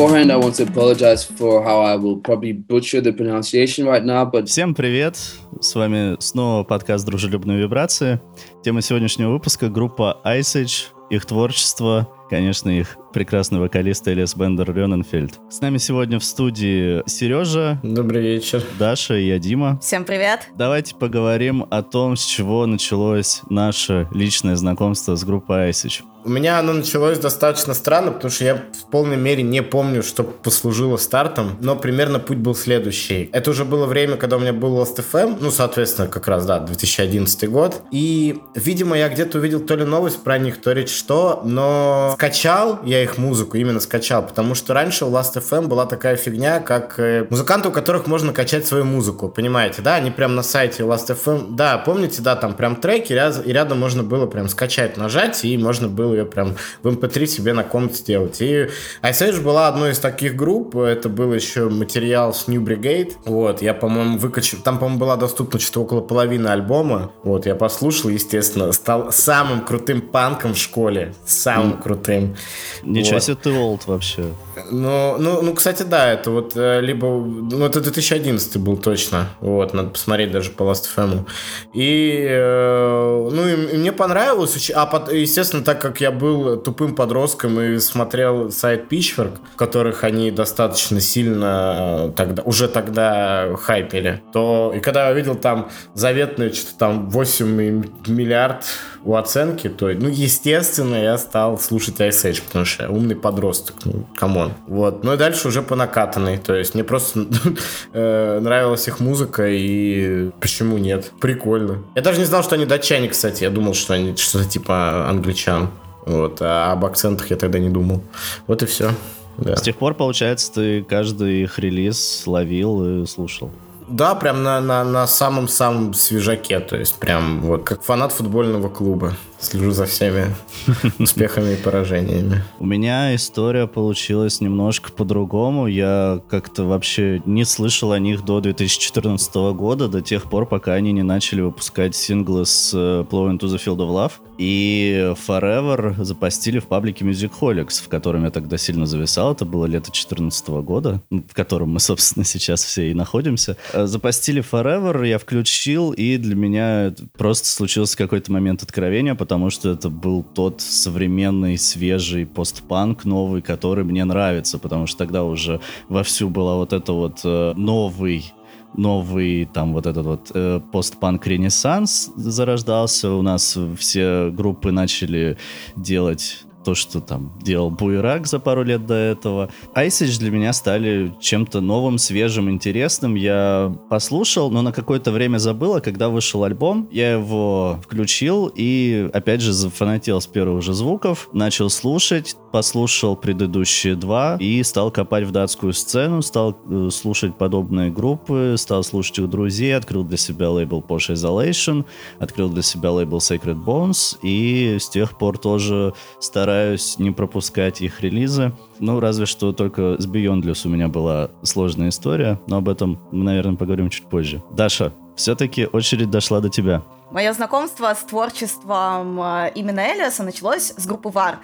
beforehand, 0.00 0.32
I 0.32 0.36
want 0.36 0.54
to 0.54 0.62
apologize 0.62 1.24
for 1.24 1.62
how 1.62 1.82
I 1.82 1.94
will 1.94 2.16
probably 2.16 2.52
butcher 2.52 3.02
the 3.02 3.12
pronunciation 3.12 3.86
right 3.86 4.02
now, 4.02 4.24
but... 4.24 4.46
Всем 4.46 4.74
привет! 4.74 5.18
С 5.60 5.74
вами 5.74 6.16
снова 6.20 6.64
подкаст 6.64 7.04
«Дружелюбные 7.04 7.58
вибрации». 7.58 8.18
Тема 8.64 8.80
сегодняшнего 8.80 9.30
выпуска— 9.30 9.68
группа 9.70 10.18
Ice 10.24 10.62
Age, 10.62 10.86
их 11.10 11.26
творчество, 11.26 12.08
конечно, 12.30 12.70
их 12.70 12.96
прекрасный 13.12 13.58
вокалист 13.58 14.08
Элиас 14.08 14.34
Бендер 14.34 14.72
Рёненфельд. 14.72 15.38
С 15.50 15.60
нами 15.60 15.76
сегодня 15.76 16.18
в 16.18 16.24
студии 16.24 17.02
Сережа. 17.06 17.78
Добрый 17.82 18.22
вечер. 18.22 18.64
Даша 18.78 19.18
и 19.18 19.26
я, 19.26 19.38
Дима. 19.38 19.78
Всем 19.82 20.06
привет. 20.06 20.48
Давайте 20.56 20.94
поговорим 20.94 21.66
о 21.68 21.82
том, 21.82 22.16
с 22.16 22.24
чего 22.24 22.64
началось 22.64 23.42
наше 23.50 24.08
личное 24.12 24.56
знакомство 24.56 25.14
с 25.14 25.24
группой 25.24 25.66
Айсич. 25.66 26.02
У 26.22 26.28
меня 26.28 26.58
оно 26.58 26.74
началось 26.74 27.18
достаточно 27.18 27.72
странно, 27.72 28.12
потому 28.12 28.30
что 28.30 28.44
я 28.44 28.56
в 28.56 28.90
полной 28.90 29.16
мере 29.16 29.42
не 29.42 29.62
помню, 29.62 30.02
что 30.02 30.22
послужило 30.22 30.98
стартом, 30.98 31.56
но 31.60 31.76
примерно 31.76 32.18
путь 32.18 32.36
был 32.36 32.54
следующий. 32.54 33.30
Это 33.32 33.50
уже 33.50 33.64
было 33.64 33.86
время, 33.86 34.16
когда 34.16 34.36
у 34.36 34.40
меня 34.40 34.52
был 34.52 34.78
Last.fm, 34.78 35.38
ну, 35.40 35.50
соответственно, 35.50 36.08
как 36.08 36.28
раз, 36.28 36.44
да, 36.44 36.58
2011 36.58 37.48
год. 37.48 37.82
И, 37.90 38.38
видимо, 38.54 38.98
я 38.98 39.08
где-то 39.08 39.38
увидел 39.38 39.60
то 39.60 39.76
ли 39.76 39.84
новость 39.84 40.22
про 40.22 40.38
них, 40.38 40.60
то 40.60 40.72
ли 40.72 40.86
что, 40.86 41.40
но 41.44 42.12
скачал 42.14 42.80
я 42.84 43.02
их 43.02 43.16
музыку, 43.16 43.56
именно 43.56 43.80
скачал, 43.80 44.26
потому 44.26 44.54
что 44.54 44.74
раньше 44.74 45.06
у 45.06 45.10
Last.fm 45.10 45.68
была 45.68 45.86
такая 45.86 46.16
фигня, 46.16 46.60
как 46.60 46.98
э, 46.98 47.26
музыканты, 47.30 47.68
у 47.68 47.72
которых 47.72 48.06
можно 48.06 48.32
качать 48.32 48.66
свою 48.66 48.84
музыку, 48.84 49.28
понимаете, 49.28 49.80
да? 49.80 49.94
Они 49.94 50.10
прям 50.10 50.34
на 50.34 50.42
сайте 50.42 50.82
Last.fm, 50.82 51.54
да, 51.56 51.78
помните, 51.78 52.20
да, 52.20 52.36
там 52.36 52.54
прям 52.54 52.76
треки, 52.76 53.12
и 53.12 53.52
рядом 53.52 53.78
можно 53.78 54.02
было 54.02 54.26
прям 54.26 54.48
скачать, 54.48 54.96
нажать, 54.96 55.44
и 55.44 55.56
можно 55.56 55.88
было 55.88 56.09
ее 56.14 56.24
прям 56.24 56.56
в 56.82 56.88
MP3 56.88 57.26
себе 57.26 57.52
на 57.52 57.64
комнате 57.64 57.96
сделать. 57.96 58.40
И 58.40 58.68
Ice 59.02 59.40
была 59.40 59.68
одной 59.68 59.92
из 59.92 59.98
таких 59.98 60.36
групп, 60.36 60.76
это 60.76 61.08
был 61.08 61.32
еще 61.32 61.68
материал 61.68 62.32
с 62.32 62.48
New 62.48 62.62
Brigade, 62.62 63.12
вот, 63.24 63.62
я, 63.62 63.74
по-моему, 63.74 64.18
выкачал, 64.18 64.60
там, 64.60 64.78
по-моему, 64.78 64.98
была 64.98 65.16
доступна 65.16 65.58
что-то 65.60 65.82
около 65.82 66.00
половины 66.00 66.48
альбома, 66.48 67.12
вот, 67.22 67.46
я 67.46 67.54
послушал, 67.54 68.10
естественно, 68.10 68.72
стал 68.72 69.12
самым 69.12 69.64
крутым 69.64 70.00
панком 70.00 70.54
в 70.54 70.58
школе, 70.58 71.14
самым 71.24 71.72
mm. 71.72 71.82
крутым. 71.82 72.36
Ничего 72.82 73.14
вот. 73.14 73.22
себе 73.24 73.36
ты 73.36 73.52
олд 73.52 73.86
вообще. 73.86 74.24
Ну, 74.70 75.16
ну, 75.18 75.42
ну, 75.42 75.54
кстати, 75.54 75.82
да, 75.82 76.12
это 76.12 76.30
вот 76.30 76.52
э, 76.56 76.80
либо... 76.80 77.06
Ну, 77.06 77.64
это 77.64 77.80
2011 77.80 78.56
был 78.58 78.76
точно. 78.76 79.28
Вот, 79.40 79.74
надо 79.74 79.90
посмотреть 79.90 80.30
даже 80.30 80.50
по 80.50 80.64
Last 80.64 80.86
FM. 80.96 81.26
И, 81.72 82.26
э, 82.28 83.28
ну, 83.32 83.48
и, 83.48 83.74
и 83.74 83.78
мне 83.78 83.92
понравилось. 83.92 84.70
А, 84.74 85.08
естественно, 85.12 85.62
так 85.62 85.80
как 85.80 85.99
я 86.00 86.10
был 86.10 86.56
тупым 86.56 86.94
подростком 86.94 87.60
и 87.60 87.78
смотрел 87.78 88.50
сайт 88.50 88.90
Pitchfork, 88.90 89.38
которых 89.56 90.04
они 90.04 90.30
достаточно 90.30 91.00
сильно 91.00 92.08
э, 92.08 92.12
тогда, 92.16 92.42
уже 92.42 92.68
тогда 92.68 93.56
хайпели, 93.56 94.22
то... 94.32 94.72
И 94.74 94.80
когда 94.80 95.08
я 95.08 95.14
видел 95.14 95.34
там 95.34 95.70
заветное 95.94 96.52
что-то 96.52 96.78
там 96.78 97.10
8 97.10 97.84
миллиард 98.06 98.64
у 99.04 99.14
оценки, 99.14 99.68
то, 99.68 99.86
ну, 99.86 100.08
естественно, 100.08 100.96
я 100.96 101.16
стал 101.18 101.58
слушать 101.58 102.00
Iceage, 102.00 102.42
потому 102.46 102.64
что 102.64 102.84
я 102.84 102.90
умный 102.90 103.16
подросток, 103.16 103.76
ну, 103.84 104.06
come 104.16 104.37
on. 104.37 104.52
Вот. 104.66 105.04
Ну 105.04 105.14
и 105.14 105.16
дальше 105.16 105.48
уже 105.48 105.62
по 105.62 105.76
накатанной, 105.76 106.38
то 106.38 106.54
есть 106.54 106.74
мне 106.74 106.84
просто 106.84 107.26
э, 107.92 108.40
нравилась 108.40 108.86
их 108.88 109.00
музыка, 109.00 109.46
и 109.48 110.30
почему 110.40 110.78
нет? 110.78 111.12
Прикольно. 111.20 111.82
Я 111.94 112.02
даже 112.02 112.18
не 112.18 112.24
знал, 112.24 112.42
что 112.42 112.54
они 112.54 112.66
датчане, 112.66 113.08
кстати, 113.08 113.44
я 113.44 113.50
думал, 113.50 113.74
что 113.74 113.94
они 113.94 114.16
что-то 114.16 114.44
типа 114.44 115.08
англичан. 115.08 115.70
Вот, 116.06 116.38
а 116.40 116.72
об 116.72 116.84
акцентах 116.84 117.30
я 117.30 117.36
тогда 117.36 117.58
не 117.58 117.70
думал. 117.70 118.02
Вот 118.46 118.62
и 118.62 118.66
все. 118.66 118.90
Да. 119.38 119.56
С 119.56 119.62
тех 119.62 119.76
пор, 119.76 119.94
получается, 119.94 120.52
ты 120.52 120.82
каждый 120.82 121.42
их 121.42 121.58
релиз 121.58 122.24
ловил 122.26 123.02
и 123.02 123.06
слушал. 123.06 123.50
Да, 123.88 124.14
прям 124.14 124.42
на, 124.42 124.60
на, 124.60 124.84
на 124.84 125.06
самом-самом 125.06 125.94
свежаке, 125.94 126.60
то 126.60 126.76
есть 126.76 126.94
прям 126.96 127.40
вот 127.40 127.64
как 127.64 127.82
фанат 127.82 128.12
футбольного 128.12 128.68
клуба. 128.68 129.16
Слежу 129.40 129.70
за 129.70 129.86
всеми 129.86 130.26
успехами 130.98 131.54
и 131.54 131.56
поражениями. 131.56 132.44
У 132.58 132.66
меня 132.66 133.14
история 133.14 133.66
получилась 133.66 134.42
немножко 134.42 134.92
по-другому. 134.92 135.66
Я 135.66 136.20
как-то 136.28 136.64
вообще 136.64 137.22
не 137.24 137.46
слышал 137.46 137.92
о 137.92 137.98
них 137.98 138.22
до 138.24 138.40
2014 138.40 139.34
года, 139.54 139.88
до 139.88 140.02
тех 140.02 140.28
пор, 140.28 140.44
пока 140.44 140.74
они 140.74 140.92
не 140.92 141.02
начали 141.02 141.40
выпускать 141.40 141.96
синглы 141.96 142.44
с 142.44 142.72
э, 142.74 143.04
Plow 143.10 143.30
into 143.30 143.46
the 143.46 143.56
Field 143.56 143.78
of 143.78 143.88
Love. 143.88 144.12
И 144.36 145.14
Forever 145.26 146.02
запостили 146.02 146.58
в 146.58 146.66
паблике 146.66 147.04
Musicholics, 147.04 147.82
в 147.82 147.88
котором 147.88 148.24
я 148.24 148.30
тогда 148.30 148.58
сильно 148.58 148.86
зависал. 148.86 149.32
Это 149.32 149.44
было 149.44 149.66
лето 149.66 149.90
2014 149.90 150.48
года, 150.48 151.02
в 151.10 151.34
котором 151.34 151.70
мы, 151.70 151.80
собственно, 151.80 152.24
сейчас 152.26 152.62
все 152.62 152.90
и 152.90 152.94
находимся. 152.94 153.56
Э, 153.72 153.86
запостили 153.86 154.42
Forever, 154.42 155.06
я 155.06 155.18
включил, 155.18 155.92
и 155.92 156.18
для 156.18 156.34
меня 156.34 156.94
просто 157.16 157.48
случился 157.48 157.96
какой-то 157.96 158.32
момент 158.32 158.62
откровения, 158.62 159.14
потому 159.30 159.50
что 159.50 159.70
это 159.70 159.90
был 159.90 160.24
тот 160.24 160.60
современный, 160.60 161.56
свежий 161.56 162.26
постпанк 162.26 163.04
новый, 163.04 163.42
который 163.42 163.84
мне 163.84 164.04
нравится, 164.04 164.58
потому 164.58 164.88
что 164.88 164.98
тогда 164.98 165.22
уже 165.22 165.60
вовсю 165.88 166.28
была 166.28 166.56
вот 166.56 166.72
эта 166.72 166.92
вот 166.92 167.20
э, 167.22 167.52
новый 167.56 168.32
новый 168.74 169.44
там 169.44 169.72
вот 169.72 169.86
этот 169.86 170.04
вот 170.04 170.32
э, 170.34 170.60
постпанк 170.72 171.28
ренессанс 171.28 172.10
зарождался. 172.16 173.12
У 173.12 173.22
нас 173.22 173.56
все 173.78 174.30
группы 174.30 174.72
начали 174.72 175.38
делать 175.76 176.42
то, 176.64 176.74
что 176.74 177.00
там 177.00 177.32
делал 177.40 177.70
Буерак 177.70 178.26
за 178.26 178.38
пару 178.38 178.62
лет 178.62 178.86
до 178.86 178.94
этого. 178.94 179.50
Ice 179.74 180.18
для 180.18 180.30
меня 180.30 180.52
стали 180.52 181.12
чем-то 181.20 181.60
новым, 181.60 181.98
свежим, 181.98 182.50
интересным. 182.50 183.14
Я 183.14 183.74
послушал, 183.88 184.50
но 184.50 184.62
на 184.62 184.72
какое-то 184.72 185.10
время 185.12 185.38
забыл, 185.38 185.76
а 185.76 185.80
когда 185.80 186.08
вышел 186.08 186.44
альбом, 186.44 186.88
я 186.90 187.12
его 187.12 187.78
включил 187.82 188.52
и, 188.54 189.08
опять 189.12 189.40
же, 189.40 189.52
зафанател 189.52 190.20
с 190.20 190.26
первых 190.26 190.62
же 190.62 190.74
звуков, 190.74 191.28
начал 191.32 191.70
слушать, 191.70 192.36
послушал 192.52 193.16
предыдущие 193.16 193.94
два 193.94 194.36
и 194.40 194.62
стал 194.62 194.90
копать 194.90 195.24
в 195.24 195.30
датскую 195.30 195.72
сцену, 195.72 196.22
стал 196.22 196.58
э, 196.68 196.88
слушать 196.92 197.38
подобные 197.38 197.90
группы, 197.90 198.56
стал 198.58 198.82
слушать 198.82 199.18
их 199.18 199.30
друзей, 199.30 199.76
открыл 199.76 200.04
для 200.04 200.16
себя 200.16 200.50
лейбл 200.50 200.84
Porsche 200.86 201.14
Isolation, 201.14 201.84
открыл 202.18 202.48
для 202.48 202.62
себя 202.62 202.90
лейбл 202.90 203.18
Sacred 203.18 203.64
Bones 203.64 204.18
и 204.22 204.78
с 204.78 204.88
тех 204.88 205.16
пор 205.16 205.38
тоже 205.38 205.94
стараюсь 206.18 206.49
стараюсь 206.50 206.98
не 206.98 207.12
пропускать 207.12 207.80
их 207.80 208.00
релизы. 208.00 208.52
Ну, 208.80 208.98
разве 208.98 209.24
что 209.26 209.52
только 209.52 209.94
с 210.00 210.06
Beyondless 210.08 210.66
у 210.66 210.68
меня 210.68 210.88
была 210.88 211.30
сложная 211.44 211.90
история, 211.90 212.40
но 212.48 212.56
об 212.56 212.68
этом 212.68 212.98
мы, 213.12 213.22
наверное, 213.22 213.54
поговорим 213.54 213.88
чуть 213.88 214.06
позже. 214.06 214.42
Даша, 214.50 214.92
все-таки 215.14 215.66
очередь 215.66 216.10
дошла 216.10 216.40
до 216.40 216.48
тебя. 216.48 216.82
Мое 217.12 217.32
знакомство 217.34 217.94
с 217.94 218.02
творчеством 218.02 219.20
э, 219.22 219.52
именно 219.54 219.78
Элиаса 219.78 220.24
началось 220.24 220.72
с 220.76 220.86
группы 220.88 221.10
VAR. 221.10 221.36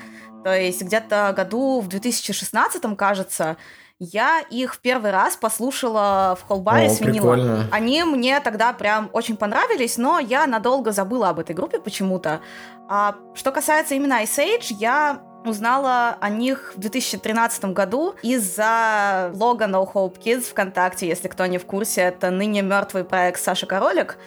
То 0.43 0.59
есть 0.59 0.83
где-то 0.83 1.33
году 1.37 1.81
в 1.81 1.87
2016, 1.87 2.83
кажется, 2.97 3.57
я 3.99 4.41
их 4.51 4.75
в 4.75 4.81
первый 4.81 5.11
раз 5.11 5.37
послушала 5.37 6.37
в 6.41 6.47
холбаре 6.47 6.91
с 6.91 7.01
винилом. 7.01 7.65
Они 7.71 8.05
мне 8.05 8.41
тогда 8.41 8.73
прям 8.73 9.09
очень 9.13 9.37
понравились, 9.37 9.97
но 9.97 10.19
я 10.19 10.47
надолго 10.47 10.93
забыла 10.93 11.31
об 11.31 11.39
этой 11.39 11.55
группе 11.55 11.79
почему-то. 11.79 12.41
А 12.89 13.17
что 13.35 13.53
касается 13.53 13.95
именно 13.95 14.23
Ice 14.23 14.39
Age, 14.39 14.77
я 14.79 15.23
узнала 15.47 16.17
о 16.21 16.29
них 16.29 16.73
в 16.77 16.81
2013 16.81 17.67
году 17.67 18.15
из-за 18.23 19.31
блога 19.35 19.65
No 19.67 19.91
Hope 19.91 20.19
Kids 20.19 20.51
ВКонтакте, 20.51 21.07
если 21.09 21.29
кто 21.29 21.47
не 21.47 21.59
в 21.59 21.65
курсе, 21.65 22.03
это 22.03 22.31
ныне 22.31 22.63
мертвый 22.63 23.05
проект 23.05 23.41
Саша 23.41 23.67
Королик. 23.67 24.19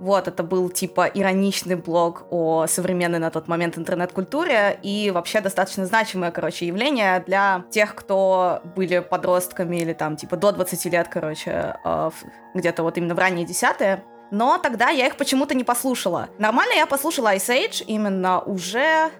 Вот, 0.00 0.28
это 0.28 0.42
был 0.42 0.70
типа 0.70 1.06
ироничный 1.06 1.76
блог 1.76 2.26
о 2.30 2.66
современной 2.66 3.18
на 3.18 3.30
тот 3.30 3.48
момент 3.48 3.78
интернет-культуре 3.78 4.78
и 4.82 5.10
вообще 5.14 5.40
достаточно 5.40 5.86
значимое, 5.86 6.30
короче, 6.30 6.66
явление 6.66 7.22
для 7.26 7.64
тех, 7.70 7.94
кто 7.94 8.60
были 8.76 8.98
подростками 8.98 9.76
или 9.76 9.92
там 9.92 10.16
типа 10.16 10.36
до 10.36 10.52
20 10.52 10.84
лет, 10.86 11.08
короче, 11.08 11.76
э, 11.84 12.10
где-то 12.54 12.82
вот 12.82 12.98
именно 12.98 13.14
в 13.14 13.18
ранние 13.18 13.46
десятые. 13.46 14.04
Но 14.30 14.58
тогда 14.58 14.88
я 14.88 15.06
их 15.06 15.16
почему-то 15.16 15.54
не 15.54 15.64
послушала. 15.64 16.28
Нормально 16.38 16.74
я 16.74 16.86
послушала 16.86 17.34
Ice 17.36 17.48
Age 17.48 17.84
именно 17.86 18.40
уже 18.40 19.10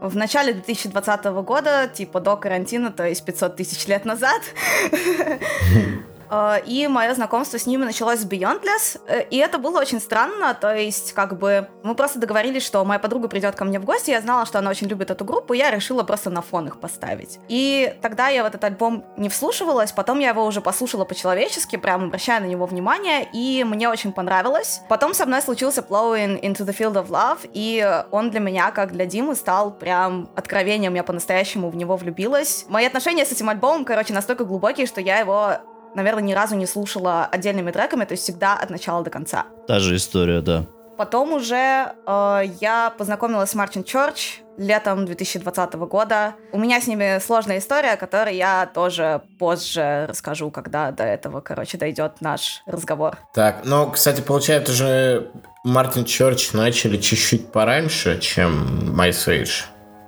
в 0.00 0.16
начале 0.16 0.52
2020 0.52 1.24
года, 1.42 1.88
типа 1.92 2.20
до 2.20 2.36
карантина, 2.36 2.90
то 2.90 3.06
есть 3.06 3.24
500 3.24 3.56
тысяч 3.56 3.86
лет 3.86 4.04
назад. 4.04 4.42
э, 6.34 6.62
и 6.66 6.88
мое 6.88 7.14
знакомство 7.14 7.58
с 7.58 7.66
ними 7.66 7.84
началось 7.84 8.20
с 8.20 8.26
Beyondless, 8.26 9.00
э, 9.06 9.24
и 9.30 9.36
это 9.36 9.58
было 9.58 9.80
очень 9.80 10.00
странно, 10.00 10.54
то 10.54 10.74
есть 10.74 11.12
как 11.12 11.38
бы 11.38 11.68
мы 11.82 11.94
просто 11.94 12.18
договорились, 12.18 12.64
что 12.64 12.84
моя 12.84 12.98
подруга 12.98 13.28
придет 13.28 13.54
ко 13.54 13.64
мне 13.64 13.78
в 13.78 13.84
гости, 13.84 14.10
я 14.10 14.20
знала, 14.20 14.46
что 14.46 14.58
она 14.58 14.70
очень 14.70 14.88
любит 14.88 15.10
эту 15.10 15.24
группу, 15.24 15.52
я 15.52 15.70
решила 15.70 16.02
просто 16.02 16.30
на 16.30 16.42
фон 16.42 16.66
их 16.66 16.80
поставить. 16.80 17.38
И 17.48 17.94
тогда 18.02 18.28
я 18.28 18.42
в 18.42 18.46
этот 18.46 18.64
альбом 18.64 19.04
не 19.16 19.28
вслушивалась, 19.28 19.92
потом 19.92 20.18
я 20.18 20.30
его 20.30 20.44
уже 20.44 20.60
послушала 20.60 21.04
по-человечески, 21.04 21.76
прям 21.76 22.04
обращая 22.04 22.40
на 22.40 22.46
него 22.46 22.66
внимание, 22.66 23.28
и 23.32 23.64
мне 23.64 23.88
очень 23.88 24.12
понравилось. 24.12 24.80
Потом 24.88 25.14
со 25.14 25.26
мной 25.26 25.42
случился 25.42 25.80
Plowing 25.82 26.40
Into 26.40 26.64
the 26.66 26.76
Field 26.76 26.94
of 26.94 27.08
Love, 27.08 27.48
и 27.52 28.04
он 28.10 28.30
для 28.30 28.40
меня, 28.40 28.70
как 28.70 28.92
для 28.92 29.06
Димы, 29.06 29.34
стал 29.34 29.72
прям 29.72 30.28
откровением, 30.34 30.94
я 30.94 31.02
по-настоящему 31.02 31.70
в 31.70 31.76
него 31.76 31.96
влюбилась. 31.96 32.64
Мои 32.68 32.86
отношения 32.86 33.24
с 33.24 33.32
этим 33.32 33.48
альбомом, 33.48 33.84
короче, 33.84 34.12
настолько 34.12 34.44
глубокие, 34.44 34.86
что 34.86 35.00
я 35.00 35.18
его 35.18 35.58
наверное, 35.94 36.22
ни 36.22 36.32
разу 36.32 36.56
не 36.56 36.66
слушала 36.66 37.26
отдельными 37.26 37.70
треками, 37.70 38.04
то 38.04 38.12
есть 38.12 38.24
всегда 38.24 38.54
от 38.54 38.70
начала 38.70 39.02
до 39.02 39.10
конца. 39.10 39.46
Та 39.66 39.78
же 39.78 39.96
история, 39.96 40.40
да. 40.40 40.66
Потом 40.96 41.32
уже 41.32 41.92
э, 42.06 42.42
я 42.60 42.92
познакомилась 42.96 43.50
с 43.50 43.54
Мартин 43.54 43.82
Чорч 43.82 44.40
летом 44.56 45.06
2020 45.06 45.74
года. 45.74 46.34
У 46.52 46.58
меня 46.58 46.80
с 46.80 46.86
ними 46.86 47.18
сложная 47.18 47.58
история, 47.58 47.92
о 47.92 47.96
которой 47.96 48.36
я 48.36 48.70
тоже 48.72 49.22
позже 49.38 50.06
расскажу, 50.08 50.50
когда 50.52 50.92
до 50.92 51.02
этого, 51.02 51.40
короче, 51.40 51.78
дойдет 51.78 52.20
наш 52.20 52.62
разговор. 52.66 53.18
Так, 53.34 53.62
ну, 53.64 53.90
кстати, 53.90 54.20
получается 54.20 54.72
же 54.72 55.32
Мартин 55.64 56.04
Чорч 56.04 56.52
начали 56.52 56.96
чуть-чуть 56.96 57.50
пораньше, 57.50 58.20
чем 58.20 58.94
My 58.96 59.10
Age 59.10 59.64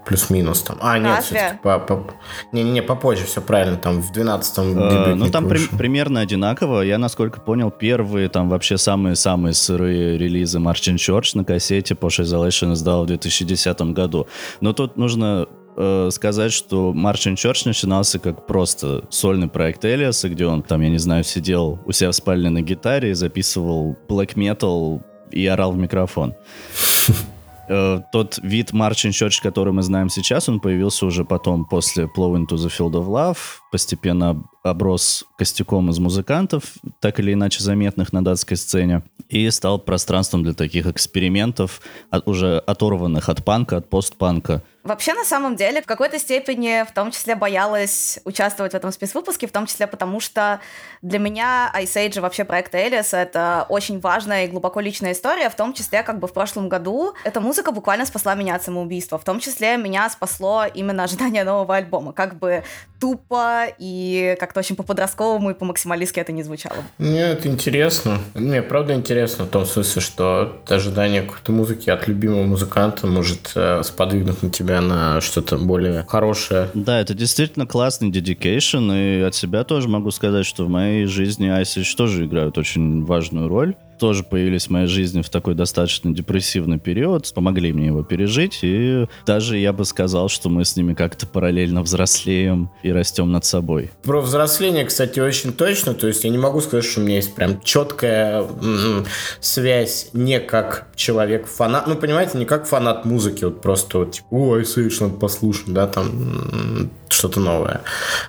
плюс-минус 0.07 0.63
там. 0.63 0.79
А, 0.81 0.99
нет, 0.99 1.25
все-таки 1.25 1.59
по, 1.63 1.79
по... 1.79 2.07
Не, 2.53 2.63
не, 2.63 2.81
попозже, 2.81 3.25
все 3.25 3.41
правильно, 3.41 3.77
там 3.77 4.01
в 4.01 4.13
12-м 4.13 4.79
э, 4.79 5.15
Ну, 5.15 5.31
там 5.31 5.49
при, 5.49 5.59
примерно 5.77 6.21
одинаково. 6.21 6.83
Я, 6.83 6.97
насколько 6.99 7.41
понял, 7.41 7.71
первые 7.71 8.29
там 8.29 8.49
вообще 8.49 8.79
самые-самые 8.79 9.53
сырые 9.53 10.17
релизы 10.17 10.59
Martin 10.59 10.95
Church 10.95 11.33
на 11.35 11.45
кассете 11.45 11.95
по 11.95 12.07
Isolation 12.07 12.73
издал 12.73 13.03
в 13.03 13.07
2010 13.09 13.81
году. 13.93 14.29
Но 14.61 14.73
тут 14.73 14.97
нужно 14.97 15.49
э, 15.77 16.09
сказать, 16.13 16.53
что 16.53 16.93
Martin 16.93 17.35
Church 17.35 17.63
начинался 17.65 18.21
как 18.21 18.47
просто 18.47 19.05
сольный 19.11 19.49
проект 19.49 19.85
Элиаса, 19.85 20.29
где 20.29 20.47
он 20.47 20.63
там, 20.63 20.83
я 20.83 20.89
не 20.89 20.99
знаю, 20.99 21.25
сидел 21.25 21.81
у 21.85 21.91
себя 21.91 22.13
в 22.13 22.15
спальне 22.15 22.49
на 22.49 22.63
гитаре 22.63 23.11
и 23.11 23.15
записывал 23.15 23.97
black 24.09 24.35
metal 24.35 25.03
и 25.33 25.47
орал 25.47 25.73
в 25.73 25.77
микрофон. 25.77 26.35
Э, 27.69 28.01
тот 28.13 28.39
вид 28.43 28.73
Marching 28.73 29.11
Church, 29.11 29.43
который 29.43 29.73
мы 29.73 29.83
знаем 29.83 30.09
сейчас, 30.09 30.49
он 30.49 30.61
появился 30.61 31.07
уже 31.07 31.25
потом, 31.25 31.65
после 31.65 32.05
Plow 32.05 32.35
into 32.37 32.57
the 32.57 32.69
Field 32.69 32.93
of 32.93 33.07
Love, 33.07 33.39
постепенно 33.73 34.45
оброс 34.71 35.25
костяком 35.39 35.91
из 35.91 35.99
музыкантов, 35.99 36.75
так 37.01 37.21
или 37.21 37.33
иначе 37.33 37.63
заметных 37.63 38.13
на 38.13 38.25
датской 38.25 38.57
сцене, 38.57 39.03
и 39.29 39.51
стал 39.51 39.79
пространством 39.79 40.43
для 40.45 40.55
таких 40.55 40.87
экспериментов, 40.87 41.81
от, 42.11 42.27
уже 42.29 42.59
оторванных 42.59 43.29
от 43.29 43.45
панка, 43.45 43.79
от 43.79 43.89
постпанка, 43.89 44.63
Вообще, 44.87 45.15
на 45.15 45.25
самом 45.25 45.57
деле, 45.57 45.83
в 45.83 45.87
какой-то 45.87 46.17
степени 46.21 46.85
в 46.89 46.93
том 46.93 47.11
числе 47.11 47.35
боялась 47.35 48.21
участвовать 48.25 48.71
в 48.71 48.77
этом 48.77 48.93
спецвыпуске, 48.93 49.49
в 49.49 49.51
том 49.51 49.67
числе 49.67 49.89
потому, 49.89 50.21
что 50.21 50.61
для 51.03 51.19
меня 51.19 51.73
Ice 51.75 51.97
Age, 51.97 52.21
вообще 52.21 52.45
проект 52.45 52.73
Элис, 52.73 53.13
это 53.13 53.67
очень 53.69 53.99
важная 53.99 54.45
и 54.45 54.49
глубоко 54.49 54.79
личная 54.79 55.11
история, 55.11 55.51
в 55.51 55.57
том 55.57 55.73
числе, 55.73 56.05
как 56.05 56.21
бы 56.21 56.29
в 56.29 56.33
прошлом 56.33 56.69
году. 56.69 57.15
Эта 57.25 57.41
музыка 57.41 57.73
буквально 57.73 58.07
спасла 58.07 58.37
меня 58.37 58.55
от 58.55 58.63
самоубийства, 58.63 59.19
в 59.19 59.25
том 59.25 59.41
числе 59.41 59.77
меня 59.77 60.09
спасло 60.09 60.67
именно 60.73 61.03
ожидание 61.03 61.43
нового 61.43 61.75
альбома, 61.75 62.13
как 62.13 62.39
бы 62.39 62.63
тупо 63.01 63.67
и 63.79 64.37
как-то 64.57 64.61
очень 64.61 64.77
по-подростковому 64.77 65.51
и 65.51 65.55
по-максималистски 65.55 66.21
это 66.21 66.33
не 66.33 66.43
звучало. 66.43 66.77
Нет, 66.99 67.47
интересно. 67.47 68.19
Мне 68.35 68.63
правда 68.63 68.95
интересно 68.95 69.45
в 69.45 69.49
том 69.49 69.67
смысле, 69.67 70.03
что 70.03 70.63
ожидание 70.69 71.23
какой-то 71.23 71.53
музыки 71.53 71.91
от 71.91 72.09
любимого 72.09 72.45
музыканта 72.45 73.07
может 73.07 73.53
э, 73.55 73.83
сподвигнуть 73.85 74.43
на 74.43 74.51
тебя 74.51 74.81
на 74.81 75.21
что-то 75.21 75.59
более 75.59 76.05
хорошее. 76.09 76.71
Да, 76.75 77.01
это 77.01 77.15
действительно 77.15 77.67
классный 77.67 78.11
dedication, 78.11 78.93
и 78.95 79.23
от 79.23 79.35
себя 79.35 79.65
тоже 79.65 79.89
могу 79.89 80.11
сказать, 80.11 80.47
что 80.47 80.65
в 80.65 80.69
моей 80.69 81.07
жизни 81.07 81.49
Ice 81.61 81.97
тоже 81.97 82.25
играют 82.25 82.59
очень 82.59 83.05
важную 83.05 83.49
роль 83.49 83.77
тоже 83.99 84.23
появились 84.23 84.67
в 84.67 84.71
моей 84.71 84.87
жизни 84.87 85.23
в 85.23 85.31
такой 85.31 85.55
достаточно 85.55 86.13
депрессивный 86.13 86.79
период, 86.79 87.33
помогли 87.35 87.73
мне 87.73 87.87
его 87.87 88.03
пережить, 88.03 88.61
и 88.63 89.07
даже 89.27 89.59
я 89.59 89.73
бы 89.73 89.85
сказал, 89.85 90.29
что 90.29 90.49
мы 90.49 90.65
с 90.65 90.77
ними 90.77 90.95
как-то 90.95 91.27
параллельно 91.27 91.83
взрослеем 91.83 92.71
и 92.83 92.93
растем 92.93 93.33
над 93.33 93.45
собой. 93.45 93.91
Про 94.03 94.21
взросление, 94.21 94.85
кстати, 94.85 95.21
очень 95.21 95.53
точно, 95.53 95.95
то 95.95 96.07
есть 96.07 96.25
я 96.25 96.31
не 96.31 96.39
могу 96.39 96.61
сказать, 96.61 96.85
что 96.85 97.01
у 97.01 97.05
меня 97.05 97.17
есть 97.17 97.35
прям 97.35 97.61
четкая 97.63 98.43
м-м, 98.43 99.07
связь 99.41 100.11
не 100.13 100.41
как 100.41 100.89
человек-фанат, 100.95 101.87
ну, 101.87 101.97
понимаете, 101.97 102.39
не 102.39 102.45
как 102.45 102.67
фанат 102.67 103.05
музыки, 103.05 103.45
вот 103.45 103.63
просто 103.63 103.99
вот, 103.99 104.13
типа, 104.13 104.27
ой, 104.31 104.65
Сейдж, 104.65 104.99
надо 105.01 105.15
послушать, 105.15 105.73
да, 105.73 105.87
там, 105.87 106.91
что-то 107.09 107.41
новое, 107.41 107.83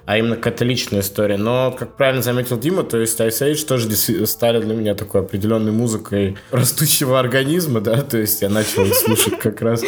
а 0.05 0.17
именно 0.17 0.35
какая-то 0.35 0.65
личная 0.65 1.01
история. 1.01 1.37
Но, 1.37 1.75
как 1.77 1.95
правильно 1.97 2.21
заметил 2.21 2.57
Дима, 2.59 2.83
то 2.83 2.97
есть 2.97 3.19
Ice 3.19 3.41
Age 3.41 3.65
тоже 3.65 3.89
стали 4.27 4.61
для 4.61 4.75
меня 4.75 4.95
такой 4.95 5.21
определенной 5.57 5.71
музыкой 5.71 6.37
растущего 6.51 7.19
организма, 7.19 7.81
да, 7.81 8.01
то 8.01 8.17
есть 8.17 8.41
я 8.41 8.49
начал 8.49 8.85
слушать 8.85 9.39
как 9.39 9.61
раз 9.61 9.83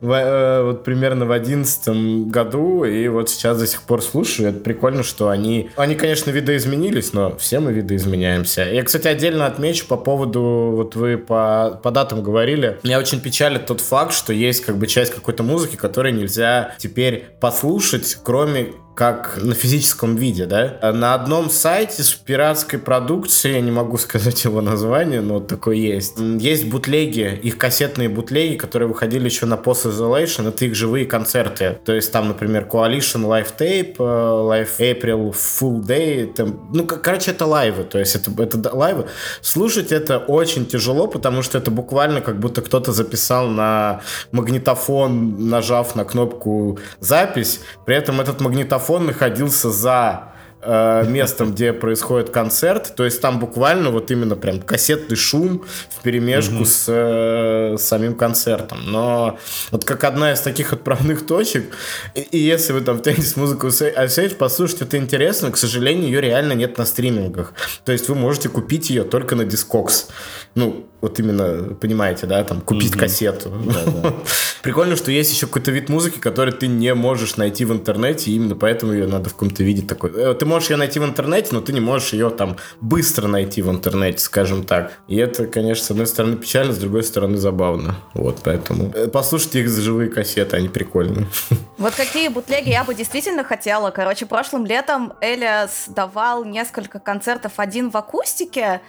э, 0.00 0.62
вот 0.62 0.84
примерно 0.84 1.26
в 1.26 1.32
одиннадцатом 1.32 2.28
году, 2.28 2.84
и 2.84 3.08
вот 3.08 3.30
сейчас 3.30 3.58
до 3.58 3.66
сих 3.66 3.82
пор 3.82 4.02
слушаю. 4.02 4.50
Это 4.50 4.60
прикольно, 4.60 5.02
что 5.02 5.28
они, 5.28 5.70
они, 5.76 5.94
конечно, 5.94 6.30
видоизменились, 6.30 7.12
но 7.12 7.36
все 7.36 7.60
мы 7.60 7.72
видоизменяемся. 7.72 8.62
Я, 8.62 8.82
кстати, 8.82 9.08
отдельно 9.08 9.46
отмечу 9.46 9.86
по 9.86 9.96
поводу, 9.96 10.72
вот 10.74 10.96
вы 10.96 11.18
по, 11.18 11.80
по 11.82 11.90
датам 11.90 12.22
говорили, 12.22 12.78
меня 12.82 12.98
очень 12.98 13.20
печалит 13.20 13.66
тот 13.66 13.80
факт, 13.80 14.12
что 14.12 14.32
есть 14.32 14.64
как 14.64 14.76
бы 14.76 14.86
часть 14.86 15.12
какой-то 15.12 15.42
музыки, 15.42 15.76
которую 15.76 16.14
нельзя 16.14 16.74
теперь 16.78 17.26
послушать, 17.40 17.66
слушать, 17.86 18.18
кроме 18.22 18.72
как 18.96 19.38
на 19.42 19.54
физическом 19.54 20.16
виде, 20.16 20.46
да. 20.46 20.78
На 20.94 21.12
одном 21.12 21.50
сайте 21.50 22.02
с 22.02 22.14
пиратской 22.14 22.78
продукцией, 22.78 23.56
я 23.56 23.60
не 23.60 23.70
могу 23.70 23.98
сказать 24.06 24.42
его 24.44 24.62
название, 24.62 25.20
но 25.20 25.34
вот 25.34 25.48
такое 25.48 25.76
есть. 25.76 26.18
Есть 26.18 26.66
бутлеги, 26.68 27.38
их 27.42 27.58
кассетные 27.58 28.08
бутлеги, 28.08 28.56
которые 28.56 28.88
выходили 28.88 29.26
еще 29.26 29.44
на 29.44 29.54
Post 29.54 29.92
Isolation, 29.92 30.48
это 30.48 30.64
их 30.64 30.74
живые 30.74 31.04
концерты. 31.04 31.78
То 31.84 31.92
есть 31.92 32.10
там, 32.10 32.28
например, 32.28 32.66
Coalition 32.72 33.26
Live 33.26 33.48
Tape, 33.58 33.96
э, 33.98 34.02
Live 34.02 34.78
April 34.78 35.30
Full 35.34 35.86
Day, 35.86 36.32
там, 36.32 36.70
ну, 36.72 36.86
короче, 36.86 37.32
это 37.32 37.44
лайвы, 37.44 37.84
то 37.84 37.98
есть 37.98 38.16
это, 38.16 38.30
это 38.42 38.74
лайвы. 38.74 39.08
Слушать 39.42 39.92
это 39.92 40.16
очень 40.16 40.64
тяжело, 40.64 41.06
потому 41.06 41.42
что 41.42 41.58
это 41.58 41.70
буквально 41.70 42.22
как 42.22 42.40
будто 42.40 42.62
кто-то 42.62 42.92
записал 42.92 43.48
на 43.48 44.00
магнитофон, 44.32 45.50
нажав 45.50 45.94
на 45.96 46.06
кнопку 46.06 46.78
запись, 47.00 47.60
при 47.84 47.94
этом 47.94 48.22
этот 48.22 48.40
магнитофон 48.40 48.85
микрофон 48.86 49.06
находился 49.06 49.70
за 49.70 50.28
э, 50.62 51.04
местом, 51.08 51.52
где 51.52 51.72
происходит 51.72 52.30
концерт. 52.30 52.94
То 52.96 53.04
есть 53.04 53.20
там 53.20 53.38
буквально 53.38 53.90
вот 53.90 54.10
именно 54.10 54.36
прям 54.36 54.60
кассетный 54.60 55.16
шум 55.16 55.64
в 55.90 56.02
перемешку 56.02 56.56
угу. 56.56 56.64
с 56.64 56.84
э, 56.88 57.76
самим 57.78 58.14
концертом. 58.14 58.78
Но 58.86 59.38
вот 59.70 59.84
как 59.84 60.04
одна 60.04 60.32
из 60.32 60.40
таких 60.40 60.72
отправных 60.72 61.26
точек, 61.26 61.74
и, 62.14 62.20
и 62.20 62.38
если 62.38 62.72
вы 62.72 62.80
там 62.80 63.00
тянете 63.00 63.32
музыку 63.36 63.68
Ice 63.68 63.94
Age, 63.94 64.34
послушать 64.36 64.82
это 64.82 64.96
интересно, 64.96 65.50
к 65.50 65.56
сожалению, 65.56 66.06
ее 66.06 66.20
реально 66.20 66.52
нет 66.52 66.78
на 66.78 66.84
стримингах. 66.84 67.52
То 67.84 67.92
есть 67.92 68.08
вы 68.08 68.14
можете 68.14 68.48
купить 68.48 68.90
ее 68.90 69.04
только 69.04 69.34
на 69.34 69.42
Discogs. 69.42 70.06
Ну, 70.54 70.86
вот 71.00 71.20
именно, 71.20 71.74
понимаете, 71.74 72.26
да, 72.26 72.42
там, 72.42 72.60
купить 72.60 72.94
mm-hmm. 72.94 72.98
кассету. 72.98 73.52
Да, 73.66 74.14
Прикольно, 74.62 74.96
что 74.96 75.12
есть 75.12 75.32
еще 75.32 75.46
какой-то 75.46 75.70
вид 75.70 75.88
музыки, 75.88 76.18
который 76.18 76.52
ты 76.52 76.66
не 76.66 76.94
можешь 76.94 77.36
найти 77.36 77.64
в 77.64 77.72
интернете, 77.72 78.30
и 78.30 78.34
именно 78.34 78.56
поэтому 78.56 78.92
ее 78.92 79.06
надо 79.06 79.28
в 79.28 79.34
каком-то 79.34 79.62
виде 79.62 79.82
такой. 79.82 80.10
Э, 80.14 80.34
можешь 80.46 80.70
ее 80.70 80.76
найти 80.76 80.98
в 80.98 81.04
интернете, 81.04 81.48
но 81.52 81.60
ты 81.60 81.72
не 81.72 81.80
можешь 81.80 82.12
ее 82.12 82.30
там 82.30 82.56
быстро 82.80 83.28
найти 83.28 83.62
в 83.62 83.70
интернете, 83.70 84.18
скажем 84.18 84.64
так. 84.64 84.92
И 85.08 85.16
это, 85.16 85.46
конечно, 85.46 85.84
с 85.84 85.90
одной 85.90 86.06
стороны 86.06 86.36
печально, 86.36 86.72
с 86.72 86.78
другой 86.78 87.02
стороны 87.02 87.36
забавно. 87.36 87.96
Вот, 88.14 88.38
поэтому 88.42 88.92
э, 88.94 89.08
послушайте 89.08 89.60
их 89.60 89.68
за 89.68 89.82
живые 89.82 90.10
кассеты, 90.10 90.56
они 90.56 90.68
прикольные. 90.68 91.26
Вот 91.78 91.94
какие 91.94 92.28
бутлеги 92.28 92.70
я 92.70 92.84
бы 92.84 92.94
действительно 92.94 93.44
хотела. 93.44 93.90
Короче, 93.90 94.24
прошлым 94.24 94.64
летом 94.64 95.12
Элиас 95.20 95.84
давал 95.88 96.44
несколько 96.44 96.98
концертов 96.98 97.52
один 97.58 97.90
в 97.90 97.96
акустике, 97.96 98.80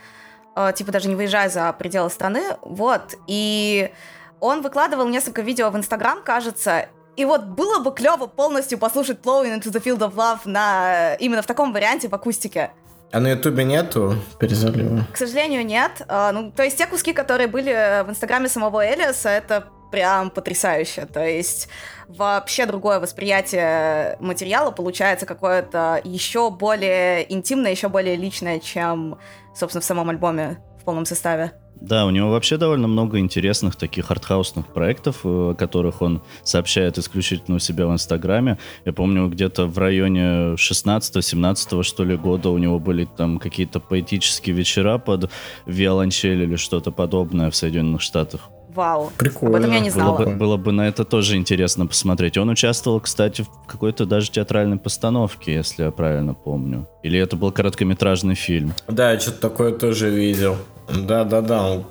Э, 0.57 0.73
типа 0.75 0.91
даже 0.91 1.07
не 1.07 1.15
выезжая 1.15 1.49
за 1.49 1.71
пределы 1.73 2.09
страны, 2.09 2.41
вот, 2.61 3.13
и 3.27 3.91
он 4.39 4.63
выкладывал 4.63 5.07
несколько 5.07 5.43
видео 5.43 5.69
в 5.69 5.77
Инстаграм, 5.77 6.23
кажется, 6.23 6.89
и 7.17 7.25
вот 7.25 7.43
было 7.43 7.79
бы 7.79 7.91
клево 7.91 8.27
полностью 8.27 8.77
послушать 8.77 9.19
Blowing 9.21 9.59
into 9.59 9.71
the 9.71 9.83
Field 9.83 9.99
of 9.99 10.13
Love 10.15 10.41
на 10.45 11.15
именно 11.15 11.41
в 11.41 11.47
таком 11.47 11.73
варианте 11.73 12.07
в 12.07 12.13
акустике. 12.13 12.71
А 13.11 13.19
на 13.19 13.29
Ютубе 13.29 13.63
нету 13.63 14.15
перезалива? 14.39 15.07
К 15.11 15.17
сожалению, 15.17 15.65
нет. 15.65 16.03
А, 16.07 16.31
ну, 16.31 16.51
то 16.51 16.63
есть 16.63 16.77
те 16.77 16.85
куски, 16.85 17.13
которые 17.13 17.47
были 17.47 18.03
в 18.05 18.09
Инстаграме 18.09 18.49
самого 18.49 18.85
Элиаса, 18.85 19.29
это 19.29 19.67
прям 19.91 20.29
потрясающе. 20.29 21.05
То 21.05 21.25
есть 21.25 21.69
вообще 22.07 22.65
другое 22.65 22.99
восприятие 22.99 24.17
материала 24.19 24.71
получается 24.71 25.25
какое-то 25.25 25.99
еще 26.03 26.51
более 26.51 27.31
интимное, 27.33 27.71
еще 27.71 27.87
более 27.87 28.15
личное, 28.15 28.59
чем, 28.59 29.17
собственно, 29.55 29.81
в 29.81 29.85
самом 29.85 30.09
альбоме 30.09 30.61
в 30.79 30.83
полном 30.83 31.05
составе. 31.05 31.53
Да, 31.81 32.05
у 32.05 32.09
него 32.09 32.29
вообще 32.29 32.57
довольно 32.57 32.87
много 32.87 33.19
интересных 33.19 33.75
таких 33.75 34.11
артхаусных 34.11 34.67
проектов, 34.67 35.21
э, 35.23 35.27
о 35.27 35.53
которых 35.53 36.01
он 36.01 36.21
сообщает 36.43 36.97
исключительно 36.97 37.57
у 37.57 37.59
себя 37.59 37.87
в 37.87 37.93
Инстаграме. 37.93 38.57
Я 38.85 38.93
помню, 38.93 39.27
где-то 39.27 39.67
в 39.67 39.77
районе 39.77 40.55
16-17 40.55 41.83
что 41.83 42.03
ли 42.03 42.17
года 42.17 42.49
у 42.49 42.57
него 42.57 42.79
были 42.79 43.05
там 43.05 43.39
какие-то 43.39 43.79
поэтические 43.79 44.55
вечера 44.55 44.97
под 44.97 45.29
виолончель 45.65 46.41
или 46.43 46.55
что-то 46.55 46.91
подобное 46.91 47.51
в 47.51 47.55
Соединенных 47.55 48.01
Штатах. 48.01 48.49
Вау. 48.77 49.11
Прикольно. 49.17 49.57
Об 49.57 49.63
этом 49.63 49.73
я 49.73 49.79
не 49.79 49.89
знала. 49.89 50.17
Было 50.17 50.25
бы, 50.25 50.35
было 50.35 50.57
бы 50.57 50.71
на 50.71 50.87
это 50.87 51.03
тоже 51.03 51.35
интересно 51.35 51.87
посмотреть. 51.87 52.37
Он 52.37 52.49
участвовал, 52.49 52.99
кстати, 52.99 53.41
в 53.41 53.67
какой-то 53.67 54.05
даже 54.05 54.29
театральной 54.29 54.77
постановке, 54.77 55.53
если 55.55 55.83
я 55.83 55.91
правильно 55.91 56.35
помню. 56.35 56.87
Или 57.01 57.19
это 57.19 57.35
был 57.35 57.51
короткометражный 57.51 58.35
фильм. 58.35 58.73
Да, 58.87 59.13
я 59.13 59.19
что-то 59.19 59.41
такое 59.41 59.71
тоже 59.71 60.11
видел. 60.11 60.57
Да-да-да, 60.87 61.83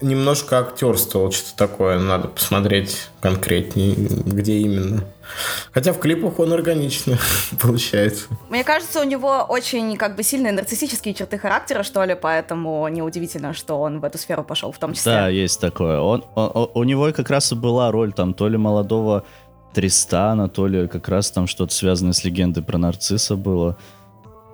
немножко 0.00 0.58
актерствовал, 0.58 1.30
что-то 1.30 1.56
такое. 1.56 1.98
Надо 1.98 2.28
посмотреть 2.28 3.08
конкретнее, 3.20 3.94
где 3.94 4.58
именно. 4.58 5.04
Хотя 5.72 5.92
в 5.92 5.98
клипах 5.98 6.38
он 6.38 6.52
органично 6.52 7.18
получается. 7.60 8.26
Мне 8.48 8.64
кажется, 8.64 9.00
у 9.00 9.04
него 9.04 9.44
очень 9.48 9.96
как 9.96 10.16
бы 10.16 10.22
сильные 10.22 10.52
нарциссические 10.52 11.14
черты 11.14 11.38
характера, 11.38 11.82
что 11.82 12.04
ли, 12.04 12.16
поэтому 12.20 12.86
неудивительно, 12.88 13.52
что 13.52 13.80
он 13.80 14.00
в 14.00 14.04
эту 14.04 14.18
сферу 14.18 14.42
пошел 14.42 14.72
в 14.72 14.78
том 14.78 14.94
числе. 14.94 15.12
Да, 15.12 15.28
есть 15.28 15.60
такое. 15.60 16.00
Он, 16.00 16.24
он, 16.34 16.70
у 16.74 16.84
него 16.84 17.12
как 17.12 17.30
раз 17.30 17.52
и 17.52 17.54
была 17.54 17.90
роль 17.90 18.12
там 18.12 18.34
то 18.34 18.48
ли 18.48 18.56
молодого 18.56 19.24
Тристана, 19.72 20.48
то 20.48 20.66
ли 20.66 20.88
как 20.88 21.08
раз 21.08 21.30
там 21.30 21.46
что-то 21.46 21.72
связанное 21.72 22.12
с 22.12 22.24
легендой 22.24 22.62
про 22.62 22.78
нарцисса 22.78 23.36
было. 23.36 23.76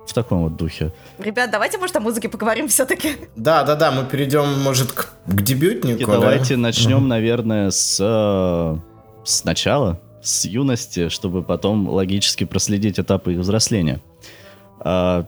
В 0.07 0.13
таком 0.13 0.43
вот 0.43 0.55
духе. 0.55 0.93
Ребят, 1.19 1.51
давайте, 1.51 1.77
может, 1.77 1.95
о 1.97 1.99
музыке 1.99 2.29
поговорим 2.29 2.67
все-таки. 2.69 3.17
Да, 3.35 3.63
да, 3.63 3.75
да, 3.75 3.91
мы 3.91 4.05
перейдем, 4.05 4.61
может, 4.63 4.91
к, 4.93 5.09
к 5.25 5.41
дебютнику. 5.41 6.01
И 6.01 6.05
да? 6.05 6.13
давайте 6.13 6.55
начнем, 6.55 7.07
наверное, 7.07 7.69
с 7.71 7.99
э, 7.99 8.77
сначала 9.25 9.99
с 10.21 10.45
юности, 10.45 11.09
чтобы 11.09 11.43
потом 11.43 11.87
логически 11.89 12.43
проследить 12.45 12.99
этапы 12.99 13.33
их 13.33 13.39
взросления. 13.39 14.01
А, 14.79 15.25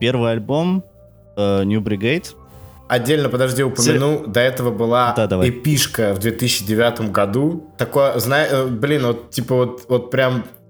первый 0.00 0.32
альбом 0.32 0.84
uh, 1.36 1.64
New 1.64 1.80
Brigade. 1.80 2.34
Отдельно, 2.88 3.28
подожди, 3.28 3.62
упомяну, 3.62 4.18
Сер... 4.18 4.26
до 4.26 4.40
этого 4.40 4.70
была 4.70 5.14
да, 5.16 5.26
давай. 5.26 5.48
эпишка 5.48 6.12
в 6.14 6.18
2009 6.18 7.10
году. 7.10 7.70
Такое, 7.78 8.18
знаешь, 8.18 8.50
э, 8.52 8.66
блин, 8.66 9.06
вот 9.06 9.30
типа 9.30 9.54
вот, 9.54 9.84
вот 9.88 10.10
прям 10.10 10.44
э, 10.44 10.61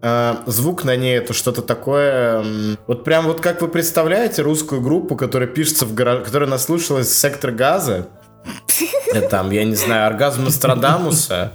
звук 0.47 0.85
на 0.85 0.97
ней 0.97 1.19
это 1.19 1.33
что-то 1.33 1.63
такое. 1.63 2.43
Э, 2.43 2.77
вот 2.87 3.05
прям 3.05 3.27
вот 3.27 3.41
как 3.41 3.63
вы 3.63 3.69
представляете 3.69 4.43
русскую 4.43 4.81
группу, 4.81 5.17
которая 5.17 5.49
пишется 5.49 5.87
в 5.87 5.95
гараж, 5.95 6.25
которая 6.25 6.49
наслушалась 6.49 7.13
сектор 7.13 7.53
газа. 7.53 8.09
Там, 9.31 9.51
я 9.51 9.65
не 9.65 9.77
знаю, 9.77 10.07
оргазм 10.07 10.45
Нострадамуса. 10.45 11.53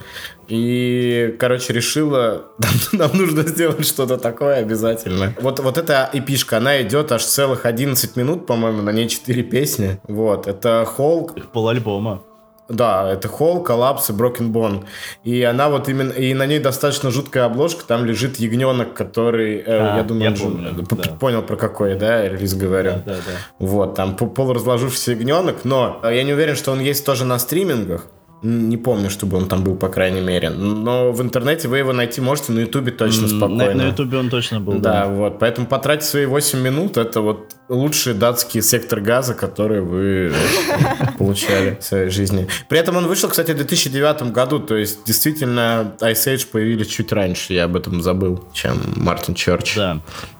И, 0.47 1.35
короче, 1.39 1.73
решила, 1.73 2.45
нам, 2.93 3.11
нужно 3.17 3.43
сделать 3.43 3.85
что-то 3.85 4.17
такое 4.17 4.55
обязательно. 4.55 5.33
Вот, 5.41 5.59
вот 5.59 5.77
эта 5.77 6.09
эпишка, 6.13 6.57
она 6.57 6.81
идет 6.81 7.11
аж 7.11 7.23
целых 7.25 7.65
11 7.65 8.15
минут, 8.15 8.45
по-моему, 8.45 8.81
на 8.81 8.91
ней 8.91 9.09
4 9.09 9.43
песни. 9.43 9.99
Вот, 10.07 10.47
это 10.47 10.85
Холк. 10.85 11.35
Пол 11.51 11.67
альбома. 11.69 12.23
Да, 12.69 13.11
это 13.11 13.27
Холл, 13.27 13.63
Коллапс 13.63 14.09
и 14.09 14.13
Broken 14.13 14.51
Bone. 14.51 14.85
И 15.23 15.41
она 15.43 15.69
вот 15.69 15.87
именно... 15.87 16.11
И 16.11 16.33
на 16.33 16.45
ней 16.45 16.59
достаточно 16.59 17.11
жуткая 17.11 17.45
обложка. 17.45 17.85
Там 17.85 18.05
лежит 18.05 18.37
ягненок, 18.37 18.93
который... 18.93 19.59
Э, 19.59 19.63
а, 19.67 19.97
я 19.97 20.03
думаю, 20.03 20.31
я 20.31 20.37
помню, 20.37 20.85
да. 20.89 21.11
понял, 21.13 21.41
про 21.41 21.55
какой, 21.55 21.95
да, 21.95 22.27
релиз 22.27 22.53
говорю. 22.55 22.91
Да, 22.91 23.03
да, 23.05 23.13
да. 23.15 23.65
Вот, 23.65 23.95
там 23.95 24.15
полуразложившийся 24.15 25.11
ягненок. 25.11 25.63
Но 25.63 26.01
я 26.03 26.23
не 26.23 26.33
уверен, 26.33 26.55
что 26.55 26.71
он 26.71 26.79
есть 26.79 27.05
тоже 27.05 27.23
на 27.25 27.39
стримингах. 27.39 28.07
Не 28.43 28.77
помню, 28.77 29.09
чтобы 29.09 29.37
он 29.37 29.47
там 29.47 29.63
был, 29.63 29.75
по 29.75 29.89
крайней 29.89 30.21
мере. 30.21 30.51
Но 30.51 31.11
в 31.11 31.21
интернете 31.23 31.67
вы 31.67 31.79
его 31.79 31.91
найти 31.91 32.21
можете, 32.21 32.51
на 32.51 32.59
Ютубе 32.59 32.91
точно 32.91 33.27
спокойно. 33.27 33.73
На 33.73 33.87
Ютубе 33.87 34.17
он 34.19 34.29
точно 34.29 34.59
был, 34.59 34.73
да. 34.73 35.05
Да, 35.05 35.07
вот. 35.07 35.39
Поэтому 35.39 35.65
потратить 35.65 36.05
свои 36.05 36.27
8 36.27 36.59
минут, 36.59 36.97
это 36.97 37.21
вот 37.21 37.55
лучший 37.67 38.13
датский 38.13 38.61
сектор 38.61 39.01
газа, 39.01 39.33
который 39.33 39.81
вы 39.81 40.31
получали 41.17 41.77
в 41.79 41.83
своей 41.83 42.09
жизни. 42.09 42.47
При 42.69 42.77
этом 42.77 42.95
он 42.97 43.07
вышел, 43.07 43.27
кстати, 43.27 43.51
в 43.51 43.55
2009 43.55 44.31
году, 44.31 44.59
то 44.59 44.75
есть 44.75 45.03
действительно 45.03 45.95
Ice 45.99 46.35
Age 46.35 46.47
появились 46.51 46.87
чуть 46.87 47.11
раньше, 47.11 47.53
я 47.53 47.63
об 47.63 47.75
этом 47.75 48.03
забыл, 48.03 48.43
чем 48.53 48.79
Мартин 48.95 49.33
Черч. 49.33 49.75
Да. 49.75 49.99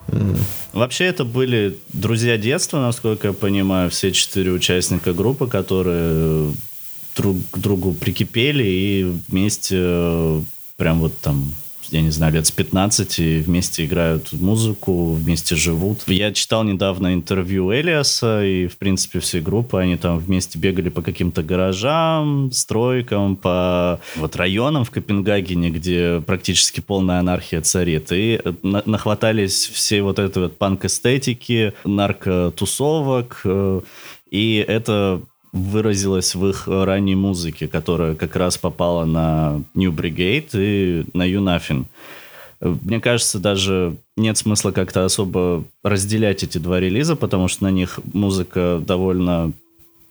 Mm. 0.09 0.37
Вообще 0.73 1.05
это 1.05 1.25
были 1.25 1.77
друзья 1.91 2.37
детства, 2.37 2.79
насколько 2.79 3.29
я 3.29 3.33
понимаю, 3.33 3.89
все 3.89 4.11
четыре 4.11 4.51
участника 4.51 5.13
группы, 5.13 5.47
которые 5.47 6.53
друг 7.33 7.49
к 7.51 7.57
другу 7.57 7.93
прикипели 7.93 8.63
и 8.63 9.03
вместе 9.27 9.75
э, 9.79 10.41
прям 10.77 10.99
вот 10.99 11.17
там 11.19 11.43
я 11.89 12.01
не 12.01 12.09
знаю, 12.09 12.33
лет 12.33 12.45
с 12.45 12.51
15 12.51 13.19
и 13.19 13.39
вместе 13.39 13.85
играют 13.85 14.33
музыку, 14.33 15.13
вместе 15.13 15.55
живут. 15.55 15.99
Я 16.07 16.33
читал 16.33 16.63
недавно 16.63 17.13
интервью 17.13 17.73
Элиаса 17.73 18.43
и, 18.43 18.67
в 18.67 18.77
принципе, 18.77 19.19
всей 19.19 19.41
группы. 19.41 19.79
Они 19.79 19.95
там 19.95 20.19
вместе 20.19 20.59
бегали 20.59 20.89
по 20.89 21.01
каким-то 21.01 21.43
гаражам, 21.43 22.51
стройкам, 22.51 23.37
по 23.37 23.99
вот 24.15 24.35
районам 24.35 24.83
в 24.83 24.91
Копенгагене, 24.91 25.69
где 25.69 26.21
практически 26.25 26.81
полная 26.81 27.19
анархия 27.19 27.61
царит. 27.61 28.11
И 28.11 28.41
на 28.63 28.83
нахватались 28.85 29.67
все 29.67 30.01
вот 30.01 30.19
этой 30.19 30.43
вот 30.43 30.57
панк-эстетики, 30.57 31.73
наркотусовок. 31.85 33.41
Э, 33.45 33.81
и 34.29 34.65
это 34.67 35.21
выразилось 35.51 36.35
в 36.35 36.47
их 36.47 36.67
ранней 36.67 37.15
музыке, 37.15 37.67
которая 37.67 38.15
как 38.15 38.35
раз 38.35 38.57
попала 38.57 39.05
на 39.05 39.61
New 39.73 39.91
Brigade 39.91 40.49
и 40.53 41.05
на 41.13 41.27
You 41.27 41.39
Nothing. 41.39 41.85
Мне 42.59 42.99
кажется, 42.99 43.39
даже 43.39 43.97
нет 44.15 44.37
смысла 44.37 44.71
как-то 44.71 45.05
особо 45.05 45.63
разделять 45.83 46.43
эти 46.43 46.57
два 46.57 46.79
релиза, 46.79 47.15
потому 47.15 47.47
что 47.47 47.65
на 47.65 47.71
них 47.71 47.99
музыка 48.13 48.81
довольно 48.83 49.53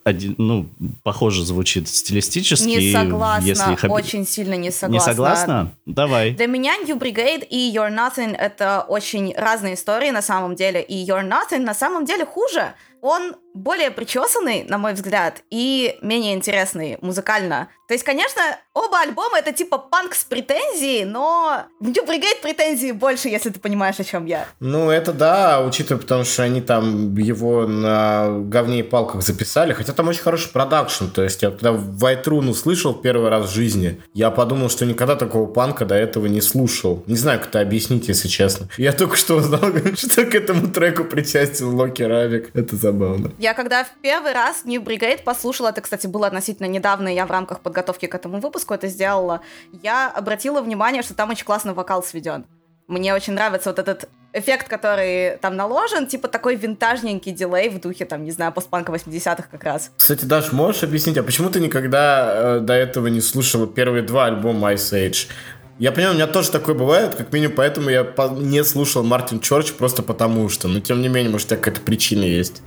один, 0.04 0.36
ну, 0.38 0.66
похоже 1.02 1.44
звучит 1.44 1.88
стилистически. 1.88 2.68
Не 2.68 2.92
согласна, 2.92 3.44
если 3.44 3.72
их... 3.72 3.84
очень 3.88 4.24
сильно 4.24 4.54
не 4.54 4.70
согласна. 4.70 4.94
Не 4.94 5.00
согласна? 5.00 5.72
Давай. 5.84 6.30
Для 6.30 6.46
меня 6.46 6.76
New 6.76 6.96
Brigade 6.96 7.44
и 7.44 7.74
You're 7.74 7.92
Nothing— 7.92 8.36
это 8.38 8.84
очень 8.86 9.34
разные 9.36 9.74
истории 9.74 10.10
на 10.10 10.22
самом 10.22 10.54
деле, 10.54 10.80
и 10.80 11.04
You're 11.04 11.28
Nothing 11.28 11.64
на 11.64 11.74
самом 11.74 12.04
деле 12.04 12.24
хуже. 12.24 12.74
Он 13.02 13.34
более 13.56 13.90
причесанный, 13.90 14.64
на 14.64 14.78
мой 14.78 14.92
взгляд, 14.92 15.42
и 15.50 15.96
менее 16.02 16.34
интересный 16.34 16.98
музыкально. 17.00 17.68
То 17.88 17.94
есть, 17.94 18.04
конечно, 18.04 18.42
оба 18.74 19.00
альбома 19.00 19.38
это 19.38 19.52
типа 19.52 19.78
панк 19.78 20.14
с 20.14 20.24
претензией, 20.24 21.04
но 21.04 21.66
в 21.78 21.88
New 21.88 22.04
Brigade 22.04 22.42
претензии 22.42 22.90
больше, 22.90 23.28
если 23.28 23.50
ты 23.50 23.60
понимаешь, 23.60 24.00
о 24.00 24.04
чем 24.04 24.26
я. 24.26 24.46
Ну, 24.58 24.90
это 24.90 25.12
да, 25.12 25.62
учитывая, 25.62 26.00
потому 26.00 26.24
что 26.24 26.42
они 26.42 26.60
там 26.60 27.14
его 27.16 27.66
на 27.66 28.40
говне 28.40 28.80
и 28.80 28.82
палках 28.82 29.22
записали, 29.22 29.72
хотя 29.72 29.92
там 29.92 30.08
очень 30.08 30.22
хороший 30.22 30.50
продакшн, 30.50 31.06
то 31.06 31.22
есть 31.22 31.42
я 31.42 31.50
когда 31.50 31.70
White 31.70 32.24
Rune 32.24 32.50
услышал 32.50 32.92
первый 32.92 33.30
раз 33.30 33.50
в 33.50 33.54
жизни, 33.54 34.00
я 34.14 34.30
подумал, 34.30 34.68
что 34.68 34.84
никогда 34.84 35.14
такого 35.14 35.46
панка 35.46 35.84
до 35.84 35.94
этого 35.94 36.26
не 36.26 36.40
слушал. 36.40 37.04
Не 37.06 37.16
знаю, 37.16 37.38
как 37.38 37.48
это 37.48 37.60
объяснить, 37.60 38.08
если 38.08 38.28
честно. 38.28 38.68
Я 38.76 38.92
только 38.92 39.16
что 39.16 39.36
узнал, 39.36 39.60
что 39.96 40.24
к 40.24 40.34
этому 40.34 40.68
треку 40.68 41.04
причастен 41.04 41.74
Локи 41.74 42.02
Равик. 42.02 42.50
Это 42.54 42.76
забавно. 42.76 43.32
Когда 43.54 43.84
в 43.84 43.90
первый 44.02 44.32
раз 44.32 44.64
New 44.64 44.80
Brigade 44.82 45.22
послушала, 45.22 45.68
это, 45.68 45.80
кстати, 45.80 46.06
было 46.06 46.26
относительно 46.26 46.66
недавно, 46.66 47.08
я 47.08 47.26
в 47.26 47.30
рамках 47.30 47.60
подготовки 47.60 48.06
к 48.06 48.14
этому 48.14 48.40
выпуску 48.40 48.74
это 48.74 48.88
сделала, 48.88 49.40
я 49.82 50.10
обратила 50.10 50.60
внимание, 50.60 51.02
что 51.02 51.14
там 51.14 51.30
очень 51.30 51.44
классно 51.44 51.74
вокал 51.74 52.02
сведен. 52.02 52.46
Мне 52.88 53.14
очень 53.14 53.32
нравится 53.32 53.70
вот 53.70 53.80
этот 53.80 54.08
эффект, 54.32 54.68
который 54.68 55.38
там 55.38 55.56
наложен, 55.56 56.06
типа 56.06 56.28
такой 56.28 56.56
винтажненький 56.56 57.32
дилей 57.32 57.68
в 57.70 57.80
духе, 57.80 58.04
там, 58.04 58.24
не 58.24 58.30
знаю, 58.30 58.52
постпанка 58.52 58.92
80-х 58.92 59.48
как 59.50 59.64
раз. 59.64 59.90
Кстати, 59.96 60.24
Даш, 60.24 60.52
можешь 60.52 60.82
объяснить, 60.82 61.16
а 61.16 61.22
почему 61.22 61.50
ты 61.50 61.58
никогда 61.58 62.58
э, 62.58 62.60
до 62.60 62.74
этого 62.74 63.08
не 63.08 63.20
слушала 63.20 63.66
первые 63.66 64.02
два 64.02 64.26
альбома 64.26 64.72
Ice 64.74 64.92
Age? 64.92 65.28
Я 65.78 65.92
понимаю, 65.92 66.14
у 66.14 66.16
меня 66.16 66.26
тоже 66.26 66.50
такое 66.50 66.74
бывает, 66.74 67.14
как 67.14 67.32
минимум, 67.32 67.56
поэтому 67.56 67.90
я 67.90 68.06
не 68.30 68.64
слушал 68.64 69.02
Мартин 69.02 69.40
Чорч 69.40 69.74
просто 69.74 70.02
потому 70.02 70.48
что. 70.48 70.68
Но 70.68 70.80
тем 70.80 71.02
не 71.02 71.08
менее, 71.08 71.30
может, 71.30 71.48
какая-то 71.48 71.82
причина 71.82 72.24
есть 72.24 72.62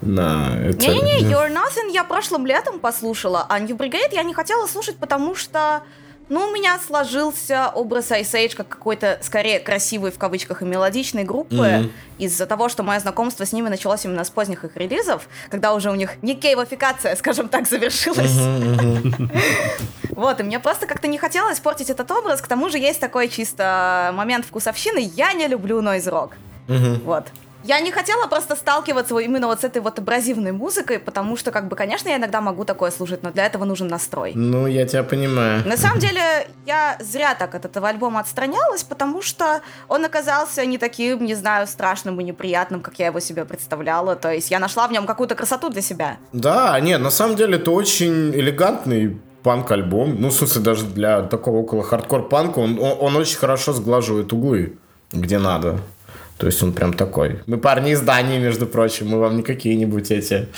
на 0.00 0.56
это. 0.56 0.78
Не-не-не, 0.78 1.28
You're 1.28 1.52
Nothing 1.52 1.92
я 1.92 2.04
прошлым 2.04 2.46
летом 2.46 2.78
послушала, 2.78 3.46
а 3.48 3.58
New 3.58 3.76
Brigade 3.76 4.12
я 4.12 4.22
не 4.22 4.32
хотела 4.32 4.66
слушать, 4.68 4.96
потому 4.96 5.34
что 5.34 5.82
Ну, 6.28 6.48
у 6.48 6.52
меня 6.52 6.78
сложился 6.84 7.68
образ 7.68 8.10
Ice 8.10 8.32
Age 8.32 8.56
как 8.56 8.68
какой-то, 8.68 9.18
скорее, 9.22 9.60
красивый 9.60 10.10
в 10.10 10.18
кавычках 10.18 10.62
и 10.62 10.64
мелодичной 10.64 11.22
группы, 11.22 11.54
mm-hmm. 11.54 11.90
из-за 12.18 12.46
того, 12.46 12.68
что 12.68 12.82
мое 12.82 12.98
знакомство 12.98 13.46
с 13.46 13.52
ними 13.52 13.68
началось 13.68 14.04
именно 14.04 14.24
с 14.24 14.30
поздних 14.30 14.64
их 14.64 14.76
релизов, 14.76 15.28
когда 15.50 15.72
уже 15.72 15.90
у 15.90 15.94
них 15.94 16.22
не 16.22 16.34
кейвофикация, 16.34 17.14
скажем 17.16 17.48
так, 17.48 17.68
завершилась. 17.68 18.36
Вот, 20.16 20.40
и 20.40 20.42
мне 20.42 20.58
просто 20.58 20.86
как-то 20.86 21.08
не 21.08 21.18
хотелось 21.18 21.60
портить 21.60 21.90
этот 21.90 22.10
образ, 22.10 22.40
к 22.40 22.46
тому 22.46 22.70
же 22.70 22.78
есть 22.78 22.98
такой 23.00 23.28
чисто 23.28 24.12
момент 24.14 24.46
вкусовщины, 24.46 25.10
я 25.14 25.34
не 25.34 25.46
люблю 25.46 25.82
нойз-рок. 25.82 26.32
Вот. 26.68 27.26
Я 27.66 27.80
не 27.80 27.90
хотела 27.90 28.28
просто 28.28 28.54
сталкиваться 28.54 29.18
именно 29.18 29.48
вот 29.48 29.60
с 29.60 29.64
этой 29.64 29.82
вот 29.82 29.98
абразивной 29.98 30.52
музыкой, 30.52 31.00
потому 31.00 31.36
что, 31.36 31.50
как 31.50 31.66
бы, 31.66 31.74
конечно, 31.74 32.08
я 32.08 32.16
иногда 32.16 32.40
могу 32.40 32.64
такое 32.64 32.92
слушать, 32.92 33.24
но 33.24 33.32
для 33.32 33.44
этого 33.44 33.64
нужен 33.64 33.88
настрой. 33.88 34.32
Ну, 34.36 34.68
я 34.68 34.86
тебя 34.86 35.02
понимаю. 35.02 35.66
На 35.66 35.76
самом 35.76 35.98
деле, 35.98 36.48
я 36.64 36.96
зря 37.00 37.34
так 37.34 37.56
от 37.56 37.64
этого 37.64 37.88
альбома 37.88 38.20
отстранялась, 38.20 38.84
потому 38.84 39.20
что 39.20 39.62
он 39.88 40.04
оказался 40.04 40.64
не 40.64 40.78
таким, 40.78 41.24
не 41.24 41.34
знаю, 41.34 41.66
страшным 41.66 42.20
и 42.20 42.24
неприятным, 42.24 42.82
как 42.82 43.00
я 43.00 43.06
его 43.06 43.18
себе 43.18 43.44
представляла. 43.44 44.14
То 44.14 44.32
есть 44.32 44.52
я 44.52 44.60
нашла 44.60 44.86
в 44.86 44.92
нем 44.92 45.04
какую-то 45.04 45.34
красоту 45.34 45.68
для 45.68 45.82
себя. 45.82 46.18
Да, 46.32 46.78
нет, 46.78 47.00
на 47.00 47.10
самом 47.10 47.34
деле 47.34 47.56
это 47.56 47.72
очень 47.72 48.30
элегантный 48.30 49.20
панк-альбом. 49.42 50.16
Ну, 50.20 50.28
в 50.28 50.32
смысле, 50.32 50.62
даже 50.62 50.84
для 50.86 51.22
такого 51.22 51.56
около 51.56 51.82
хардкор-панка 51.82 52.60
он, 52.60 52.78
он, 52.78 52.96
он 53.00 53.16
очень 53.16 53.38
хорошо 53.38 53.72
сглаживает 53.72 54.32
углы, 54.32 54.78
где 55.12 55.38
надо. 55.38 55.80
То 56.38 56.46
есть 56.46 56.62
он 56.62 56.72
прям 56.72 56.92
такой. 56.92 57.38
Мы 57.46 57.56
парни 57.56 57.92
из 57.92 58.00
Дании, 58.02 58.38
между 58.38 58.66
прочим, 58.66 59.08
мы 59.08 59.18
вам 59.18 59.36
не 59.36 59.42
какие-нибудь 59.42 60.10
эти... 60.10 60.48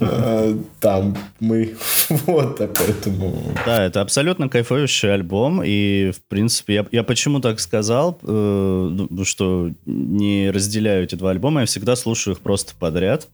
Э, 0.00 0.56
там 0.80 1.16
мы 1.40 1.76
вот 2.08 2.58
поэтому... 2.58 3.42
Да, 3.64 3.84
это 3.84 4.00
абсолютно 4.00 4.48
кайфующий 4.48 5.12
альбом, 5.12 5.62
и, 5.64 6.10
в 6.10 6.20
принципе, 6.28 6.74
я, 6.74 6.86
я 6.90 7.02
почему 7.04 7.40
так 7.40 7.60
сказал, 7.60 8.18
э, 8.22 8.26
ну, 8.26 9.24
что 9.24 9.70
не 9.86 10.50
разделяю 10.50 11.04
эти 11.04 11.14
два 11.14 11.30
альбома, 11.30 11.60
я 11.60 11.66
всегда 11.66 11.96
слушаю 11.96 12.34
их 12.34 12.40
просто 12.40 12.74
подряд, 12.78 13.28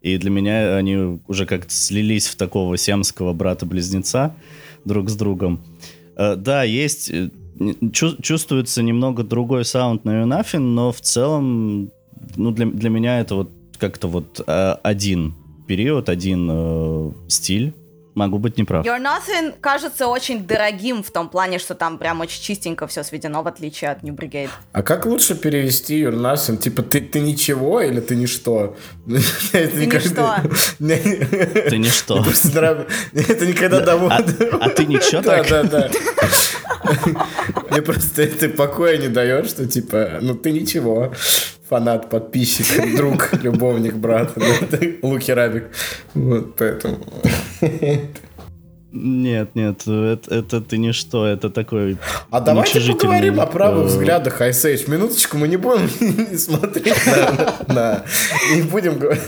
и 0.00 0.16
для 0.16 0.30
меня 0.30 0.76
они 0.76 1.20
уже 1.28 1.46
как-то 1.46 1.72
слились 1.72 2.28
в 2.28 2.36
такого 2.36 2.76
семского 2.76 3.32
брата-близнеца 3.32 4.34
друг 4.84 5.10
с 5.10 5.14
другом. 5.14 5.62
Э, 6.16 6.36
да, 6.36 6.62
есть 6.62 7.10
чувствуется 7.92 8.82
немного 8.82 9.22
другой 9.22 9.64
саунд 9.64 10.04
на 10.04 10.22
Nothing, 10.22 10.58
но 10.58 10.92
в 10.92 11.00
целом, 11.00 11.90
ну, 12.36 12.50
для, 12.50 12.66
для 12.66 12.90
меня 12.90 13.20
это 13.20 13.34
вот 13.34 13.50
как-то 13.78 14.08
вот 14.08 14.40
э, 14.46 14.76
один 14.82 15.34
период, 15.66 16.08
один 16.08 16.48
э, 16.50 17.10
стиль. 17.28 17.74
Могу 18.14 18.38
быть 18.38 18.58
неправ. 18.58 18.84
You're 18.84 19.02
Nothing 19.02 19.54
кажется 19.60 20.06
очень 20.06 20.46
дорогим 20.46 21.02
в 21.02 21.10
том 21.10 21.28
плане, 21.28 21.58
что 21.58 21.74
там 21.74 21.98
прям 21.98 22.20
очень 22.20 22.42
чистенько 22.42 22.86
все 22.86 23.02
сведено, 23.02 23.42
в 23.42 23.48
отличие 23.48 23.90
от 23.90 24.02
New 24.02 24.14
Brigade. 24.14 24.50
А 24.72 24.82
как 24.82 25.06
лучше 25.06 25.34
перевести 25.34 26.02
You're 26.02 26.14
Nothing? 26.14 26.58
Типа, 26.58 26.82
ты, 26.82 27.00
ты 27.00 27.20
ничего 27.20 27.80
или 27.80 28.00
ты 28.00 28.16
ничто? 28.16 28.76
Ты 29.52 29.86
ничто. 29.86 30.36
Ты 30.78 31.78
ничто. 31.78 32.24
Это 33.12 33.46
никогда 33.46 33.80
доводит. 33.80 34.54
А 34.60 34.68
ты 34.68 34.84
ничего 34.86 35.22
так? 35.22 35.48
Да, 35.48 35.62
да, 35.62 35.88
да. 35.88 35.90
Мне 37.70 37.82
просто 37.82 38.22
это 38.22 38.48
покоя 38.48 38.96
не 38.96 39.08
дает, 39.08 39.48
что 39.48 39.66
типа, 39.66 40.18
ну 40.20 40.34
ты 40.34 40.52
ничего, 40.52 41.12
фанат, 41.72 42.10
подписчик, 42.10 42.96
друг, 42.96 43.32
любовник, 43.42 43.94
брат, 43.94 44.32
Луки 45.02 45.32
Рабик. 45.32 45.64
Вот 46.14 46.54
поэтому. 46.56 46.98
Нет, 48.92 49.54
нет, 49.54 49.82
это, 49.86 50.34
это 50.34 50.60
ты 50.60 50.76
не 50.76 50.92
что, 50.92 51.26
это 51.26 51.48
такой 51.48 51.96
А 52.30 52.40
давайте 52.40 52.80
поговорим 52.80 53.40
о 53.40 53.46
правых 53.46 53.86
взглядах 53.86 54.42
Ice 54.42 54.66
Age. 54.66 54.90
Минуточку, 54.90 55.38
мы 55.38 55.48
не 55.48 55.56
будем 55.56 55.88
смотреть 56.38 56.94
на... 57.68 58.04
не 58.54 58.62
будем 58.62 58.98
говорить... 58.98 59.26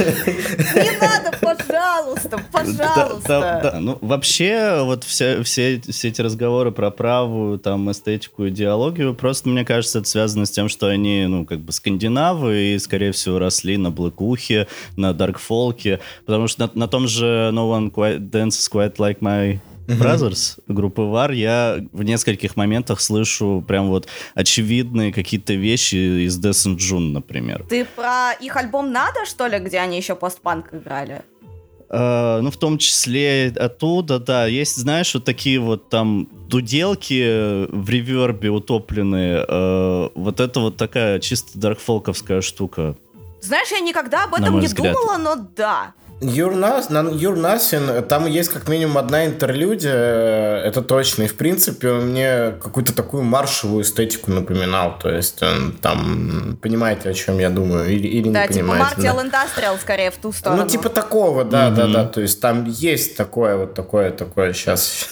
Не 0.00 0.98
надо, 0.98 1.36
пожалуйста, 1.40 2.40
пожалуйста. 2.50 3.76
Ну, 3.80 3.98
вообще, 4.00 4.80
вот 4.82 5.04
все, 5.04 5.42
все, 5.42 5.80
все 5.86 6.08
эти 6.08 6.22
разговоры 6.22 6.72
про 6.72 6.90
правую, 6.90 7.58
там, 7.58 7.90
эстетику, 7.90 8.48
идеологию, 8.48 9.14
просто, 9.14 9.50
мне 9.50 9.64
кажется, 9.64 9.98
это 9.98 10.08
связано 10.08 10.46
с 10.46 10.50
тем, 10.50 10.70
что 10.70 10.86
они, 10.86 11.26
ну, 11.26 11.44
как 11.44 11.60
бы 11.60 11.72
скандинавы 11.72 12.74
и, 12.74 12.78
скорее 12.78 13.12
всего, 13.12 13.38
росли 13.38 13.76
на 13.76 13.90
блэкухе, 13.90 14.68
на 14.96 15.12
даркфолке, 15.12 16.00
потому 16.24 16.48
что 16.48 16.70
на, 16.74 16.88
том 16.88 17.06
же 17.08 17.50
No 17.52 17.70
One 17.70 17.90
Quite 17.90 18.30
Dances 18.30 18.68
Quite 18.86 18.96
Like 18.96 19.20
My 19.20 19.58
Brothers, 19.86 20.32
uh-huh. 20.32 20.62
группы 20.68 21.02
Вар, 21.02 21.30
я 21.30 21.78
в 21.92 22.02
нескольких 22.02 22.56
моментах 22.56 23.00
слышу 23.00 23.64
прям 23.66 23.88
вот 23.88 24.08
очевидные 24.34 25.12
какие-то 25.12 25.54
вещи 25.54 26.26
из 26.26 26.38
Death 26.38 26.66
and 26.66 26.76
June, 26.76 27.12
например. 27.12 27.64
Ты 27.68 27.84
про 27.84 28.32
их 28.32 28.56
альбом 28.56 28.90
«Надо», 28.90 29.24
что 29.26 29.46
ли, 29.46 29.58
где 29.58 29.78
они 29.78 29.96
еще 29.96 30.16
постпанк 30.16 30.74
играли? 30.74 31.22
Uh, 31.88 32.40
ну, 32.40 32.50
в 32.50 32.56
том 32.56 32.78
числе 32.78 33.52
оттуда, 33.54 34.18
да, 34.18 34.46
есть, 34.46 34.76
знаешь, 34.76 35.14
вот 35.14 35.24
такие 35.24 35.60
вот 35.60 35.88
там 35.88 36.28
дуделки 36.48 37.66
в 37.70 37.88
ревербе 37.88 38.50
утопленные, 38.50 39.44
uh, 39.44 40.10
вот 40.16 40.40
это 40.40 40.58
вот 40.58 40.76
такая 40.76 41.20
чисто 41.20 41.56
даркфолковская 41.56 42.40
штука. 42.40 42.96
Знаешь, 43.40 43.68
я 43.70 43.78
никогда 43.78 44.24
об 44.24 44.34
этом 44.34 44.58
не 44.58 44.66
взгляд. 44.66 44.94
думала, 44.94 45.16
но 45.16 45.48
да. 45.54 45.94
Юрнас, 46.20 46.88
на 46.88 47.10
Юрнасин, 47.10 48.02
там 48.04 48.26
есть 48.26 48.48
как 48.48 48.68
минимум 48.68 48.96
одна 48.96 49.26
интерлюдия, 49.26 50.62
это 50.64 50.80
точно. 50.80 51.24
И 51.24 51.26
в 51.26 51.36
принципе 51.36 51.90
он 51.90 52.08
мне 52.08 52.54
какую-то 52.62 52.94
такую 52.94 53.22
маршевую 53.22 53.82
эстетику 53.82 54.30
напоминал. 54.30 54.98
То 54.98 55.10
есть 55.10 55.42
он 55.42 55.72
там, 55.72 56.56
понимаете, 56.62 57.10
о 57.10 57.12
чем 57.12 57.38
я 57.38 57.50
думаю, 57.50 57.90
или, 57.90 58.08
или 58.08 58.30
да, 58.30 58.46
не 58.46 58.54
типа 58.54 58.68
понимаете. 58.70 58.94
Да, 58.96 59.02
типа 59.02 59.20
Industrial 59.26 59.78
скорее 59.78 60.10
в 60.10 60.16
ту 60.16 60.32
сторону. 60.32 60.62
Ну, 60.62 60.68
типа 60.68 60.88
такого, 60.88 61.44
да, 61.44 61.68
mm-hmm. 61.68 61.74
да, 61.74 61.86
да. 61.86 62.04
То 62.06 62.22
есть 62.22 62.40
там 62.40 62.64
есть 62.64 63.14
такое 63.18 63.58
вот 63.58 63.74
такое, 63.74 64.10
такое 64.10 64.54
сейчас. 64.54 65.10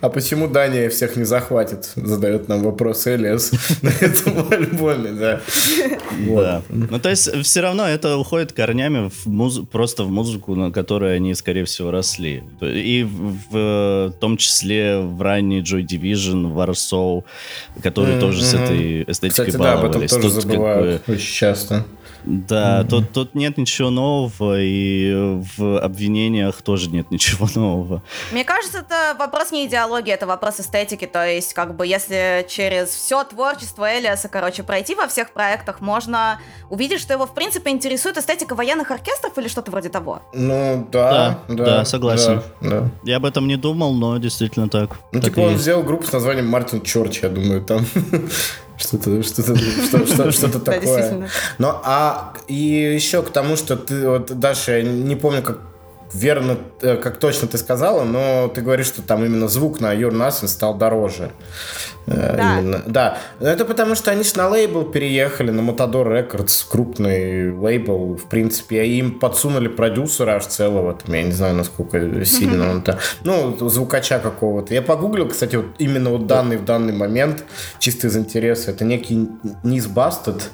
А 0.00 0.08
почему 0.08 0.48
Дания 0.48 0.90
всех 0.90 1.14
не 1.14 1.24
захватит? 1.24 1.92
Задает 1.94 2.48
нам 2.48 2.64
вопрос 2.64 3.06
Элиас 3.06 3.52
на 3.82 3.90
этом 4.00 4.52
альбоме, 4.52 5.12
да. 5.12 5.40
Да. 6.18 6.62
Ну, 6.68 6.98
то 6.98 7.08
есть 7.08 7.32
все 7.44 7.60
равно 7.60 7.88
это 7.88 8.16
уходит 8.16 8.52
корнями 8.52 8.79
корнями 8.80 9.08
в 9.08 9.26
муз... 9.26 9.60
просто 9.70 10.04
в 10.04 10.10
музыку, 10.10 10.54
на 10.54 10.70
которой 10.70 11.16
они, 11.16 11.34
скорее 11.34 11.64
всего, 11.64 11.90
росли. 11.90 12.42
И 12.60 13.04
в, 13.04 13.36
в 13.50 14.14
том 14.20 14.36
числе 14.36 15.00
в 15.00 15.20
ранней 15.20 15.60
Joy 15.60 15.86
Division, 15.86 16.54
Warsaw, 16.54 17.24
которые 17.82 18.16
mm-hmm. 18.16 18.20
тоже 18.20 18.44
с 18.44 18.54
этой 18.54 19.02
эстетикой 19.02 19.46
Кстати, 19.46 19.56
баловались. 19.56 19.80
да, 19.80 19.86
об 19.86 19.90
этом 19.90 20.08
тоже 20.08 20.34
Тут 20.34 20.42
забывают 20.42 20.98
как 20.98 21.06
бы... 21.06 21.12
очень 21.14 21.32
часто. 21.32 21.86
Да, 22.24 22.80
mm-hmm. 22.80 22.88
тут, 22.88 23.12
тут 23.12 23.34
нет 23.34 23.58
ничего 23.58 23.90
нового, 23.90 24.60
и 24.60 25.40
в 25.56 25.78
обвинениях 25.78 26.62
тоже 26.62 26.90
нет 26.90 27.10
ничего 27.10 27.48
нового. 27.54 28.02
Мне 28.32 28.44
кажется, 28.44 28.78
это 28.78 29.16
вопрос 29.18 29.52
не 29.52 29.66
идеологии, 29.66 30.12
это 30.12 30.26
вопрос 30.26 30.60
эстетики. 30.60 31.06
То 31.06 31.26
есть, 31.26 31.54
как 31.54 31.76
бы, 31.76 31.86
если 31.86 32.46
через 32.48 32.88
все 32.88 33.24
творчество 33.24 33.98
Элиаса, 33.98 34.28
короче, 34.28 34.62
пройти 34.62 34.94
во 34.94 35.06
всех 35.08 35.32
проектах, 35.32 35.80
можно 35.80 36.40
увидеть, 36.68 37.00
что 37.00 37.12
его, 37.12 37.26
в 37.26 37.34
принципе, 37.34 37.70
интересует 37.70 38.18
эстетика 38.18 38.54
военных 38.54 38.90
оркестров 38.90 39.36
или 39.38 39.48
что-то 39.48 39.70
вроде 39.70 39.88
того. 39.88 40.22
Ну, 40.32 40.86
да. 40.90 41.10
Да, 41.48 41.54
да, 41.54 41.64
да 41.64 41.84
согласен. 41.84 42.42
Да, 42.60 42.68
да. 42.70 42.90
Я 43.04 43.16
об 43.16 43.24
этом 43.24 43.48
не 43.48 43.56
думал, 43.56 43.94
но 43.94 44.18
действительно 44.18 44.68
так. 44.68 44.98
Ну, 45.12 45.20
так 45.20 45.30
типа, 45.30 45.40
он 45.40 45.56
сделал 45.56 45.82
группу 45.82 46.06
с 46.06 46.12
названием 46.12 46.46
Мартин 46.46 46.82
Чорч, 46.82 47.22
я 47.22 47.28
думаю, 47.28 47.62
там 47.62 47.84
что-то 48.80 49.22
что-то 49.22 49.56
что, 49.56 50.06
что, 50.06 50.32
что 50.32 50.60
такое. 50.60 51.28
Но 51.58 51.80
а 51.84 52.32
и 52.48 52.54
еще 52.54 53.22
к 53.22 53.30
тому, 53.30 53.56
что 53.56 53.76
ты 53.76 54.08
вот 54.08 54.38
Даша, 54.38 54.78
я 54.78 54.82
не 54.82 55.16
помню, 55.16 55.42
как 55.42 55.58
верно, 56.12 56.58
э, 56.82 56.96
как 56.96 57.18
точно 57.18 57.48
ты 57.48 57.58
сказала, 57.58 58.04
но 58.04 58.48
ты 58.48 58.60
говоришь, 58.60 58.86
что 58.86 59.02
там 59.02 59.24
именно 59.24 59.48
звук 59.48 59.80
на 59.80 59.94
Your 59.94 60.12
Nothing 60.12 60.48
стал 60.48 60.74
дороже. 60.74 61.30
Э, 62.06 62.36
да. 62.36 62.58
Именно. 62.58 62.82
Да. 62.86 63.18
Это 63.40 63.64
потому, 63.64 63.94
что 63.94 64.10
они 64.10 64.24
же 64.24 64.36
на 64.36 64.48
лейбл 64.48 64.84
переехали, 64.84 65.50
на 65.50 65.60
Matador 65.60 66.06
Records, 66.06 66.66
крупный 66.68 67.52
лейбл, 67.52 68.16
в 68.16 68.28
принципе, 68.28 68.84
и 68.84 68.98
им 68.98 69.18
подсунули 69.18 69.68
продюсера 69.68 70.32
аж 70.32 70.46
целого, 70.46 70.94
там, 70.94 71.14
я 71.14 71.22
не 71.22 71.32
знаю, 71.32 71.54
насколько 71.54 72.24
сильно 72.24 72.64
mm-hmm. 72.64 72.70
он 72.70 72.82
там, 72.82 72.96
ну, 73.24 73.68
звукача 73.68 74.18
какого-то. 74.18 74.74
Я 74.74 74.82
погуглил, 74.82 75.28
кстати, 75.28 75.56
вот 75.56 75.66
именно 75.78 76.10
вот 76.10 76.26
данный 76.26 76.56
в 76.56 76.64
данный 76.64 76.92
момент, 76.92 77.44
чисто 77.78 78.08
из 78.08 78.16
интереса, 78.16 78.72
это 78.72 78.84
некий 78.84 79.28
Низ 79.62 79.86
Бастед, 79.86 80.50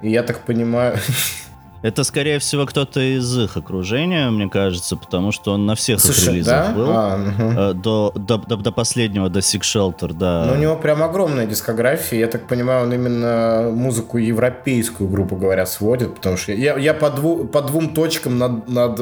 и 0.00 0.10
я 0.10 0.22
так 0.22 0.40
понимаю, 0.40 0.96
Это, 1.80 2.02
скорее 2.02 2.40
всего, 2.40 2.66
кто-то 2.66 3.00
из 3.00 3.38
их 3.38 3.56
окружения, 3.56 4.30
мне 4.30 4.48
кажется, 4.48 4.96
потому 4.96 5.30
что 5.30 5.52
он 5.52 5.64
на 5.64 5.76
всех 5.76 6.00
Слушай, 6.00 6.34
релизах 6.34 6.66
да? 6.68 6.72
был. 6.72 6.90
А. 6.90 7.70
Э, 7.70 7.72
До, 7.74 8.12
до, 8.16 8.36
до, 8.38 8.56
до 8.56 8.72
последнего, 8.72 9.28
до 9.28 9.38
Sick 9.38 9.60
Shelter, 9.60 10.12
да. 10.12 10.46
Ну, 10.48 10.54
у 10.54 10.56
него 10.56 10.74
прям 10.76 11.02
огромная 11.04 11.46
дискография. 11.46 12.18
Я 12.18 12.26
так 12.26 12.48
понимаю, 12.48 12.82
он 12.82 12.92
именно 12.92 13.70
музыку 13.72 14.18
европейскую, 14.18 15.08
грубо 15.08 15.36
говоря, 15.36 15.66
сводит, 15.66 16.16
потому 16.16 16.36
что 16.36 16.52
я, 16.52 16.76
я 16.76 16.94
по, 16.94 17.06
дву- 17.06 17.46
по 17.46 17.62
двум 17.62 17.94
точкам 17.94 18.38
над, 18.38 18.68
над 18.68 19.00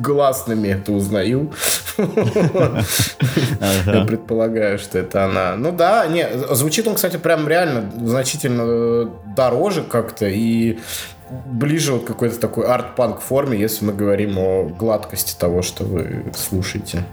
гласными 0.00 0.68
это 0.68 0.92
узнаю. 0.92 1.50
Я 1.98 2.82
Ага. 3.86 4.04
предполагаю, 4.06 4.78
что 4.78 4.98
это 4.98 5.24
она. 5.24 5.56
Ну 5.56 5.72
да, 5.72 6.06
не, 6.06 6.26
звучит 6.54 6.86
он, 6.86 6.94
кстати, 6.94 7.16
прям 7.16 7.46
реально 7.48 7.90
значительно 8.04 8.62
э, 8.66 9.06
дороже 9.36 9.82
как-то 9.82 10.26
и 10.28 10.78
ближе 11.46 11.92
вот 11.92 12.04
к 12.04 12.06
какой-то 12.06 12.38
такой 12.38 12.66
арт-панк 12.66 13.20
форме, 13.20 13.58
если 13.58 13.84
мы 13.84 13.92
говорим 13.92 14.38
о 14.38 14.64
гладкости 14.64 15.36
того, 15.38 15.62
что 15.62 15.84
вы 15.84 16.24
слушаете. 16.36 17.04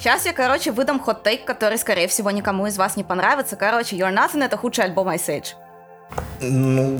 Сейчас 0.00 0.24
я, 0.26 0.32
короче, 0.32 0.70
выдам 0.72 1.00
хот-тейк, 1.00 1.44
который, 1.44 1.78
скорее 1.78 2.06
всего, 2.06 2.30
никому 2.30 2.66
из 2.66 2.76
вас 2.76 2.96
не 2.96 3.02
понравится. 3.04 3.56
Короче, 3.56 3.96
You're 3.96 4.14
Nothing— 4.14 4.44
это 4.44 4.56
худший 4.56 4.84
альбом 4.84 5.08
Ice 5.08 5.28
Age. 5.28 5.54
Ну, 6.40 6.98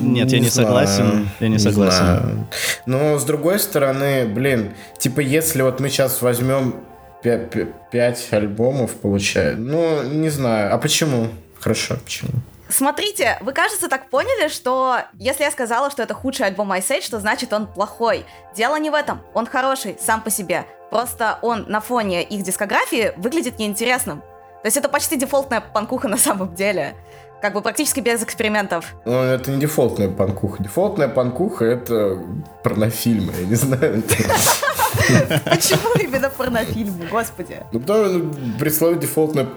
Нет, 0.00 0.30
я 0.32 0.40
не 0.40 0.48
согласен, 0.48 1.28
я 1.40 1.48
не 1.48 1.58
согласен. 1.58 1.98
знаю. 1.98 2.46
Но 2.86 3.18
с 3.18 3.24
другой 3.24 3.58
стороны, 3.58 4.24
блин, 4.26 4.72
типа 4.98 5.20
если 5.20 5.60
вот 5.62 5.80
мы 5.80 5.90
сейчас 5.90 6.22
возьмем 6.22 6.76
пя- 7.22 7.46
пя- 7.50 7.70
пять 7.90 8.28
альбомов, 8.32 8.92
получается, 8.94 9.60
ну, 9.60 10.02
не 10.04 10.30
знаю, 10.30 10.74
а 10.74 10.78
почему? 10.78 11.28
Хорошо, 11.60 11.96
почему? 12.02 12.30
Смотрите, 12.72 13.38
вы, 13.42 13.52
кажется, 13.52 13.88
так 13.88 14.08
поняли, 14.08 14.48
что 14.48 14.98
если 15.18 15.44
я 15.44 15.50
сказала, 15.50 15.90
что 15.90 16.02
это 16.02 16.14
худший 16.14 16.46
альбом 16.46 16.72
Ice 16.72 16.88
Age, 16.88 17.10
то 17.10 17.20
значит 17.20 17.52
он 17.52 17.66
плохой. 17.66 18.24
Дело 18.56 18.76
не 18.76 18.88
в 18.88 18.94
этом. 18.94 19.20
Он 19.34 19.46
хороший 19.46 19.96
сам 20.00 20.22
по 20.22 20.30
себе. 20.30 20.66
Просто 20.90 21.38
он 21.42 21.66
на 21.68 21.80
фоне 21.80 22.22
их 22.22 22.42
дискографии 22.42 23.12
выглядит 23.16 23.58
неинтересным. 23.58 24.20
То 24.20 24.66
есть 24.66 24.76
это 24.76 24.88
почти 24.88 25.16
дефолтная 25.16 25.60
панкуха 25.60 26.08
на 26.08 26.16
самом 26.16 26.54
деле. 26.54 26.94
Как 27.42 27.54
бы 27.54 27.60
практически 27.60 28.00
без 28.00 28.22
экспериментов. 28.22 28.94
Ну, 29.04 29.20
это 29.20 29.50
не 29.50 29.60
дефолтная 29.60 30.08
панкуха. 30.08 30.62
Дефолтная 30.62 31.08
панкуха— 31.08 31.64
это 31.66 32.18
порнофильмы, 32.62 33.32
я 33.38 33.46
не 33.46 33.54
знаю. 33.56 34.02
Почему 35.44 35.94
именно 36.00 36.30
порнофильмы, 36.30 37.06
господи? 37.10 37.58
Ну, 37.72 37.80
потому 37.80 38.04
что 38.06 38.18
ну, 38.18 38.32
при 38.58 38.68
слове 38.70 38.98
дефолтная 38.98 39.48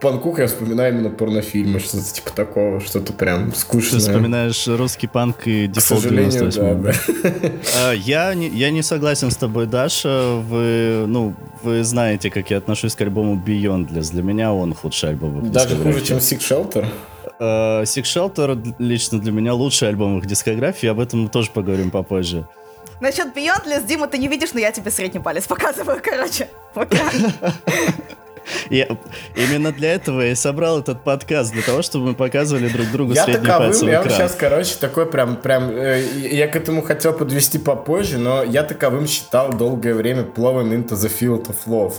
панкуха 0.00 0.42
я 0.42 0.48
вспоминаю 0.48 0.92
именно 0.94 1.10
порнофильмы, 1.10 1.80
что-то 1.80 2.04
типа 2.12 2.30
такого, 2.32 2.80
что-то 2.80 3.12
прям 3.12 3.50
Ты 3.52 3.58
скучное. 3.58 4.00
вспоминаешь 4.00 4.66
русский 4.68 5.06
панк 5.06 5.46
и 5.46 5.66
К 5.68 5.70
дефолт 5.72 6.02
сожалению, 6.02 6.50
98. 6.50 6.82
да, 6.82 6.92
да. 7.22 7.50
А, 7.76 7.92
Я 7.92 8.34
не, 8.34 8.48
я 8.48 8.70
не 8.70 8.82
согласен 8.82 9.30
с 9.30 9.36
тобой, 9.36 9.66
Даша. 9.66 10.34
Вы, 10.48 11.04
ну, 11.06 11.34
вы 11.62 11.82
знаете, 11.84 12.30
как 12.30 12.50
я 12.50 12.58
отношусь 12.58 12.94
к 12.94 13.00
альбому 13.00 13.42
Beyondless. 13.44 14.10
Для 14.12 14.22
меня 14.22 14.52
он 14.52 14.74
худший 14.74 15.10
альбом. 15.10 15.50
Даже 15.50 15.76
хуже, 15.76 16.02
чем 16.02 16.18
Sick 16.18 16.40
Shelter. 16.40 16.86
Э, 17.40 17.82
Sick 17.84 18.02
Shelter 18.04 18.74
лично 18.78 19.18
для 19.18 19.32
меня 19.32 19.54
лучший 19.54 19.88
альбом 19.88 20.18
их 20.18 20.26
дискографии. 20.26 20.88
Об 20.88 21.00
этом 21.00 21.22
мы 21.22 21.28
тоже 21.30 21.50
поговорим 21.50 21.90
попозже. 21.90 22.46
Насчет 23.00 23.36
Beyondless, 23.36 23.86
Дима, 23.86 24.06
ты 24.08 24.18
не 24.18 24.28
видишь, 24.28 24.52
но 24.52 24.60
я 24.60 24.72
тебе 24.72 24.90
средний 24.90 25.20
палец 25.20 25.46
показываю, 25.46 26.00
короче. 26.02 26.48
Я- 28.68 28.88
именно 29.36 29.72
для 29.72 29.94
этого 29.94 30.20
я 30.20 30.32
и 30.32 30.34
собрал 30.34 30.78
этот 30.80 31.02
подкаст, 31.02 31.52
для 31.52 31.62
того, 31.62 31.80
чтобы 31.80 32.08
мы 32.08 32.14
показывали 32.14 32.68
друг 32.68 32.90
другу 32.92 33.14
Я 33.14 33.24
средний 33.24 33.46
таковым, 33.46 33.68
пальцем 33.70 33.88
в 33.88 33.90
я 33.90 33.98
вот 34.02 34.06
экран. 34.06 34.18
сейчас, 34.18 34.36
короче, 34.38 34.74
такой 34.78 35.06
прям, 35.06 35.36
прям, 35.36 35.70
э, 35.70 36.02
я 36.30 36.46
к 36.46 36.54
этому 36.54 36.82
хотел 36.82 37.14
подвести 37.14 37.58
попозже, 37.58 38.18
но 38.18 38.42
я 38.42 38.62
таковым 38.62 39.06
считал 39.06 39.50
долгое 39.50 39.94
время 39.94 40.22
Plowing 40.24 40.70
into 40.74 40.90
the 40.90 41.10
Field 41.10 41.46
of 41.46 41.56
Love. 41.66 41.94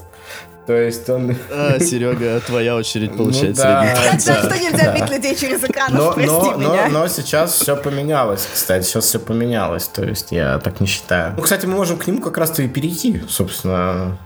То 0.65 0.73
есть 0.73 1.07
он... 1.09 1.35
А, 1.51 1.79
Серега, 1.79 2.39
твоя 2.41 2.75
очередь 2.75 3.15
получать 3.15 3.49
Ну 3.49 3.55
да. 3.55 3.93
палец. 3.95 4.23
знаю, 4.23 4.43
что 4.49 4.57
нельзя 4.59 4.91
бить 4.93 5.09
людей 5.09 5.35
через 5.35 5.63
экран, 5.63 5.93
Но, 5.93 6.13
но, 6.15 6.55
меня. 6.57 6.87
но, 6.87 7.01
но 7.01 7.07
сейчас 7.07 7.53
все 7.53 7.75
поменялось, 7.75 8.47
кстати, 8.51 8.83
сейчас 8.83 9.05
все 9.05 9.19
поменялось, 9.19 9.87
то 9.87 10.03
есть 10.03 10.31
я 10.31 10.57
так 10.59 10.79
не 10.79 10.87
считаю. 10.87 11.33
Ну, 11.37 11.43
кстати, 11.43 11.65
мы 11.67 11.75
можем 11.75 11.97
к 11.97 12.07
нему 12.07 12.19
как 12.21 12.37
раз-то 12.37 12.63
и 12.63 12.67
перейти, 12.67 13.21
собственно. 13.29 14.17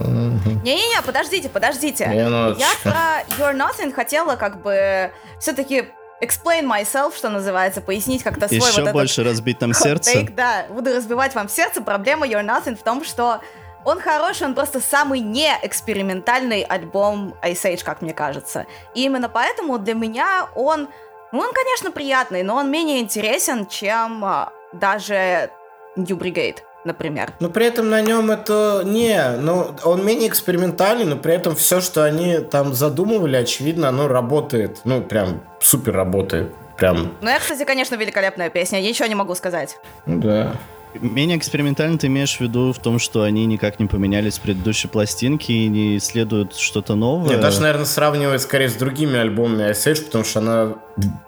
Не-не-не, 0.00 1.00
подождите, 1.02 1.48
подождите. 1.48 2.06
Минуточку. 2.06 2.60
Я 2.60 2.90
про 2.92 3.22
You're 3.38 3.56
Nothing 3.56 3.92
хотела 3.92 4.36
как 4.36 4.60
бы 4.62 5.10
все-таки 5.38 5.84
explain 6.22 6.64
myself, 6.66 7.16
что 7.16 7.28
называется, 7.28 7.80
пояснить 7.80 8.22
как-то 8.22 8.48
свой 8.48 8.58
Еще 8.58 8.82
вот 8.82 8.92
больше 8.92 9.22
разбить 9.22 9.60
нам 9.60 9.74
сердце. 9.74 10.26
да, 10.34 10.66
буду 10.70 10.94
разбивать 10.94 11.34
вам 11.34 11.48
сердце. 11.48 11.82
Проблема 11.82 12.26
You're 12.26 12.44
Nothing 12.44 12.76
в 12.76 12.82
том, 12.82 13.04
что 13.04 13.40
он 13.86 14.00
хороший, 14.00 14.48
он 14.48 14.54
просто 14.54 14.80
самый 14.80 15.20
не 15.20 15.48
экспериментальный 15.62 16.62
альбом 16.62 17.34
Ice 17.42 17.62
Age, 17.72 17.84
как 17.84 18.02
мне 18.02 18.12
кажется. 18.12 18.66
И 18.94 19.04
именно 19.04 19.28
поэтому 19.28 19.78
для 19.78 19.94
меня 19.94 20.48
он, 20.56 20.88
ну, 21.30 21.38
он, 21.38 21.52
конечно, 21.54 21.92
приятный, 21.92 22.42
но 22.42 22.56
он 22.56 22.68
менее 22.68 23.00
интересен, 23.00 23.64
чем 23.66 24.24
а, 24.24 24.52
даже 24.72 25.50
New 25.94 26.16
Brigade, 26.16 26.58
например. 26.84 27.32
Но 27.38 27.48
при 27.48 27.66
этом 27.66 27.88
на 27.88 28.00
нем 28.00 28.32
это 28.32 28.82
не, 28.84 29.22
ну, 29.38 29.76
он 29.84 30.04
менее 30.04 30.28
экспериментальный, 30.28 31.04
но 31.04 31.16
при 31.16 31.34
этом 31.34 31.54
все, 31.54 31.80
что 31.80 32.02
они 32.02 32.38
там 32.38 32.74
задумывали, 32.74 33.36
очевидно, 33.36 33.88
оно 33.88 34.08
работает. 34.08 34.80
Ну, 34.82 35.00
прям 35.00 35.42
супер 35.60 35.94
работает. 35.94 36.52
Прям, 36.76 37.14
Ну, 37.22 37.30
я, 37.30 37.38
кстати, 37.38 37.64
конечно, 37.64 37.94
великолепная 37.94 38.50
песня, 38.50 38.80
я 38.80 38.88
ничего 38.88 39.06
не 39.06 39.14
могу 39.14 39.34
сказать. 39.36 39.78
ну 40.06 40.20
да. 40.20 40.52
Менее 41.00 41.38
экспериментально 41.38 41.98
ты 41.98 42.06
имеешь 42.06 42.36
в 42.36 42.40
виду 42.40 42.72
в 42.72 42.78
том, 42.78 42.98
что 42.98 43.22
они 43.22 43.46
никак 43.46 43.78
не 43.78 43.86
поменялись 43.86 44.34
с 44.34 44.38
предыдущей 44.38 44.88
пластинки 44.88 45.52
и 45.52 45.68
не 45.68 45.96
исследуют 45.98 46.56
что-то 46.56 46.94
новое? 46.94 47.30
Нет, 47.30 47.40
даже, 47.40 47.60
наверное, 47.60 47.86
сравнивать 47.86 48.42
скорее 48.42 48.68
с 48.68 48.74
другими 48.74 49.18
альбомами 49.18 49.70
Ice 49.70 49.92
Age, 49.92 50.04
потому 50.04 50.24
что 50.24 50.40
она 50.40 50.74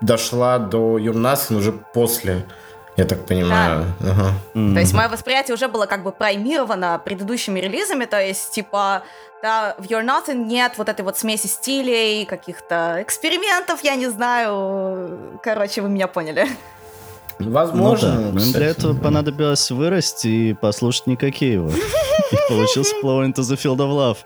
дошла 0.00 0.59
до 0.59 0.98
You're 0.98 1.14
Nothing 1.14 1.57
уже 1.57 1.72
после, 1.72 2.44
я 2.96 3.04
так 3.04 3.26
понимаю. 3.26 3.87
Ага. 4.00 4.33
М. 4.54 4.74
То 4.74 4.81
есть 4.81 4.92
мое 4.92 5.09
восприятие 5.09 5.54
уже 5.54 5.68
было 5.68 5.87
как 5.87 6.02
бы 6.02 6.12
праймировано 6.12 7.00
предыдущими 7.04 7.61
релизами, 7.61 8.07
то 8.07 8.20
есть 8.20 8.50
типа 8.52 9.02
да, 9.42 9.76
в 9.78 9.85
You're 9.85 10.04
Nothing 10.04 10.46
нет 10.46 10.72
вот 10.76 10.88
этой 10.88 11.02
вот 11.02 11.16
смеси 11.16 11.46
стилей, 11.46 12.24
каких-то 12.24 12.98
экспериментов, 13.00 13.85
я 13.85 13.94
не 13.94 14.09
знаю. 14.09 15.38
Короче, 15.42 15.81
вы 15.81 15.88
меня 15.88 16.09
поняли. 16.09 16.48
Ну 17.38 17.51
Возможно. 17.51 18.12
да. 18.12 18.20
Ну, 18.33 18.38
кстати, 18.38 18.57
для 18.57 18.66
этого 18.66 18.94
да. 18.94 19.01
понадобилось 19.01 19.70
вырасти 19.70 20.27
и 20.29 20.55
послушать 20.55 21.07
Никакеева. 21.07 21.70
И 21.70 22.37
получился 22.48 22.94
Flow 23.03 23.24
into 23.24 23.37
the 23.42 23.57
Field 23.57 23.77
of 23.79 23.90
Love. 23.90 24.18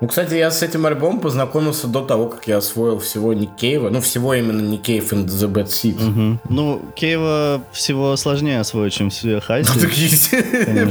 Ну, 0.00 0.06
кстати, 0.06 0.34
я 0.34 0.50
с 0.52 0.62
этим 0.62 0.86
альбомом 0.86 1.20
познакомился 1.20 1.88
до 1.88 2.04
того, 2.04 2.26
как 2.28 2.46
я 2.46 2.58
освоил 2.58 3.00
всего 3.00 3.32
Никеева. 3.34 3.90
Ну, 3.90 4.00
всего 4.00 4.34
именно 4.34 4.60
Никеев 4.60 5.12
and 5.12 5.26
the 5.26 5.48
Bad 5.48 5.66
Seed. 5.66 6.00
Мгм. 6.00 6.40
Ну, 6.48 6.80
Кейва 6.94 7.62
всего 7.72 8.14
сложнее 8.16 8.60
освоить, 8.60 8.92
чем 8.92 9.10
все 9.10 9.34
Ну, 9.36 9.40
Хаси. 9.40 9.80
так 9.80 9.92
есть. 9.92 10.30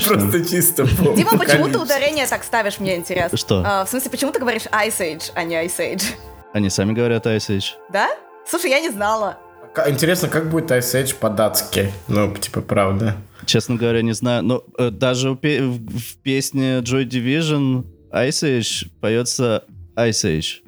Просто 0.08 0.46
чисто 0.46 0.84
Дима, 1.16 1.38
почему 1.38 1.70
ты 1.70 1.80
ударение 1.80 2.28
так 2.28 2.44
ставишь, 2.44 2.80
мне 2.80 2.98
интересно. 2.98 3.38
Что? 3.38 3.64
А, 3.66 3.86
в 3.86 3.90
смысле, 3.90 4.12
почему 4.12 4.32
ты 4.34 4.40
говоришь 4.40 4.64
Ice 4.66 5.00
Age, 5.00 5.32
а 5.36 5.44
не 5.44 5.56
Ice 5.66 5.78
Age? 5.80 6.04
Они 6.54 6.70
сами 6.70 6.92
говорят 6.92 7.26
Ice 7.28 7.48
Age. 7.50 7.76
Да? 7.90 8.10
Слушай, 8.46 8.72
я 8.72 8.80
не 8.82 8.90
знала. 8.90 9.38
Интересно, 9.88 10.28
как 10.30 10.50
будет 10.50 10.72
Ice 10.72 10.94
Age 11.04 11.16
по-датски? 11.16 11.92
Ну, 12.08 12.34
типа, 12.36 12.62
правда. 12.62 13.16
Честно 13.46 13.76
говоря, 13.76 14.02
не 14.02 14.14
знаю. 14.14 14.44
Но 14.44 14.64
э, 14.78 14.90
даже 14.90 15.32
у 15.32 15.36
пе- 15.36 15.62
в, 15.62 15.78
в 16.00 16.18
песне 16.24 16.80
Joy 16.80 17.08
Division 17.08 17.84
Ice 18.12 18.44
Age 18.60 18.88
поется 19.00 19.64
Ice 19.96 20.24
Age. 20.26 20.62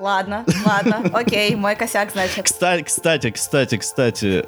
Ладно, 0.00 0.44
ладно, 0.66 1.02
окей, 1.12 1.54
мой 1.54 1.76
косяк, 1.76 2.10
значит. 2.12 2.44
Кстати, 2.44 2.82
кстати, 2.82 3.30
кстати, 3.30 3.76
кстати, 3.76 4.44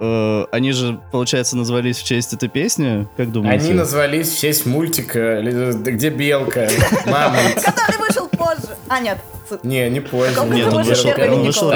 э, 0.00 0.44
они 0.50 0.72
же, 0.72 1.00
получается, 1.12 1.56
назвались 1.56 1.98
в 1.98 2.04
честь 2.04 2.32
этой 2.34 2.48
песни. 2.48 3.08
Как 3.16 3.30
думаете? 3.30 3.64
Они 3.66 3.74
назвались 3.74 4.30
в 4.30 4.38
честь 4.40 4.66
мультика, 4.66 5.38
ли- 5.40 5.72
где 5.72 6.10
белка, 6.10 6.68
мамонт. 7.06 7.62
Который 7.62 7.98
вышел 8.00 8.28
позже. 8.56 8.76
А, 8.88 9.00
нет. 9.00 9.18
Не, 9.62 9.90
не 9.90 10.00
позже. 10.00 10.34
Каком 10.34 10.52
Нет, 10.52 10.72
он 10.72 10.82
вышел 10.82 11.10
он 11.10 11.42
вышел. 11.42 11.72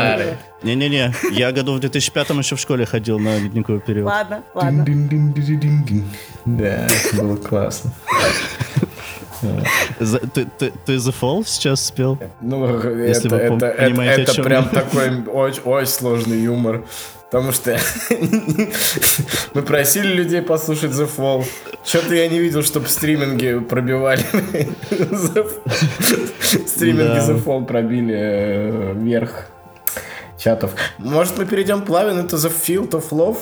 Не-не-не, 0.62 1.12
я 1.32 1.52
году 1.52 1.74
в 1.74 1.80
2005 1.80 2.30
еще 2.30 2.56
в 2.56 2.60
школе 2.60 2.86
ходил 2.86 3.18
на 3.18 3.38
ледниковый 3.38 3.80
период. 3.80 4.06
Ладно, 4.06 4.42
ладно. 4.54 4.84
Да, 6.44 6.86
было 7.12 7.36
классно. 7.36 7.92
Ты, 9.40 10.46
ты, 10.58 10.72
ты 10.84 10.96
The 10.96 11.14
Fall 11.20 11.44
сейчас 11.46 11.84
спел? 11.84 12.18
Ну, 12.40 12.66
Если 12.98 13.26
это, 13.26 13.36
вы 13.36 13.56
это, 13.56 13.66
это, 13.66 13.82
понимаете, 13.84 14.42
прям 14.42 14.68
такой 14.68 15.24
очень, 15.26 15.62
очень 15.62 15.90
сложный 15.90 16.40
юмор. 16.40 16.84
Потому 17.30 17.50
что 17.50 17.76
мы 19.54 19.62
просили 19.62 20.12
людей 20.14 20.42
послушать 20.42 20.92
The 20.92 21.10
Fall. 21.14 21.44
Что-то 21.84 22.14
я 22.14 22.28
не 22.28 22.38
видел, 22.38 22.62
чтобы 22.62 22.88
стриминги 22.88 23.58
пробивали. 23.58 24.22
Стриминги. 26.66 27.18
The 27.18 27.44
Fall 27.44 27.66
пробили 27.66 28.14
э, 28.16 28.92
вверх 28.94 29.48
чатов. 30.38 30.74
Может, 30.98 31.36
мы 31.36 31.46
перейдем 31.46 31.82
плавно 31.82 32.20
это 32.20 32.36
The 32.36 32.52
Field 32.52 32.90
of 32.90 33.10
Love? 33.10 33.38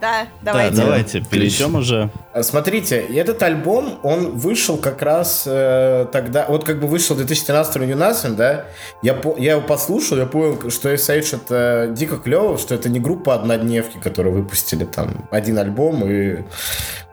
Да, 0.00 0.28
давайте. 0.42 0.76
Да, 0.76 0.82
давайте, 0.82 1.20
перейдем 1.20 1.74
уже. 1.74 2.10
Э, 2.32 2.42
смотрите, 2.42 2.96
этот 2.96 3.42
альбом, 3.42 3.98
он 4.02 4.30
вышел 4.30 4.78
как 4.78 5.02
раз 5.02 5.44
э, 5.46 6.06
тогда, 6.10 6.46
вот 6.48 6.64
как 6.64 6.80
бы 6.80 6.86
вышел 6.86 7.14
в 7.14 7.18
2013 7.18 7.76
Юнасом, 7.76 8.36
да, 8.36 8.64
я, 9.02 9.14
по, 9.14 9.36
я 9.36 9.52
его 9.52 9.60
послушал, 9.60 10.16
я 10.16 10.26
понял, 10.26 10.70
что 10.70 10.92
SH 10.92 11.36
это 11.36 11.88
дико 11.92 12.16
клево, 12.16 12.56
что 12.56 12.74
это 12.74 12.88
не 12.88 12.98
группа 12.98 13.34
однодневки, 13.34 13.98
которые 13.98 14.32
выпустили 14.32 14.84
там 14.84 15.28
один 15.30 15.58
альбом 15.58 16.04
и 16.10 16.44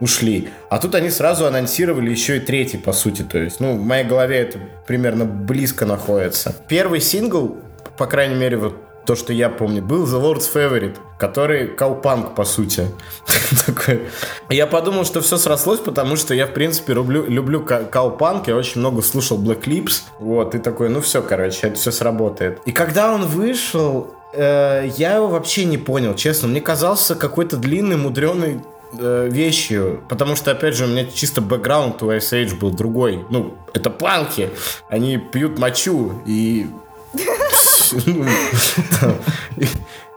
ушли. 0.00 0.48
А 0.70 0.78
тут 0.78 0.94
они 0.94 1.10
сразу 1.10 1.46
анонсировали 1.46 2.10
еще 2.10 2.38
и 2.38 2.40
третий, 2.40 2.78
по 2.78 2.92
сути, 2.92 3.22
то 3.22 3.38
есть, 3.38 3.60
ну, 3.60 3.76
в 3.76 3.82
моей 3.82 4.04
голове 4.04 4.38
это 4.38 4.58
примерно 4.86 5.24
близко 5.26 5.84
находится. 5.84 6.54
Первый 6.68 7.00
сингл, 7.00 7.58
по 7.96 8.06
крайней 8.06 8.36
мере, 8.36 8.56
вот 8.56 8.87
то, 9.08 9.16
что 9.16 9.32
я 9.32 9.48
помню, 9.48 9.80
был 9.80 10.04
The 10.04 10.20
Lord's 10.20 10.52
Favorite, 10.52 10.96
который 11.18 11.68
каупанк, 11.68 12.34
по 12.34 12.44
сути. 12.44 12.88
Такой. 13.66 14.02
Я 14.50 14.66
подумал, 14.66 15.06
что 15.06 15.22
все 15.22 15.38
срослось, 15.38 15.80
потому 15.80 16.16
что 16.16 16.34
я, 16.34 16.46
в 16.46 16.52
принципе, 16.52 16.92
люблю, 16.92 17.24
люблю 17.24 17.64
каупанк, 17.64 18.48
я 18.48 18.54
очень 18.54 18.82
много 18.82 19.00
слушал 19.00 19.42
Black 19.42 19.62
Lips, 19.62 20.02
вот, 20.18 20.54
и 20.54 20.58
такой, 20.58 20.90
ну 20.90 21.00
все, 21.00 21.22
короче, 21.22 21.68
это 21.68 21.76
все 21.76 21.90
сработает. 21.90 22.60
И 22.66 22.72
когда 22.72 23.14
он 23.14 23.24
вышел, 23.24 24.08
э, 24.34 24.90
я 24.98 25.14
его 25.14 25.28
вообще 25.28 25.64
не 25.64 25.78
понял, 25.78 26.14
честно. 26.14 26.46
Мне 26.46 26.60
казался 26.60 27.14
какой-то 27.14 27.56
длинный, 27.56 27.96
мудреный 27.96 28.60
э, 28.92 29.28
вещью, 29.30 30.02
потому 30.10 30.36
что, 30.36 30.50
опять 30.50 30.74
же, 30.74 30.84
у 30.84 30.88
меня 30.88 31.06
чисто 31.06 31.40
бэкграунд 31.40 32.02
у 32.02 32.10
Ice 32.10 32.32
Age 32.34 32.58
был 32.58 32.72
другой. 32.72 33.24
Ну, 33.30 33.54
это 33.72 33.88
панки, 33.88 34.50
они 34.90 35.16
пьют 35.16 35.58
мочу, 35.58 36.20
и 36.26 36.66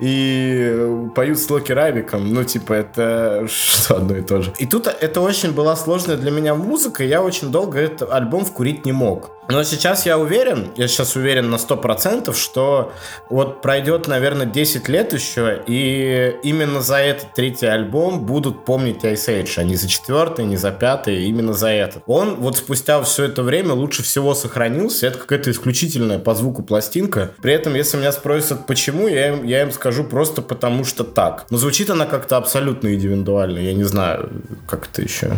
и 0.01 1.09
поют 1.15 1.39
с 1.39 1.49
Локи 1.49 1.71
Рабиком. 1.71 2.33
Ну, 2.33 2.43
типа, 2.43 2.73
это 2.73 3.45
что 3.47 3.95
одно 3.97 4.17
и 4.17 4.21
то 4.21 4.41
же. 4.41 4.51
И 4.57 4.65
тут 4.65 4.87
это 4.87 5.21
очень 5.21 5.51
была 5.51 5.75
сложная 5.75 6.17
для 6.17 6.31
меня 6.31 6.55
музыка, 6.55 7.03
я 7.03 7.21
очень 7.21 7.51
долго 7.51 7.79
этот 7.79 8.11
альбом 8.11 8.43
вкурить 8.45 8.85
не 8.85 8.91
мог. 8.91 9.31
Но 9.51 9.63
сейчас 9.63 10.05
я 10.05 10.17
уверен, 10.17 10.71
я 10.77 10.87
сейчас 10.87 11.17
уверен 11.17 11.49
на 11.49 11.55
100%, 11.55 12.33
что 12.33 12.93
вот 13.29 13.61
пройдет, 13.61 14.07
наверное, 14.07 14.45
10 14.45 14.87
лет 14.87 15.11
еще, 15.11 15.61
и 15.67 16.35
именно 16.41 16.81
за 16.81 16.97
этот 16.97 17.33
третий 17.33 17.65
альбом 17.65 18.25
будут 18.25 18.63
помнить 18.63 19.03
Ice 19.03 19.27
Age, 19.27 19.53
а 19.57 19.63
не 19.63 19.75
за 19.75 19.89
четвертый, 19.89 20.45
не 20.45 20.55
за 20.55 20.71
пятый, 20.71 21.25
именно 21.25 21.51
за 21.53 21.67
этот. 21.67 22.03
Он 22.07 22.35
вот 22.35 22.57
спустя 22.57 23.01
все 23.03 23.25
это 23.25 23.43
время 23.43 23.73
лучше 23.73 24.03
всего 24.03 24.35
сохранился, 24.35 25.07
это 25.07 25.19
какая-то 25.19 25.51
исключительная 25.51 26.19
по 26.19 26.33
звуку 26.33 26.63
пластинка. 26.63 27.31
При 27.41 27.53
этом, 27.53 27.75
если 27.75 27.97
меня 27.97 28.13
спросят, 28.13 28.65
почему, 28.67 29.09
я 29.09 29.33
им, 29.33 29.43
я 29.43 29.63
им 29.63 29.71
скажу 29.71 30.05
просто 30.05 30.41
потому, 30.41 30.85
что 30.85 31.03
так. 31.03 31.45
Но 31.49 31.57
звучит 31.57 31.89
она 31.89 32.05
как-то 32.05 32.37
абсолютно 32.37 32.93
индивидуально, 32.93 33.59
я 33.59 33.73
не 33.73 33.83
знаю, 33.83 34.29
как 34.65 34.87
это 34.87 35.01
еще 35.01 35.37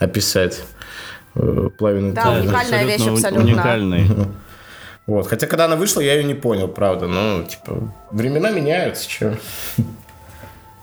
описать. 0.00 0.60
Э, 1.36 1.68
плавин 1.76 2.14
Да, 2.14 2.32
уникальная 2.32 2.84
вещь 2.84 3.06
абсолютно. 3.06 3.44
Уникальный. 3.44 4.10
Вот. 5.06 5.26
Хотя, 5.26 5.46
когда 5.46 5.66
она 5.66 5.76
вышла, 5.76 6.00
я 6.00 6.14
ее 6.14 6.24
не 6.24 6.34
понял, 6.34 6.68
правда. 6.68 7.06
Ну, 7.06 7.44
типа, 7.44 7.92
времена 8.10 8.50
меняются, 8.50 9.10
что. 9.10 9.36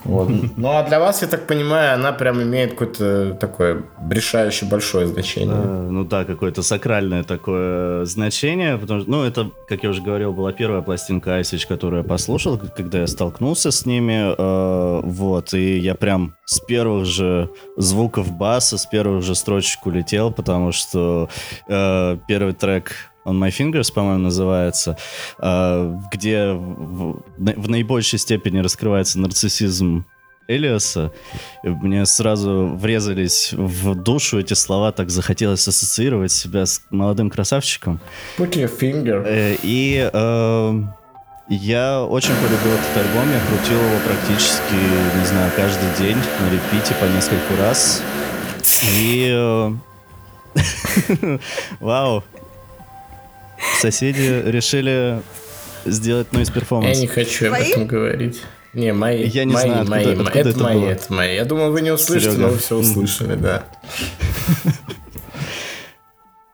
Вот. 0.03 0.29
Ну 0.57 0.71
а 0.71 0.83
для 0.83 0.99
вас, 0.99 1.21
я 1.21 1.27
так 1.27 1.47
понимаю, 1.47 1.93
она 1.93 2.11
прям 2.11 2.41
имеет 2.41 2.71
какое-то 2.71 3.37
такое 3.39 3.83
решающее 4.09 4.69
большое 4.69 5.07
значение. 5.07 5.55
А, 5.55 5.87
ну 5.89 6.03
да, 6.03 6.25
какое-то 6.25 6.63
сакральное 6.63 7.23
такое 7.23 8.05
значение, 8.05 8.77
потому 8.77 9.01
что, 9.01 9.11
ну 9.11 9.23
это, 9.23 9.51
как 9.67 9.83
я 9.83 9.89
уже 9.89 10.01
говорил, 10.01 10.33
была 10.33 10.53
первая 10.53 10.81
пластинка 10.81 11.35
Айсич, 11.35 11.65
которую 11.67 12.03
я 12.03 12.07
послушал, 12.07 12.57
когда 12.57 12.99
я 13.01 13.07
столкнулся 13.07 13.71
с 13.71 13.85
ними, 13.85 14.33
э, 14.37 15.01
вот, 15.03 15.53
и 15.53 15.77
я 15.77 15.95
прям 15.95 16.35
с 16.45 16.59
первых 16.59 17.05
же 17.05 17.49
звуков 17.77 18.31
баса, 18.31 18.77
с 18.77 18.85
первых 18.85 19.23
же 19.23 19.35
строчек 19.35 19.85
улетел, 19.85 20.31
потому 20.31 20.71
что 20.71 21.29
э, 21.67 22.17
первый 22.27 22.53
трек 22.53 23.10
On 23.25 23.39
My 23.39 23.49
Fingers, 23.49 23.93
по-моему, 23.93 24.23
называется, 24.23 24.97
а, 25.37 25.97
где 26.11 26.51
в, 26.53 27.21
наибольшей 27.37 28.19
степени 28.19 28.59
раскрывается 28.59 29.19
нарциссизм 29.19 30.05
Элиаса. 30.47 31.11
Мне 31.63 32.05
сразу 32.05 32.67
врезались 32.75 33.53
в 33.53 33.95
душу 33.95 34.39
эти 34.39 34.53
слова, 34.53 34.91
так 34.91 35.09
захотелось 35.09 35.67
ассоциировать 35.67 36.31
себя 36.31 36.65
с 36.65 36.81
молодым 36.89 37.29
красавчиком. 37.29 37.99
Put 38.37 38.51
your 38.53 38.71
finger. 38.79 39.23
Э, 39.25 39.55
и 39.61 40.09
э, 40.11 40.83
я 41.47 42.03
очень 42.03 42.33
полюбил 42.35 42.73
этот 42.73 42.97
альбом, 42.97 43.31
я 43.31 43.39
крутил 43.47 43.77
его 43.77 43.99
практически, 44.05 44.73
не 45.19 45.25
знаю, 45.25 45.51
каждый 45.55 45.89
день 45.99 46.17
на 46.17 46.51
репите 46.51 46.93
по 46.99 47.05
несколько 47.05 47.55
раз. 47.59 48.01
И... 48.93 49.29
Э, 49.31 49.71
вау, 51.79 52.23
Соседи 53.79 54.41
решили 54.45 55.21
сделать 55.85 56.27
noise 56.31 56.51
перформанс. 56.53 56.97
Я 56.97 57.01
не 57.01 57.07
хочу 57.07 57.47
об 57.47 57.59
этом 57.59 57.87
говорить. 57.87 58.41
Не, 58.73 58.93
мои. 58.93 59.27
Я 59.27 59.43
не 59.43 59.53
мои, 59.53 59.65
знаю, 59.65 59.87
мои, 59.87 60.05
откуда, 60.05 60.21
откуда 60.23 60.39
это, 60.39 60.49
это 60.49 60.63
мои, 60.63 60.79
было. 60.79 60.89
это 60.89 61.13
мои. 61.13 61.35
Я 61.35 61.45
думал, 61.45 61.71
вы 61.71 61.81
не 61.81 61.91
услышите, 61.91 62.31
Серега. 62.31 62.47
но 62.47 62.53
вы 62.53 62.57
все 62.57 62.77
услышали, 62.77 63.35
да. 63.35 63.65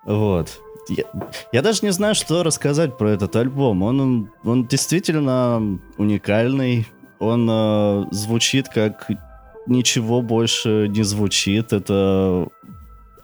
Вот. 0.06 0.60
Я, 0.88 1.04
я 1.52 1.62
даже 1.62 1.80
не 1.82 1.92
знаю, 1.92 2.16
что 2.16 2.42
рассказать 2.44 2.98
про 2.98 3.10
этот 3.10 3.36
альбом. 3.36 3.84
Он, 3.84 4.00
он, 4.00 4.32
он 4.46 4.66
действительно 4.66 5.80
уникальный. 5.98 6.88
Он 7.20 7.48
э, 7.50 8.06
звучит 8.12 8.70
как 8.70 9.10
ничего 9.68 10.22
больше 10.22 10.88
не 10.88 11.04
звучит. 11.04 11.74
Это 11.74 12.48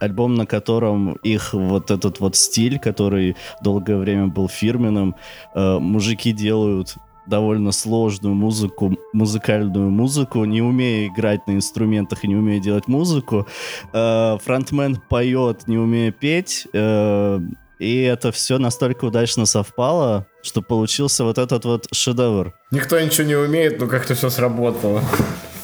альбом, 0.03 0.35
на 0.35 0.45
котором 0.45 1.13
их 1.23 1.53
вот 1.53 1.91
этот 1.91 2.19
вот 2.19 2.35
стиль, 2.35 2.79
который 2.79 3.35
долгое 3.61 3.97
время 3.97 4.27
был 4.27 4.47
фирменным, 4.47 5.15
э, 5.55 5.79
мужики 5.79 6.31
делают 6.31 6.95
довольно 7.25 7.71
сложную 7.71 8.35
музыку, 8.35 8.97
музыкальную 9.13 9.89
музыку, 9.89 10.43
не 10.45 10.61
умея 10.61 11.07
играть 11.07 11.47
на 11.47 11.53
инструментах 11.53 12.23
и 12.23 12.27
не 12.27 12.35
умея 12.35 12.59
делать 12.59 12.87
музыку. 12.87 13.47
Э, 13.93 14.37
фронтмен 14.43 14.97
поет, 15.09 15.67
не 15.67 15.77
умея 15.77 16.11
петь. 16.11 16.67
Э, 16.73 17.39
и 17.79 18.01
это 18.01 18.31
все 18.31 18.57
настолько 18.59 19.05
удачно 19.05 19.45
совпало, 19.45 20.27
что 20.41 20.61
получился 20.61 21.23
вот 21.23 21.37
этот 21.37 21.65
вот 21.65 21.87
шедевр. 21.91 22.53
Никто 22.71 22.99
ничего 22.99 23.27
не 23.27 23.35
умеет, 23.35 23.79
но 23.79 23.87
как-то 23.87 24.15
все 24.15 24.29
сработало. 24.29 25.01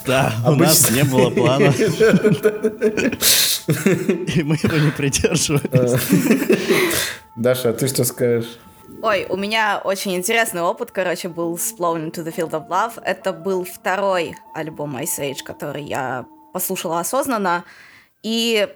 Да, 0.06 0.34
Обычно... 0.43 0.54
у 0.54 0.67
нас 0.67 0.91
не 0.91 1.04
было 1.04 1.30
плана. 1.30 1.73
И 4.36 4.43
мы 4.43 4.55
его 4.55 4.77
не 4.77 4.91
придерживались. 4.91 6.01
Даша, 7.36 7.69
а 7.69 7.73
ты 7.73 7.88
что 7.88 8.03
скажешь? 8.03 8.58
Ой, 9.01 9.27
у 9.29 9.38
меня 9.38 9.79
очень 9.84 10.15
интересный 10.15 10.62
опыт, 10.62 10.91
короче, 10.91 11.29
был 11.29 11.58
с 11.58 11.73
Blown 11.73 12.10
into 12.10 12.23
the 12.23 12.36
Field 12.36 12.51
of 12.51 12.67
Love. 12.67 13.01
Это 13.03 13.32
был 13.32 13.63
второй 13.63 14.36
альбом 14.53 14.97
Ice 14.97 15.19
Age, 15.19 15.43
который 15.45 15.84
я 15.84 16.25
послушала 16.51 16.99
осознанно. 16.99 17.63
И 18.23 18.67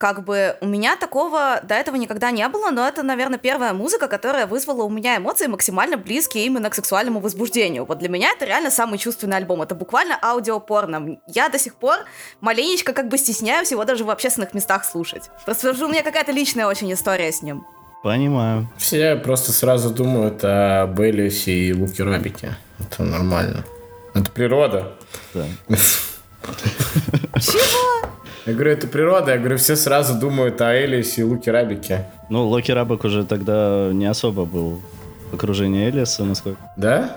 как 0.00 0.24
бы 0.24 0.56
у 0.62 0.66
меня 0.66 0.96
такого 0.96 1.60
до 1.62 1.74
этого 1.74 1.96
никогда 1.96 2.30
не 2.30 2.48
было, 2.48 2.70
но 2.70 2.88
это, 2.88 3.02
наверное, 3.02 3.38
первая 3.38 3.74
музыка, 3.74 4.08
которая 4.08 4.46
вызвала 4.46 4.84
у 4.84 4.88
меня 4.88 5.18
эмоции 5.18 5.46
максимально 5.46 5.98
близкие 5.98 6.46
именно 6.46 6.70
к 6.70 6.74
сексуальному 6.74 7.20
возбуждению. 7.20 7.84
Вот 7.84 7.98
для 7.98 8.08
меня 8.08 8.30
это 8.30 8.46
реально 8.46 8.70
самый 8.70 8.98
чувственный 8.98 9.36
альбом. 9.36 9.60
Это 9.60 9.74
буквально 9.74 10.18
аудиопорно. 10.22 11.18
Я 11.26 11.50
до 11.50 11.58
сих 11.58 11.74
пор 11.74 11.98
маленечко 12.40 12.94
как 12.94 13.08
бы 13.08 13.18
стесняюсь 13.18 13.72
его 13.72 13.84
даже 13.84 14.04
в 14.04 14.10
общественных 14.10 14.54
местах 14.54 14.86
слушать. 14.86 15.24
Просто 15.44 15.84
у 15.84 15.88
меня 15.88 16.02
какая-то 16.02 16.32
личная 16.32 16.66
очень 16.66 16.90
история 16.94 17.30
с 17.30 17.42
ним. 17.42 17.66
Понимаю. 18.02 18.70
Все 18.78 19.16
просто 19.16 19.52
сразу 19.52 19.90
думают 19.90 20.40
о 20.42 20.86
Беллиусе 20.86 21.52
и 21.52 21.74
Луке 21.74 22.04
Робике. 22.04 22.56
Это 22.78 23.02
нормально. 23.02 23.66
Это 24.14 24.30
природа. 24.30 24.94
Да. 25.34 25.44
Чего? 27.38 28.10
Я 28.46 28.54
говорю, 28.54 28.72
это 28.72 28.86
природа. 28.86 29.32
Я 29.32 29.38
говорю, 29.38 29.58
все 29.58 29.76
сразу 29.76 30.18
думают 30.18 30.60
о 30.60 30.74
Элисе 30.74 31.22
и 31.22 31.24
Луке 31.24 31.50
Рабике. 31.50 32.06
Ну, 32.28 32.46
Локи 32.48 32.72
Рабик 32.72 33.04
уже 33.04 33.24
тогда 33.24 33.90
не 33.92 34.06
особо 34.06 34.44
был 34.44 34.80
в 35.30 35.34
окружении 35.34 35.88
Элиса, 35.88 36.24
насколько... 36.24 36.58
Да? 36.76 37.16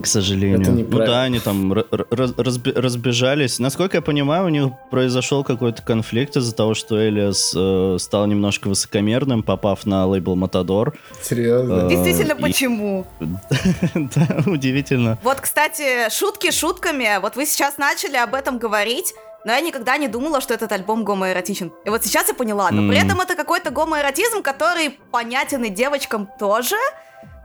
К 0.00 0.06
сожалению. 0.06 0.60
Это 0.60 0.70
ну 0.72 0.98
да, 0.98 1.22
они 1.22 1.38
там 1.38 1.72
разби 1.72 2.72
разбежались. 2.72 3.58
Насколько 3.58 3.98
я 3.98 4.02
понимаю, 4.02 4.46
у 4.46 4.48
них 4.48 4.72
произошел 4.90 5.44
какой-то 5.44 5.82
конфликт 5.82 6.36
из-за 6.36 6.54
того, 6.54 6.74
что 6.74 7.06
Элиас 7.06 7.52
э, 7.56 7.96
стал 8.00 8.26
немножко 8.26 8.68
высокомерным, 8.68 9.42
попав 9.42 9.86
на 9.86 10.06
лейбл 10.06 10.34
Матадор. 10.34 10.94
Серьезно? 11.22 11.86
Э, 11.86 11.88
Действительно, 11.90 12.34
почему? 12.34 13.06
Да, 13.94 14.42
удивительно. 14.46 15.18
Вот, 15.22 15.40
кстати, 15.40 16.10
шутки 16.10 16.50
шутками. 16.50 17.20
Вот 17.20 17.36
вы 17.36 17.46
сейчас 17.46 17.78
начали 17.78 18.16
об 18.16 18.34
этом 18.34 18.58
говорить 18.58 19.14
но 19.44 19.52
я 19.52 19.60
никогда 19.60 19.96
не 19.96 20.08
думала, 20.08 20.40
что 20.40 20.54
этот 20.54 20.72
альбом 20.72 21.04
гомоэротичен. 21.04 21.72
И 21.84 21.90
вот 21.90 22.04
сейчас 22.04 22.28
я 22.28 22.34
поняла, 22.34 22.70
но 22.70 22.82
mm. 22.82 22.88
при 22.88 22.98
этом 22.98 23.20
это 23.20 23.36
какой-то 23.36 23.70
гомоэротизм, 23.70 24.42
который 24.42 24.98
понятен 25.10 25.64
и 25.64 25.68
девочкам 25.68 26.28
тоже. 26.38 26.76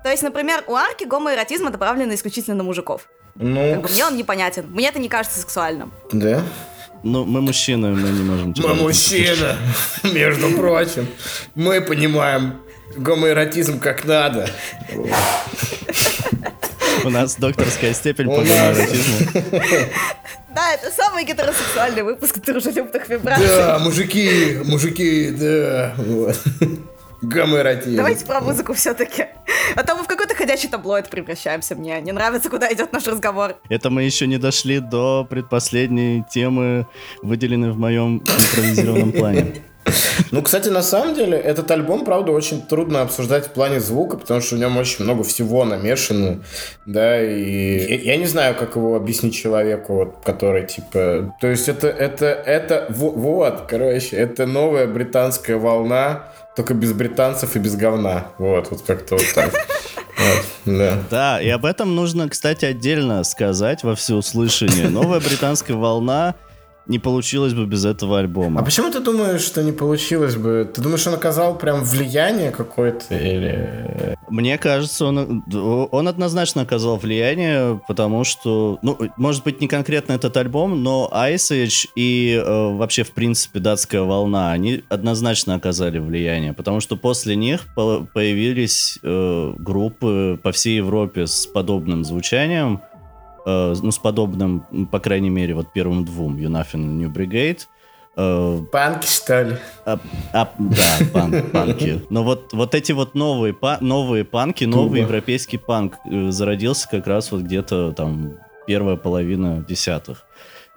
То 0.04 0.10
есть, 0.10 0.24
например, 0.24 0.64
у 0.68 0.76
Арки 0.76 1.04
гомоэротизм 1.04 1.66
направлен 1.66 2.14
исключительно 2.14 2.56
на 2.56 2.64
мужиков. 2.64 3.10
Ну... 3.36 3.74
Как 3.74 3.84
бы 3.84 3.90
мне 3.90 4.06
он 4.06 4.16
непонятен. 4.16 4.68
Мне 4.70 4.88
это 4.88 5.00
не 5.00 5.10
кажется 5.10 5.40
сексуальным. 5.40 5.92
Да? 6.12 6.42
Ну, 7.04 7.26
мы 7.26 7.42
мужчины, 7.42 7.92
мы 7.92 8.10
не 8.10 8.24
можем... 8.24 8.54
Мы 8.58 8.74
мужчина, 8.76 9.58
между 10.04 10.52
прочим. 10.52 11.08
Мы 11.56 11.82
понимаем 11.82 12.62
гомоэротизм 12.96 13.80
как 13.80 14.06
надо. 14.06 14.50
У 17.04 17.10
нас 17.10 17.36
докторская 17.36 17.94
степень 17.94 18.26
по 18.28 18.42
гомоэротизму. 18.42 19.44
Да, 20.56 20.74
это 20.74 20.92
самый 20.92 21.26
гетеросексуальный 21.26 22.02
выпуск 22.02 22.40
дружелюбных 22.40 23.08
вибраций. 23.08 23.48
Да, 23.48 23.78
мужики, 23.80 24.60
мужики, 24.66 25.30
да. 25.30 25.94
Вот. 25.96 26.36
Гомоэротизм. 27.22 27.96
Давайте 27.96 28.26
про 28.26 28.42
музыку 28.42 28.74
все-таки. 28.74 29.28
А 29.76 29.84
то 29.84 29.96
мы 29.96 30.04
в 30.04 30.08
какой-то 30.08 30.36
ходячий 30.36 30.68
таблоид 30.68 31.10
превращаемся. 31.10 31.76
Мне 31.76 32.02
не 32.02 32.12
нравится, 32.12 32.50
куда 32.50 32.72
идет 32.74 32.92
наш 32.94 33.06
разговор. 33.08 33.58
Это 33.70 33.90
мы 33.90 34.04
еще 34.04 34.26
не 34.26 34.38
дошли 34.38 34.80
до 34.80 35.26
предпоследней 35.30 36.24
темы, 36.30 36.88
выделенной 37.22 37.72
в 37.72 37.78
моем 37.78 38.18
импровизированном 38.18 39.12
плане. 39.12 39.64
Ну, 40.32 40.42
кстати, 40.42 40.70
на 40.70 40.82
самом 40.82 41.16
деле, 41.16 41.38
этот 41.38 41.70
альбом, 41.72 42.06
правда, 42.06 42.32
очень 42.32 42.62
трудно 42.62 43.02
обсуждать 43.02 43.48
в 43.48 43.50
плане 43.50 43.80
звука, 43.80 44.18
потому 44.18 44.42
что 44.42 44.56
в 44.56 44.60
нем 44.60 44.78
очень 44.78 45.04
много 45.04 45.24
всего 45.24 45.66
намешано, 45.66 46.44
да, 46.86 47.22
и 47.22 48.04
я, 48.06 48.14
я 48.14 48.18
не 48.18 48.26
знаю, 48.26 48.56
как 48.56 48.76
его 48.76 48.96
объяснить 48.96 49.36
человеку, 49.36 49.94
вот, 49.96 50.16
который, 50.24 50.66
типа, 50.66 51.36
то 51.40 51.48
есть 51.48 51.68
это, 51.68 51.88
это, 51.88 52.26
это, 52.26 52.86
вот, 52.90 53.66
короче, 53.68 54.16
это 54.16 54.46
новая 54.46 54.88
британская 54.88 55.56
волна, 55.56 56.30
только 56.56 56.74
без 56.74 56.94
британцев 56.94 57.56
и 57.56 57.60
без 57.60 57.76
говна, 57.76 58.28
вот, 58.38 58.70
вот 58.72 58.82
как-то 58.82 59.16
вот 59.16 59.26
так. 59.34 59.54
Вот, 60.20 60.46
да. 60.66 60.98
да, 61.10 61.42
и 61.42 61.48
об 61.50 61.66
этом 61.66 61.96
нужно, 61.96 62.28
кстати, 62.28 62.66
отдельно 62.66 63.24
сказать 63.24 63.84
во 63.84 63.96
всеуслышание. 63.96 64.90
Новая 64.90 65.22
британская 65.22 65.76
волна 65.76 66.36
не 66.90 66.98
получилось 66.98 67.54
бы 67.54 67.66
без 67.66 67.86
этого 67.86 68.20
альбома. 68.20 68.60
А 68.60 68.64
почему 68.64 68.92
ты 68.92 69.00
думаешь, 69.00 69.42
что 69.42 69.64
не 69.64 69.72
получилось 69.72 70.36
бы? 70.36 70.70
Ты 70.74 70.82
думаешь, 70.82 71.06
он 71.06 71.14
оказал 71.14 71.56
прям 71.58 71.84
влияние 71.84 72.52
какое-то 72.52 73.16
или... 73.16 74.18
Мне 74.28 74.58
кажется, 74.58 75.06
он, 75.06 75.44
он 75.92 76.08
однозначно 76.08 76.64
оказал 76.64 76.98
влияние, 76.98 77.80
потому 77.88 78.24
что, 78.24 78.80
ну, 78.82 78.98
может 79.18 79.44
быть, 79.44 79.62
не 79.62 79.68
конкретно 79.68 80.14
этот 80.14 80.36
альбом, 80.38 80.84
но 80.84 81.10
Ice 81.14 81.52
Age 81.52 81.88
и 81.96 82.42
э, 82.44 82.76
вообще, 82.76 83.04
в 83.04 83.12
принципе, 83.12 83.60
датская 83.60 84.02
волна, 84.02 84.52
они 84.52 84.84
однозначно 84.90 85.56
оказали 85.56 86.00
влияние, 86.00 86.54
потому 86.54 86.80
что 86.80 86.96
после 86.96 87.36
них 87.36 87.68
по 87.76 88.08
появились 88.14 88.98
э, 89.04 89.54
группы 89.58 90.40
по 90.42 90.52
всей 90.52 90.78
Европе 90.78 91.28
с 91.28 91.46
подобным 91.46 92.04
звучанием, 92.04 92.82
Э, 93.46 93.74
ну, 93.82 93.92
с 93.92 93.98
подобным, 93.98 94.66
по 94.92 95.00
крайней 95.00 95.30
мере, 95.30 95.54
вот 95.54 95.72
первым 95.74 96.06
двум, 96.06 96.38
Юнафин 96.38 96.82
и 96.82 97.04
New 97.04 97.10
Brigade. 97.10 97.62
Э, 98.16 98.62
панки, 98.72 99.08
что 99.08 99.44
ли? 99.44 99.56
А, 99.86 100.00
а, 100.34 100.52
да, 100.58 100.98
пан, 101.14 101.44
панки. 101.52 102.02
Но 102.10 102.24
вот, 102.24 102.54
вот 102.54 102.76
эти 102.76 102.92
вот 102.92 103.16
новые, 103.16 103.54
па, 103.54 103.78
новые 103.82 104.26
панки, 104.26 104.66
новый 104.66 105.02
европейский 105.02 105.58
панк 105.58 105.98
э, 106.06 106.32
зародился 106.32 106.90
как 106.90 107.08
раз 107.08 107.32
вот 107.32 107.42
где-то 107.42 107.94
там 107.94 108.34
первая 108.68 108.98
половина 108.98 109.66
десятых. 109.68 110.26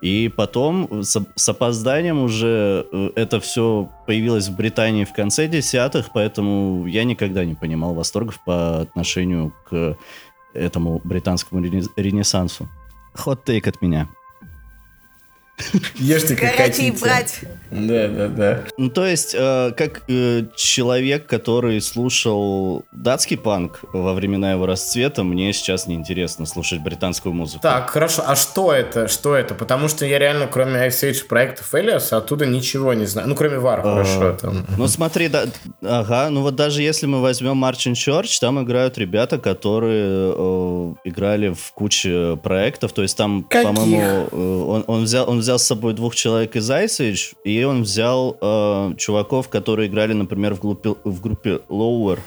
И 0.00 0.32
потом 0.36 1.04
с, 1.04 1.16
с 1.36 1.48
опозданием 1.48 2.24
уже 2.24 2.86
это 3.14 3.38
все 3.38 3.88
появилось 4.04 4.48
в 4.48 4.56
Британии 4.56 5.04
в 5.04 5.12
конце 5.12 5.46
десятых, 5.46 6.10
поэтому 6.12 6.86
я 6.88 7.04
никогда 7.04 7.44
не 7.44 7.54
понимал 7.54 7.94
восторгов 7.94 8.42
по 8.44 8.80
отношению 8.80 9.52
к 9.70 9.96
этому 10.54 11.00
британскому 11.04 11.62
ренессансу. 11.62 12.68
Хот-тейк 13.14 13.68
от 13.68 13.82
меня. 13.82 14.08
Ешьте 15.94 16.36
как 16.36 16.56
Горячий 16.56 16.90
брать. 16.90 17.40
Да, 17.70 18.08
да, 18.08 18.28
да. 18.28 18.64
Ну, 18.76 18.90
то 18.90 19.06
есть, 19.06 19.34
э, 19.34 19.72
как 19.76 20.02
э, 20.08 20.44
человек, 20.54 21.26
который 21.26 21.80
слушал 21.80 22.84
датский 22.92 23.38
панк 23.38 23.80
во 23.92 24.12
времена 24.12 24.52
его 24.52 24.66
расцвета, 24.66 25.24
мне 25.24 25.52
сейчас 25.52 25.86
неинтересно 25.86 26.44
слушать 26.44 26.80
британскую 26.80 27.34
музыку. 27.34 27.62
Так, 27.62 27.90
хорошо. 27.90 28.24
А 28.26 28.36
что 28.36 28.72
это? 28.72 29.08
Что 29.08 29.34
это? 29.34 29.54
Потому 29.54 29.88
что 29.88 30.04
я 30.04 30.18
реально, 30.18 30.46
кроме 30.46 30.86
Ice 30.86 31.10
Age 31.10 31.26
проектов 31.26 31.74
Элиаса, 31.74 32.18
оттуда 32.18 32.46
ничего 32.46 32.92
не 32.92 33.06
знаю. 33.06 33.28
Ну, 33.28 33.34
кроме 33.34 33.58
Вар, 33.58 33.80
а, 33.80 33.82
хорошо. 33.82 34.36
Там. 34.40 34.66
Ну, 34.76 34.88
смотри, 34.88 35.28
да, 35.28 35.44
ага, 35.82 36.28
ну 36.30 36.42
вот 36.42 36.54
даже 36.54 36.82
если 36.82 37.06
мы 37.06 37.20
возьмем 37.22 37.64
Marching 37.64 37.94
Church, 37.94 38.38
там 38.40 38.62
играют 38.62 38.98
ребята, 38.98 39.38
которые 39.38 40.34
э, 40.36 40.94
играли 41.04 41.54
в 41.54 41.72
куче 41.72 42.36
проектов, 42.42 42.92
то 42.92 43.02
есть 43.02 43.16
там, 43.16 43.44
по-моему, 43.44 44.28
э, 44.30 44.64
он, 44.68 44.84
он, 44.86 45.04
взял, 45.04 45.28
он 45.28 45.38
взял 45.38 45.51
с 45.58 45.66
собой 45.66 45.94
двух 45.94 46.14
человек 46.14 46.56
из 46.56 46.70
Ice 46.70 47.00
Age, 47.00 47.34
и 47.44 47.62
он 47.64 47.82
взял 47.82 48.36
э, 48.40 48.94
чуваков, 48.96 49.48
которые 49.48 49.88
играли, 49.88 50.12
например, 50.12 50.54
в 50.54 50.60
группе, 50.60 50.94
в 51.04 51.20
группе 51.20 51.60
Lower. 51.68 52.18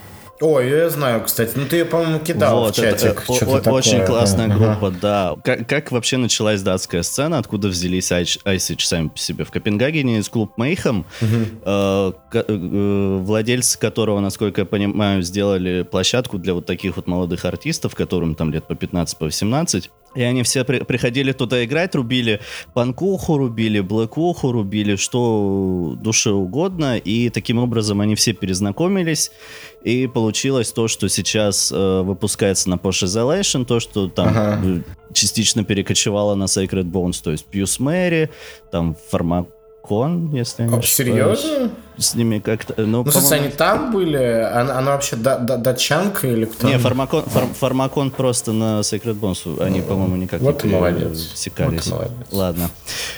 Ой, 0.41 0.69
я 0.69 0.89
знаю, 0.89 1.23
кстати. 1.23 1.53
Ну, 1.55 1.65
ты 1.65 1.77
ее, 1.77 1.85
по-моему, 1.85 2.19
кидал 2.19 2.59
вот, 2.59 2.73
в 2.73 2.75
чатик. 2.75 3.23
Это, 3.23 3.31
о, 3.31 3.59
такое. 3.59 3.73
очень 3.73 4.05
классная 4.05 4.47
ага. 4.47 4.57
группа, 4.57 4.91
да. 4.91 5.35
Как, 5.43 5.67
как 5.67 5.91
вообще 5.93 6.17
началась 6.17 6.61
датская 6.61 7.03
сцена? 7.03 7.37
Откуда 7.37 7.69
взялись 7.69 8.11
Ice 8.11 8.41
Age 8.43 8.81
сами 8.81 9.07
по 9.07 9.17
себе? 9.17 9.45
В 9.45 9.51
Копенгагене 9.51 10.17
из 10.19 10.27
клуб 10.27 10.57
Мейхам, 10.57 11.05
угу. 11.21 11.29
э, 11.63 12.11
э, 12.33 13.17
владельцы 13.21 13.79
которого, 13.79 14.19
насколько 14.19 14.61
я 14.61 14.65
понимаю, 14.65 15.21
сделали 15.21 15.83
площадку 15.83 16.37
для 16.37 16.53
вот 16.53 16.65
таких 16.65 16.97
вот 16.97 17.07
молодых 17.07 17.45
артистов, 17.45 17.95
которым 17.95 18.35
там 18.35 18.51
лет 18.51 18.67
по 18.67 18.75
15, 18.75 19.17
по 19.17 19.25
18. 19.25 19.89
И 20.15 20.23
они 20.23 20.43
все 20.43 20.63
при 20.63 20.79
приходили 20.79 21.31
туда 21.31 21.63
играть, 21.65 21.95
рубили 21.95 22.39
панкуху, 22.73 23.37
рубили 23.37 23.79
блэкуху, 23.81 24.51
рубили 24.51 24.95
что 24.95 25.95
душе 25.99 26.31
угодно. 26.31 26.97
И 26.97 27.29
таким 27.29 27.59
образом 27.59 28.01
они 28.01 28.15
все 28.15 28.33
перезнакомились. 28.33 29.31
И 29.83 30.07
получилось 30.07 30.71
то, 30.71 30.87
что 30.87 31.09
сейчас 31.09 31.71
э, 31.71 32.01
выпускается 32.01 32.69
на 32.69 32.75
Porsche 32.75 33.05
Isolation, 33.05 33.65
то, 33.65 33.79
что 33.79 34.07
там 34.07 34.29
ага. 34.29 34.83
частично 35.13 35.63
перекочевало 35.63 36.33
на 36.35 36.45
Sacred 36.45 36.85
Bones, 36.85 37.21
то 37.23 37.31
есть 37.31 37.45
Пьюс 37.45 37.79
Мэри, 37.79 38.31
там 38.71 38.95
Фармак 39.09 39.47
Кон, 39.83 40.33
если 40.33 40.63
не 40.63 40.69
ошибаюсь. 40.69 40.95
Серьезно? 40.95 41.71
С 41.97 42.15
ними 42.15 42.39
как-то... 42.39 42.73
Ну, 42.77 43.03
ну 43.03 43.11
смысле, 43.11 43.37
они 43.37 43.49
там 43.49 43.91
были? 43.91 44.17
Она, 44.17 44.79
она 44.79 44.91
вообще 44.91 45.15
да, 45.15 45.37
да, 45.37 45.57
датчанка 45.57 46.27
или 46.27 46.45
кто? 46.45 46.67
Не, 46.67 46.77
фармакон, 46.77 47.23
фар, 47.23 47.45
фармакон 47.45 48.11
просто 48.11 48.51
на 48.51 48.81
Secret 48.81 49.19
Bones. 49.19 49.61
Они, 49.61 49.79
ну, 49.79 49.85
по-моему, 49.85 50.15
никак 50.17 50.41
вот 50.41 50.63
не 50.63 50.73
молодец. 50.73 51.31
секались. 51.35 51.87
Вот 51.87 51.93
молодец. 51.93 52.27
Ладно. 52.31 52.69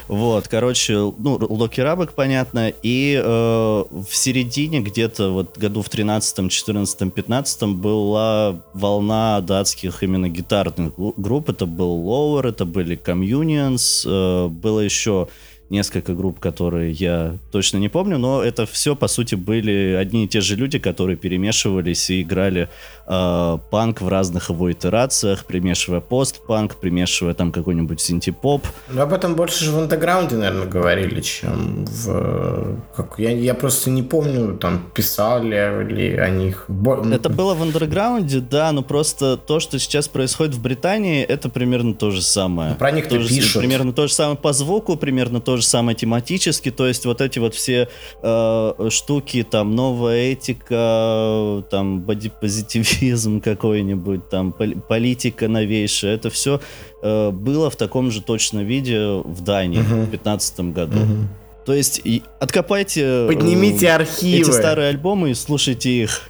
Вот, 0.07 0.47
короче, 0.47 0.93
ну, 0.93 1.37
Локи 1.49 1.81
Рабок, 1.81 2.13
понятно. 2.13 2.71
И 2.83 3.19
э, 3.23 3.27
в 3.27 4.15
середине, 4.15 4.81
где-то 4.81 5.31
вот 5.31 5.57
году 5.57 5.81
в 5.81 5.89
13 5.89 6.51
14 6.51 7.13
15 7.13 7.63
была 7.63 8.55
волна 8.73 9.41
датских 9.41 10.03
именно 10.03 10.29
гитарных 10.29 10.93
групп. 10.97 11.49
Это 11.49 11.65
был 11.65 12.03
Lower, 12.03 12.49
это 12.49 12.65
были 12.65 12.97
Communions, 12.97 14.03
э, 14.05 14.47
было 14.47 14.81
еще 14.81 15.27
несколько 15.69 16.13
групп, 16.13 16.39
которые 16.39 16.91
я 16.91 17.37
точно 17.51 17.77
не 17.77 17.89
помню, 17.89 18.17
но 18.17 18.41
это 18.41 18.65
все, 18.65 18.95
по 18.95 19.07
сути, 19.07 19.35
были 19.35 19.97
одни 19.99 20.25
и 20.25 20.27
те 20.27 20.41
же 20.41 20.55
люди, 20.55 20.79
которые 20.79 21.17
перемешивались 21.17 22.09
и 22.09 22.21
играли 22.21 22.69
э, 23.05 23.57
панк 23.69 24.01
в 24.01 24.07
разных 24.07 24.49
его 24.49 24.71
итерациях, 24.71 25.45
примешивая 25.45 25.99
пост-панк, 25.99 26.75
примешивая 26.75 27.33
там 27.33 27.51
какой-нибудь 27.51 27.99
синти-поп. 27.99 28.65
Но 28.89 29.01
об 29.01 29.11
этом 29.11 29.35
больше 29.35 29.65
же 29.65 29.71
в 29.71 29.79
андеграунде, 29.79 30.35
наверное, 30.37 30.67
говорили, 30.67 31.21
чем 31.21 31.85
в... 31.85 32.77
Как... 32.95 33.15
Я, 33.17 33.31
я 33.31 33.53
просто 33.53 33.89
не 33.89 34.03
помню, 34.03 34.57
там, 34.57 34.85
писали 34.93 35.93
ли 35.93 36.15
о 36.15 36.29
них. 36.29 36.67
Это 37.11 37.29
было 37.29 37.53
в 37.53 37.61
андерграунде, 37.61 38.39
да, 38.39 38.71
но 38.71 38.83
просто 38.83 39.35
то, 39.35 39.59
что 39.59 39.79
сейчас 39.79 40.07
происходит 40.07 40.55
в 40.55 40.61
Британии, 40.61 41.23
это 41.23 41.49
примерно 41.49 41.93
то 41.93 42.11
же 42.11 42.21
самое. 42.21 42.75
Про 42.75 42.91
них 42.91 43.09
то 43.09 43.17
пишут. 43.17 43.61
Примерно 43.61 43.91
то 43.91 44.07
же 44.07 44.13
самое 44.13 44.37
по 44.37 44.53
звуку, 44.53 44.95
примерно 44.95 45.41
то 45.41 45.56
же 45.57 45.65
самое 45.65 45.95
тематически, 45.95 46.71
то 46.71 46.87
есть 46.87 47.05
вот 47.05 47.21
эти 47.21 47.39
вот 47.39 47.55
все 47.55 47.89
э, 48.21 48.89
штуки, 48.89 49.43
там, 49.49 49.75
новая 49.75 50.31
этика, 50.31 51.63
там, 51.69 52.01
бодипозитивизм 52.01 53.41
какой-нибудь, 53.43 54.29
там, 54.29 54.51
политика 54.53 55.47
новейшая, 55.47 56.15
это 56.15 56.29
все 56.29 56.61
э, 57.01 57.31
было 57.31 57.69
в 57.69 57.75
таком 57.75 58.11
же 58.11 58.21
точно 58.21 58.59
виде 58.59 58.99
в 59.23 59.41
Дании 59.41 59.79
uh-huh. 59.79 60.05
в 60.05 60.09
2015 60.09 60.59
году. 60.59 60.97
Uh-huh. 60.97 61.25
То 61.65 61.73
есть 61.73 61.99
и 62.05 62.23
откопайте 62.39 63.01
э, 63.03 63.27
Поднимите 63.27 63.91
архивы. 63.91 64.41
эти 64.41 64.51
старые 64.51 64.87
альбомы 64.87 65.31
и 65.31 65.33
слушайте 65.33 66.03
их. 66.03 66.21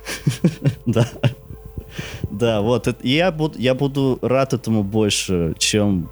Да. 0.85 1.07
Да, 2.31 2.61
вот. 2.61 2.87
Я 3.03 3.31
буду, 3.31 3.59
я 3.59 3.73
буду 3.75 4.19
рад 4.21 4.53
этому 4.53 4.83
больше, 4.83 5.53
чем 5.57 6.09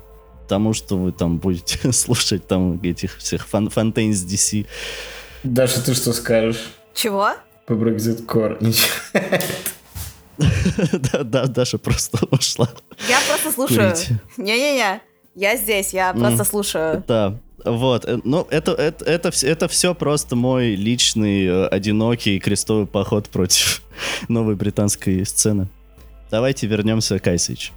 тому, 0.47 0.73
что 0.73 0.97
вы 0.97 1.11
там 1.11 1.37
будете 1.37 1.91
слушать 1.91 2.47
там 2.47 2.79
этих 2.81 3.17
всех 3.17 3.47
фан 3.47 3.69
фонтейнс 3.69 4.19
DC. 4.23 4.65
Даша, 5.43 5.81
ты 5.81 5.93
что 5.93 6.13
скажешь? 6.13 6.63
Чего? 6.93 7.29
По 7.65 7.73
Brexit 7.73 8.25
Core. 8.25 8.57
Ничего. 8.61 8.87
Да, 10.91 11.23
да, 11.23 11.45
Даша 11.47 11.77
просто 11.77 12.25
ушла. 12.31 12.69
Я 13.07 13.17
просто 13.27 13.51
слушаю. 13.51 13.93
Не-не-не, 14.37 15.01
я 15.35 15.57
здесь, 15.57 15.93
я 15.93 16.13
просто 16.13 16.39
М. 16.39 16.45
слушаю. 16.45 17.03
Да, 17.07 17.37
вот. 17.63 18.05
э, 18.05 18.19
Ну, 18.23 18.45
это, 18.49 18.71
это, 18.73 19.05
это, 19.05 19.31
это 19.45 19.67
все 19.69 19.95
просто 19.95 20.35
мой 20.35 20.75
личный 20.75 21.45
э, 21.45 21.67
одинокий 21.67 22.39
крестовый 22.39 22.85
поход 22.85 23.29
против 23.29 23.81
новой 24.27 24.55
британской 24.55 25.25
сцены. 25.25 25.67
Давайте 26.31 26.67
вернемся 26.67 27.17
к 27.19 27.27
Age. 27.27 27.71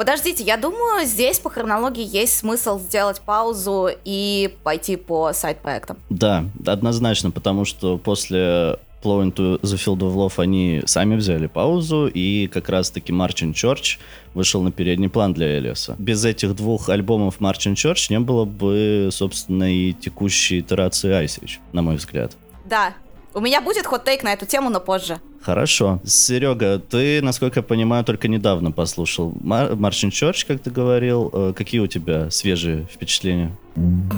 Подождите, 0.00 0.42
я 0.42 0.56
думаю, 0.56 1.04
здесь 1.04 1.38
по 1.40 1.50
хронологии 1.50 2.02
есть 2.02 2.38
смысл 2.38 2.78
сделать 2.78 3.20
паузу 3.20 3.90
и 4.02 4.56
пойти 4.64 4.96
по 4.96 5.34
сайт-проектам. 5.34 5.98
Да, 6.08 6.46
однозначно, 6.66 7.30
потому 7.30 7.66
что 7.66 7.98
после 7.98 8.78
Blow 9.04 9.22
into 9.22 9.60
the 9.60 9.76
Field 9.76 9.98
of 9.98 10.14
Love 10.14 10.32
они 10.38 10.80
сами 10.86 11.16
взяли 11.16 11.48
паузу, 11.48 12.06
и 12.06 12.46
как 12.46 12.70
раз-таки 12.70 13.12
Marching 13.12 13.52
Church 13.52 13.98
вышел 14.32 14.62
на 14.62 14.72
передний 14.72 15.10
план 15.10 15.34
для 15.34 15.58
Элиаса. 15.58 15.96
Без 15.98 16.24
этих 16.24 16.56
двух 16.56 16.88
альбомов 16.88 17.38
Marching 17.38 17.74
Church 17.74 18.06
не 18.08 18.20
было 18.20 18.46
бы, 18.46 19.10
собственно, 19.12 19.70
и 19.70 19.92
текущей 19.92 20.60
итерации 20.60 21.10
Ice 21.22 21.42
Age, 21.42 21.58
на 21.74 21.82
мой 21.82 21.96
взгляд. 21.96 22.38
Да, 22.64 22.94
у 23.34 23.40
меня 23.40 23.60
будет 23.60 23.84
хот-тейк 23.84 24.22
на 24.22 24.32
эту 24.32 24.46
тему, 24.46 24.70
но 24.70 24.80
позже. 24.80 25.20
Хорошо. 25.42 26.00
Серега, 26.04 26.78
ты, 26.78 27.22
насколько 27.22 27.60
я 27.60 27.62
понимаю, 27.62 28.04
только 28.04 28.28
недавно 28.28 28.72
послушал 28.72 29.32
Мар- 29.40 29.72
Marching 29.72 30.10
Church, 30.10 30.44
как 30.46 30.60
ты 30.60 30.70
говорил. 30.70 31.30
Э, 31.32 31.52
Какие 31.56 31.80
у 31.80 31.86
тебя 31.86 32.30
свежие 32.30 32.86
впечатления? 32.92 33.56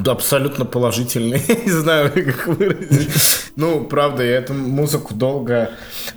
Абсолютно 0.07 0.65
положительный. 0.65 1.41
Не 1.65 1.71
знаю, 1.71 2.11
как 2.13 2.47
выразить. 2.49 3.53
Ну, 3.55 3.85
правда, 3.85 4.23
я 4.25 4.37
эту 4.39 4.55
музыку 4.55 5.15
долго... 5.15 5.71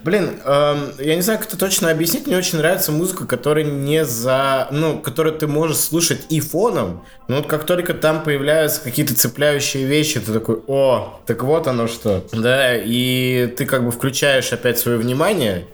Блин, 0.06 0.30
эм, 0.46 0.92
я 1.00 1.16
не 1.16 1.22
знаю, 1.22 1.40
как 1.40 1.50
это 1.50 1.58
точно 1.58 1.92
объяснить. 1.92 2.28
Мне 2.28 2.38
очень 2.38 2.58
нравится 2.60 2.94
музыка, 2.94 3.28
которая 3.28 3.66
не 3.66 4.06
за... 4.06 4.70
Ну, 4.72 5.00
которую 5.00 5.36
ты 5.36 5.46
можешь 5.46 5.78
слушать 5.78 6.26
и 6.30 6.40
фоном. 6.40 7.02
Но 7.28 7.38
вот 7.38 7.48
как 7.48 7.66
только 7.66 7.94
там 7.94 8.24
появляются 8.24 8.82
какие-то 8.82 9.14
цепляющие 9.16 9.86
вещи, 9.86 10.20
ты 10.22 10.32
такой, 10.32 10.62
о, 10.68 11.20
так 11.26 11.44
вот 11.44 11.68
оно 11.68 11.88
что. 11.88 12.24
Да, 12.32 12.74
и 12.78 13.48
ты 13.48 13.66
как 13.66 13.84
бы 13.84 13.92
включаешь 13.92 14.54
опять 14.54 14.80
свое 14.96 15.00
внимание 15.00 15.66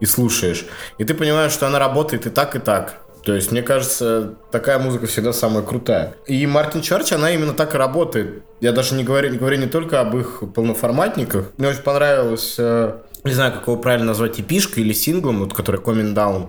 и 0.00 0.06
слушаешь. 0.06 0.66
И 0.98 1.04
ты 1.04 1.14
понимаешь, 1.14 1.52
что 1.52 1.66
она 1.66 1.78
работает 1.78 2.26
и 2.26 2.30
так, 2.30 2.56
и 2.56 2.58
так. 2.58 3.00
То 3.22 3.32
есть, 3.32 3.52
мне 3.52 3.62
кажется, 3.62 4.34
такая 4.50 4.78
музыка 4.78 5.06
всегда 5.06 5.32
самая 5.32 5.62
крутая. 5.62 6.14
И 6.26 6.46
Мартин 6.46 6.82
Чарч, 6.82 7.12
она 7.12 7.30
именно 7.30 7.54
так 7.54 7.74
и 7.74 7.78
работает. 7.78 8.42
Я 8.60 8.72
даже 8.72 8.94
не 8.94 9.04
говорю, 9.04 9.30
не 9.30 9.38
говорю 9.38 9.56
не 9.58 9.66
только 9.66 10.00
об 10.00 10.14
их 10.16 10.42
полноформатниках. 10.54 11.46
Мне 11.56 11.68
очень 11.68 11.82
понравилось, 11.82 12.56
э, 12.58 12.98
не 13.24 13.32
знаю, 13.32 13.52
как 13.52 13.66
его 13.66 13.78
правильно 13.78 14.08
назвать, 14.08 14.38
эпишка 14.38 14.80
или 14.80 14.92
синглом, 14.92 15.40
вот, 15.40 15.54
который 15.54 15.80
Coming 15.80 16.14
Down. 16.14 16.48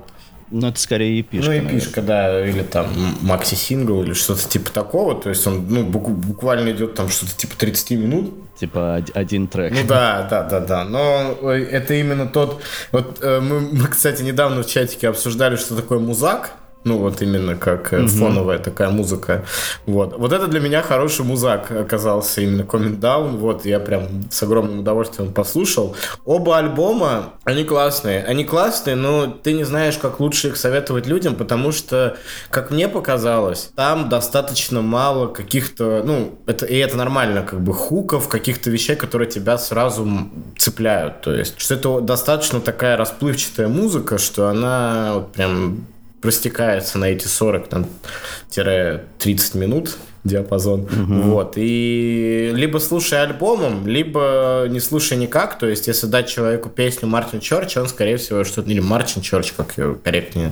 Ну, 0.52 0.68
это 0.68 0.80
скорее 0.80 1.22
эпишка. 1.22 1.46
ну, 1.52 1.58
наверное. 1.58 1.80
эпишка, 1.80 2.02
да, 2.02 2.48
или 2.48 2.62
там 2.62 2.88
макси-сингл, 3.22 4.04
или 4.04 4.14
что-то 4.14 4.48
типа 4.48 4.72
такого. 4.72 5.16
То 5.20 5.30
есть 5.30 5.46
он, 5.48 5.66
ну, 5.70 5.84
бук- 5.84 6.10
буквально 6.14 6.72
идет 6.72 6.94
там 6.94 7.10
что-то 7.10 7.36
типа 7.36 7.56
30 7.58 7.92
минут. 7.92 8.34
Типа 8.60 8.98
од- 9.00 9.12
один 9.18 9.48
трек. 9.48 9.74
Ну 9.74 9.80
да, 9.88 10.28
да, 10.30 10.44
да, 10.44 10.60
да. 10.60 10.84
Но 10.86 11.36
это 11.52 11.94
именно 11.96 12.28
тот... 12.28 12.62
Вот 12.92 13.18
э, 13.22 13.40
мы, 13.42 13.60
мы, 13.60 13.88
кстати, 13.88 14.22
недавно 14.22 14.64
в 14.64 14.68
чатике 14.68 15.10
обсуждали, 15.10 15.56
что 15.56 15.76
такое 15.76 16.00
музак. 16.00 16.52
Ну, 16.86 17.00
вот 17.00 17.20
именно 17.24 17.56
как 17.56 17.94
э, 17.94 18.06
фоновая 18.06 18.60
такая 18.60 18.92
музыка. 18.92 19.44
Вот. 19.88 20.16
Вот 20.20 20.32
это 20.32 20.46
для 20.46 20.60
меня 20.60 20.84
хороший 20.84 21.26
музак 21.26 21.72
оказался, 21.72 22.42
именно 22.42 22.62
Coming 22.62 23.00
Down. 23.00 23.38
Вот, 23.38 23.66
я 23.66 23.80
прям 23.80 24.30
с 24.30 24.44
огромным 24.44 24.82
удовольствием 24.82 25.34
послушал. 25.34 25.96
Оба 26.26 26.60
альбома, 26.60 27.34
они 27.44 27.64
классные. 27.64 28.24
Они 28.24 28.46
классные, 28.46 28.96
но 28.96 29.26
ты 29.26 29.54
не 29.54 29.64
знаешь, 29.64 29.98
как 29.98 30.20
лучше 30.20 30.50
их 30.50 30.58
советовать 30.58 31.08
людям, 31.08 31.34
потому 31.34 31.72
что, 31.72 32.18
как 32.52 32.70
мне 32.70 32.88
показалось, 32.88 33.72
там 33.76 34.08
достаточно 34.08 34.84
мало 34.84 35.26
каких-то, 35.26 36.04
ну, 36.06 36.38
это, 36.46 36.68
и 36.68 36.76
это 36.78 36.98
нормально, 36.98 37.42
как 37.42 37.62
бы 37.62 37.74
хуков, 37.74 38.28
каких-то 38.28 38.70
вещей, 38.70 38.96
которые 38.96 39.28
тебя 39.28 39.58
сразу 39.58 40.08
цепляют. 40.56 41.22
То 41.22 41.34
есть, 41.34 41.60
что 41.60 41.74
это 41.74 42.02
достаточно 42.02 42.62
такая 42.62 42.96
расплывчатая 42.96 43.70
музыка, 43.70 44.20
что 44.20 44.50
она 44.50 45.14
вот 45.16 45.34
прям 45.34 45.88
растекается 46.26 46.98
на 46.98 47.06
эти 47.06 47.28
40 47.28 47.68
там, 47.68 47.86
тире 48.50 49.06
30 49.20 49.56
минут 49.56 49.98
диапазон. 50.26 50.88
Вот. 50.90 51.54
И 51.56 52.52
либо 52.56 52.80
слушай 52.80 53.22
альбомом, 53.22 53.88
либо 53.88 54.66
не 54.70 54.80
слушай 54.80 55.18
никак. 55.18 55.58
То 55.60 55.68
есть, 55.68 55.88
если 55.88 56.08
дать 56.08 56.28
человеку 56.28 56.70
песню 56.70 57.08
Мартин 57.08 57.40
Чорч, 57.40 57.78
он, 57.78 57.88
скорее 57.88 58.18
всего, 58.18 58.44
что-то... 58.44 58.70
Или 58.70 58.80
Мартин 58.80 59.22
Чорч, 59.22 59.54
как 59.54 59.78
ее 59.78 59.96
корректнее 60.04 60.52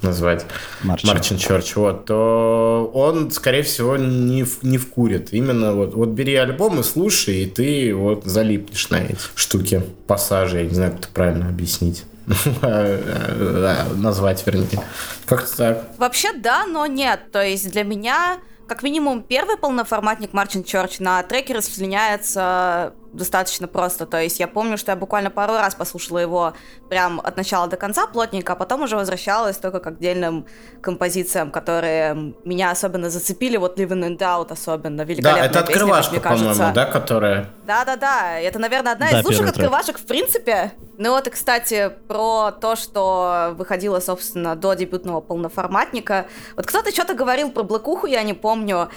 назвать. 0.00 0.46
Марчин. 0.82 1.08
Мартин 1.10 1.36
Чорч, 1.36 1.76
вот, 1.76 2.06
то 2.06 2.90
он, 2.94 3.30
скорее 3.30 3.62
всего, 3.62 3.98
не, 3.98 4.44
в- 4.44 4.62
не 4.62 4.78
вкурит. 4.78 5.34
Именно 5.34 5.74
вот, 5.74 5.94
вот 5.94 6.08
бери 6.08 6.34
альбом 6.36 6.80
и 6.80 6.82
слушай, 6.82 7.42
и 7.42 7.46
ты 7.46 7.94
вот 7.94 8.24
залипнешь 8.24 8.88
на 8.88 9.02
эти 9.02 9.16
штуки, 9.34 9.82
пассажи, 10.06 10.60
я 10.60 10.64
не 10.64 10.74
знаю, 10.74 10.92
как 10.92 11.00
это 11.00 11.08
правильно 11.12 11.48
объяснить. 11.48 12.04
Назвать, 13.96 14.46
вернее. 14.46 14.82
Как-то 15.26 15.56
так. 15.56 15.84
Вообще 15.98 16.32
да, 16.32 16.66
но 16.66 16.86
нет. 16.86 17.30
То 17.32 17.44
есть 17.44 17.70
для 17.70 17.84
меня, 17.84 18.38
как 18.66 18.82
минимум, 18.82 19.22
первый 19.22 19.56
полноформатник 19.56 20.32
Marching 20.32 20.64
Church 20.64 20.96
на 21.00 21.22
треке 21.22 21.54
расчленяется 21.54 22.94
достаточно 23.12 23.66
просто. 23.66 24.06
То 24.06 24.20
есть 24.20 24.40
я 24.40 24.48
помню, 24.48 24.78
что 24.78 24.92
я 24.92 24.96
буквально 24.96 25.30
пару 25.30 25.54
раз 25.54 25.74
послушала 25.74 26.18
его 26.18 26.54
прям 26.88 27.20
от 27.20 27.36
начала 27.36 27.66
до 27.66 27.76
конца 27.76 28.06
плотненько, 28.06 28.52
а 28.52 28.56
потом 28.56 28.82
уже 28.82 28.96
возвращалась 28.96 29.56
только 29.56 29.80
к 29.80 29.86
отдельным 29.86 30.46
композициям, 30.80 31.50
которые 31.50 32.34
меня 32.44 32.70
особенно 32.70 33.10
зацепили. 33.10 33.56
Вот 33.56 33.78
Living 33.78 34.06
in 34.06 34.18
Doubt 34.18 34.52
особенно. 34.52 34.98
Да, 34.98 35.04
Великолепная 35.04 35.44
это 35.46 35.60
песня, 35.60 35.72
открывашка, 35.72 36.12
мне 36.12 36.20
кажется. 36.20 36.52
по-моему, 36.52 36.74
да, 36.74 36.86
которая... 36.86 37.50
Да-да-да, 37.66 38.38
это, 38.38 38.58
наверное, 38.58 38.92
одна 38.92 39.10
Да, 39.10 39.20
из 39.20 39.24
лучших 39.24 39.48
открывашек 39.48 39.98
в 39.98 40.06
принципе. 40.06 40.72
Ну 40.98 41.12
вот, 41.12 41.26
и, 41.26 41.30
кстати, 41.30 41.90
про 42.08 42.52
то, 42.52 42.76
что 42.76 43.54
выходило, 43.56 44.00
собственно, 44.00 44.54
до 44.54 44.74
дебютного 44.74 45.22
полноформатника. 45.22 46.26
Вот 46.56 46.66
кто-то 46.66 46.90
что-то 46.90 47.14
говорил 47.14 47.50
про 47.50 47.62
Блэкуху, 47.62 48.06
я 48.06 48.22
не 48.22 48.34
помню. 48.34 48.90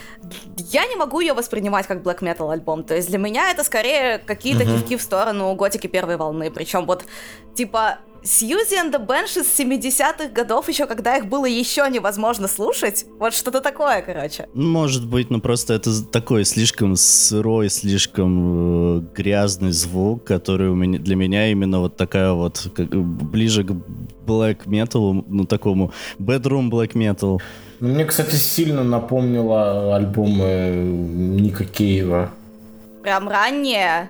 Я 0.58 0.86
не 0.86 0.98
могу 0.98 1.22
ее 1.22 1.34
воспринимать 1.34 1.88
как 1.88 2.00
Black 2.00 2.20
Metal 2.20 2.52
альбом. 2.52 2.84
То 2.84 2.94
есть 2.94 3.08
для 3.08 3.18
меня 3.18 3.52
это 3.52 3.64
скорее 3.64 4.03
какие-то 4.26 4.66
кивки 4.66 4.98
в 4.98 5.02
сторону 5.02 5.54
готики 5.56 5.88
первой 5.88 6.18
волны. 6.18 6.52
Причем 6.52 6.86
вот, 6.86 7.06
типа, 7.56 8.00
Сьюзи 8.26 8.76
and 8.76 8.94
the 8.94 9.06
Banshees 9.06 9.46
70-х 9.46 10.30
годов, 10.30 10.70
еще 10.70 10.86
когда 10.88 11.18
их 11.18 11.28
было 11.28 11.46
еще 11.46 11.86
невозможно 11.90 12.48
слушать. 12.48 13.06
Вот 13.20 13.34
что-то 13.34 13.60
такое, 13.60 14.02
короче. 14.02 14.48
Ну, 14.54 14.70
Может 14.70 15.06
быть, 15.10 15.30
но 15.30 15.42
просто 15.42 15.74
это 15.74 15.92
такой 16.06 16.46
слишком 16.46 16.96
сырой, 16.96 17.70
слишком 17.70 19.00
э, 19.00 19.02
грязный 19.14 19.74
звук, 19.74 20.24
который 20.24 20.70
у 20.70 20.76
меня, 20.76 21.00
для 21.00 21.18
меня 21.18 21.52
именно 21.52 21.82
вот 21.82 21.98
такая 21.98 22.32
вот, 22.32 22.72
как, 22.74 22.96
ближе 22.96 23.66
к 23.66 23.72
black 24.26 24.68
metal, 24.68 25.26
ну 25.28 25.44
такому 25.44 25.92
bedroom 26.18 26.70
black 26.70 26.94
metal. 26.94 27.42
Ну, 27.82 27.90
Мне, 27.90 28.06
кстати, 28.06 28.36
сильно 28.36 28.86
напомнило 28.86 29.98
альбомы 29.98 30.72
Ника 30.72 31.66
Кейва. 31.66 32.32
Прям 33.04 33.28
раннее. 33.30 34.10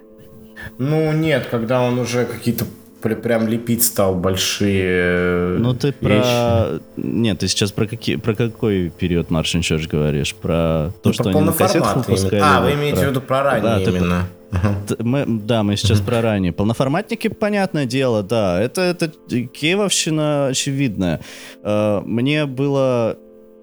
Ну, 0.77 1.11
нет, 1.11 1.47
когда 1.49 1.81
он 1.81 1.97
уже 1.99 2.25
какие-то 2.25 2.65
пр- 3.01 3.15
прям 3.15 3.47
лепить 3.47 3.83
стал 3.83 4.13
большие 4.15 4.83
э, 4.85 5.57
Ну 5.59 5.73
ты 5.73 5.87
вещи. 5.99 6.21
про... 6.23 6.79
Нет, 6.95 7.39
ты 7.39 7.47
сейчас 7.47 7.71
про, 7.71 7.87
какие... 7.87 8.17
про 8.17 8.35
какой 8.35 8.89
период 8.89 9.29
Martian 9.29 9.61
Church 9.61 9.87
говоришь? 9.89 10.35
Про 10.35 10.91
то, 11.01 11.09
Ну, 11.09 11.13
что 11.13 11.23
про 11.23 11.29
они 11.31 11.41
на 11.41 11.53
кассетах 11.53 11.95
выпускали? 11.97 12.41
А, 12.43 12.61
вы 12.61 12.73
имеете 12.73 12.97
про- 12.97 13.05
в 13.07 13.09
виду 13.09 13.21
про 13.21 13.43
ранние 13.43 13.61
Да, 13.79 13.79
ты 13.79 13.97
именно. 13.97 14.27
Ага. 14.51 14.75
Т- 14.87 14.95
Мы, 14.99 15.25
да, 15.27 15.63
мы 15.63 15.75
сейчас 15.75 15.99
про 15.99 16.21
ранее. 16.21 16.53
Полноформатники, 16.53 17.27
понятное 17.29 17.85
дело, 17.87 18.21
да. 18.21 18.61
Это, 18.61 18.81
это 18.81 19.09
киевовщина 19.47 20.47
очевидная. 20.49 21.19
Э, 21.63 22.01
Мне 22.05 22.45
было 22.45 23.17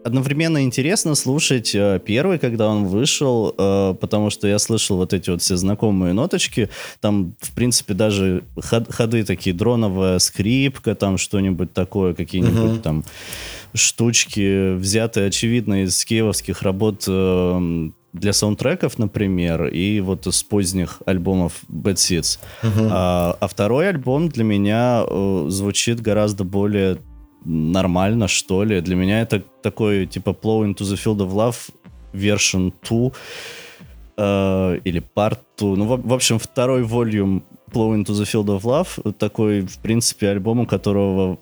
одновременно 0.04 0.62
интересно 0.62 1.14
слушать 1.14 1.74
э, 1.74 2.00
первый, 2.04 2.38
когда 2.38 2.68
он 2.68 2.86
вышел, 2.86 3.54
э, 3.56 3.94
потому 4.00 4.30
что 4.30 4.48
я 4.48 4.58
слышал 4.58 4.96
вот 4.96 5.12
эти 5.12 5.30
вот 5.30 5.42
все 5.42 5.56
знакомые 5.56 6.12
ноточки. 6.12 6.68
Там, 7.00 7.34
в 7.40 7.52
принципе, 7.54 7.94
даже 7.94 8.42
ход- 8.56 8.90
ходы 8.90 9.24
такие, 9.24 9.54
дроновая 9.54 10.18
скрипка, 10.18 10.94
там 10.94 11.18
что-нибудь 11.18 11.72
такое, 11.72 12.14
какие-нибудь 12.14 12.82
там 12.82 13.04
штучки, 13.74 14.74
взятые, 14.74 15.26
очевидно, 15.28 15.84
из 15.84 16.04
киевовских 16.04 16.62
работ 16.62 17.04
э, 17.06 17.90
для 18.12 18.32
саундтреков, 18.32 18.98
например, 18.98 19.66
и 19.66 20.00
вот 20.00 20.26
из 20.26 20.42
поздних 20.42 21.00
альбомов 21.06 21.60
Bad 21.68 21.94
Seeds. 21.94 22.38
А, 22.90 23.36
а 23.38 23.48
второй 23.48 23.88
альбом 23.88 24.28
для 24.28 24.44
меня 24.44 25.04
э, 25.06 25.46
звучит 25.48 26.00
гораздо 26.00 26.44
более 26.44 26.98
нормально, 27.44 28.28
что 28.28 28.64
ли. 28.64 28.80
Для 28.80 28.96
меня 28.96 29.22
это 29.22 29.42
такой, 29.62 30.06
типа, 30.06 30.30
Plow 30.30 30.64
into 30.64 30.84
the 30.84 30.96
Field 30.96 31.18
of 31.18 31.32
Love 31.32 31.56
version 32.12 32.72
2 32.82 33.12
э, 34.16 34.80
или 34.84 35.02
Part 35.14 35.38
2. 35.58 35.76
Ну, 35.76 35.84
в, 35.84 36.08
в 36.08 36.12
общем, 36.12 36.38
второй 36.38 36.82
волюм 36.82 37.42
Flow 37.72 37.94
into 37.94 38.12
the 38.12 38.24
Field 38.24 38.46
of 38.46 38.62
Love, 38.62 39.12
такой, 39.12 39.62
в 39.62 39.78
принципе, 39.78 40.28
альбом, 40.28 40.60
у 40.60 40.66
которого 40.66 41.38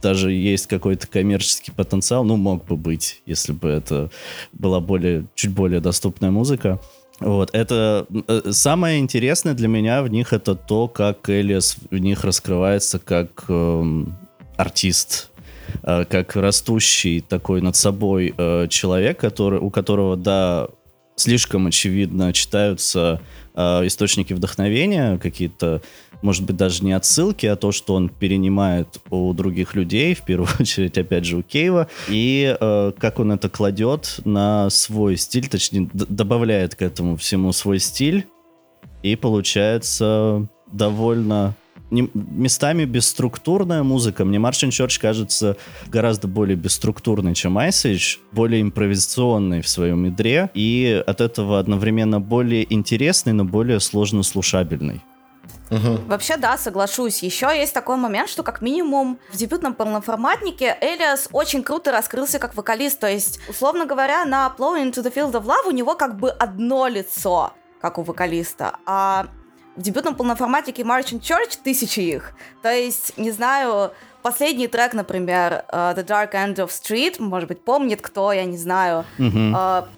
даже 0.00 0.32
есть 0.32 0.66
какой-то 0.66 1.06
коммерческий 1.06 1.70
потенциал, 1.70 2.24
ну, 2.24 2.36
мог 2.36 2.64
бы 2.64 2.76
быть, 2.76 3.22
если 3.26 3.52
бы 3.52 3.68
это 3.68 4.10
была 4.52 4.80
более, 4.80 5.26
чуть 5.34 5.52
более 5.52 5.80
доступная 5.80 6.30
музыка. 6.30 6.80
Вот, 7.20 7.50
это 7.52 8.06
э, 8.26 8.50
самое 8.50 8.98
интересное 8.98 9.54
для 9.54 9.68
меня 9.68 10.02
в 10.02 10.08
них 10.08 10.32
это 10.32 10.56
то, 10.56 10.88
как 10.88 11.30
Элиас 11.30 11.76
в 11.90 11.96
них 11.98 12.24
раскрывается 12.24 12.98
как 12.98 13.44
эм, 13.48 14.16
артист, 14.56 15.30
э, 15.82 16.04
как 16.04 16.36
растущий 16.36 17.20
такой 17.20 17.60
над 17.60 17.76
собой 17.76 18.34
э, 18.36 18.68
человек, 18.68 19.18
который, 19.18 19.60
у 19.60 19.70
которого, 19.70 20.16
да, 20.16 20.68
слишком 21.16 21.66
очевидно 21.66 22.32
читаются 22.32 23.20
э, 23.54 23.86
источники 23.86 24.32
вдохновения, 24.32 25.18
какие-то, 25.18 25.82
может 26.22 26.44
быть, 26.44 26.56
даже 26.56 26.84
не 26.84 26.92
отсылки, 26.92 27.46
а 27.46 27.56
то, 27.56 27.72
что 27.72 27.94
он 27.94 28.08
перенимает 28.08 28.98
у 29.10 29.32
других 29.32 29.74
людей, 29.74 30.14
в 30.14 30.22
первую 30.22 30.48
очередь, 30.60 30.98
опять 30.98 31.24
же, 31.24 31.38
у 31.38 31.42
Кейва, 31.42 31.88
и 32.08 32.56
э, 32.58 32.92
как 32.98 33.18
он 33.18 33.32
это 33.32 33.48
кладет 33.48 34.20
на 34.24 34.70
свой 34.70 35.16
стиль, 35.16 35.48
точнее, 35.48 35.88
добавляет 35.92 36.74
к 36.74 36.82
этому 36.82 37.16
всему 37.16 37.52
свой 37.52 37.78
стиль, 37.78 38.26
и 39.02 39.16
получается 39.16 40.46
довольно 40.72 41.54
не, 41.92 42.10
местами 42.14 42.84
бесструктурная 42.84 43.82
музыка. 43.82 44.24
Мне 44.24 44.38
Марчин 44.38 44.70
Чорч 44.70 44.98
кажется 44.98 45.56
гораздо 45.86 46.26
более 46.26 46.56
бесструктурной, 46.56 47.34
чем 47.34 47.58
Age, 47.58 48.18
более 48.32 48.62
импровизационной 48.62 49.60
в 49.60 49.68
своем 49.68 50.04
ядре, 50.04 50.50
и 50.54 51.02
от 51.06 51.20
этого 51.20 51.58
одновременно 51.58 52.20
более 52.20 52.72
интересный, 52.72 53.32
но 53.32 53.44
более 53.44 53.78
сложно 53.78 54.22
слушабельный. 54.22 55.02
Угу. 55.70 56.02
Вообще, 56.08 56.36
да, 56.36 56.58
соглашусь. 56.58 57.22
Еще 57.22 57.46
есть 57.46 57.72
такой 57.72 57.96
момент, 57.96 58.28
что 58.28 58.42
как 58.42 58.60
минимум 58.60 59.18
в 59.32 59.36
дебютном 59.36 59.74
полноформатнике 59.74 60.76
Элиас 60.80 61.28
очень 61.32 61.62
круто 61.62 61.92
раскрылся 61.92 62.38
как 62.38 62.54
вокалист. 62.54 63.00
То 63.00 63.08
есть, 63.08 63.40
условно 63.48 63.86
говоря, 63.86 64.24
на 64.26 64.54
Blowing 64.58 64.92
into 64.92 65.02
the 65.02 65.12
Field 65.12 65.32
of 65.32 65.44
Love 65.44 65.68
у 65.68 65.70
него 65.70 65.94
как 65.94 66.18
бы 66.18 66.30
одно 66.30 66.88
лицо, 66.88 67.54
как 67.80 67.96
у 67.96 68.02
вокалиста. 68.02 68.76
А 68.84 69.28
в 69.76 69.82
дебютном 69.82 70.14
полноформатике 70.14 70.82
Marching 70.82 71.20
Church 71.20 71.58
тысячи 71.62 72.00
их. 72.00 72.34
То 72.62 72.72
есть, 72.72 73.16
не 73.16 73.30
знаю, 73.30 73.92
последний 74.22 74.68
трек, 74.68 74.94
например, 74.94 75.64
uh, 75.68 75.96
The 75.96 76.04
Dark 76.04 76.32
End 76.32 76.56
of 76.56 76.68
Street, 76.68 77.16
может 77.18 77.48
быть, 77.48 77.64
помнит 77.64 78.00
кто, 78.00 78.32
я 78.32 78.44
не 78.44 78.56
знаю. 78.56 79.04
Mm-hmm. 79.18 79.88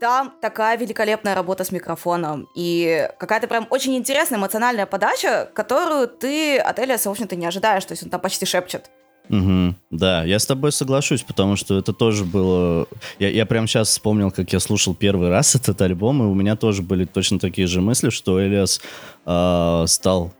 Там 0.00 0.34
такая 0.40 0.76
великолепная 0.76 1.36
работа 1.36 1.62
с 1.62 1.70
микрофоном 1.70 2.48
и 2.56 3.08
какая-то 3.20 3.46
прям 3.46 3.68
очень 3.70 3.96
интересная 3.96 4.36
эмоциональная 4.36 4.84
подача, 4.84 5.48
которую 5.54 6.08
ты 6.08 6.58
от 6.58 6.80
Элиаса, 6.80 7.08
в 7.08 7.12
общем-то, 7.12 7.36
не 7.36 7.46
ожидаешь, 7.46 7.84
то 7.84 7.92
есть 7.92 8.02
он 8.02 8.10
там 8.10 8.20
почти 8.20 8.44
шепчет. 8.44 8.90
Угу, 9.28 9.74
да, 9.90 10.24
я 10.24 10.38
с 10.38 10.46
тобой 10.46 10.72
соглашусь, 10.72 11.22
потому 11.22 11.56
что 11.56 11.78
это 11.78 11.92
тоже 11.92 12.24
было... 12.24 12.86
Я, 13.18 13.30
я 13.30 13.46
прямо 13.46 13.66
сейчас 13.66 13.88
вспомнил, 13.88 14.30
как 14.30 14.52
я 14.52 14.60
слушал 14.60 14.94
первый 14.94 15.28
раз 15.30 15.54
этот 15.54 15.80
альбом, 15.80 16.22
и 16.22 16.26
у 16.26 16.34
меня 16.34 16.56
тоже 16.56 16.82
были 16.82 17.04
точно 17.04 17.38
такие 17.38 17.66
же 17.66 17.80
мысли, 17.80 18.10
что 18.10 18.44
Элиас 18.44 18.80
э, 19.24 19.84
стал 19.86 20.32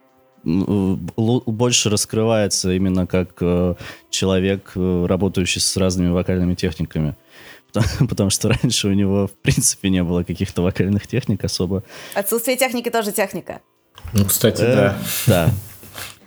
больше 0.45 1.89
раскрывается 1.89 2.73
именно 2.73 3.07
как 3.07 3.37
э, 3.41 3.75
человек, 4.11 4.73
э, 4.75 5.07
работающий 5.09 5.61
с 5.61 5.77
разными 5.77 6.11
вокальными 6.11 6.55
техниками. 6.55 7.17
Потому, 7.73 7.87
потому 8.09 8.31
что 8.31 8.49
раньше 8.49 8.89
у 8.89 8.93
него, 8.93 9.29
в 9.29 9.33
принципе, 9.33 9.89
не 9.89 10.03
было 10.03 10.25
каких-то 10.25 10.63
вокальных 10.63 11.07
техник 11.07 11.45
особо. 11.45 11.85
Отсутствие 12.15 12.57
техники 12.57 12.91
тоже 12.91 13.13
техника. 13.13 13.61
Ну, 14.13 14.25
кстати, 14.25 14.63
э, 14.63 14.75
да. 14.75 14.97
Да, 15.27 15.51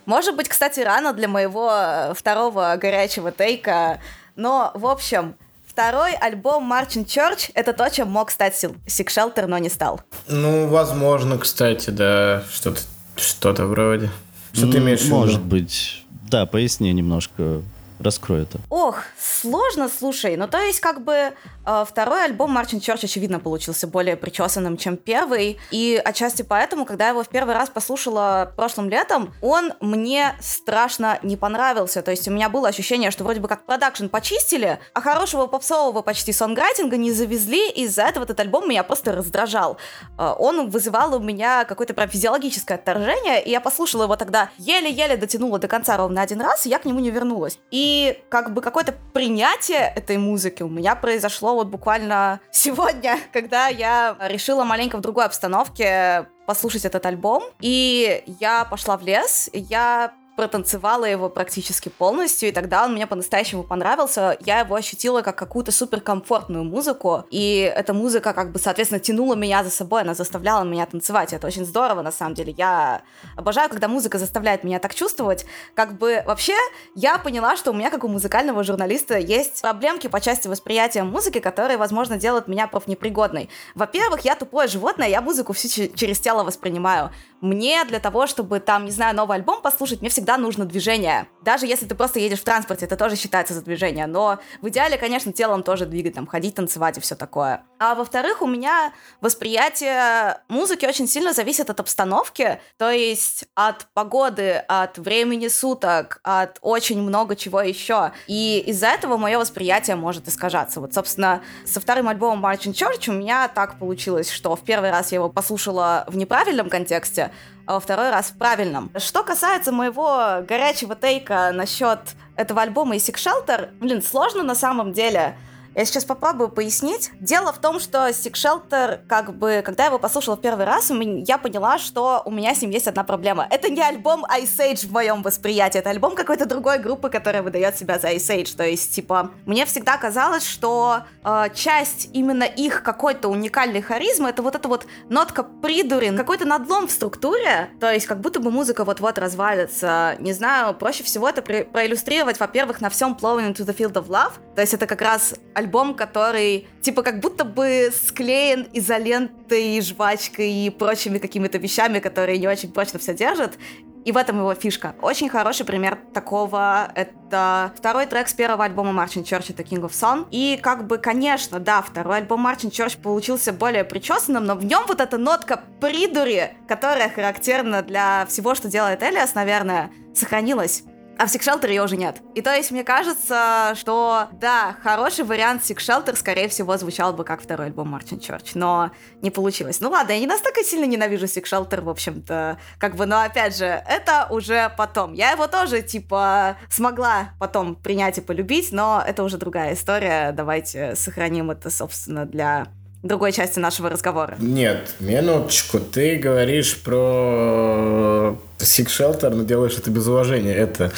может 0.06 0.36
быть, 0.36 0.48
кстати, 0.48 0.80
рано 0.80 1.12
для 1.12 1.28
моего 1.28 1.70
э, 1.72 2.14
второго 2.14 2.76
горячего 2.80 3.30
тейка, 3.32 4.00
но, 4.36 4.70
в 4.74 4.86
общем, 4.86 5.34
второй 5.66 6.14
альбом 6.14 6.72
Marching 6.72 7.04
Church— 7.04 7.50
это 7.54 7.72
то, 7.72 7.90
чем 7.90 8.08
мог 8.08 8.30
стать 8.30 8.54
Sick 8.64 9.06
Shelter, 9.08 9.46
но 9.46 9.58
не 9.58 9.68
стал. 9.68 10.00
Ну, 10.28 10.68
возможно, 10.68 11.38
кстати, 11.38 11.90
да, 11.90 12.44
что-то 12.50 12.80
что 13.16 13.52
вроде. 13.66 14.10
Что 14.52 14.70
ты 14.70 14.78
имеешь 14.78 15.00
в 15.00 15.04
виду? 15.04 15.16
Может 15.16 15.42
быть. 15.42 16.02
Да, 16.30 16.46
поясни 16.46 16.92
немножко 16.92 17.62
Раскрой 17.98 18.42
это. 18.42 18.58
Ох, 18.68 18.98
сложно, 19.18 19.88
слушай. 19.88 20.36
Ну, 20.36 20.48
то 20.48 20.58
есть, 20.58 20.80
как 20.80 21.02
бы, 21.02 21.32
э, 21.64 21.84
второй 21.88 22.24
альбом 22.24 22.50
Мартин 22.50 22.80
Чорч, 22.80 23.04
очевидно, 23.04 23.40
получился 23.40 23.86
более 23.86 24.16
причесанным, 24.16 24.76
чем 24.76 24.96
первый. 24.96 25.58
И 25.70 26.00
отчасти 26.04 26.42
поэтому, 26.42 26.84
когда 26.84 27.04
я 27.04 27.10
его 27.10 27.22
в 27.22 27.28
первый 27.28 27.54
раз 27.54 27.70
послушала 27.70 28.52
прошлым 28.54 28.90
летом, 28.90 29.32
он 29.40 29.72
мне 29.80 30.36
страшно 30.40 31.18
не 31.22 31.36
понравился. 31.36 32.02
То 32.02 32.10
есть, 32.10 32.28
у 32.28 32.30
меня 32.30 32.48
было 32.50 32.68
ощущение, 32.68 33.10
что 33.10 33.24
вроде 33.24 33.40
бы 33.40 33.48
как 33.48 33.64
продакшн 33.64 34.08
почистили, 34.08 34.78
а 34.92 35.00
хорошего 35.00 35.46
попсового 35.46 36.02
почти 36.02 36.32
сонграйтинга 36.32 36.96
не 36.98 37.12
завезли, 37.12 37.70
и 37.70 37.84
из-за 37.84 38.02
этого 38.02 38.24
этот 38.24 38.38
альбом 38.40 38.68
меня 38.68 38.82
просто 38.82 39.12
раздражал. 39.12 39.78
Э, 40.18 40.34
он 40.38 40.68
вызывал 40.68 41.14
у 41.14 41.18
меня 41.18 41.64
какое-то 41.64 41.94
прям 41.94 42.10
физиологическое 42.10 42.76
отторжение, 42.76 43.42
и 43.42 43.50
я 43.50 43.60
послушала 43.60 44.02
его 44.02 44.16
тогда 44.16 44.50
еле-еле 44.58 45.16
дотянула 45.16 45.58
до 45.58 45.68
конца 45.68 45.96
ровно 45.96 46.20
один 46.20 46.42
раз, 46.42 46.66
и 46.66 46.68
я 46.68 46.78
к 46.78 46.84
нему 46.84 47.00
не 47.00 47.10
вернулась. 47.10 47.58
И 47.70 47.85
и 47.86 48.18
как 48.28 48.52
бы 48.52 48.60
какое-то 48.60 48.94
принятие 49.12 49.92
этой 49.94 50.16
музыки 50.16 50.62
у 50.64 50.68
меня 50.68 50.96
произошло 50.96 51.54
вот 51.54 51.68
буквально 51.68 52.40
сегодня, 52.50 53.18
когда 53.32 53.68
я 53.68 54.16
решила 54.20 54.64
маленько 54.64 54.98
в 54.98 55.00
другой 55.00 55.24
обстановке 55.24 56.26
послушать 56.46 56.84
этот 56.84 57.06
альбом. 57.06 57.44
И 57.60 58.24
я 58.40 58.64
пошла 58.64 58.96
в 58.96 59.02
лес, 59.02 59.48
я 59.52 60.12
протанцевала 60.36 61.06
его 61.06 61.28
практически 61.28 61.88
полностью, 61.88 62.50
и 62.50 62.52
тогда 62.52 62.84
он 62.84 62.92
мне 62.92 63.06
по-настоящему 63.06 63.64
понравился. 63.64 64.36
Я 64.40 64.60
его 64.60 64.74
ощутила 64.74 65.22
как 65.22 65.36
какую-то 65.36 65.72
суперкомфортную 65.72 66.62
музыку, 66.62 67.24
и 67.30 67.72
эта 67.74 67.94
музыка 67.94 68.34
как 68.34 68.52
бы, 68.52 68.58
соответственно, 68.58 69.00
тянула 69.00 69.34
меня 69.34 69.64
за 69.64 69.70
собой, 69.70 70.02
она 70.02 70.14
заставляла 70.14 70.64
меня 70.64 70.84
танцевать. 70.86 71.32
Это 71.32 71.46
очень 71.46 71.64
здорово, 71.64 72.02
на 72.02 72.12
самом 72.12 72.34
деле. 72.34 72.54
Я 72.56 73.02
обожаю, 73.36 73.70
когда 73.70 73.88
музыка 73.88 74.18
заставляет 74.18 74.62
меня 74.62 74.78
так 74.78 74.94
чувствовать. 74.94 75.46
Как 75.74 75.96
бы 75.96 76.22
вообще 76.26 76.54
я 76.94 77.18
поняла, 77.18 77.56
что 77.56 77.70
у 77.70 77.74
меня, 77.74 77.90
как 77.90 78.04
у 78.04 78.08
музыкального 78.08 78.62
журналиста, 78.62 79.18
есть 79.18 79.62
проблемки 79.62 80.06
по 80.06 80.20
части 80.20 80.48
восприятия 80.48 81.02
музыки, 81.02 81.40
которые, 81.40 81.78
возможно, 81.78 82.18
делают 82.18 82.46
меня 82.46 82.66
профнепригодной. 82.66 83.48
Во-первых, 83.74 84.20
я 84.20 84.34
тупое 84.34 84.68
животное, 84.68 85.08
я 85.08 85.22
музыку 85.22 85.54
всю 85.54 85.68
через 85.68 86.20
тело 86.20 86.44
воспринимаю. 86.44 87.10
Мне 87.40 87.84
для 87.84 88.00
того, 88.00 88.26
чтобы 88.26 88.60
там, 88.60 88.84
не 88.84 88.90
знаю, 88.90 89.14
новый 89.14 89.36
альбом 89.36 89.62
послушать, 89.62 90.00
мне 90.00 90.10
всегда 90.10 90.25
всегда 90.26 90.38
нужно 90.38 90.64
движение. 90.64 91.28
Даже 91.42 91.66
если 91.66 91.86
ты 91.86 91.94
просто 91.94 92.18
едешь 92.18 92.40
в 92.40 92.44
транспорте, 92.44 92.86
это 92.86 92.96
тоже 92.96 93.14
считается 93.14 93.54
за 93.54 93.62
движение. 93.62 94.08
Но 94.08 94.40
в 94.60 94.68
идеале, 94.68 94.98
конечно, 94.98 95.32
телом 95.32 95.62
тоже 95.62 95.86
двигать, 95.86 96.14
там, 96.14 96.26
ходить, 96.26 96.56
танцевать 96.56 96.98
и 96.98 97.00
все 97.00 97.14
такое. 97.14 97.62
А 97.78 97.94
во-вторых, 97.94 98.42
у 98.42 98.48
меня 98.48 98.92
восприятие 99.20 100.40
музыки 100.48 100.84
очень 100.84 101.06
сильно 101.06 101.32
зависит 101.32 101.70
от 101.70 101.78
обстановки, 101.78 102.60
то 102.76 102.90
есть 102.90 103.44
от 103.54 103.86
погоды, 103.94 104.64
от 104.66 104.98
времени 104.98 105.46
суток, 105.46 106.18
от 106.24 106.58
очень 106.60 107.00
много 107.00 107.36
чего 107.36 107.60
еще. 107.60 108.10
И 108.26 108.64
из-за 108.66 108.88
этого 108.88 109.18
мое 109.18 109.38
восприятие 109.38 109.94
может 109.94 110.26
искажаться. 110.26 110.80
Вот, 110.80 110.92
собственно, 110.92 111.40
со 111.64 111.78
вторым 111.78 112.08
альбомом 112.08 112.44
Marching 112.44 112.72
Church 112.72 113.08
у 113.10 113.12
меня 113.12 113.46
так 113.46 113.78
получилось, 113.78 114.32
что 114.32 114.56
в 114.56 114.62
первый 114.62 114.90
раз 114.90 115.12
я 115.12 115.18
его 115.18 115.28
послушала 115.28 116.04
в 116.08 116.16
неправильном 116.16 116.68
контексте, 116.68 117.30
а 117.66 117.74
во 117.74 117.80
второй 117.80 118.10
раз 118.10 118.30
в 118.30 118.38
правильном. 118.38 118.90
Что 118.96 119.22
касается 119.22 119.72
моего 119.72 120.42
горячего 120.46 120.94
тейка 120.94 121.50
насчет 121.52 122.00
этого 122.36 122.62
альбома 122.62 122.96
и 122.96 122.98
Sick 122.98 123.16
Shelter, 123.16 123.70
блин, 123.80 124.02
сложно 124.02 124.42
на 124.42 124.54
самом 124.54 124.92
деле. 124.92 125.36
Я 125.76 125.84
сейчас 125.84 126.06
попробую 126.06 126.48
пояснить. 126.48 127.10
Дело 127.20 127.52
в 127.52 127.58
том, 127.58 127.80
что 127.80 128.08
Sick 128.08 128.32
Shelter, 128.32 129.00
как 129.06 129.36
бы, 129.36 129.62
когда 129.62 129.84
я 129.84 129.88
его 129.88 129.98
послушала 129.98 130.34
в 130.36 130.40
первый 130.40 130.64
раз, 130.64 130.90
я 130.90 131.36
поняла, 131.36 131.76
что 131.76 132.22
у 132.24 132.30
меня 132.30 132.54
с 132.54 132.62
ним 132.62 132.70
есть 132.70 132.88
одна 132.88 133.04
проблема. 133.04 133.46
Это 133.50 133.68
не 133.68 133.82
альбом 133.82 134.24
Ice 134.24 134.56
Age 134.58 134.88
в 134.88 134.92
моем 134.92 135.22
восприятии, 135.22 135.76
это 135.76 135.90
альбом 135.90 136.14
какой-то 136.14 136.46
другой 136.46 136.78
группы, 136.78 137.10
которая 137.10 137.42
выдает 137.42 137.76
себя 137.76 137.98
за 137.98 138.08
Ice 138.12 138.34
Age. 138.34 138.56
То 138.56 138.64
есть, 138.64 138.94
типа, 138.94 139.32
мне 139.44 139.66
всегда 139.66 139.98
казалось, 139.98 140.48
что 140.48 141.02
э, 141.22 141.48
часть 141.54 142.08
именно 142.14 142.44
их 142.44 142.82
какой-то 142.82 143.28
уникальной 143.28 143.82
харизмы, 143.82 144.30
это 144.30 144.40
вот 144.40 144.54
эта 144.54 144.68
вот 144.68 144.86
нотка 145.10 145.42
придурин, 145.42 146.16
какой-то 146.16 146.46
надлом 146.46 146.88
в 146.88 146.90
структуре, 146.90 147.68
то 147.80 147.92
есть, 147.92 148.06
как 148.06 148.22
будто 148.22 148.40
бы 148.40 148.50
музыка 148.50 148.86
вот-вот 148.86 149.18
развалится. 149.18 150.16
Не 150.20 150.32
знаю, 150.32 150.72
проще 150.72 151.04
всего 151.04 151.28
это 151.28 151.42
проиллюстрировать, 151.42 152.40
во-первых, 152.40 152.80
на 152.80 152.88
всем 152.88 153.14
Plowing 153.20 153.52
into 153.52 153.66
the 153.66 153.76
Field 153.76 153.92
of 153.92 154.06
Love, 154.06 154.32
то 154.54 154.62
есть 154.62 154.72
это 154.72 154.86
как 154.86 155.02
раз 155.02 155.34
альбом, 155.52 155.65
который 155.94 156.68
типа 156.80 157.02
как 157.02 157.20
будто 157.20 157.44
бы 157.44 157.90
склеен 157.92 158.68
изолентой, 158.72 159.80
жвачкой 159.80 160.50
и 160.50 160.70
прочими 160.70 161.18
какими-то 161.18 161.58
вещами, 161.58 161.98
которые 161.98 162.38
не 162.38 162.48
очень 162.48 162.72
прочно 162.72 162.98
все 162.98 163.14
держат. 163.14 163.58
И 164.06 164.12
в 164.12 164.16
этом 164.16 164.38
его 164.38 164.54
фишка. 164.54 164.94
Очень 165.02 165.28
хороший 165.28 165.66
пример 165.66 165.98
такого— 166.14 166.92
это 166.94 167.72
второй 167.76 168.06
трек 168.06 168.28
с 168.28 168.34
первого 168.34 168.64
альбома 168.64 168.92
Martin 169.02 169.24
Church, 169.24 169.46
это 169.48 169.64
King 169.64 169.80
of 169.80 169.90
Sun. 169.90 170.28
И 170.30 170.60
как 170.62 170.86
бы, 170.86 170.98
конечно, 170.98 171.58
да, 171.58 171.82
второй 171.82 172.18
альбом 172.18 172.46
Martin 172.46 172.70
Church 172.70 173.00
получился 173.02 173.52
более 173.52 173.82
причесанным, 173.82 174.44
но 174.44 174.54
в 174.54 174.64
нем 174.64 174.84
вот 174.86 175.00
эта 175.00 175.18
нотка 175.18 175.60
придури, 175.80 176.52
которая 176.68 177.10
характерна 177.10 177.82
для 177.82 178.26
всего, 178.26 178.54
что 178.54 178.68
делает 178.68 179.02
Элиас, 179.02 179.34
наверное, 179.34 179.90
сохранилась. 180.14 180.84
А 181.18 181.26
в 181.26 181.34
Shelter 181.34 181.68
ее 181.68 181.82
уже 181.82 181.96
нет. 181.96 182.20
И 182.34 182.42
то 182.42 182.54
есть 182.54 182.70
мне 182.70 182.84
кажется, 182.84 183.72
что 183.76 184.28
да, 184.32 184.76
хороший 184.82 185.24
вариант 185.24 185.62
Shelter, 185.62 186.14
скорее 186.14 186.48
всего, 186.48 186.76
звучал 186.76 187.14
бы 187.14 187.24
как 187.24 187.40
второй 187.40 187.68
альбом 187.68 187.88
Мартин 187.88 188.20
Чорч, 188.20 188.54
но 188.54 188.90
не 189.22 189.30
получилось. 189.30 189.80
Ну 189.80 189.90
ладно, 189.90 190.12
я 190.12 190.20
не 190.20 190.26
настолько 190.26 190.62
сильно 190.62 190.84
ненавижу 190.84 191.24
Shelter, 191.24 191.80
в 191.80 191.88
общем-то, 191.88 192.58
как 192.78 192.96
бы, 192.96 193.06
но 193.06 193.20
опять 193.20 193.56
же, 193.56 193.64
это 193.64 194.26
уже 194.30 194.72
потом. 194.76 195.14
Я 195.14 195.30
его 195.30 195.46
тоже, 195.46 195.80
типа, 195.80 196.56
смогла 196.68 197.30
потом 197.38 197.76
принять 197.76 198.18
и 198.18 198.20
полюбить, 198.20 198.72
но 198.72 199.02
это 199.06 199.22
уже 199.22 199.38
другая 199.38 199.74
история. 199.74 200.32
Давайте 200.32 200.94
сохраним 200.96 201.50
это, 201.50 201.70
собственно, 201.70 202.26
для 202.26 202.66
другой 203.02 203.32
части 203.32 203.58
нашего 203.58 203.88
разговора. 203.88 204.36
Нет, 204.38 204.94
минуточку. 205.00 205.78
Ты 205.80 206.16
говоришь 206.16 206.78
про 206.82 208.38
Sick 208.58 208.86
Shelter, 208.86 209.30
но 209.30 209.44
делаешь 209.44 209.76
это 209.78 209.90
без 209.90 210.06
уважения. 210.06 210.54
Это 210.54 210.92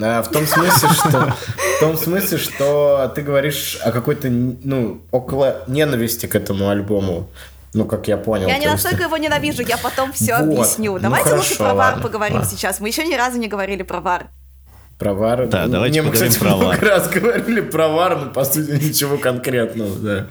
а, 0.00 0.22
в 0.22 0.30
том 0.30 0.46
смысле, 0.46 0.88
что 0.90 1.34
в 1.56 1.80
том 1.80 1.96
смысле, 1.96 2.38
что 2.38 3.12
ты 3.14 3.22
говоришь 3.22 3.78
о 3.82 3.92
какой-то, 3.92 4.28
ну, 4.28 5.02
около 5.10 5.62
ненависти 5.66 6.26
к 6.26 6.34
этому 6.34 6.68
альбому. 6.68 7.28
Ну, 7.72 7.84
как 7.84 8.08
я 8.08 8.16
понял. 8.16 8.48
Я 8.48 8.58
не 8.58 8.66
настолько 8.66 8.96
есть... 8.96 9.06
его 9.06 9.16
ненавижу, 9.18 9.62
я 9.62 9.76
потом 9.76 10.12
все 10.12 10.38
вот. 10.38 10.58
объясню. 10.58 10.94
Ну, 10.94 10.98
Давайте 10.98 11.28
ну, 11.28 11.30
хорошо, 11.32 11.48
лучше 11.48 11.58
про 11.58 11.74
вар 11.74 12.00
поговорим 12.00 12.38
ладно. 12.38 12.50
сейчас. 12.50 12.80
Мы 12.80 12.88
еще 12.88 13.04
ни 13.04 13.14
разу 13.14 13.38
не 13.38 13.48
говорили 13.48 13.82
про 13.82 14.00
вар. 14.00 14.28
Про 14.98 15.12
вар. 15.12 15.46
Да, 15.48 15.66
давайте 15.66 16.00
не, 16.00 16.06
мы, 16.06 16.12
кстати, 16.12 16.38
про 16.38 16.56
вар. 16.56 16.78
раз 16.80 17.10
говорили 17.10 17.60
про 17.60 17.88
вар, 17.88 18.18
но 18.18 18.30
по 18.30 18.44
сути 18.44 18.70
ничего 18.82 19.18
конкретного, 19.18 19.94
да. 19.98 20.26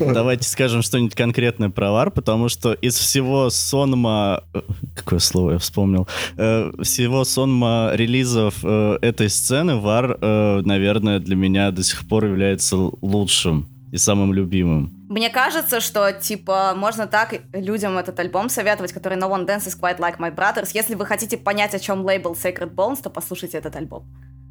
Давайте 0.00 0.48
скажем 0.48 0.80
что-нибудь 0.80 1.14
конкретное 1.14 1.68
про 1.68 1.92
вар, 1.92 2.10
потому 2.10 2.48
что 2.48 2.72
из 2.72 2.96
всего 2.96 3.50
сонма... 3.50 4.42
Э, 4.54 4.62
какое 4.94 5.18
слово 5.18 5.52
я 5.52 5.58
вспомнил? 5.58 6.08
Э, 6.38 6.72
всего 6.82 7.24
сонма 7.24 7.90
релизов 7.92 8.54
э, 8.62 8.98
этой 9.02 9.28
сцены 9.28 9.76
вар, 9.76 10.18
наверное, 10.20 11.18
для 11.18 11.36
меня 11.36 11.70
до 11.70 11.82
сих 11.82 12.08
пор 12.08 12.24
является 12.24 12.76
лучшим 12.76 13.68
и 13.92 13.98
самым 13.98 14.32
любимым. 14.32 14.99
Мне 15.10 15.28
кажется, 15.28 15.80
что, 15.80 16.12
типа, 16.12 16.72
можно 16.76 17.08
так 17.08 17.34
людям 17.52 17.98
этот 17.98 18.20
альбом 18.20 18.48
советовать, 18.48 18.92
который 18.92 19.18
No 19.18 19.28
One 19.28 19.44
Dances 19.44 19.76
Quite 19.76 19.98
Like 19.98 20.18
My 20.18 20.32
Brothers. 20.32 20.68
Если 20.72 20.94
вы 20.94 21.04
хотите 21.04 21.36
понять, 21.36 21.74
о 21.74 21.80
чем 21.80 22.04
лейбл 22.04 22.34
Sacred 22.34 22.72
Bones, 22.72 23.02
то 23.02 23.10
послушайте 23.10 23.58
этот 23.58 23.74
альбом. 23.74 24.04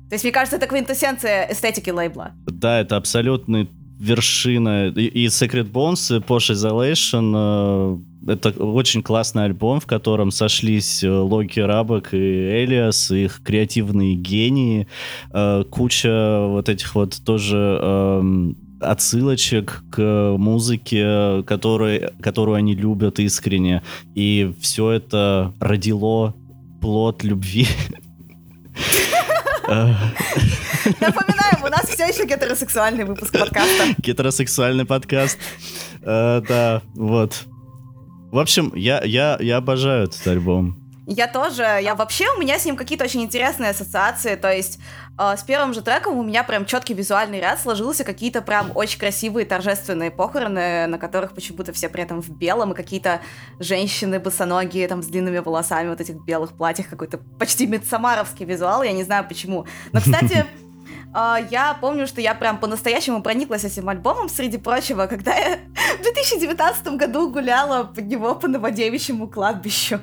То 0.10 0.16
есть, 0.16 0.26
мне 0.26 0.34
кажется, 0.34 0.58
это 0.58 0.68
квинтэссенция 0.68 1.48
эстетики 1.50 1.90
лейбла. 1.92 2.34
Да, 2.46 2.82
это 2.82 2.98
абсолютный 2.98 3.70
вершина. 4.02 4.90
И, 4.90 5.28
Secret 5.28 5.72
Bones, 5.72 6.14
и 6.14 6.20
Posh 6.20 6.52
Isolation 6.52 8.02
э, 8.28 8.32
это 8.34 8.50
очень 8.62 9.02
классный 9.02 9.46
альбом, 9.46 9.80
в 9.80 9.86
котором 9.86 10.30
сошлись 10.30 11.06
э, 11.06 11.10
Локи 11.10 11.62
Рабок 11.62 12.14
и 12.14 12.18
Элиас, 12.18 13.12
их 13.12 13.42
креативные 13.46 14.16
гении. 14.16 14.88
Э, 15.32 15.64
куча 15.70 16.48
вот 16.48 16.68
этих 16.68 16.96
вот 16.96 17.16
тоже 17.24 17.80
эм, 17.82 18.58
отсылочек 18.80 19.84
к 19.92 20.36
музыке, 20.38 21.44
который, 21.44 22.12
которую 22.22 22.56
они 22.56 22.76
любят 22.76 23.20
искренне. 23.20 23.84
И 24.16 24.54
все 24.62 24.92
это 24.92 25.54
родило 25.60 26.36
плод 26.82 27.24
любви. 27.24 27.68
Напоминаем, 29.68 31.64
у 31.64 31.68
нас 31.68 31.88
все 31.88 32.06
еще 32.06 32.26
гетеросексуальный 32.26 33.04
выпуск 33.04 33.32
подкаста. 33.38 33.96
Гетеросексуальный 34.00 34.86
подкаст. 34.86 35.38
Э, 36.02 36.42
да, 36.48 36.82
вот. 36.96 37.46
В 38.32 38.40
общем, 38.40 38.72
я, 38.76 39.04
я, 39.04 39.38
я 39.40 39.58
обожаю 39.58 40.06
этот 40.06 40.26
альбом. 40.28 40.89
Я 41.12 41.26
тоже, 41.26 41.64
я 41.64 41.96
вообще, 41.96 42.26
у 42.38 42.40
меня 42.40 42.60
с 42.60 42.66
ним 42.66 42.76
какие-то 42.76 43.04
очень 43.04 43.24
интересные 43.24 43.72
ассоциации, 43.72 44.36
то 44.36 44.54
есть 44.54 44.80
э, 45.18 45.36
с 45.36 45.42
первым 45.42 45.74
же 45.74 45.82
треком 45.82 46.16
у 46.16 46.22
меня 46.22 46.44
прям 46.44 46.68
четкий 46.68 46.94
визуальный 46.94 47.40
ряд 47.40 47.60
сложился, 47.60 48.04
какие-то 48.04 48.44
прям 48.44 48.72
очень 48.76 49.00
красивые 49.00 49.48
торжественные 49.48 50.12
похороны, 50.12 50.86
на 50.86 51.00
которых 51.00 51.34
почему-то 51.34 51.74
все 51.74 51.90
при 51.90 52.04
этом 52.04 52.22
в 52.22 52.30
белом, 52.30 52.74
и 52.74 52.76
какие-то 52.76 53.22
женщины 53.58 54.20
босоногие 54.20 54.88
там 54.88 55.02
с 55.02 55.08
длинными 55.08 55.40
волосами, 55.40 55.90
вот 55.90 56.00
этих 56.00 56.24
белых 56.24 56.56
платьях, 56.56 56.88
какой-то 56.90 57.18
почти 57.40 57.66
медсамаровский 57.66 58.46
визуал, 58.46 58.84
я 58.84 58.92
не 58.92 59.04
знаю 59.04 59.26
почему. 59.28 59.66
Но, 59.92 60.02
кстати, 60.02 60.46
Uh, 61.12 61.48
я 61.52 61.76
помню, 61.82 62.06
что 62.06 62.22
я 62.22 62.36
прям 62.36 62.60
по-настоящему 62.60 63.24
прониклась 63.24 63.64
этим 63.64 63.90
альбомом, 63.90 64.30
среди 64.30 64.60
прочего, 64.60 65.08
когда 65.08 65.34
я 65.34 65.58
в 65.98 66.04
2019 66.04 66.88
году 66.90 67.32
гуляла 67.32 67.84
под 67.84 68.06
него 68.06 68.36
по 68.36 68.48
Новодевичьему 68.48 69.28
кладбищу 69.28 70.02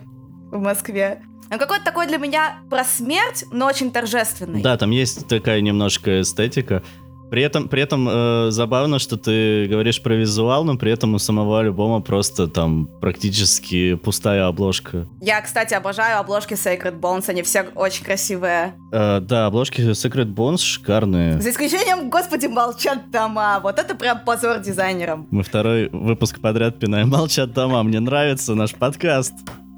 в 0.57 0.63
Москве. 0.63 1.23
Он 1.51 1.59
какой-то 1.59 1.85
такой 1.85 2.07
для 2.07 2.19
меня 2.19 2.57
про 2.69 2.85
смерть, 2.85 3.45
но 3.53 3.67
очень 3.67 3.93
торжественный. 3.93 4.63
Да, 4.63 4.77
там 4.77 4.91
есть 4.91 5.29
такая 5.29 5.61
немножко 5.61 6.21
эстетика. 6.21 6.83
При 7.31 7.43
этом, 7.43 7.69
при 7.69 7.83
этом 7.83 8.09
э, 8.09 8.51
забавно, 8.51 9.01
что 9.01 9.17
ты 9.17 9.67
говоришь 9.67 10.01
про 10.01 10.15
визуал, 10.15 10.65
но 10.65 10.77
при 10.77 10.93
этом 10.93 11.15
у 11.15 11.19
самого 11.19 11.59
альбома 11.59 12.01
просто 12.01 12.47
там 12.47 12.89
практически 13.01 13.95
пустая 13.97 14.47
обложка. 14.47 15.09
Я, 15.21 15.41
кстати, 15.41 15.75
обожаю 15.75 16.21
обложки 16.21 16.55
Sacred 16.55 17.01
Bones, 17.01 17.25
они 17.27 17.43
все 17.43 17.67
очень 17.75 18.05
красивые. 18.05 18.75
Э, 18.93 19.19
да, 19.21 19.47
обложки 19.47 19.81
Sacred 19.81 20.33
Bones 20.35 20.59
шикарные. 20.59 21.41
За 21.41 21.51
исключением, 21.51 22.11
господи, 22.11 22.47
молчат 22.47 23.11
дома. 23.11 23.59
Вот 23.61 23.81
это 23.81 23.97
прям 23.97 24.21
позор 24.21 24.61
дизайнерам. 24.61 25.27
Мы 25.31 25.43
второй 25.43 25.89
выпуск 25.89 26.41
подряд 26.41 26.79
пинаем 26.79 27.09
молчат 27.09 27.53
дома. 27.53 27.83
Мне 27.83 27.99
нравится 27.99 28.55
наш 28.55 28.73
подкаст. 28.73 29.35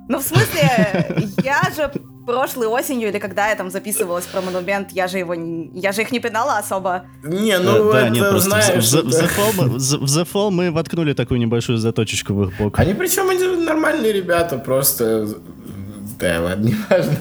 Ну, 0.08 0.18
в 0.18 0.22
смысле, 0.22 1.26
я 1.42 1.62
же 1.76 1.92
прошлой 2.28 2.66
осенью 2.66 3.08
или 3.08 3.18
когда 3.18 3.48
я 3.48 3.54
там 3.54 3.70
записывалась 3.70 4.26
про 4.26 4.42
монумент, 4.42 4.92
я 4.92 5.08
же 5.08 5.18
его 5.18 5.34
не, 5.34 5.70
я 5.72 5.92
же 5.92 6.02
их 6.02 6.12
не 6.12 6.20
пинала 6.20 6.58
особо. 6.58 7.04
Не, 7.22 7.58
ну 7.58 7.90
да, 7.90 8.02
это, 8.02 8.10
нет, 8.10 8.28
просто 8.28 8.50
знаешь... 8.50 8.84
В, 8.84 9.02
в, 9.02 9.08
The 9.08 9.30
Fall 9.34 9.52
мы, 9.56 9.68
в 9.68 10.04
The 10.04 10.28
Fall 10.30 10.50
мы 10.50 10.70
воткнули 10.70 11.14
такую 11.14 11.40
небольшую 11.40 11.78
заточечку 11.78 12.34
в 12.34 12.44
их 12.44 12.58
бок. 12.58 12.78
Они 12.78 12.92
причем 12.92 13.30
они 13.30 13.64
нормальные 13.64 14.12
ребята, 14.12 14.58
просто... 14.58 15.26
Да, 16.18 16.40
ладно, 16.40 16.66
не 16.66 16.76
важно. 16.90 17.16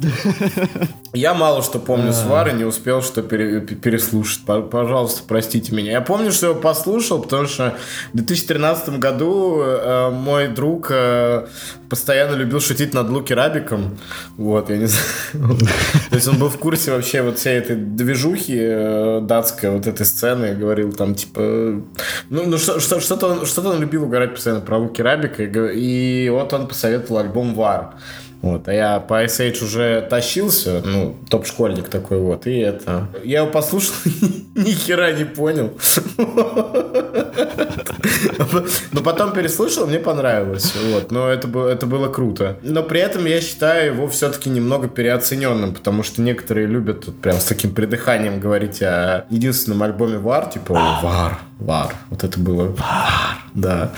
Я 1.12 1.34
мало 1.34 1.62
что 1.62 1.78
помню 1.78 2.12
Свары, 2.12 2.52
не 2.52 2.64
успел 2.64 3.02
что 3.02 3.22
пере, 3.22 3.60
переслушать. 3.60 4.42
Пожалуйста, 4.44 5.22
простите 5.26 5.74
меня. 5.74 5.92
Я 5.92 6.00
помню, 6.00 6.32
что 6.32 6.48
я 6.48 6.54
послушал, 6.54 7.20
потому 7.22 7.46
что 7.46 7.74
в 8.12 8.16
2013 8.16 8.98
году 8.98 9.60
э, 9.60 10.10
мой 10.10 10.48
друг 10.48 10.88
э, 10.90 11.46
постоянно 11.88 12.36
любил 12.36 12.60
шутить 12.60 12.94
над 12.94 13.10
Луки 13.10 13.32
Рабиком. 13.32 13.98
Вот, 14.36 14.70
я 14.70 14.76
не 14.76 14.86
знаю. 14.86 15.58
То 16.10 16.16
есть 16.16 16.28
он 16.28 16.38
был 16.38 16.48
в 16.48 16.58
курсе 16.58 16.92
вообще 16.92 17.22
вот 17.22 17.38
всей 17.38 17.58
этой 17.58 17.76
движухи 17.76 18.58
э, 18.60 19.20
датской, 19.22 19.70
вот 19.70 19.86
этой 19.86 20.06
сцены, 20.06 20.54
говорил 20.54 20.92
там, 20.92 21.14
типа... 21.14 21.40
Ну, 21.40 22.46
ну 22.46 22.58
что, 22.58 22.78
что, 22.80 23.00
что-то, 23.00 23.26
он, 23.26 23.46
что-то 23.46 23.70
он 23.70 23.80
любил 23.80 24.04
угорать 24.04 24.34
постоянно 24.34 24.62
про 24.62 24.78
Луки 24.78 25.02
Рабика, 25.02 25.42
и 25.42 26.28
вот 26.30 26.52
он 26.52 26.68
посоветовал 26.68 27.18
альбом 27.18 27.54
«Вар». 27.54 27.94
Вот, 28.42 28.68
а 28.68 28.72
я 28.72 29.00
по 29.00 29.22
Age 29.22 29.62
уже 29.62 30.06
тащился, 30.08 30.82
ну, 30.84 31.16
топ-школьник 31.28 31.88
такой 31.88 32.18
вот, 32.18 32.46
и 32.46 32.58
это... 32.58 33.08
Я 33.22 33.40
его 33.40 33.50
послушал, 33.50 33.94
ни 34.54 34.70
хера 34.70 35.12
не 35.12 35.24
понял. 35.24 35.72
Но 38.92 39.02
потом 39.02 39.32
переслушал, 39.32 39.86
мне 39.86 39.98
понравилось, 39.98 40.74
вот, 40.92 41.10
но 41.10 41.28
это, 41.28 41.48
было, 41.48 41.68
это 41.68 41.86
было 41.86 42.08
круто. 42.08 42.58
Но 42.62 42.82
при 42.82 43.00
этом 43.00 43.26
я 43.26 43.40
считаю 43.40 43.94
его 43.94 44.08
все-таки 44.08 44.50
немного 44.50 44.88
переоцененным, 44.88 45.74
потому 45.74 46.02
что 46.02 46.22
некоторые 46.22 46.66
любят 46.66 47.04
тут 47.04 47.20
прям 47.20 47.36
с 47.36 47.44
таким 47.44 47.74
придыханием 47.74 48.40
говорить 48.40 48.82
о 48.82 49.26
единственном 49.30 49.82
альбоме 49.82 50.18
Вар, 50.18 50.46
типа 50.46 50.74
Вар, 51.02 51.38
Вар, 51.58 51.94
вот 52.08 52.24
это 52.24 52.40
было 52.40 52.64
Вар, 52.64 53.38
да. 53.54 53.92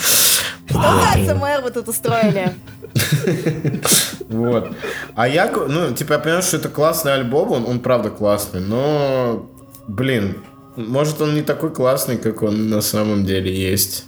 Что 0.73 0.81
за 0.81 1.33
АСМР 1.33 1.63
вы 1.63 1.71
тут 1.71 1.89
устроили? 1.89 2.55
Вот. 4.29 4.75
А 5.15 5.29
я, 5.29 5.51
ну, 5.51 5.93
типа, 5.93 6.15
я 6.15 6.19
понимаю, 6.19 6.43
что 6.43 6.57
это 6.57 6.71
классный 6.71 7.13
альбом, 7.13 7.53
он, 7.53 7.67
он 7.67 7.81
правда 7.81 8.09
классный, 8.09 8.61
но, 8.61 9.47
блин, 9.87 10.43
может, 10.77 11.21
он 11.21 11.35
не 11.35 11.43
такой 11.43 11.71
классный, 11.71 12.17
как 12.17 12.43
он 12.43 12.71
на 12.71 12.81
самом 12.81 13.27
деле 13.27 13.55
есть. 13.55 14.07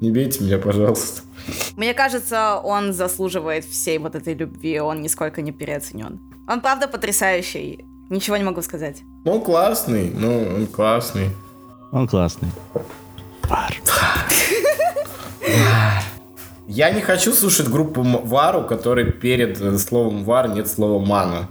Не 0.00 0.10
бейте 0.10 0.42
меня, 0.42 0.58
пожалуйста. 0.58 1.22
Мне 1.76 1.94
кажется, 1.94 2.56
он 2.56 2.92
заслуживает 2.92 3.64
всей 3.64 3.98
вот 3.98 4.16
этой 4.16 4.34
любви, 4.34 4.80
он 4.80 5.00
нисколько 5.00 5.42
не 5.42 5.52
переоценен. 5.52 6.20
Он 6.48 6.60
правда 6.60 6.88
потрясающий, 6.88 7.84
ничего 8.10 8.36
не 8.36 8.44
могу 8.44 8.62
сказать. 8.62 9.02
Он 9.24 9.40
классный, 9.40 10.10
ну, 10.12 10.54
он 10.56 10.66
классный. 10.66 11.30
Он 11.92 12.08
классный. 12.08 12.48
Вар. 13.44 13.72
Я 16.68 16.90
не 16.90 17.00
хочу 17.00 17.32
слушать 17.32 17.68
группу 17.68 18.02
Вар, 18.02 18.56
у 18.56 18.62
которой 18.64 19.10
перед 19.12 19.60
э, 19.60 19.76
словом 19.78 20.24
Вар 20.24 20.48
нет 20.48 20.68
слова 20.68 21.04
Мана. 21.04 21.48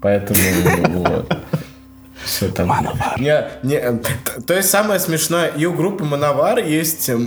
Поэтому 0.00 0.40
вот. 0.88 1.36
Все 2.24 2.48
там. 2.48 2.70
Не, 3.18 3.44
не, 3.62 3.74
э, 3.74 3.98
то 4.46 4.54
есть 4.54 4.68
самое 4.68 5.00
смешное, 5.00 5.48
и 5.48 5.64
у 5.64 5.72
группы 5.72 6.04
Мановар 6.04 6.58
есть 6.58 7.08
э, 7.08 7.18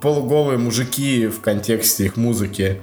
полуголые 0.00 0.58
мужики 0.58 1.26
в 1.26 1.40
контексте 1.40 2.06
их 2.06 2.16
музыки. 2.16 2.80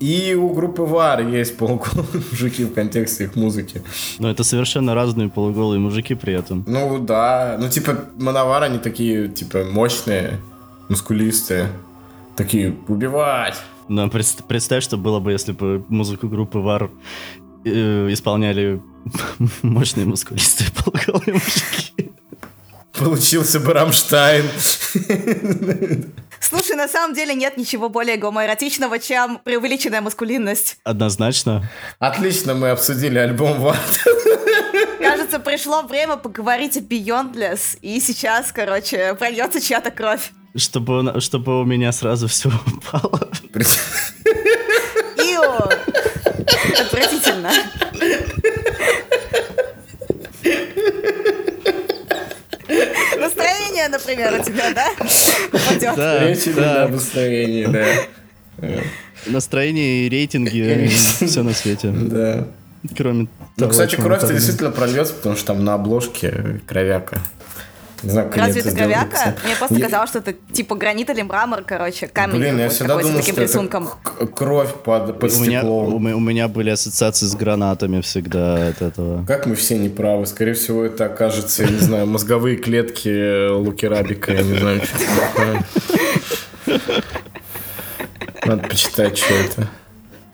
И 0.00 0.34
у 0.34 0.48
группы 0.54 0.82
Вар 0.82 1.26
есть 1.28 1.56
полуголые 1.56 2.22
мужики 2.30 2.64
в 2.64 2.72
контексте 2.72 3.24
их 3.24 3.36
музыки. 3.36 3.82
Но 4.18 4.30
это 4.30 4.44
совершенно 4.44 4.94
разные 4.94 5.28
полуголые 5.28 5.78
мужики 5.78 6.14
при 6.14 6.32
этом. 6.32 6.64
Ну 6.66 6.98
да, 6.98 7.56
ну 7.60 7.68
типа 7.68 8.06
Мановар, 8.16 8.62
они 8.62 8.78
такие, 8.78 9.28
типа, 9.28 9.64
мощные, 9.64 10.40
мускулистые. 10.88 11.68
Такие, 12.40 12.74
убивать! 12.88 13.60
Но 13.88 14.08
представь, 14.08 14.82
что 14.82 14.96
было 14.96 15.20
бы, 15.20 15.30
если 15.30 15.52
бы 15.52 15.84
музыку 15.90 16.26
группы 16.26 16.58
Вар 16.58 16.90
э, 17.66 18.06
исполняли 18.10 18.80
мощные 19.62 20.06
мускулистые 20.06 20.70
полуголые 20.70 21.34
мужики. 21.34 22.12
Получился 22.98 23.60
бы 23.60 23.74
Рамштайн. 23.74 24.46
Слушай, 26.40 26.76
на 26.76 26.88
самом 26.88 27.14
деле 27.14 27.34
нет 27.34 27.58
ничего 27.58 27.90
более 27.90 28.16
гомоэротичного, 28.16 29.00
чем 29.00 29.38
преувеличенная 29.44 30.00
маскулинность. 30.00 30.78
Однозначно. 30.82 31.68
Отлично, 31.98 32.54
мы 32.54 32.70
обсудили 32.70 33.18
альбом 33.18 33.60
Ват. 33.60 33.76
Кажется, 34.98 35.40
пришло 35.40 35.82
время 35.82 36.16
поговорить 36.16 36.78
о 36.78 36.80
Beyondless, 36.80 37.78
и 37.82 38.00
сейчас, 38.00 38.50
короче, 38.50 39.14
прольется 39.14 39.60
чья-то 39.60 39.90
кровь. 39.90 40.32
Чтобы, 40.56 41.20
чтобы 41.20 41.60
у 41.60 41.64
меня 41.64 41.92
сразу 41.92 42.26
все 42.26 42.48
упало. 42.48 43.30
Ио! 45.16 45.70
Отвратительно. 46.80 47.52
Настроение, 53.18 53.88
например, 53.88 54.40
у 54.40 54.44
тебя, 54.44 54.72
да? 54.72 54.90
Упадет. 55.52 55.96
Да, 55.96 56.28
Речь 56.28 56.44
да. 56.54 56.88
настроение, 56.88 57.68
да. 57.68 58.80
Настроение 59.26 60.06
и 60.06 60.08
рейтинги, 60.08 60.88
все 61.26 61.42
на 61.42 61.52
свете. 61.52 61.90
Да. 61.90 62.46
Кроме 62.96 63.28
Ну, 63.58 63.68
кстати, 63.68 63.96
кровь-то 63.96 64.32
действительно 64.32 64.70
прольется, 64.70 65.12
потому 65.14 65.36
что 65.36 65.48
там 65.48 65.64
на 65.64 65.74
обложке 65.74 66.60
кровяка. 66.66 67.20
Не 68.02 68.10
знаю, 68.10 68.30
Разве 68.34 68.60
это 68.62 68.72
гравяка? 68.72 69.36
Мне 69.44 69.54
просто 69.56 69.76
я... 69.76 69.84
казалось, 69.84 70.10
что 70.10 70.18
это 70.20 70.32
типа 70.52 70.74
гранит 70.74 71.10
или 71.10 71.22
мрамор, 71.22 71.62
короче, 71.64 72.06
камень. 72.06 72.36
Блин, 72.36 72.58
я 72.58 72.68
всегда 72.68 72.98
думал, 72.98 73.18
таким 73.18 73.34
что 73.34 73.42
рисунком. 73.42 73.88
это 74.18 74.26
кровь 74.26 74.74
под, 74.84 75.18
под 75.18 75.32
у 75.32 75.40
меня, 75.40 75.64
у, 75.64 75.96
у 75.96 76.20
меня 76.20 76.48
были 76.48 76.70
ассоциации 76.70 77.26
с 77.26 77.34
гранатами 77.34 78.00
всегда 78.00 78.68
от 78.68 78.82
этого. 78.82 79.24
Как 79.26 79.46
мы 79.46 79.54
все 79.54 79.78
неправы. 79.78 80.26
Скорее 80.26 80.54
всего, 80.54 80.84
это 80.84 81.06
окажется, 81.06 81.64
я 81.64 81.70
не 81.70 81.78
знаю, 81.78 82.06
мозговые 82.06 82.56
клетки 82.56 83.50
Луки 83.50 83.86
Рабика, 83.86 84.32
я 84.32 84.42
не 84.42 84.58
знаю, 84.58 84.80
что 84.82 86.80
Надо 88.46 88.68
почитать, 88.68 89.18
что 89.18 89.34
это. 89.34 89.68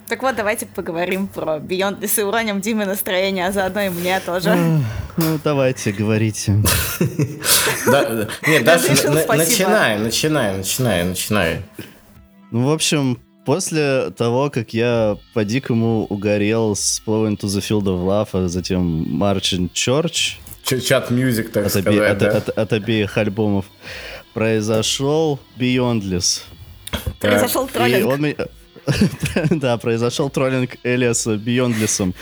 Так 0.08 0.22
вот, 0.22 0.36
давайте 0.36 0.66
поговорим 0.66 1.26
про 1.26 1.56
Beyond 1.56 2.08
и 2.16 2.22
уроним 2.22 2.60
Диме 2.60 2.84
настроение, 2.84 3.46
а 3.48 3.52
заодно 3.52 3.82
и 3.82 3.88
мне 3.88 4.20
тоже. 4.20 4.54
Ну, 5.16 5.40
давайте, 5.42 5.90
говорите. 5.92 6.52
Нет, 8.46 8.64
даже 8.64 8.88
начинай, 8.90 9.98
начинай, 9.98 10.56
начинай, 10.56 11.04
начинай. 11.04 11.62
Ну, 12.52 12.68
в 12.68 12.72
общем, 12.72 13.18
после 13.44 14.10
того, 14.10 14.50
как 14.50 14.74
я 14.74 15.16
по-дикому 15.34 16.04
угорел 16.04 16.76
с 16.76 17.02
Flowing 17.04 17.36
to 17.36 17.46
the 17.46 17.60
Field 17.60 17.84
of 17.84 18.04
Love, 18.04 18.44
а 18.44 18.48
затем 18.48 19.04
Marching 19.20 19.70
Church... 19.72 20.36
Чат 20.62 21.10
Music, 21.10 21.48
так 21.48 21.68
сказать, 21.70 22.48
От 22.56 22.72
обеих 22.72 23.16
альбомов 23.16 23.64
произошел 24.34 25.40
Beyondless. 25.58 26.42
Произошел 27.20 27.66
троллинг. 27.66 28.36
да, 29.50 29.76
произошел 29.78 30.30
троллинг 30.30 30.76
Элиаса 30.82 31.36
Биондлисом. 31.36 32.14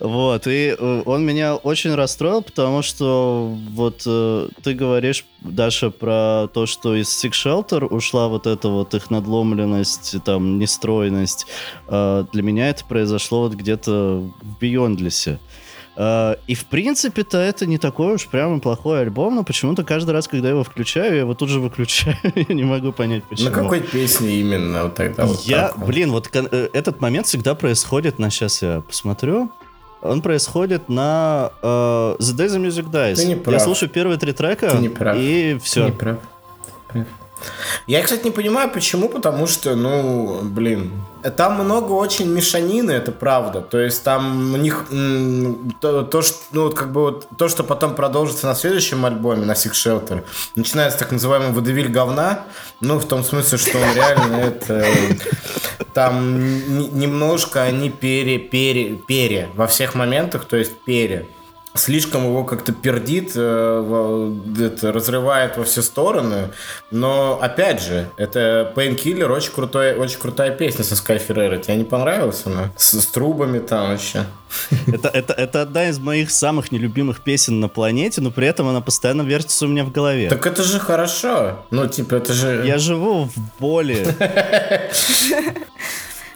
Вот, 0.00 0.46
и 0.46 0.74
э, 0.78 1.02
он 1.06 1.24
меня 1.24 1.56
очень 1.56 1.94
расстроил, 1.94 2.42
потому 2.42 2.82
что 2.82 3.56
вот 3.72 4.02
э, 4.06 4.48
ты 4.62 4.74
говоришь, 4.74 5.24
Даша, 5.40 5.90
про 5.90 6.48
то, 6.52 6.66
что 6.66 6.94
из 6.94 7.08
Sick 7.08 7.32
Shelter 7.32 7.84
ушла 7.86 8.28
вот 8.28 8.46
эта 8.46 8.68
вот 8.68 8.94
их 8.94 9.10
надломленность, 9.10 10.16
там, 10.24 10.58
нестройность. 10.58 11.46
Э, 11.88 12.24
для 12.32 12.42
меня 12.42 12.68
это 12.70 12.84
произошло 12.84 13.42
вот 13.42 13.54
где-то 13.54 14.30
в 14.42 14.58
Биондлисе. 14.60 15.38
Uh, 15.98 16.38
и 16.46 16.54
в 16.54 16.66
принципе-то 16.66 17.38
это 17.38 17.66
не 17.66 17.76
такой 17.76 18.14
уж 18.14 18.28
прямо 18.28 18.60
плохой 18.60 19.00
альбом, 19.00 19.34
но 19.34 19.42
почему-то 19.42 19.82
каждый 19.82 20.12
раз, 20.12 20.28
когда 20.28 20.46
я 20.46 20.54
его 20.54 20.62
включаю, 20.62 21.12
я 21.12 21.20
его 21.22 21.34
тут 21.34 21.48
же 21.48 21.58
выключаю. 21.58 22.16
я 22.36 22.54
не 22.54 22.62
могу 22.62 22.92
понять, 22.92 23.24
почему. 23.24 23.50
На 23.50 23.54
какой 23.54 23.80
песне 23.80 24.36
именно 24.36 24.84
вот 24.84 24.94
тогда? 24.94 25.26
Вот 25.26 25.40
я, 25.40 25.70
так, 25.70 25.84
блин, 25.84 26.12
вот 26.12 26.30
э, 26.32 26.68
этот 26.72 27.00
момент 27.00 27.26
всегда 27.26 27.56
происходит 27.56 28.20
на 28.20 28.30
сейчас 28.30 28.62
я 28.62 28.80
посмотрю. 28.80 29.50
Он 30.00 30.22
происходит 30.22 30.88
на 30.88 31.50
uh, 31.62 32.16
The 32.18 32.36
Day 32.36 32.46
the 32.46 32.64
Music 32.64 32.88
Dies. 32.88 33.16
Ты 33.16 33.24
не 33.24 33.34
прав. 33.34 33.54
Я 33.54 33.58
слушаю 33.58 33.90
первые 33.90 34.18
три 34.18 34.32
трека, 34.32 34.70
Ты 34.70 34.78
не 34.78 34.88
прав. 34.88 35.16
и 35.18 35.58
все. 35.60 35.86
Ты 35.86 35.90
не 35.90 35.96
прав. 35.96 36.18
Я, 37.86 38.02
кстати, 38.02 38.24
не 38.24 38.30
понимаю, 38.30 38.70
почему, 38.70 39.08
потому 39.08 39.46
что, 39.46 39.74
ну, 39.74 40.40
блин, 40.42 40.92
там 41.36 41.54
много 41.54 41.92
очень 41.92 42.26
мешанины, 42.26 42.90
это 42.90 43.12
правда. 43.12 43.60
То 43.60 43.78
есть 43.78 44.04
там 44.04 44.54
у 44.54 44.56
них 44.56 44.86
то, 45.80 46.02
то 46.02 46.22
что, 46.22 46.38
ну, 46.52 46.70
как 46.70 46.92
бы 46.92 47.00
вот, 47.00 47.26
то, 47.36 47.48
что 47.48 47.64
потом 47.64 47.94
продолжится 47.94 48.46
на 48.46 48.54
следующем 48.54 49.04
альбоме, 49.04 49.44
на 49.46 49.52
Six 49.52 49.72
Shelter, 49.72 50.24
начинается 50.54 50.98
так 50.98 51.12
называемый 51.12 51.52
водевиль 51.52 51.88
говна, 51.88 52.44
ну, 52.80 52.98
в 52.98 53.06
том 53.06 53.24
смысле, 53.24 53.58
что 53.58 53.78
он 53.78 53.94
реально 53.94 54.36
это... 54.36 54.84
Там 55.94 56.38
немножко 56.98 57.62
они 57.62 57.90
пере, 57.90 58.38
пере, 58.38 58.96
пере 58.96 59.48
во 59.54 59.66
всех 59.66 59.94
моментах, 59.94 60.44
то 60.44 60.56
есть 60.56 60.72
пере 60.84 61.26
слишком 61.74 62.24
его 62.24 62.44
как-то 62.44 62.72
пердит, 62.72 63.32
э, 63.34 64.34
это, 64.60 64.92
разрывает 64.92 65.56
во 65.56 65.64
все 65.64 65.82
стороны. 65.82 66.50
Но, 66.90 67.38
опять 67.40 67.82
же, 67.82 68.08
это 68.16 68.72
Painkiller, 68.74 69.30
очень, 69.30 69.52
крутой, 69.52 69.94
очень 69.94 70.18
крутая 70.18 70.50
песня 70.50 70.84
со 70.84 70.94
Sky 70.94 71.20
Ferreira. 71.24 71.60
Тебе 71.60 71.76
не 71.76 71.84
понравилась 71.84 72.42
она? 72.46 72.72
С, 72.76 73.00
с 73.00 73.06
трубами 73.06 73.58
там 73.58 73.90
вообще. 73.90 74.24
Это, 74.86 75.08
это, 75.08 75.34
это 75.34 75.60
одна 75.60 75.90
из 75.90 75.98
моих 75.98 76.30
самых 76.30 76.72
нелюбимых 76.72 77.20
песен 77.20 77.60
на 77.60 77.68
планете, 77.68 78.22
но 78.22 78.30
при 78.30 78.46
этом 78.46 78.66
она 78.66 78.80
постоянно 78.80 79.20
вертится 79.20 79.66
у 79.66 79.68
меня 79.68 79.84
в 79.84 79.92
голове. 79.92 80.30
Так 80.30 80.46
это 80.46 80.62
же 80.62 80.80
хорошо. 80.80 81.66
Ну, 81.70 81.86
типа, 81.86 82.14
это 82.14 82.32
же... 82.32 82.64
Я 82.66 82.78
живу 82.78 83.24
в 83.24 83.60
боли. 83.60 84.06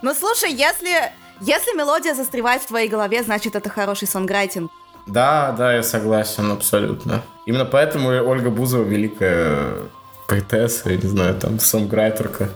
Ну, 0.03 0.12
слушай, 0.14 0.53
если, 0.53 1.12
если 1.41 1.76
мелодия 1.76 2.12
застревает 2.12 2.62
в 2.62 2.66
твоей 2.66 2.89
голове, 2.89 3.22
значит, 3.22 3.55
это 3.55 3.70
хороший 3.70 4.09
сонграйтинг. 4.09 4.68
Да, 5.07 5.55
да, 5.57 5.74
я 5.74 5.82
согласен 5.82 6.50
абсолютно. 6.50 7.22
Именно 7.46 7.64
поэтому 7.64 8.09
Ольга 8.09 8.50
Бузова 8.50 8.84
великая 8.84 9.74
поэтесса, 10.28 10.90
я 10.90 10.96
не 10.96 11.09
знаю, 11.09 11.34
там, 11.34 11.59
сонграйтерка. 11.59 12.48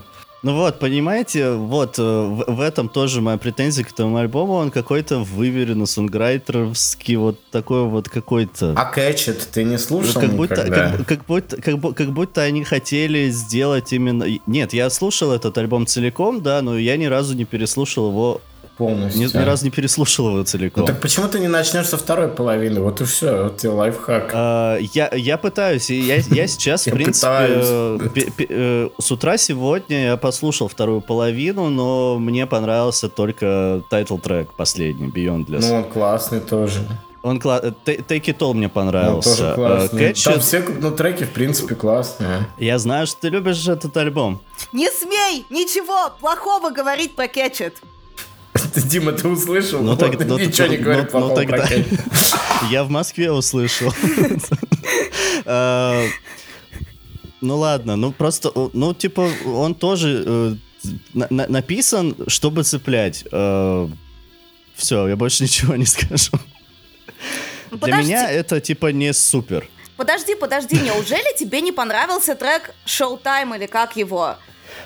Ну 0.43 0.55
вот, 0.55 0.77
понимаете, 0.79 1.53
вот 1.53 1.97
э, 1.97 2.01
в, 2.01 2.45
в 2.47 2.61
этом 2.61 2.89
тоже 2.89 3.21
моя 3.21 3.37
претензия 3.37 3.83
к 3.83 3.91
этому 3.91 4.17
альбому, 4.17 4.53
он 4.53 4.69
какой-то 4.69 5.19
выверенно 5.19 5.87
сонграйтеровский, 5.87 7.15
вот 7.15 7.39
такой 7.51 7.83
вот 7.85 8.07
какой-то... 8.07 8.73
А 8.77 8.85
Catch 8.85 9.31
It 9.31 9.49
ты 9.51 9.63
не 9.63 9.79
слушал 9.79 10.21
как 10.21 10.31
будто, 10.33 10.55
как, 10.55 11.07
как, 11.07 11.25
будто, 11.25 11.59
как, 11.59 11.95
как 11.95 12.11
будто 12.11 12.43
они 12.43 12.63
хотели 12.63 13.29
сделать 13.29 13.91
именно... 13.91 14.25
Нет, 14.45 14.73
я 14.73 14.91
слушал 14.91 15.31
этот 15.31 15.57
альбом 15.57 15.87
целиком, 15.87 16.41
да, 16.41 16.61
но 16.61 16.77
я 16.77 16.97
ни 16.97 17.05
разу 17.05 17.35
не 17.35 17.45
переслушал 17.45 18.11
его 18.11 18.41
полностью. 18.77 19.21
Ни, 19.21 19.37
ни 19.37 19.43
разу 19.43 19.65
не 19.65 19.71
переслушал 19.71 20.29
его 20.29 20.43
целиком. 20.43 20.81
Ну 20.81 20.87
так 20.87 21.01
почему 21.01 21.27
ты 21.27 21.39
не 21.39 21.47
начнешь 21.47 21.87
со 21.87 21.97
второй 21.97 22.27
половины? 22.27 22.81
Вот 22.81 23.01
и 23.01 23.05
все, 23.05 23.43
вот 23.43 23.57
тебе 23.57 23.71
лайфхак. 23.71 24.31
А, 24.33 24.77
я, 24.77 25.09
я 25.13 25.37
пытаюсь, 25.37 25.89
я, 25.89 26.17
я 26.17 26.47
сейчас, 26.47 26.87
в 26.87 26.91
принципе, 26.91 28.45
э, 28.49 28.89
с 28.97 29.11
утра 29.11 29.37
сегодня 29.37 30.05
я 30.05 30.17
послушал 30.17 30.67
вторую 30.67 31.01
половину, 31.01 31.69
но 31.69 32.17
мне 32.19 32.45
понравился 32.45 33.09
только 33.09 33.83
title 33.89 34.17
track 34.17 34.53
последний, 34.53 35.07
Beyondless. 35.07 35.65
Ну 35.67 35.75
он 35.75 35.83
классный 35.85 36.39
тоже. 36.39 36.81
Он 37.23 37.39
кла... 37.39 37.59
Take 37.59 38.05
It 38.05 38.37
All 38.37 38.53
мне 38.53 38.69
понравился. 38.69 39.29
Ну, 39.29 39.35
тоже 39.35 39.55
классный. 39.55 40.01
Catch 40.01 40.23
Там 40.23 40.39
все 40.39 40.65
ну, 40.79 40.91
треки, 40.91 41.23
в 41.23 41.31
принципе, 41.31 41.75
классные. 41.75 42.47
Я 42.57 42.79
знаю, 42.79 43.05
что 43.05 43.21
ты 43.21 43.29
любишь 43.29 43.67
этот 43.67 43.97
альбом. 43.97 44.39
Не 44.71 44.89
смей 44.89 45.45
ничего 45.49 46.11
плохого 46.21 46.69
говорить 46.69 47.15
про 47.15 47.25
Catch 47.25 47.59
It. 47.59 47.73
Дима, 48.75 49.11
ты 49.11 49.27
услышал? 49.27 49.81
Ну, 49.81 49.95
так, 49.95 50.19
ну, 50.25 50.37
Ничего 50.37 50.67
не 50.67 50.77
говори 50.77 51.07
ну, 51.13 51.19
ну, 51.19 51.35
тогда... 51.35 51.67
Я 52.71 52.83
в 52.83 52.89
Москве 52.89 53.31
услышал. 53.31 53.93
А, 55.49 56.03
ну 57.39 57.57
ладно, 57.57 57.95
ну 57.95 58.11
просто, 58.11 58.51
ну 58.73 58.93
типа 58.93 59.29
он 59.45 59.75
тоже 59.75 60.23
э, 60.25 60.55
на- 61.13 61.27
на- 61.29 61.47
написан, 61.47 62.15
чтобы 62.27 62.63
цеплять. 62.63 63.23
Э, 63.31 63.87
все, 64.75 65.07
я 65.07 65.15
больше 65.15 65.43
ничего 65.43 65.75
не 65.75 65.85
скажу. 65.85 66.31
Для 67.69 67.77
Подожди. 67.79 68.03
меня 68.03 68.29
это 68.29 68.59
типа 68.59 68.87
не 68.87 69.13
супер. 69.13 69.69
Подожди, 69.95 70.35
подожди, 70.35 70.77
неужели 70.79 71.37
тебе 71.37 71.61
не 71.61 71.71
понравился 71.71 72.35
трек 72.35 72.73
Showtime 72.85 73.55
или 73.57 73.65
как 73.65 73.95
его? 73.97 74.35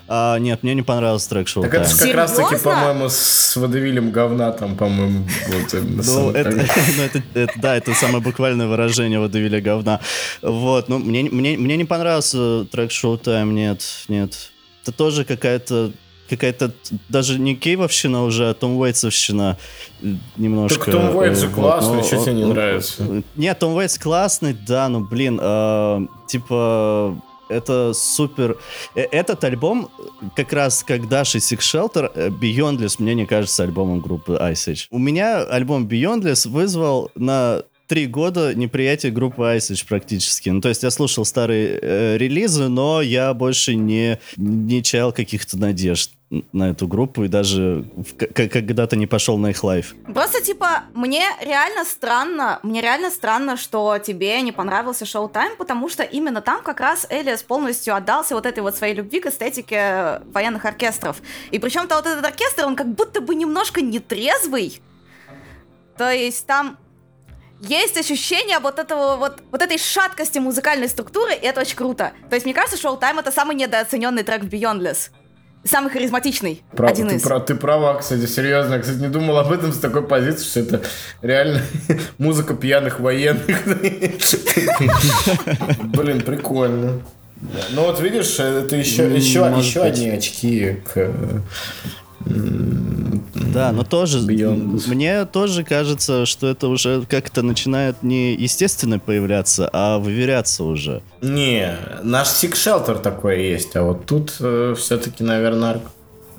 А, 0.07 0.37
нет, 0.37 0.63
мне 0.63 0.73
не 0.73 0.81
понравился 0.81 1.29
трек 1.29 1.47
шоу 1.47 1.63
Так 1.63 1.73
это 1.73 1.89
же 1.89 1.97
как 1.97 2.13
раз 2.13 2.33
таки, 2.33 2.57
по-моему, 2.57 3.09
с 3.09 3.55
водевилем 3.55 4.11
говна 4.11 4.51
там, 4.51 4.75
по-моему, 4.75 5.27
вот, 5.47 5.73
э, 5.73 5.81
Ну, 5.81 6.31
ну, 6.31 6.31
это- 6.31 7.53
да, 7.57 7.75
это 7.75 7.93
самое 7.93 8.21
буквальное 8.23 8.67
выражение 8.67 9.19
водовиля 9.19 9.61
говна. 9.61 9.99
Вот, 10.41 10.89
ну, 10.89 10.99
мне, 10.99 11.23
мне, 11.23 11.57
мне 11.57 11.77
не 11.77 11.85
понравился 11.85 12.65
трек 12.65 12.91
Showtime, 12.91 13.51
нет, 13.51 13.83
нет. 14.07 14.51
Это 14.83 14.91
тоже 14.91 15.25
какая-то 15.25 15.91
какая-то 16.31 16.71
даже 17.09 17.37
не 17.37 17.55
кейвовщина 17.55 18.23
уже, 18.23 18.49
а 18.49 18.53
Том 18.53 18.77
Уэйтсовщина 18.77 19.57
немножко. 20.37 20.85
Так 20.85 20.93
Том 20.93 21.15
Уэйтс 21.15 21.39
же 21.39 21.47
э, 21.47 21.49
вот, 21.49 21.55
классный, 21.55 21.95
но- 21.97 22.03
чё 22.03 22.23
тебе 22.23 22.33
не 22.33 22.43
ну, 22.45 22.53
нравится? 22.53 23.23
Нет, 23.35 23.59
Том 23.59 23.73
Уэйтс 23.73 23.97
классный, 23.99 24.53
да, 24.53 24.87
ну, 24.87 25.01
блин, 25.01 25.39
э, 25.41 26.07
типа, 26.29 27.21
это 27.51 27.93
супер... 27.93 28.57
Э, 28.95 29.01
Этот 29.11 29.43
альбом, 29.43 29.89
как 30.35 30.53
раз 30.53 30.83
как 30.83 31.07
Даша 31.07 31.39
Six 31.39 31.59
Shelter, 31.59 32.11
э, 32.13 32.29
Beyondless 32.29 32.95
мне 32.99 33.13
не 33.13 33.25
кажется 33.25 33.63
альбомом 33.63 33.99
группы 33.99 34.37
Ice 34.41 34.71
Age. 34.71 34.87
У 34.89 34.99
меня 34.99 35.43
альбом 35.43 35.87
Beyondless 35.87 36.47
вызвал 36.49 37.11
на 37.15 37.63
три 37.87 38.07
года 38.07 38.55
неприятие 38.55 39.11
группы 39.11 39.41
Ice 39.41 39.71
Age 39.71 39.85
практически. 39.87 40.49
Ну, 40.49 40.61
то 40.61 40.69
есть 40.69 40.83
я 40.83 40.91
слушал 40.91 41.25
старые 41.25 41.77
э, 41.81 42.17
релизы, 42.17 42.69
но 42.69 43.01
я 43.01 43.33
больше 43.33 43.75
не, 43.75 44.17
не 44.37 44.81
чаял 44.81 45.11
каких-то 45.11 45.57
надежд 45.57 46.11
на 46.53 46.69
эту 46.69 46.87
группу 46.87 47.23
и 47.23 47.27
даже 47.27 47.85
когда-то 48.33 48.95
не 48.95 49.05
пошел 49.05 49.37
на 49.37 49.49
их 49.49 49.63
лайф. 49.63 49.93
Просто, 50.13 50.41
типа, 50.41 50.83
мне 50.93 51.25
реально 51.41 51.83
странно, 51.83 52.59
мне 52.63 52.81
реально 52.81 53.11
странно, 53.11 53.57
что 53.57 53.97
тебе 53.97 54.41
не 54.41 54.53
понравился 54.53 55.03
Showtime, 55.03 55.57
потому 55.57 55.89
что 55.89 56.03
именно 56.03 56.41
там 56.41 56.63
как 56.63 56.79
раз 56.79 57.05
Элиас 57.09 57.43
полностью 57.43 57.95
отдался 57.95 58.33
вот 58.33 58.45
этой 58.45 58.61
вот 58.61 58.77
своей 58.77 58.95
любви 58.95 59.19
к 59.19 59.25
эстетике 59.25 60.21
военных 60.33 60.63
оркестров. 60.65 61.21
И 61.51 61.59
причем-то 61.59 61.95
вот 61.95 62.05
этот 62.07 62.23
оркестр, 62.23 62.65
он 62.65 62.75
как 62.77 62.87
будто 62.87 63.19
бы 63.19 63.35
немножко 63.35 63.81
нетрезвый. 63.81 64.81
То 65.97 66.11
есть 66.11 66.47
там 66.47 66.77
есть 67.59 67.97
ощущение 67.97 68.59
вот 68.59 68.79
этого 68.79 69.17
вот, 69.17 69.43
вот 69.51 69.61
этой 69.61 69.77
шаткости 69.77 70.39
музыкальной 70.39 70.87
структуры, 70.87 71.33
и 71.33 71.45
это 71.45 71.61
очень 71.61 71.75
круто. 71.75 72.13
То 72.29 72.35
есть 72.35 72.45
мне 72.45 72.53
кажется, 72.53 72.77
Showtime 72.77 73.19
это 73.19 73.31
самый 73.31 73.55
недооцененный 73.55 74.23
трек 74.23 74.43
в 74.43 74.47
Beyondless. 74.47 75.11
Самый 75.63 75.91
харизматичный. 75.91 76.63
Прав- 76.75 76.91
один 76.91 77.09
ты, 77.09 77.15
из. 77.15 77.21
прав- 77.21 77.45
ты 77.45 77.53
права, 77.55 77.93
кстати, 77.99 78.25
серьезно. 78.25 78.75
Я, 78.75 78.79
кстати, 78.79 78.97
не 78.97 79.09
думал 79.09 79.37
об 79.37 79.51
этом 79.51 79.71
с 79.71 79.77
такой 79.77 80.01
позиции, 80.01 80.43
что 80.45 80.59
это 80.61 80.81
реально 81.21 81.61
музыка 82.17 82.55
пьяных 82.55 82.99
военных. 82.99 83.59
Блин, 85.83 86.21
прикольно. 86.21 87.01
Ну 87.71 87.85
вот 87.85 87.99
видишь, 88.01 88.39
это 88.39 88.75
еще, 88.75 89.03
еще, 89.15 89.51
еще 89.57 89.81
одни 89.81 90.09
очки 90.09 90.77
к... 90.93 91.11
э, 92.25 92.31
Да, 93.53 93.71
но 93.71 93.83
тоже 93.83 94.19
Beyond. 94.19 94.87
мне 94.87 95.25
тоже 95.25 95.63
кажется, 95.63 96.25
что 96.25 96.47
это 96.47 96.67
уже 96.67 97.03
как-то 97.09 97.41
начинает 97.41 98.03
не 98.03 98.33
естественно 98.33 98.99
появляться, 98.99 99.69
а 99.71 99.97
выверяться 99.99 100.63
уже. 100.63 101.01
Не, 101.21 101.75
наш 102.03 102.27
Six 102.27 102.53
Shelter 102.53 103.01
такой 103.01 103.43
есть, 103.43 103.75
а 103.75 103.83
вот 103.83 104.05
тут 104.05 104.31
все-таки, 104.31 105.23
наверное, 105.23 105.81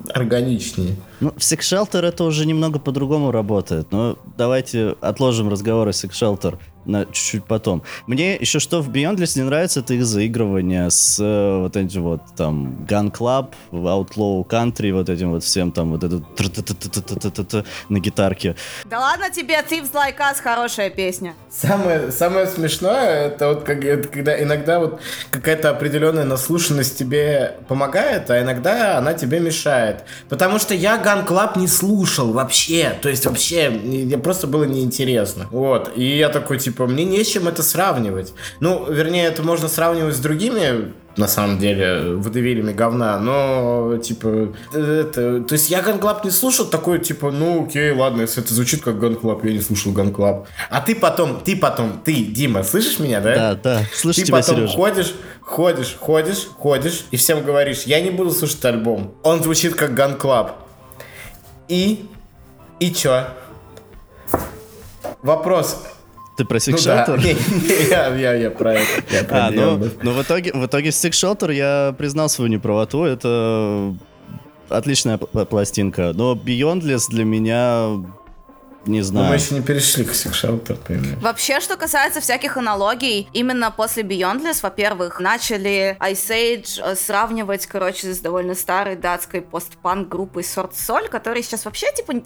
органичнее. 0.09 0.95
Ну, 1.23 1.31
в 1.31 1.37
Six 1.37 1.59
Shelter 1.59 2.05
это 2.05 2.25
уже 2.25 2.45
немного 2.45 2.79
по-другому 2.79 3.31
работает, 3.31 3.93
но 3.93 4.17
давайте 4.37 4.97
отложим 4.99 5.47
разговор 5.47 5.87
о 5.87 5.91
Six 5.91 6.09
Shelter 6.09 6.59
на 6.85 7.05
чуть-чуть 7.05 7.45
потом. 7.45 7.83
Мне 8.07 8.35
еще 8.35 8.59
что 8.59 8.81
в 8.81 8.89
Beyondless 8.89 9.37
не 9.37 9.43
нравится, 9.43 9.79
это 9.79 9.93
их 9.93 10.05
заигрывание 10.05 10.89
с 10.89 11.17
э, 11.19 11.57
вот 11.61 11.77
этим 11.77 12.03
вот 12.03 12.21
там 12.35 12.85
Gun 12.87 13.11
Club, 13.11 13.51
Outlaw 13.71 14.45
Country, 14.47 14.91
вот 14.93 15.09
этим 15.09 15.31
вот 15.31 15.43
всем 15.43 15.71
там 15.71 15.91
вот 15.91 16.03
это 16.03 17.65
на 17.89 17.99
гитарке. 17.99 18.55
Да 18.85 18.99
ладно 18.99 19.29
тебе, 19.29 19.55
Thieves 19.55 19.93
Like 19.93 20.17
Us 20.17 20.41
хорошая 20.41 20.89
песня. 20.89 21.35
Самое, 21.49 22.11
самое 22.11 22.47
смешное, 22.47 23.27
это 23.27 23.49
вот 23.49 23.63
как, 23.63 23.83
это 23.83 24.07
когда 24.07 24.41
иногда 24.41 24.79
вот 24.79 24.99
какая-то 25.31 25.69
определенная 25.69 26.25
наслушанность 26.25 26.97
тебе 26.97 27.55
помогает, 27.67 28.29
а 28.29 28.41
иногда 28.41 28.97
она 28.97 29.13
тебе 29.13 29.39
мешает. 29.39 30.03
Потому 30.29 30.59
что 30.59 30.73
я 30.73 30.97
Gun 31.13 31.27
Club 31.27 31.59
не 31.59 31.67
слушал 31.67 32.31
вообще. 32.33 32.97
То 33.01 33.09
есть 33.09 33.25
вообще, 33.25 33.69
мне 33.69 34.17
просто 34.17 34.47
было 34.47 34.63
неинтересно. 34.63 35.47
Вот. 35.51 35.91
И 35.95 36.17
я 36.17 36.29
такой, 36.29 36.59
типа, 36.59 36.87
мне 36.87 37.05
не 37.05 37.23
с 37.23 37.27
чем 37.27 37.47
это 37.47 37.63
сравнивать. 37.63 38.33
Ну, 38.59 38.91
вернее, 38.91 39.25
это 39.25 39.43
можно 39.43 39.67
сравнивать 39.67 40.15
с 40.15 40.19
другими 40.19 40.93
на 41.15 41.27
самом 41.27 41.59
деле, 41.59 42.15
водевилями 42.15 42.73
говна, 42.73 43.19
но, 43.19 43.97
типа, 43.97 44.55
это, 44.73 45.41
то 45.41 45.53
есть 45.53 45.69
я 45.69 45.81
Club 45.81 46.21
не 46.23 46.31
слушал, 46.31 46.65
такой, 46.65 46.99
типа, 46.99 47.29
ну, 47.29 47.65
окей, 47.65 47.91
ладно, 47.91 48.21
если 48.21 48.43
это 48.43 48.53
звучит 48.53 48.81
как 48.81 48.95
Club, 48.95 49.41
я 49.43 49.53
не 49.53 49.61
слушал 49.61 49.93
Club. 49.93 50.45
А 50.69 50.81
ты 50.81 50.95
потом, 50.95 51.39
ты 51.41 51.55
потом, 51.55 52.01
ты, 52.03 52.15
Дима, 52.25 52.63
слышишь 52.63 52.99
меня, 52.99 53.21
да? 53.21 53.35
Да, 53.35 53.55
да, 53.55 53.81
слышу 53.93 54.21
Ты 54.21 54.25
тебя, 54.27 54.37
потом 54.37 54.55
Сережа. 54.55 54.73
ходишь, 54.73 55.13
ходишь, 55.41 55.95
ходишь, 55.99 56.47
ходишь, 56.57 57.05
и 57.11 57.17
всем 57.17 57.43
говоришь, 57.43 57.83
я 57.83 58.01
не 58.01 58.09
буду 58.09 58.31
слушать 58.31 58.65
альбом. 58.65 59.13
Он 59.21 59.43
звучит 59.43 59.75
как 59.75 59.91
Club. 59.91 60.51
И, 61.67 62.05
и 62.79 62.91
чё? 62.91 63.27
Вопрос. 65.21 65.83
Ты 66.37 66.45
про 66.45 66.57
Six 66.57 66.71
Ну 66.71 66.77
да, 66.83 67.05
я, 67.89 68.15
я, 68.15 68.33
я 68.33 68.51
про 68.51 68.73
это. 68.73 69.03
Я 69.11 69.23
про 69.23 69.45
А, 69.45 69.51
ну, 69.51 69.89
ну 70.01 70.11
в 70.13 70.21
итоге, 70.23 70.51
в 70.53 70.65
итоге 70.65 70.89
Shelter 70.89 71.53
я 71.53 71.93
признал 71.97 72.27
свою 72.27 72.49
неправоту, 72.49 73.03
это 73.03 73.95
отличная 74.69 75.17
пл- 75.17 75.45
пластинка, 75.45 76.11
но 76.15 76.33
Beyondless 76.33 77.09
для 77.09 77.23
меня, 77.23 78.03
не 78.85 78.99
Но 78.99 79.05
знаю. 79.05 79.29
мы 79.29 79.35
еще 79.35 79.55
не 79.55 79.61
перешли 79.61 80.03
к 80.03 80.11
Shelter, 80.11 80.75
понимаешь? 80.75 81.17
Вообще, 81.21 81.59
что 81.59 81.77
касается 81.77 82.21
всяких 82.21 82.57
аналогий, 82.57 83.29
именно 83.33 83.71
после 83.71 84.03
Beyondless, 84.03 84.59
во-первых, 84.61 85.19
начали 85.19 85.97
Iceage 85.99 86.81
э, 86.83 86.95
сравнивать, 86.95 87.65
короче, 87.65 88.13
с 88.13 88.19
довольно 88.19 88.55
старой 88.55 88.95
датской 88.95 89.41
постпанк 89.41 90.09
группой 90.09 90.43
Sort 90.43 90.73
Sol, 90.73 91.07
которые 91.09 91.43
сейчас 91.43 91.65
вообще, 91.65 91.87
типа, 91.95 92.23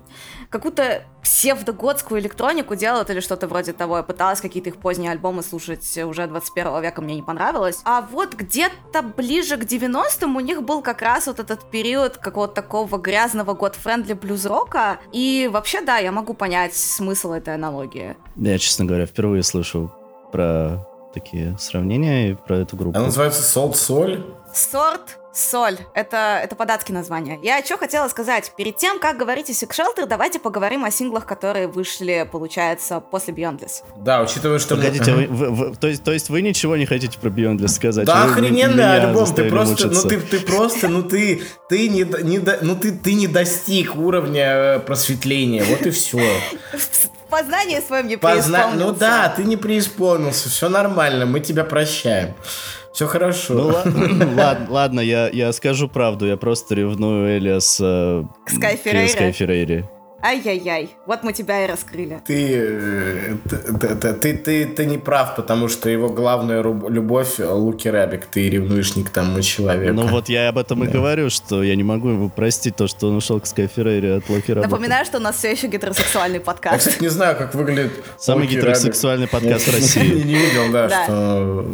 какую-то 0.49 1.03
псевдоготскую 1.21 2.21
электронику 2.21 2.75
делают 2.75 3.09
или 3.09 3.19
что-то 3.19 3.47
вроде 3.47 3.73
того. 3.73 3.97
Я 3.97 4.03
пыталась 4.03 4.39
какие-то 4.41 4.69
их 4.69 4.77
поздние 4.77 5.11
альбомы 5.11 5.43
слушать 5.43 5.97
уже 5.97 6.25
21 6.25 6.81
века, 6.81 7.01
мне 7.01 7.15
не 7.15 7.21
понравилось. 7.21 7.79
А 7.83 8.01
вот 8.01 8.33
где-то 8.33 9.01
ближе 9.01 9.57
к 9.57 9.63
90-м 9.63 10.35
у 10.35 10.39
них 10.39 10.63
был 10.63 10.81
как 10.81 11.01
раз 11.01 11.27
вот 11.27 11.39
этот 11.39 11.69
период 11.69 12.17
какого-то 12.17 12.55
такого 12.55 12.97
грязного 12.97 13.53
goth-friendly 13.53 14.13
блюз-рока. 14.13 14.99
И 15.11 15.49
вообще, 15.51 15.81
да, 15.81 15.97
я 15.97 16.11
могу 16.11 16.33
понять 16.33 16.46
смысл 16.73 17.33
этой 17.33 17.53
аналогии. 17.53 18.15
Я, 18.35 18.57
честно 18.57 18.85
говоря, 18.85 19.05
впервые 19.05 19.43
слышу 19.43 19.91
про 20.31 20.87
такие 21.20 21.57
сравнения 21.59 22.32
и 22.32 22.34
про 22.36 22.57
эту 22.59 22.76
группу. 22.78 22.97
Она 22.97 23.07
называется 23.07 23.41
Salt 23.41 23.74
Soul. 23.74 24.24
Сорт 24.53 25.18
соль. 25.34 25.78
Это, 25.93 26.39
это 26.43 26.55
по-датски 26.55 26.91
название. 26.91 27.38
Я 27.43 27.63
что 27.63 27.78
хотела 27.78 28.07
сказать. 28.07 28.51
Перед 28.57 28.78
тем, 28.78 28.97
как 28.99 29.18
говорить 29.18 29.49
о 29.49 29.53
Sick 29.53 29.70
Shelter, 29.70 30.07
давайте 30.07 30.39
поговорим 30.39 30.84
о 30.84 30.89
синглах, 30.89 31.28
которые 31.28 31.68
вышли, 31.68 32.28
получается, 32.32 32.99
после 32.99 33.36
Beyondless. 33.36 33.84
Да, 33.97 34.22
учитывая, 34.24 34.57
что... 34.57 34.76
мы- 34.76 34.82
Погодите, 34.82 35.11
Ага. 35.11 35.20
вы- 35.22 35.28
вы- 35.28 35.49
вы- 35.70 35.76
то, 35.76 35.88
есть, 35.88 36.03
то 36.03 36.11
есть 36.11 36.30
вы 36.30 36.41
ничего 36.41 36.76
не 36.76 36.88
хотите 36.88 37.20
про 37.20 37.30
Beyondless 37.30 37.68
сказать? 37.68 38.07
Да 38.07 38.26
Вы 38.26 38.32
охрененный 38.32 38.74
меня 38.74 38.93
альбом, 39.09 39.32
ты 39.32 39.47
просто, 39.47 39.88
ну 39.88 39.93
мучиться. 39.93 40.09
ты, 40.09 40.20
ты 40.22 40.39
просто, 40.39 40.88
ну 40.88 41.03
ты, 41.03 41.43
ты 41.70 41.88
не, 41.88 42.01
не, 42.24 42.39
ну 42.61 42.76
ты, 42.76 42.91
ты 42.93 43.13
не 43.13 43.28
достиг 43.28 43.95
уровня 43.95 44.45
э, 44.55 44.80
просветления, 44.80 45.63
вот 45.65 45.86
и 45.86 45.91
все. 45.91 46.20
В 47.28 47.30
познании 47.30 47.80
своем 47.82 48.07
не 48.07 48.15
Позна... 48.17 48.71
Ну 48.73 48.93
да, 48.93 49.28
ты 49.30 49.43
не 49.43 49.57
преисполнился, 49.57 50.49
все 50.49 50.69
нормально, 50.69 51.25
мы 51.25 51.41
тебя 51.41 51.63
прощаем. 51.65 52.34
Все 52.93 53.05
хорошо. 53.05 53.53
Ну 53.53 53.67
ла- 53.67 53.84
ладно, 54.38 54.67
ладно, 54.69 54.99
я, 55.01 55.30
я 55.30 55.51
скажу 55.51 55.89
правду, 55.89 56.25
я 56.25 56.38
просто 56.38 56.73
ревную 56.75 57.25
К 58.45 58.51
Sky 58.53 58.80
Ferreira? 58.84 59.17
Sky 59.17 59.32
Ferreira. 59.38 59.84
Ай-яй-яй. 60.28 60.89
Вот 61.05 61.23
мы 61.23 61.32
тебя 61.32 61.63
и 61.63 61.67
раскрыли. 61.71 62.19
Ты, 62.25 62.51
э, 62.53 63.36
т- 63.49 63.57
т- 63.80 63.95
т- 63.95 64.13
ты, 64.13 64.34
ты, 64.38 64.65
ты 64.65 64.86
не 64.86 64.97
прав, 64.97 65.38
потому 65.38 65.69
что 65.69 65.89
его 65.89 66.09
главная 66.09 66.61
любовь 66.61 67.39
э, 67.39 67.45
Луки 67.49 67.88
Рабик, 67.88 68.25
ты 68.25 68.49
ревнуешь 68.49 68.97
не 68.97 69.05
к 69.05 69.09
тому 69.09 69.41
человеку. 69.41 69.93
Ну 69.93 70.07
вот 70.07 70.28
я 70.28 70.49
об 70.49 70.57
этом 70.57 70.84
и 70.84 70.88
говорю, 70.88 71.30
что 71.30 71.63
я 71.63 71.75
не 71.78 71.84
могу 71.84 72.09
его 72.09 72.28
простить, 72.28 72.75
то, 72.75 72.88
что 72.88 73.07
он 73.07 73.15
ушел 73.15 73.39
к 73.39 73.45
Ferreira 73.45 74.17
от 74.17 74.30
Локи 74.30 74.51
Раба. 74.51 74.67
Напоминаю, 74.67 75.05
что 75.05 75.17
у 75.17 75.21
нас 75.21 75.38
все 75.38 75.51
еще 75.51 75.67
гетеросексуальный 75.67 76.39
Я, 76.39 76.43
подкаст. 76.43 76.80
кстати, 76.80 77.01
не 77.01 77.07
знаю, 77.09 77.38
как 77.38 77.55
выглядит 77.55 77.93
Самый 78.17 78.43
Луки 78.43 78.55
гетеросексуальный 78.55 79.28
Рабик. 79.32 79.47
подкаст 79.49 79.67
Я 79.67 79.73
России. 79.75 80.23
Не, 80.25 80.36
видел, 80.36 80.73
да, 80.73 80.89
Да. 80.89 81.03
что 81.05 81.65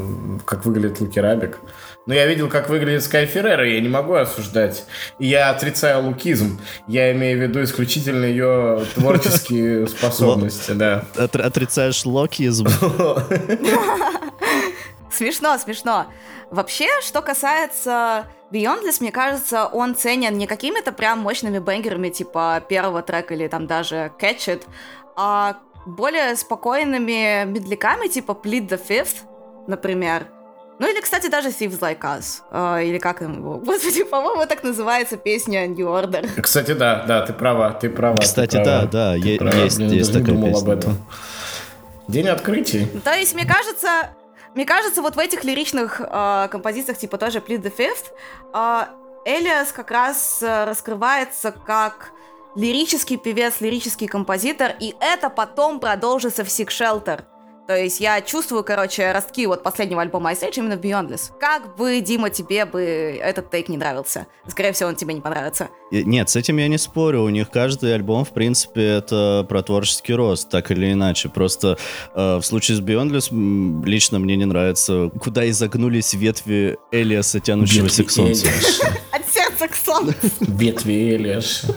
как 0.45 0.63
выглядит 0.65 1.01
Луки 1.01 1.19
Рабик. 1.19 1.57
Но 2.05 2.13
я 2.13 2.25
видел, 2.25 2.49
как 2.49 2.69
выглядит 2.69 3.03
Скай 3.03 3.25
Феррера, 3.25 3.67
я 3.67 3.79
не 3.79 3.87
могу 3.87 4.13
осуждать. 4.15 4.85
Я 5.19 5.49
отрицаю 5.51 6.03
лукизм. 6.03 6.59
Я 6.87 7.13
имею 7.13 7.39
в 7.39 7.41
виду 7.41 7.63
исключительно 7.63 8.25
ее 8.25 8.85
творческие 8.95 9.87
способности, 9.89 10.71
да. 10.71 11.05
Отрицаешь 11.15 12.05
локизм? 12.05 12.67
Смешно, 15.11 15.57
смешно. 15.59 16.07
Вообще, 16.49 16.87
что 17.01 17.21
касается 17.21 18.25
Beyondless, 18.51 18.97
мне 18.99 19.11
кажется, 19.11 19.67
он 19.67 19.95
ценен 19.95 20.37
не 20.37 20.47
какими-то 20.47 20.91
прям 20.91 21.19
мощными 21.19 21.59
бенгерами, 21.59 22.09
типа 22.09 22.63
первого 22.67 23.03
трека 23.03 23.35
или 23.35 23.47
там 23.47 23.67
даже 23.67 24.11
Catch 24.19 24.47
It, 24.47 24.63
а 25.15 25.57
более 25.85 26.35
спокойными 26.35 27.45
медляками, 27.45 28.07
типа 28.07 28.31
Plead 28.31 28.69
the 28.69 28.81
Fifth, 28.87 29.17
например. 29.67 30.27
Ну 30.79 30.91
или, 30.91 31.01
кстати, 31.01 31.27
даже 31.27 31.49
Thieves 31.49 31.79
Like 31.79 31.99
Us. 32.01 32.41
Э, 32.51 32.83
или 32.83 32.97
как 32.97 33.21
его? 33.21 33.57
Господи, 33.65 34.03
по-моему, 34.03 34.45
так 34.45 34.63
называется 34.63 35.17
песня 35.17 35.67
New 35.67 35.87
Order. 35.87 36.41
Кстати, 36.41 36.73
да, 36.73 37.03
да, 37.07 37.25
ты 37.25 37.33
права, 37.33 37.71
ты 37.71 37.89
права. 37.89 38.17
Кстати, 38.17 38.57
ты 38.57 38.63
да, 38.63 38.85
да, 38.85 39.13
ты 39.13 39.37
права. 39.37 39.55
есть, 39.55 39.77
Блин, 39.77 39.91
есть 39.91 40.11
такая 40.11 40.27
думал 40.27 40.49
песня. 40.49 40.63
об 40.63 40.69
этом. 40.69 40.97
День 42.07 42.27
открытий. 42.27 42.85
То 43.03 43.13
есть, 43.13 43.33
мне 43.33 43.45
кажется, 43.45 44.09
мне 44.55 44.65
кажется, 44.65 45.01
вот 45.01 45.15
в 45.15 45.19
этих 45.19 45.43
лиричных 45.43 46.01
э, 46.01 46.47
композициях, 46.51 46.97
типа 46.97 47.17
тоже 47.17 47.39
Plead 47.39 47.61
the 47.61 47.73
Fifth, 47.75 48.11
э, 48.53 48.85
Элиас 49.25 49.71
как 49.71 49.89
раз 49.89 50.43
э, 50.43 50.65
раскрывается 50.65 51.51
как 51.51 52.11
лирический 52.55 53.17
певец, 53.17 53.61
лирический 53.61 54.07
композитор, 54.07 54.73
и 54.79 54.95
это 54.99 55.29
потом 55.29 55.79
продолжится 55.79 56.43
в 56.43 56.47
Sick 56.47 56.67
Shelter. 56.67 57.21
То 57.67 57.77
есть 57.77 58.01
я 58.01 58.19
чувствую, 58.21 58.63
короче, 58.63 59.11
ростки 59.13 59.45
вот 59.45 59.63
последнего 59.63 60.01
альбома 60.01 60.33
Ice 60.33 60.41
Age 60.41 60.57
именно 60.57 60.75
в 60.75 60.81
Beyondless. 60.81 61.31
Как 61.39 61.77
бы, 61.77 62.01
Дима, 62.01 62.29
тебе 62.29 62.65
бы 62.65 62.81
этот 62.81 63.49
тейк 63.49 63.69
не 63.69 63.77
нравился? 63.77 64.27
Скорее 64.47 64.73
всего, 64.73 64.89
он 64.89 64.95
тебе 64.95 65.13
не 65.13 65.21
понравится. 65.21 65.69
Нет, 65.89 66.29
с 66.29 66.35
этим 66.35 66.57
я 66.57 66.67
не 66.67 66.77
спорю. 66.77 67.21
У 67.21 67.29
них 67.29 67.49
каждый 67.49 67.95
альбом, 67.95 68.25
в 68.25 68.31
принципе, 68.31 68.83
это 68.83 69.45
про 69.47 69.61
творческий 69.63 70.13
рост, 70.13 70.49
так 70.49 70.71
или 70.71 70.91
иначе. 70.91 71.29
Просто 71.29 71.77
э, 72.13 72.35
в 72.37 72.43
случае 72.43 72.77
с 72.77 72.81
Beyondless 72.81 73.85
лично 73.85 74.19
мне 74.19 74.35
не 74.35 74.45
нравится, 74.45 75.09
куда 75.21 75.49
изогнулись 75.49 76.13
ветви 76.13 76.77
Элиаса, 76.91 77.39
тянущегося 77.39 78.01
ветви 78.01 78.03
к 78.03 78.11
солнцу. 78.11 78.47
От 79.11 79.21
сердца 79.33 79.67
к 79.69 79.75
солнцу. 79.75 80.15
Ветви 80.41 81.15
Элиаса. 81.15 81.75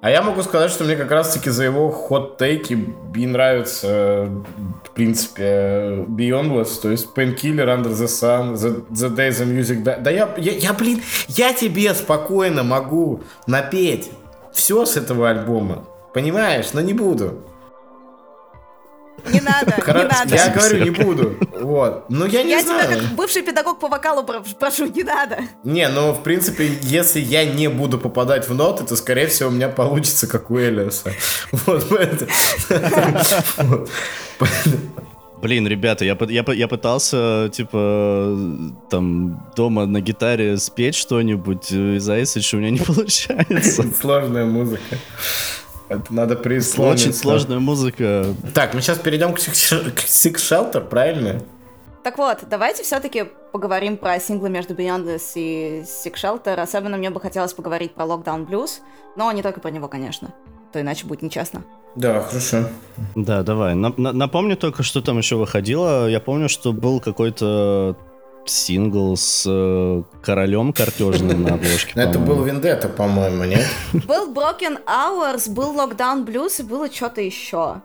А 0.00 0.10
я 0.10 0.22
могу 0.22 0.42
сказать, 0.42 0.70
что 0.70 0.84
мне 0.84 0.96
как 0.96 1.10
раз-таки 1.10 1.50
за 1.50 1.64
его 1.64 1.90
хот-тейки 1.90 2.72
би 2.72 3.26
нравится, 3.26 4.30
в 4.82 4.90
принципе, 4.94 6.06
Beyondless, 6.08 6.80
то 6.80 6.90
есть 6.90 7.08
Painkiller, 7.14 7.66
Under 7.66 7.92
the 7.92 8.06
Sun, 8.06 8.54
The, 8.54 8.86
the 8.88 9.14
Day 9.14 9.28
the 9.28 9.44
Music... 9.44 9.82
Да, 9.82 9.98
да 9.98 10.10
я, 10.10 10.34
я, 10.38 10.52
я, 10.52 10.72
блин, 10.72 11.02
я 11.28 11.52
тебе 11.52 11.92
спокойно 11.92 12.62
могу 12.62 13.20
напеть 13.46 14.10
все 14.52 14.86
с 14.86 14.96
этого 14.96 15.28
альбома, 15.28 15.84
понимаешь, 16.14 16.72
но 16.72 16.80
не 16.80 16.94
буду. 16.94 17.44
Не 19.32 19.40
надо, 19.40 19.74
не 19.86 20.04
надо. 20.04 20.34
Я 20.34 20.48
говорю, 20.48 20.84
не 20.84 20.90
буду. 20.90 21.36
Вот. 21.60 22.06
Ну, 22.08 22.26
я 22.26 22.42
не 22.42 22.50
я 22.50 22.62
знаю. 22.62 22.80
Я 22.80 22.86
тебя 22.86 23.06
как 23.06 23.16
бывший 23.16 23.42
педагог 23.42 23.78
по 23.78 23.88
вокалу 23.88 24.24
прошу, 24.58 24.86
не 24.86 25.02
надо. 25.02 25.38
Не, 25.64 25.88
ну, 25.88 26.12
в 26.12 26.22
принципе, 26.22 26.70
если 26.82 27.20
я 27.20 27.44
не 27.44 27.68
буду 27.68 27.98
попадать 27.98 28.48
в 28.48 28.54
ноты, 28.54 28.84
то, 28.84 28.96
скорее 28.96 29.26
всего, 29.26 29.48
у 29.48 29.52
меня 29.52 29.68
получится, 29.68 30.26
как 30.26 30.50
у 30.50 30.58
Элиаса. 30.58 31.12
Вот, 31.66 31.84
Блин, 35.42 35.66
ребята, 35.66 36.04
я, 36.04 36.18
я, 36.28 36.44
я 36.52 36.68
пытался, 36.68 37.50
типа, 37.52 38.36
там, 38.90 39.42
дома 39.56 39.86
на 39.86 40.00
гитаре 40.00 40.58
спеть 40.58 40.94
что-нибудь 40.94 41.72
из 41.72 42.08
Айсича, 42.08 42.56
у 42.56 42.60
меня 42.60 42.70
не 42.70 42.78
получается. 42.86 43.84
Сложная 43.98 44.44
музыка. 44.44 44.98
Это 45.90 46.14
надо 46.14 46.36
прислониться. 46.36 47.08
Очень 47.08 47.12
сложная 47.12 47.58
музыка. 47.58 48.24
Так, 48.54 48.74
мы 48.74 48.80
сейчас 48.80 48.98
перейдем 48.98 49.34
к 49.34 49.38
Six 49.38 50.34
Shelter, 50.36 50.80
правильно? 50.80 51.42
Так 52.04 52.16
вот, 52.16 52.44
давайте 52.48 52.84
все-таки 52.84 53.24
поговорим 53.50 53.96
про 53.96 54.20
синглы 54.20 54.50
между 54.50 54.74
Beyondless 54.74 55.32
и 55.34 55.82
Six 55.82 56.14
Shelter. 56.14 56.60
Особенно 56.60 56.96
мне 56.96 57.10
бы 57.10 57.20
хотелось 57.20 57.54
поговорить 57.54 57.92
про 57.92 58.04
Lockdown 58.04 58.46
Blues, 58.46 58.78
но 59.16 59.32
не 59.32 59.42
только 59.42 59.58
про 59.58 59.72
него, 59.72 59.88
конечно. 59.88 60.32
То 60.72 60.80
иначе 60.80 61.06
будет 61.06 61.22
нечестно. 61.22 61.64
Да, 61.96 62.20
хорошо. 62.20 62.68
Да, 63.16 63.42
давай. 63.42 63.74
На 63.74 63.92
на 63.96 64.12
напомню 64.12 64.56
только, 64.56 64.84
что 64.84 65.02
там 65.02 65.18
еще 65.18 65.34
выходило. 65.34 66.08
Я 66.08 66.20
помню, 66.20 66.48
что 66.48 66.72
был 66.72 67.00
какой-то 67.00 67.96
сингл 68.46 69.16
с 69.16 69.44
э, 69.46 70.02
королем 70.22 70.72
картежным 70.72 71.42
на 71.42 71.54
обложке. 71.54 71.92
Это 71.94 72.18
был 72.18 72.42
Вендетта, 72.42 72.88
по-моему, 72.88 73.44
нет? 73.44 73.66
Был 74.06 74.32
Broken 74.32 74.78
Hours, 74.86 75.50
был 75.50 75.74
Lockdown 75.74 76.24
Blues 76.24 76.60
и 76.60 76.62
было 76.62 76.90
что-то 76.90 77.20
еще. 77.20 77.82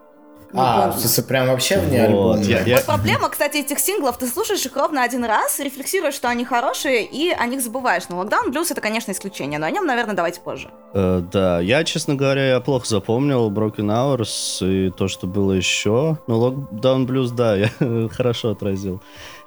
А, 0.58 0.92
смысле, 0.94 1.24
прям 1.24 1.48
вообще 1.48 1.80
вне 1.80 2.08
вот, 2.08 2.38
альбома. 2.38 2.66
Я, 2.66 2.78
Вот 2.78 2.86
проблема, 2.86 3.30
кстати, 3.30 3.58
этих 3.58 3.80
синглов. 3.80 4.18
Ты 4.18 4.28
слушаешь 4.28 4.66
их 4.66 4.76
ровно 4.76 5.04
один 5.04 5.26
раз, 5.26 5.60
рефлексируешь, 5.60 6.14
что 6.14 6.30
они 6.30 6.46
хорошие, 6.46 7.04
и 7.04 7.30
о 7.32 7.46
них 7.46 7.62
забываешь. 7.62 8.04
Но 8.10 8.22
Lockdown 8.24 8.52
Blues 8.52 8.68
это, 8.72 8.80
конечно, 8.80 9.12
исключение, 9.12 9.60
но 9.60 9.66
о 9.66 9.72
нем, 9.72 9.86
наверное, 9.86 10.16
давайте 10.16 10.40
позже. 10.40 10.70
Э, 10.94 11.22
да, 11.32 11.60
я, 11.60 11.84
честно 11.84 12.16
говоря, 12.16 12.48
я 12.48 12.60
плохо 12.62 12.88
запомнил 12.88 13.52
Broken 13.52 13.90
Hours 13.90 14.66
и 14.66 14.92
то, 14.92 15.08
что 15.08 15.28
было 15.28 15.52
еще. 15.52 16.18
Но 16.28 16.50
Lockdown 16.50 17.06
Blues, 17.06 17.32
да, 17.32 17.56
я 17.56 17.70
хорошо 18.10 18.52
отразил. 18.52 19.02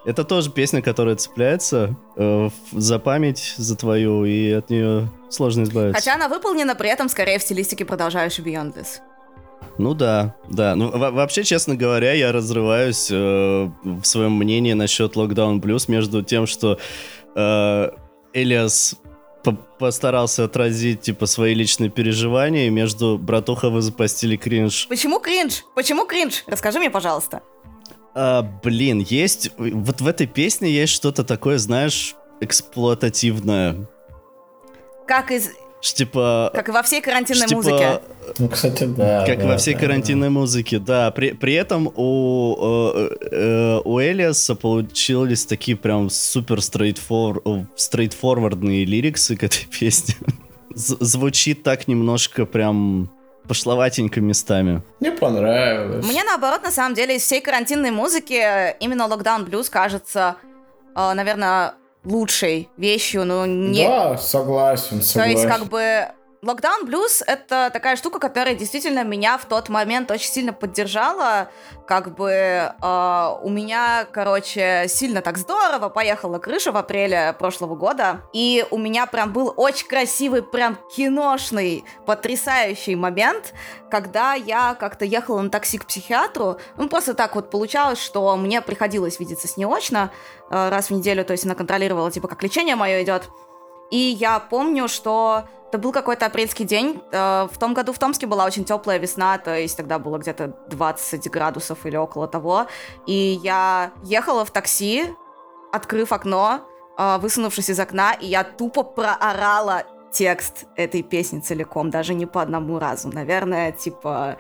Это 0.09 0.25
тоже 0.25 0.51
песня, 0.51 0.81
которая 0.81 1.17
цепляется 1.17 1.95
э, 2.17 2.49
за 2.73 2.99
память, 2.99 3.55
за 3.59 3.77
твою, 3.77 4.25
и 4.25 4.51
от 4.53 4.71
нее 4.71 5.11
сложно 5.29 5.65
избавиться. 5.65 6.01
Хотя 6.01 6.15
она 6.15 6.31
выполнена 6.31 6.75
при 6.75 6.89
этом 6.89 7.11
скорее 7.11 7.39
в 7.39 7.43
стилистике 7.43 7.85
продолжающей 7.85 8.43
Beyond 8.43 8.75
This. 8.75 9.01
Ну 9.77 9.93
да, 9.93 10.35
да. 10.49 10.75
Ну 10.77 10.89
вообще, 10.91 11.45
честно 11.45 11.77
говоря, 11.77 12.15
я 12.15 12.33
разрываюсь 12.33 13.11
э, 13.11 13.69
в 13.83 14.05
своем 14.05 14.33
мнении 14.33 14.73
насчет 14.73 15.15
Lockdown 15.15 15.61
Blues 15.61 15.85
между 15.89 16.23
тем, 16.23 16.47
что 16.47 16.79
э, 17.35 17.91
Элиас 18.33 18.97
по 19.45 19.53
постарался 19.53 20.45
отразить 20.45 21.03
типа 21.03 21.27
свои 21.27 21.53
личные 21.53 21.91
переживания, 21.91 22.71
между 22.71 23.19
братуха 23.19 23.69
вы 23.69 23.83
запостили 23.83 24.37
кринж. 24.37 24.89
Почему 24.89 25.21
кринж? 25.21 25.65
Почему 25.75 26.07
кринж? 26.07 26.45
Расскажи 26.47 26.79
мне, 26.79 26.89
пожалуйста. 26.89 27.43
А, 28.21 28.43
блин, 28.43 28.99
есть 28.99 29.53
вот 29.57 30.01
в 30.01 30.07
этой 30.09 30.27
песне 30.27 30.73
есть 30.73 30.93
что-то 30.93 31.23
такое, 31.23 31.59
знаешь, 31.59 32.16
эксплуатативное. 32.41 33.87
Как 35.07 35.31
из 35.31 35.51
типа... 35.81 36.51
Как 36.53 36.69
и 36.69 36.73
во 36.73 36.83
всей 36.83 37.01
карантинной 37.01 37.47
типа, 37.47 37.55
музыке. 37.55 38.01
Ну, 38.41 38.49
кстати, 38.49 38.87
да. 38.87 39.25
Как 39.25 39.39
да, 39.39 39.47
во 39.47 39.57
всей 39.57 39.75
да, 39.75 39.81
карантинной 39.81 40.27
да. 40.27 40.33
музыке, 40.33 40.81
да. 40.81 41.12
При, 41.12 41.31
при 41.31 41.55
этом 41.55 41.93
у, 41.95 42.57
э, 42.61 43.09
э, 43.31 43.81
у 43.85 44.01
Элиаса 44.01 44.57
получились 44.57 45.47
такие 45.47 45.77
прям 45.77 46.11
супер 46.11 46.61
стрейтфорвардные 46.61 48.85
лириксы 48.85 49.37
к 49.37 49.45
этой 49.45 49.64
песне. 49.79 50.16
Звучит 50.75 51.62
так 51.62 51.87
немножко 51.87 52.47
прям 52.47 53.12
пошловатенько 53.49 54.20
местами. 54.20 54.82
Мне 55.01 55.12
понравилось. 55.12 56.07
Мне 56.07 56.22
наоборот, 56.24 56.62
на 56.62 56.70
самом 56.70 56.94
деле, 56.94 57.16
из 57.16 57.22
всей 57.22 57.40
карантинной 57.40 57.90
музыки 57.90 58.76
именно 58.78 59.03
Lockdown 59.03 59.49
Blues 59.49 59.70
кажется, 59.70 60.36
э, 60.94 61.12
наверное, 61.14 61.74
лучшей 62.05 62.68
вещью, 62.76 63.24
но 63.24 63.46
не... 63.46 63.86
Да, 63.86 64.16
согласен, 64.16 65.03
согласен. 65.03 65.20
То 65.20 65.28
есть, 65.28 65.46
как 65.46 65.68
бы, 65.68 66.09
Lockdown 66.41 66.86
Blues— 66.86 67.22
это 67.26 67.68
такая 67.72 67.97
штука, 67.97 68.20
которая 68.20 68.55
действительно 68.55 69.03
меня 69.03 69.39
в 69.39 69.47
тот 69.47 69.68
момент 69.68 70.09
очень 70.12 70.30
сильно 70.30 70.53
поддержала. 70.53 71.51
Как 71.84 72.14
бы 72.14 72.30
э, 72.30 73.36
у 73.43 73.49
меня, 73.49 74.07
короче, 74.12 74.86
сильно 74.89 75.20
так 75.20 75.36
здорово 75.36 75.89
поехала 75.89 76.39
крыша 76.39 76.70
в 76.70 76.76
апреле 76.76 77.34
прошлого 77.36 77.74
года. 77.74 78.22
И 78.32 78.64
у 78.70 78.78
меня 78.78 79.07
прям 79.07 79.32
был 79.32 79.53
очень 79.57 79.89
красивый, 79.89 80.45
прям 80.45 80.78
киношный, 80.95 81.84
потрясающий 82.07 82.95
момент, 82.95 83.53
когда 83.91 84.34
я 84.34 84.76
как-то 84.78 85.05
ехала 85.05 85.41
на 85.41 85.51
такси 85.51 85.78
к 85.78 85.86
психиатру. 85.86 86.59
Ну, 86.76 86.89
просто 86.89 87.14
так 87.14 87.34
вот 87.34 87.51
получалось, 87.51 88.01
что 88.01 88.36
мне 88.36 88.62
приходилось 88.62 89.18
видеться 89.18 89.49
с 89.49 89.57
ней 89.57 89.66
очно 89.66 90.12
э, 90.51 90.68
раз 90.68 90.91
в 90.91 90.93
неделю. 90.93 91.24
То 91.24 91.32
есть 91.32 91.45
она 91.45 91.57
контролировала, 91.57 92.12
типа, 92.12 92.28
как 92.28 92.45
лечение 92.45 92.76
мое 92.76 93.03
идет. 93.03 93.28
И 93.91 93.97
я 93.97 94.39
помню, 94.39 94.89
что 94.89 95.45
это 95.68 95.78
был 95.78 95.93
какой-то 95.93 96.26
апрельский 96.26 96.64
день. 96.64 97.01
В 97.12 97.51
том 97.59 97.74
году 97.74 97.93
в 97.93 97.99
Томске 97.99 98.26
была 98.26 98.45
очень 98.45 98.64
теплая 98.64 98.99
весна, 98.99 99.39
то 99.39 99.57
есть 99.57 99.76
тогда 99.76 99.99
было 99.99 100.18
где-то 100.18 100.55
20 100.68 101.30
градусов 101.30 101.84
или 101.84 101.97
около 101.97 102.26
того. 102.26 102.66
И 103.07 103.39
я 103.43 103.93
ехала 104.03 104.45
в 104.45 104.51
такси, 104.51 105.14
открыв 105.72 106.12
окно, 106.12 106.61
высунувшись 106.97 107.70
из 107.70 107.78
окна, 107.78 108.12
и 108.14 108.26
я 108.26 108.45
тупо 108.45 108.82
проорала 108.82 109.84
текст 110.11 110.64
этой 110.74 111.03
песни 111.03 111.41
целиком, 111.41 111.91
даже 111.91 112.14
не 112.14 112.24
по 112.24 112.41
одному 112.41 112.78
разу. 112.78 113.09
Наверное, 113.09 113.72
типа, 113.72 114.39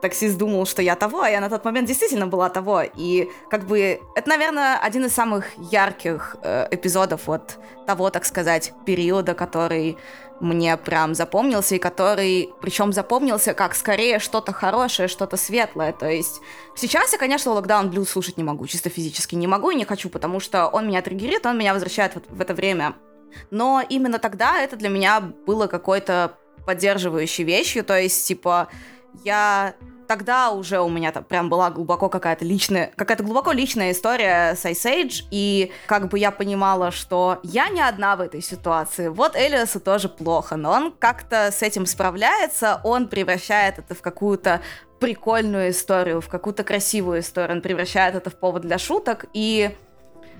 таксист 0.00 0.38
думал, 0.38 0.66
что 0.66 0.82
я 0.82 0.96
того, 0.96 1.22
а 1.22 1.30
я 1.30 1.40
на 1.40 1.48
тот 1.48 1.64
момент 1.64 1.88
действительно 1.88 2.26
была 2.26 2.48
того. 2.48 2.82
И 2.96 3.28
как 3.50 3.66
бы 3.66 4.00
это, 4.14 4.28
наверное, 4.28 4.78
один 4.78 5.04
из 5.04 5.14
самых 5.14 5.46
ярких 5.70 6.36
э, 6.42 6.68
эпизодов 6.70 7.26
вот 7.26 7.58
того, 7.86 8.10
так 8.10 8.24
сказать, 8.24 8.72
периода, 8.84 9.34
который 9.34 9.96
мне 10.40 10.76
прям 10.76 11.14
запомнился, 11.14 11.74
и 11.74 11.78
который, 11.78 12.50
причем 12.60 12.92
запомнился 12.92 13.54
как 13.54 13.74
скорее 13.74 14.18
что-то 14.18 14.52
хорошее, 14.52 15.08
что-то 15.08 15.36
светлое. 15.36 15.92
То 15.92 16.08
есть 16.08 16.40
сейчас 16.76 17.12
я, 17.12 17.18
конечно, 17.18 17.52
локдаун 17.52 17.90
блюз 17.90 18.10
слушать 18.10 18.36
не 18.36 18.44
могу, 18.44 18.66
чисто 18.66 18.88
физически 18.88 19.34
не 19.34 19.46
могу 19.46 19.70
и 19.70 19.74
не 19.74 19.84
хочу, 19.84 20.08
потому 20.10 20.40
что 20.40 20.68
он 20.68 20.86
меня 20.86 21.02
триггерит, 21.02 21.46
он 21.46 21.58
меня 21.58 21.72
возвращает 21.72 22.14
в, 22.14 22.36
в 22.36 22.40
это 22.40 22.54
время. 22.54 22.94
Но 23.50 23.82
именно 23.88 24.18
тогда 24.18 24.58
это 24.58 24.76
для 24.76 24.88
меня 24.88 25.20
было 25.20 25.66
какой-то 25.66 26.38
поддерживающей 26.66 27.44
вещью, 27.44 27.84
то 27.84 27.98
есть, 27.98 28.26
типа, 28.26 28.68
я 29.24 29.74
тогда 30.08 30.50
уже 30.50 30.80
у 30.80 30.88
меня 30.88 31.12
там 31.12 31.22
прям 31.22 31.48
была 31.48 31.70
глубоко 31.70 32.08
какая-то 32.08 32.44
личная, 32.44 32.90
какая-то 32.96 33.22
глубоко 33.22 33.52
личная 33.52 33.92
история 33.92 34.54
с 34.54 34.64
Ice 34.64 34.84
Age, 34.84 35.24
и 35.30 35.70
как 35.86 36.08
бы 36.08 36.18
я 36.18 36.30
понимала, 36.30 36.90
что 36.90 37.38
я 37.42 37.68
не 37.68 37.80
одна 37.80 38.16
в 38.16 38.20
этой 38.22 38.42
ситуации. 38.42 39.08
Вот 39.08 39.36
Элиасу 39.36 39.78
тоже 39.78 40.08
плохо, 40.08 40.56
но 40.56 40.72
он 40.72 40.94
как-то 40.98 41.50
с 41.52 41.62
этим 41.62 41.86
справляется, 41.86 42.80
он 42.82 43.06
превращает 43.08 43.78
это 43.78 43.94
в 43.94 44.00
какую-то 44.00 44.62
прикольную 44.98 45.70
историю, 45.70 46.20
в 46.20 46.28
какую-то 46.28 46.64
красивую 46.64 47.20
историю, 47.20 47.56
он 47.56 47.62
превращает 47.62 48.16
это 48.16 48.30
в 48.30 48.34
повод 48.34 48.62
для 48.62 48.78
шуток, 48.78 49.26
и 49.32 49.70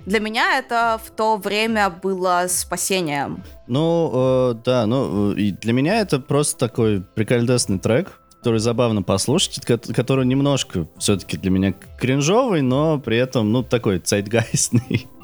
для 0.05 0.19
меня 0.19 0.57
это 0.57 0.99
в 1.03 1.11
то 1.11 1.37
время 1.37 1.89
было 1.89 2.45
спасением. 2.47 3.43
Ну, 3.67 4.11
э, 4.13 4.53
да, 4.65 4.85
ну, 4.85 5.31
и 5.33 5.51
для 5.51 5.73
меня 5.73 6.01
это 6.01 6.19
просто 6.19 6.57
такой 6.57 7.01
прикольдесный 7.01 7.79
трек, 7.79 8.19
который 8.39 8.59
забавно 8.59 9.03
послушать, 9.03 9.65
который 9.65 10.25
немножко 10.25 10.87
все-таки 10.97 11.37
для 11.37 11.51
меня 11.51 11.73
кринжовый, 11.99 12.61
но 12.61 12.97
при 12.97 13.17
этом, 13.17 13.51
ну, 13.51 13.63
такой 13.63 13.99
цайтгайстный. 13.99 15.07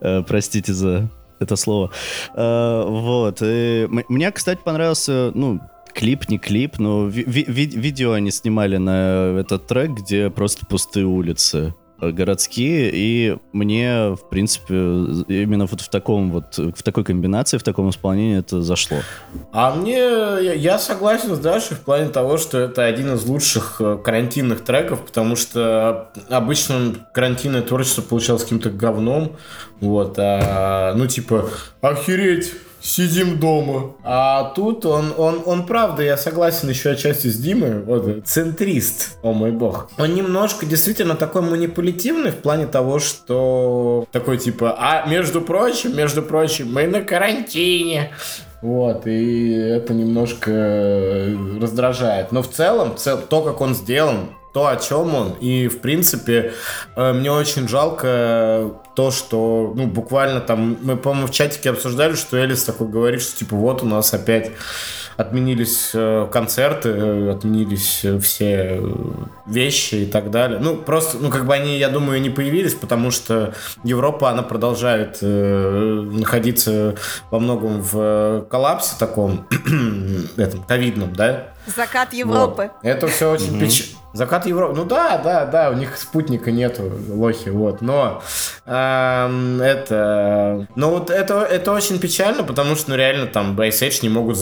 Э, 0.00 0.22
простите 0.22 0.72
за 0.72 1.10
это 1.40 1.56
слово. 1.56 1.90
Э, 2.34 2.84
вот. 2.86 3.38
И 3.42 3.88
мне, 4.08 4.30
кстати, 4.30 4.60
понравился, 4.62 5.32
ну, 5.34 5.58
клип, 5.94 6.28
не 6.28 6.38
клип, 6.38 6.78
но 6.78 7.06
ви 7.06 7.24
ви 7.26 7.66
видео 7.66 8.12
они 8.12 8.30
снимали 8.30 8.78
на 8.78 9.40
этот 9.40 9.66
трек, 9.66 9.90
где 9.90 10.30
просто 10.30 10.66
пустые 10.66 11.06
улицы. 11.06 11.74
Э, 12.00 12.12
городские, 12.12 12.90
и 12.92 13.36
мне, 13.52 14.10
в 14.14 14.28
принципе, 14.30 14.74
именно 14.74 15.66
вот 15.66 15.80
в 15.80 15.88
таком 15.88 16.30
вот, 16.30 16.56
в 16.56 16.80
такой 16.84 17.02
комбинации, 17.02 17.58
в 17.58 17.64
таком 17.64 17.90
исполнении 17.90 18.38
это 18.38 18.62
зашло. 18.62 18.98
А 19.52 19.74
мне, 19.74 19.98
я 20.54 20.78
согласен 20.78 21.34
с 21.34 21.40
Дашей 21.40 21.76
в 21.76 21.80
плане 21.80 22.08
того, 22.10 22.36
что 22.36 22.58
это 22.58 22.84
один 22.84 23.14
из 23.14 23.24
лучших 23.24 23.80
э, 23.80 23.98
карантинных 24.02 24.62
треков, 24.62 25.04
потому 25.04 25.34
что 25.34 26.12
обычно 26.28 26.94
карантинное 27.12 27.62
творчество 27.62 28.02
получалось 28.02 28.44
каким-то 28.44 28.70
говном, 28.70 29.36
вот, 29.80 30.14
а, 30.18 30.94
ну, 30.94 31.08
типа, 31.08 31.50
охереть, 31.80 32.52
сидим 32.88 33.38
дома. 33.38 33.94
А 34.02 34.44
тут 34.54 34.86
он, 34.86 35.12
он, 35.16 35.42
он 35.44 35.66
правда, 35.66 36.02
я 36.02 36.16
согласен 36.16 36.68
еще 36.70 36.90
отчасти 36.90 37.28
с 37.28 37.36
Димой, 37.36 37.82
вот, 37.82 38.26
центрист, 38.26 39.18
о 39.22 39.32
мой 39.32 39.52
бог. 39.52 39.90
Он 39.98 40.14
немножко 40.14 40.64
действительно 40.64 41.14
такой 41.14 41.42
манипулятивный 41.42 42.30
в 42.30 42.36
плане 42.36 42.66
того, 42.66 42.98
что 42.98 44.06
такой 44.10 44.38
типа, 44.38 44.76
а 44.78 45.06
между 45.06 45.42
прочим, 45.42 45.96
между 45.96 46.22
прочим, 46.22 46.72
мы 46.72 46.86
на 46.86 47.02
карантине. 47.02 48.10
Вот, 48.62 49.06
и 49.06 49.52
это 49.52 49.94
немножко 49.94 50.50
раздражает. 51.60 52.32
Но 52.32 52.42
в 52.42 52.50
целом, 52.50 52.96
то, 53.28 53.42
как 53.42 53.60
он 53.60 53.74
сделан, 53.74 54.30
то, 54.52 54.68
о 54.68 54.76
чем 54.76 55.14
он. 55.14 55.32
И, 55.40 55.68
в 55.68 55.80
принципе, 55.80 56.52
э, 56.96 57.12
мне 57.12 57.30
очень 57.30 57.68
жалко 57.68 58.72
то, 58.94 59.10
что, 59.10 59.72
ну, 59.76 59.86
буквально 59.86 60.40
там, 60.40 60.78
мы, 60.82 60.96
по-моему, 60.96 61.28
в 61.28 61.30
чатике 61.30 61.70
обсуждали, 61.70 62.14
что 62.14 62.36
Элис 62.36 62.64
такой 62.64 62.88
говорит, 62.88 63.22
что, 63.22 63.36
типа, 63.36 63.56
вот 63.56 63.82
у 63.82 63.86
нас 63.86 64.12
опять 64.14 64.52
отменились 65.16 65.90
э, 65.94 66.28
концерты, 66.32 66.88
э, 66.90 67.32
отменились 67.32 68.04
все 68.22 68.82
вещи 69.46 69.96
и 69.96 70.06
так 70.06 70.30
далее. 70.30 70.58
Ну, 70.60 70.76
просто, 70.76 71.18
ну, 71.18 71.30
как 71.30 71.46
бы 71.46 71.54
они, 71.54 71.76
я 71.78 71.88
думаю, 71.88 72.20
не 72.20 72.30
появились, 72.30 72.74
потому 72.74 73.10
что 73.10 73.54
Европа, 73.84 74.30
она 74.30 74.42
продолжает 74.42 75.18
находиться 75.20 76.94
во 77.30 77.38
многом 77.38 77.82
в 77.82 78.46
коллапсе 78.50 78.94
таком, 78.98 79.46
этом, 80.36 80.62
ковидном, 80.62 81.12
да? 81.14 81.52
Закат 81.74 82.12
Европы. 82.12 82.70
Вот. 82.82 82.88
Это 82.90 83.06
все 83.08 83.30
очень 83.30 83.58
печально. 83.60 83.98
Закат 84.14 84.46
Европы. 84.46 84.74
Ну 84.74 84.84
да, 84.84 85.18
да, 85.18 85.44
да, 85.44 85.70
у 85.70 85.74
них 85.74 85.98
спутника 85.98 86.50
нету, 86.50 86.90
лохи, 87.10 87.50
вот. 87.50 87.82
Но 87.82 88.22
эм, 88.64 89.60
это... 89.60 90.66
Ну 90.74 90.90
вот 90.90 91.10
это, 91.10 91.42
это 91.42 91.72
очень 91.72 91.98
печально, 91.98 92.42
потому 92.42 92.74
что, 92.74 92.90
ну 92.90 92.96
реально, 92.96 93.26
там, 93.26 93.54
Base 93.54 93.86
Age 93.86 93.98
не 94.02 94.08
могут 94.08 94.38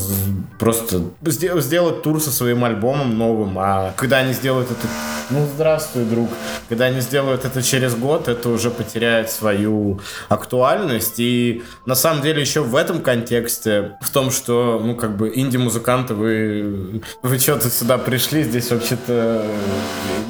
просто 0.61 1.03
сделать 1.23 2.03
тур 2.03 2.21
со 2.21 2.31
своим 2.31 2.65
альбомом 2.65 3.19
новым, 3.19 3.59
а 3.59 3.93
когда 3.97 4.19
они 4.19 4.33
сделают 4.35 4.71
это... 4.71 4.87
Ну, 5.29 5.45
здравствуй, 5.53 6.05
друг. 6.05 6.29
Когда 6.69 6.85
они 6.85 7.01
сделают 7.01 7.45
это 7.45 7.61
через 7.61 7.97
год, 7.97 8.29
это 8.29 8.49
уже 8.49 8.71
потеряет 8.71 9.29
свою 9.29 10.01
актуальность. 10.29 11.19
И 11.19 11.65
на 11.85 11.97
самом 11.97 12.23
деле 12.23 12.41
еще 12.41 12.61
в 12.61 12.77
этом 12.77 13.01
контексте, 13.01 13.99
в 14.01 14.11
том, 14.11 14.31
что, 14.31 14.81
ну, 14.83 14.95
как 14.95 15.17
бы 15.17 15.33
инди-музыканты, 15.35 16.15
вы, 16.15 17.03
вы 17.23 17.39
что-то 17.39 17.71
сюда 17.71 17.99
пришли, 17.99 18.43
здесь 18.43 18.71
вообще-то 18.71 19.45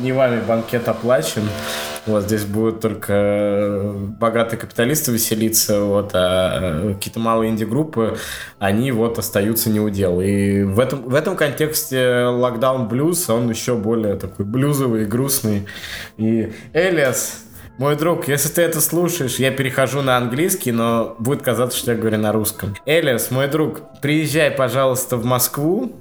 не 0.00 0.12
вами 0.12 0.40
банкет 0.40 0.88
оплачен. 0.88 1.48
Вот 2.06 2.22
здесь 2.22 2.44
будут 2.44 2.80
только 2.80 3.92
богатые 4.20 4.60
капиталисты 4.60 5.10
веселиться, 5.10 5.80
вот, 5.80 6.12
а 6.14 6.92
какие-то 6.94 7.18
малые 7.18 7.50
инди-группы, 7.50 8.16
они 8.60 8.92
вот 8.92 9.18
остаются 9.18 9.70
не 9.70 9.80
у 9.80 9.90
дел. 9.90 10.20
И 10.20 10.62
в 10.62 10.78
этом, 10.78 11.02
в 11.02 11.14
этом 11.14 11.36
контексте 11.36 12.26
локдаун 12.26 12.86
блюз, 12.86 13.28
он 13.28 13.50
еще 13.50 13.74
более 13.74 14.14
такой 14.14 14.46
блюзовый 14.46 15.02
и 15.02 15.06
грустный. 15.06 15.66
И 16.16 16.52
Элиас, 16.72 17.40
мой 17.78 17.96
друг, 17.96 18.28
если 18.28 18.50
ты 18.50 18.62
это 18.62 18.80
слушаешь, 18.80 19.36
я 19.36 19.50
перехожу 19.50 20.00
на 20.00 20.16
английский, 20.16 20.70
но 20.70 21.16
будет 21.18 21.42
казаться, 21.42 21.76
что 21.76 21.90
я 21.90 21.98
говорю 21.98 22.18
на 22.18 22.30
русском. 22.30 22.76
Элиас, 22.86 23.32
мой 23.32 23.48
друг, 23.48 23.80
приезжай, 24.00 24.52
пожалуйста, 24.52 25.16
в 25.16 25.24
Москву 25.24 25.92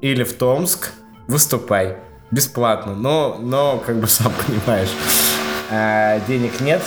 или 0.00 0.24
в 0.24 0.32
Томск, 0.34 0.92
выступай 1.26 1.96
бесплатно, 2.30 2.94
но, 2.94 3.38
но 3.40 3.82
как 3.84 3.96
бы 3.96 4.06
сам 4.06 4.32
понимаешь, 4.46 4.90
а, 5.70 6.20
денег 6.26 6.60
нет. 6.60 6.82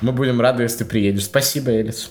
Мы 0.00 0.12
будем 0.12 0.40
рады, 0.40 0.62
если 0.62 0.78
ты 0.78 0.84
приедешь. 0.86 1.24
Спасибо, 1.24 1.70
Элис. 1.70 2.10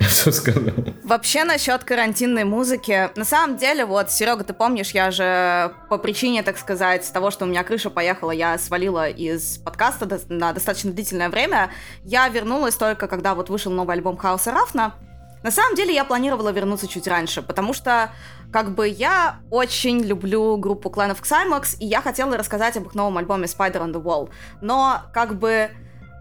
Все 0.00 0.32
сказал. 0.32 0.74
Вообще 1.04 1.44
насчет 1.44 1.84
карантинной 1.84 2.44
музыки. 2.44 3.10
На 3.16 3.24
самом 3.24 3.56
деле, 3.56 3.84
вот, 3.84 4.10
Серега, 4.10 4.44
ты 4.44 4.52
помнишь, 4.52 4.90
я 4.90 5.10
же 5.10 5.72
по 5.88 5.96
причине, 5.96 6.42
так 6.42 6.58
сказать, 6.58 7.10
того, 7.12 7.30
что 7.30 7.44
у 7.44 7.48
меня 7.48 7.62
крыша 7.62 7.88
поехала, 7.88 8.32
я 8.32 8.58
свалила 8.58 9.08
из 9.08 9.58
подкаста 9.58 10.20
на 10.28 10.52
достаточно 10.52 10.90
длительное 10.92 11.28
время. 11.28 11.70
Я 12.04 12.28
вернулась 12.28 12.74
только, 12.74 13.06
когда 13.06 13.34
вот 13.34 13.48
вышел 13.48 13.72
новый 13.72 13.94
альбом 13.94 14.16
Хауса 14.16 14.50
Рафна. 14.50 14.94
На 15.42 15.50
самом 15.50 15.74
деле 15.74 15.94
я 15.94 16.04
планировала 16.04 16.50
вернуться 16.50 16.86
чуть 16.86 17.08
раньше, 17.08 17.42
потому 17.42 17.72
что 17.72 18.10
как 18.52 18.74
бы 18.74 18.86
я 18.86 19.36
очень 19.50 20.00
люблю 20.00 20.56
группу 20.58 20.90
of 20.90 21.22
Xymox, 21.22 21.76
и 21.80 21.86
я 21.86 22.02
хотела 22.02 22.36
рассказать 22.36 22.76
об 22.76 22.86
их 22.86 22.94
новом 22.94 23.18
альбоме 23.18 23.46
Spider 23.46 23.78
on 23.78 23.92
the 23.92 24.02
Wall. 24.02 24.28
Но 24.60 25.02
как 25.12 25.38
бы 25.38 25.70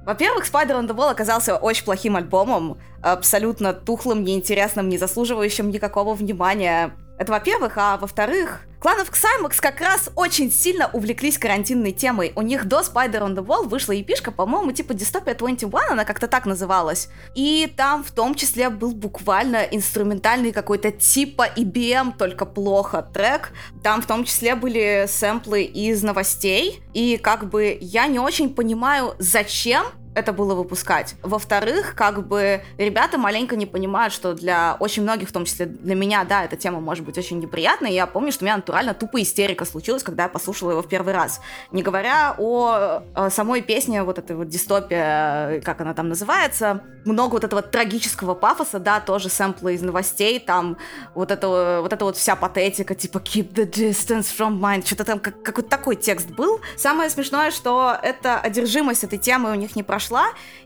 во-первых, 0.06 0.46
Spider 0.46 0.80
on 0.80 0.88
the 0.88 0.96
Wall 0.96 1.12
оказался 1.12 1.58
очень 1.58 1.86
плохим 1.86 2.16
альбомом, 2.16 2.80
абсолютно 3.04 3.74
тухлым, 3.74 4.24
неинтересным, 4.24 4.90
не 4.90 4.98
заслуживающим 4.98 5.70
никакого 5.70 6.16
внимания. 6.16 6.94
Это 7.22 7.34
во-первых, 7.34 7.74
а 7.76 7.98
во-вторых, 7.98 8.62
Кланов 8.80 9.12
Ксаймакс 9.12 9.62
как 9.62 9.80
раз 9.80 10.10
очень 10.16 10.52
сильно 10.52 10.90
увлеклись 10.92 11.38
карантинной 11.38 11.92
темой. 11.92 12.34
У 12.36 12.42
них 12.42 12.66
до 12.66 12.80
Spider 12.80 13.20
on 13.22 13.36
the 13.36 13.46
Wall 13.46 13.68
вышла 13.68 13.94
эпишка, 13.94 14.32
по-моему, 14.32 14.72
типа 14.72 14.94
Dystopia 14.94 15.38
21, 15.38 15.72
она 15.92 16.04
как-то 16.04 16.28
так 16.28 16.48
называлась. 16.48 17.10
И 17.36 17.72
там 17.78 18.04
в 18.04 18.10
том 18.10 18.34
числе 18.34 18.72
был 18.72 18.94
буквально 18.94 19.58
инструментальный 19.58 20.52
какой-то 20.52 20.90
типа 20.92 21.46
EBM, 21.56 22.18
только 22.18 22.48
плохо 22.48 23.08
трек. 23.14 23.52
Там 23.84 24.02
в 24.02 24.08
том 24.08 24.24
числе 24.24 24.56
были 24.56 25.06
сэмплы 25.08 25.62
из 25.62 26.02
новостей. 26.02 26.82
И 26.96 27.18
как 27.18 27.52
бы 27.52 27.78
я 27.80 28.08
не 28.08 28.18
очень 28.18 28.52
понимаю, 28.52 29.14
зачем 29.20 29.86
это 30.14 30.34
было 30.34 30.56
выпускать. 30.56 31.16
Во-вторых, 31.24 31.96
как 31.96 32.28
бы 32.28 32.62
ребята 32.78 33.18
маленько 33.18 33.56
не 33.56 33.66
понимают, 33.66 34.14
что 34.14 34.34
для 34.34 34.76
очень 34.80 35.04
многих, 35.04 35.30
в 35.30 35.32
том 35.32 35.46
числе 35.46 35.66
для 35.66 35.96
меня, 35.96 36.24
да, 36.24 36.44
эта 36.44 36.58
тема 36.58 36.80
может 36.82 37.06
быть 37.06 37.18
очень 37.18 37.40
неприятной. 37.40 37.94
Я 37.94 38.08
помню, 38.08 38.32
что 38.32 38.44
у 38.44 38.46
меня 38.46 38.58
натурально 38.58 38.94
тупая 38.94 39.24
истерика 39.24 39.66
случилась, 39.66 40.04
когда 40.04 40.24
я 40.24 40.30
послушала 40.30 40.72
его 40.72 40.82
в 40.82 40.88
первый 40.88 41.14
раз. 41.14 41.40
Не 41.72 41.82
говоря 41.82 42.36
о, 42.38 43.04
о 43.16 43.30
самой 43.30 43.62
песне, 43.62 44.04
вот 44.04 44.20
этой 44.20 44.36
вот 44.36 44.50
дистопия, 44.50 45.62
как 45.62 45.80
она 45.82 45.94
там 45.94 46.10
называется, 46.10 46.82
много 47.06 47.34
вот 47.34 47.44
этого 47.44 47.62
трагического 47.62 48.36
пафоса, 48.36 48.80
да, 48.80 49.00
тоже 49.00 49.30
сэмплы 49.30 49.76
из 49.76 49.82
новостей, 49.82 50.40
там 50.40 50.78
вот 51.16 51.32
это 51.32 51.80
вот, 51.82 51.94
это 51.94 52.06
вот 52.06 52.18
вся 52.18 52.36
патетика, 52.36 52.96
типа 52.96 53.20
keep 53.20 53.54
the 53.54 53.70
distance 53.70 54.28
from 54.38 54.60
mine, 54.60 54.86
что-то 54.86 55.06
там 55.06 55.20
как, 55.20 55.42
какой-то 55.42 55.70
такой 55.70 55.96
текст 55.96 56.30
был. 56.32 56.60
Самое 56.76 57.10
смешное, 57.10 57.52
что 57.52 57.96
эта 58.02 58.40
одержимость 58.40 59.04
этой 59.04 59.18
темы 59.18 59.52
у 59.52 59.56
них 59.56 59.76
не 59.76 59.84
прошла, 59.84 60.01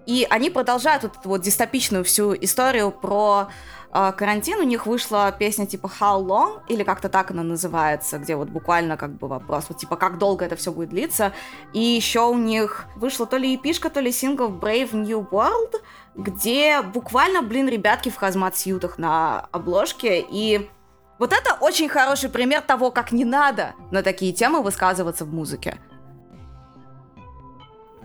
и 0.05 0.25
они 0.29 0.49
продолжают 0.49 1.03
вот 1.03 1.17
эту 1.17 1.29
вот 1.29 1.41
дистопичную 1.41 2.03
всю 2.03 2.33
историю 2.35 2.91
про 2.91 3.49
э, 3.93 4.11
карантин. 4.15 4.59
У 4.59 4.63
них 4.63 4.85
вышла 4.85 5.31
песня 5.31 5.65
типа 5.65 5.91
How 5.99 6.23
Long, 6.23 6.61
или 6.67 6.83
как-то 6.83 7.09
так 7.09 7.31
она 7.31 7.43
называется, 7.43 8.17
где 8.17 8.35
вот 8.35 8.49
буквально 8.49 8.97
как 8.97 9.11
бы 9.17 9.27
вопрос, 9.27 9.65
вот 9.69 9.77
типа 9.77 9.95
как 9.95 10.17
долго 10.17 10.45
это 10.45 10.55
все 10.55 10.71
будет 10.71 10.89
длиться. 10.89 11.33
И 11.73 11.79
еще 11.79 12.21
у 12.27 12.37
них 12.37 12.85
вышла 12.95 13.25
то 13.25 13.37
ли 13.37 13.55
эпишка, 13.55 13.89
то 13.89 13.99
ли 13.99 14.11
сингл 14.11 14.47
Brave 14.47 14.95
New 14.95 15.27
World, 15.31 15.81
где 16.15 16.81
буквально, 16.81 17.41
блин, 17.41 17.67
ребятки 17.67 18.09
в 18.09 18.15
хазмат-сьютах 18.15 18.97
на 18.97 19.47
обложке, 19.51 20.25
и 20.29 20.69
вот 21.17 21.31
это 21.31 21.55
очень 21.61 21.87
хороший 21.87 22.29
пример 22.29 22.61
того, 22.61 22.91
как 22.91 23.11
не 23.11 23.23
надо 23.23 23.73
на 23.91 24.03
такие 24.03 24.33
темы 24.33 24.61
высказываться 24.61 25.23
в 25.23 25.33
музыке. 25.33 25.79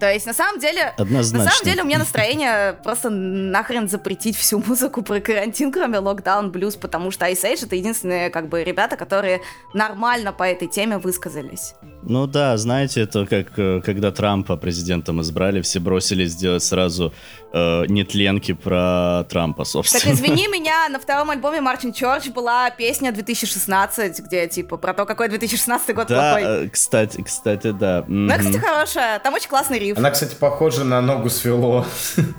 То 0.01 0.10
есть, 0.10 0.24
на 0.24 0.32
самом 0.32 0.59
деле, 0.59 0.94
Однозначно. 0.97 1.44
на 1.44 1.51
самом 1.51 1.64
деле 1.64 1.82
у 1.82 1.86
меня 1.86 1.98
настроение 1.98 2.72
просто 2.82 3.10
нахрен 3.10 3.86
запретить 3.86 4.35
всю 4.36 4.59
музыку 4.59 5.02
про 5.02 5.20
карантин, 5.20 5.70
кроме 5.70 5.98
Lockdown 5.98 6.51
Blues, 6.51 6.78
потому 6.78 7.10
что 7.10 7.27
Ice 7.27 7.44
Age 7.44 7.66
это 7.66 7.77
единственные, 7.77 8.31
как 8.31 8.48
бы, 8.48 8.64
ребята, 8.64 8.97
которые 8.97 9.43
нормально 9.74 10.32
по 10.32 10.44
этой 10.44 10.68
теме 10.68 10.97
высказались. 10.97 11.74
Ну 12.02 12.27
да, 12.27 12.56
знаете, 12.56 13.02
это 13.02 13.27
как 13.27 13.59
э, 13.59 13.81
когда 13.85 14.10
Трампа 14.10 14.56
президентом 14.56 15.20
избрали, 15.20 15.60
все 15.60 15.81
бросились 15.81 16.35
делать 16.35 16.62
сразу 16.62 17.12
э, 17.52 17.85
нетленки 17.89 18.52
про 18.52 19.24
Трампа, 19.28 19.64
собственно. 19.64 20.02
Так 20.05 20.14
извини 20.14 20.48
меня, 20.52 20.89
на 20.89 20.98
втором 20.98 21.28
альбоме 21.31 21.60
Мартин 21.60 21.93
Чорч 21.93 22.28
была 22.31 22.70
песня 22.70 23.12
2016, 23.12 24.20
где 24.20 24.48
типа 24.48 24.78
про 24.78 24.94
то, 24.94 25.05
какой 25.05 25.28
2016 25.28 25.94
год 25.94 26.06
Да, 26.09 26.32
плохой. 26.39 26.66
э, 26.66 26.68
кстати, 26.70 27.22
кстати, 27.22 27.70
да. 27.72 28.05
Ну, 28.09 28.31
кстати, 28.31 28.56
Мгм. 28.56 28.60
хорошая. 28.60 29.18
Там 29.18 29.35
очень 29.35 29.48
классный 29.51 29.78
риф. 29.78 29.98
Она, 29.98 30.10
кстати, 30.10 30.35
похожа 30.35 30.85
на 30.85 31.02
ногу 31.02 31.28
свело. 31.28 31.85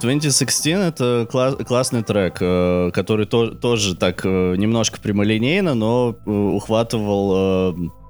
2016 0.02 0.66
это 0.88 1.28
кла- 1.32 1.64
классный 1.64 2.04
трек, 2.04 2.38
э, 2.42 2.90
который 2.94 3.28
то- 3.28 3.52
тоже 3.52 3.96
так 3.96 4.26
немножко 4.26 5.00
прямолинейно, 5.00 5.76
но 5.76 6.16
ухватывал 6.26 7.74
э, 7.76 8.01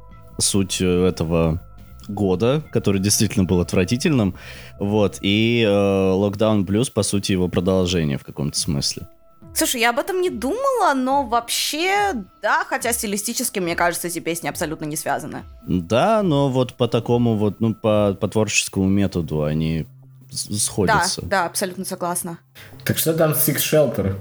суть 0.41 0.81
э, 0.81 1.07
этого 1.07 1.59
года, 2.07 2.61
который 2.71 2.99
действительно 2.99 3.45
был 3.45 3.61
отвратительным. 3.61 4.35
Вот, 4.79 5.19
и 5.21 5.63
э, 5.65 5.69
Lockdown 5.71 6.65
Blues, 6.65 6.91
по 6.91 7.03
сути, 7.03 7.31
его 7.31 7.47
продолжение 7.47 8.17
в 8.17 8.23
каком-то 8.23 8.57
смысле. 8.57 9.07
Слушай, 9.53 9.81
я 9.81 9.89
об 9.89 9.99
этом 9.99 10.21
не 10.21 10.29
думала, 10.29 10.93
но 10.95 11.25
вообще, 11.25 12.13
да, 12.41 12.63
хотя 12.67 12.93
стилистически, 12.93 13.59
мне 13.59 13.75
кажется, 13.75 14.07
эти 14.07 14.19
песни 14.19 14.47
абсолютно 14.47 14.85
не 14.85 14.95
связаны. 14.95 15.43
Да, 15.67 16.23
но 16.23 16.49
вот 16.49 16.73
по 16.75 16.87
такому 16.87 17.35
вот, 17.35 17.59
ну, 17.59 17.75
по, 17.75 18.13
по 18.19 18.27
творческому 18.29 18.87
методу 18.87 19.43
они 19.43 19.85
с- 20.31 20.47
Да, 20.47 20.55
сходятся. 20.57 21.21
да, 21.25 21.45
абсолютно 21.45 21.83
согласна. 21.85 22.37
Так 22.85 22.97
что 22.97 23.13
там 23.13 23.31
Six 23.31 23.57
Shelter? 23.57 24.15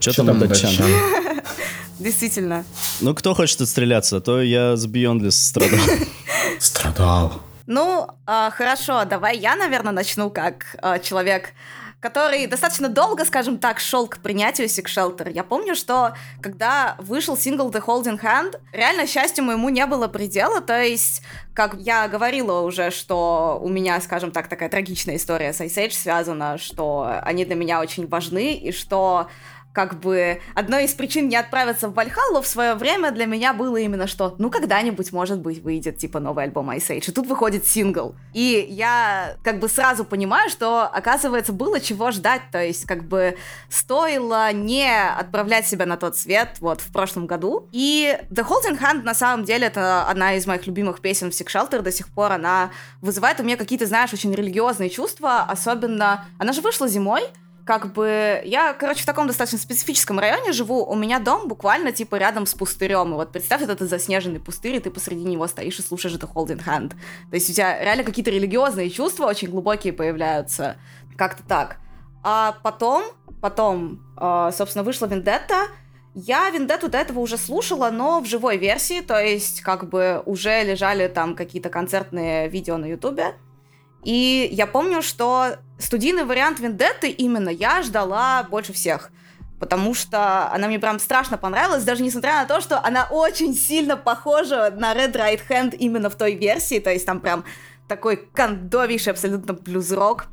Что 0.00 0.12
Чё 0.12 0.24
там 0.24 0.36
у 0.42 0.46
датчан? 0.46 0.70
Действительно. 2.02 2.64
Ну, 3.00 3.14
кто 3.14 3.34
хочет 3.34 3.60
отстреляться, 3.60 4.20
то 4.20 4.42
я 4.42 4.76
с 4.76 4.86
Beyondless 4.86 5.30
страдал. 5.30 5.78
Страдал. 6.58 7.42
Ну, 7.66 8.08
а, 8.26 8.50
хорошо, 8.50 9.04
давай 9.04 9.38
я, 9.38 9.54
наверное, 9.56 9.92
начну 9.92 10.30
как 10.30 10.76
а, 10.82 10.98
человек, 10.98 11.50
который 12.00 12.48
достаточно 12.48 12.88
долго, 12.88 13.24
скажем 13.24 13.58
так, 13.58 13.78
шел 13.78 14.08
к 14.08 14.18
принятию 14.18 14.66
Sick 14.66 14.86
Shelter. 14.86 15.30
Я 15.32 15.44
помню, 15.44 15.76
что 15.76 16.14
когда 16.40 16.96
вышел 16.98 17.36
сингл 17.36 17.70
The 17.70 17.84
Holding 17.84 18.20
Hand, 18.20 18.60
реально 18.72 19.06
счастью 19.06 19.44
моему 19.44 19.68
не 19.68 19.86
было 19.86 20.08
предела, 20.08 20.60
то 20.60 20.82
есть, 20.82 21.22
как 21.54 21.74
я 21.78 22.08
говорила 22.08 22.60
уже, 22.62 22.90
что 22.90 23.60
у 23.62 23.68
меня, 23.68 24.00
скажем 24.00 24.32
так, 24.32 24.48
такая 24.48 24.68
трагичная 24.68 25.16
история 25.16 25.52
с 25.52 25.60
Ice 25.60 25.76
Age 25.76 25.92
связана, 25.92 26.58
что 26.58 27.20
они 27.22 27.44
для 27.44 27.54
меня 27.54 27.80
очень 27.80 28.08
важны, 28.08 28.54
и 28.54 28.72
что 28.72 29.28
как 29.72 29.98
бы 30.00 30.40
одной 30.54 30.84
из 30.84 30.92
причин 30.92 31.28
не 31.28 31.36
отправиться 31.36 31.88
в 31.88 31.94
Вальхаллу 31.94 32.42
в 32.42 32.46
свое 32.46 32.74
время 32.74 33.10
для 33.10 33.26
меня 33.26 33.52
было 33.52 33.78
именно 33.78 34.06
что, 34.06 34.34
ну, 34.38 34.50
когда-нибудь, 34.50 35.12
может 35.12 35.40
быть, 35.40 35.62
выйдет, 35.62 35.98
типа, 35.98 36.20
новый 36.20 36.44
альбом 36.44 36.70
Ice 36.70 36.88
Age, 36.88 37.08
и 37.08 37.12
тут 37.12 37.26
выходит 37.26 37.66
сингл. 37.66 38.14
И 38.34 38.66
я, 38.68 39.36
как 39.42 39.58
бы, 39.58 39.68
сразу 39.68 40.04
понимаю, 40.04 40.50
что, 40.50 40.82
оказывается, 40.82 41.52
было 41.52 41.80
чего 41.80 42.10
ждать, 42.10 42.42
то 42.50 42.62
есть, 42.62 42.86
как 42.86 43.04
бы, 43.04 43.36
стоило 43.70 44.52
не 44.52 44.88
отправлять 45.18 45.66
себя 45.66 45.86
на 45.86 45.96
тот 45.96 46.16
свет, 46.16 46.56
вот, 46.60 46.80
в 46.80 46.92
прошлом 46.92 47.26
году. 47.26 47.68
И 47.72 48.18
The 48.30 48.46
Holding 48.46 48.80
Hand, 48.80 49.02
на 49.02 49.14
самом 49.14 49.44
деле, 49.44 49.68
это 49.68 50.04
одна 50.04 50.34
из 50.34 50.46
моих 50.46 50.66
любимых 50.66 51.00
песен 51.00 51.30
в 51.30 51.34
Sick 51.34 51.46
Shelter. 51.46 51.80
До 51.80 51.92
сих 51.92 52.08
пор, 52.08 52.32
она 52.32 52.70
вызывает 53.00 53.40
у 53.40 53.42
меня 53.42 53.56
какие-то, 53.56 53.86
знаешь, 53.86 54.12
очень 54.12 54.34
религиозные 54.34 54.90
чувства, 54.90 55.42
особенно... 55.42 56.26
Она 56.38 56.52
же 56.52 56.60
вышла 56.60 56.88
зимой, 56.88 57.22
как 57.64 57.92
бы 57.92 58.42
я, 58.44 58.72
короче, 58.72 59.02
в 59.02 59.06
таком 59.06 59.26
достаточно 59.26 59.58
специфическом 59.58 60.18
районе 60.18 60.52
живу. 60.52 60.84
У 60.84 60.94
меня 60.96 61.20
дом 61.20 61.46
буквально 61.46 61.92
типа 61.92 62.16
рядом 62.16 62.44
с 62.46 62.54
пустырем. 62.54 63.12
И 63.12 63.14
вот 63.14 63.30
представь, 63.30 63.62
это 63.62 63.86
заснеженный 63.86 64.40
пустырь, 64.40 64.76
и 64.76 64.80
ты 64.80 64.90
посреди 64.90 65.24
него 65.24 65.46
стоишь 65.46 65.78
и 65.78 65.82
слушаешь 65.82 66.16
это 66.16 66.26
Holding 66.26 66.64
Hand. 66.64 66.90
То 67.30 67.34
есть 67.34 67.50
у 67.50 67.52
тебя 67.52 67.82
реально 67.82 68.04
какие-то 68.04 68.30
религиозные 68.30 68.90
чувства 68.90 69.26
очень 69.26 69.48
глубокие 69.48 69.92
появляются. 69.92 70.76
Как-то 71.16 71.42
так. 71.44 71.76
А 72.24 72.56
потом, 72.62 73.04
потом, 73.40 74.00
э, 74.20 74.50
собственно, 74.52 74.82
вышла 74.82 75.06
Вендетта. 75.06 75.68
Я 76.14 76.50
Вендетту 76.50 76.88
до 76.88 76.98
этого 76.98 77.20
уже 77.20 77.38
слушала, 77.38 77.90
но 77.90 78.20
в 78.20 78.26
живой 78.26 78.58
версии, 78.58 79.00
то 79.00 79.18
есть 79.18 79.62
как 79.62 79.88
бы 79.88 80.22
уже 80.26 80.62
лежали 80.62 81.08
там 81.08 81.34
какие-то 81.34 81.70
концертные 81.70 82.48
видео 82.48 82.76
на 82.76 82.86
Ютубе. 82.86 83.34
И 84.04 84.48
я 84.52 84.66
помню, 84.66 85.00
что 85.00 85.56
студийный 85.82 86.24
вариант 86.24 86.60
Вендетты 86.60 87.08
именно 87.10 87.48
я 87.48 87.82
ждала 87.82 88.44
больше 88.44 88.72
всех. 88.72 89.10
Потому 89.58 89.94
что 89.94 90.50
она 90.52 90.66
мне 90.66 90.80
прям 90.80 90.98
страшно 90.98 91.38
понравилась, 91.38 91.84
даже 91.84 92.02
несмотря 92.02 92.40
на 92.40 92.46
то, 92.46 92.60
что 92.60 92.84
она 92.84 93.06
очень 93.08 93.54
сильно 93.54 93.96
похожа 93.96 94.74
на 94.76 94.92
Red 94.92 95.12
Right 95.12 95.40
Hand 95.48 95.76
именно 95.76 96.10
в 96.10 96.16
той 96.16 96.34
версии. 96.34 96.80
То 96.80 96.90
есть 96.90 97.06
там 97.06 97.20
прям 97.20 97.44
такой 97.86 98.16
кондовейший 98.16 99.12
абсолютно 99.12 99.54
блюз-рок. 99.54 100.26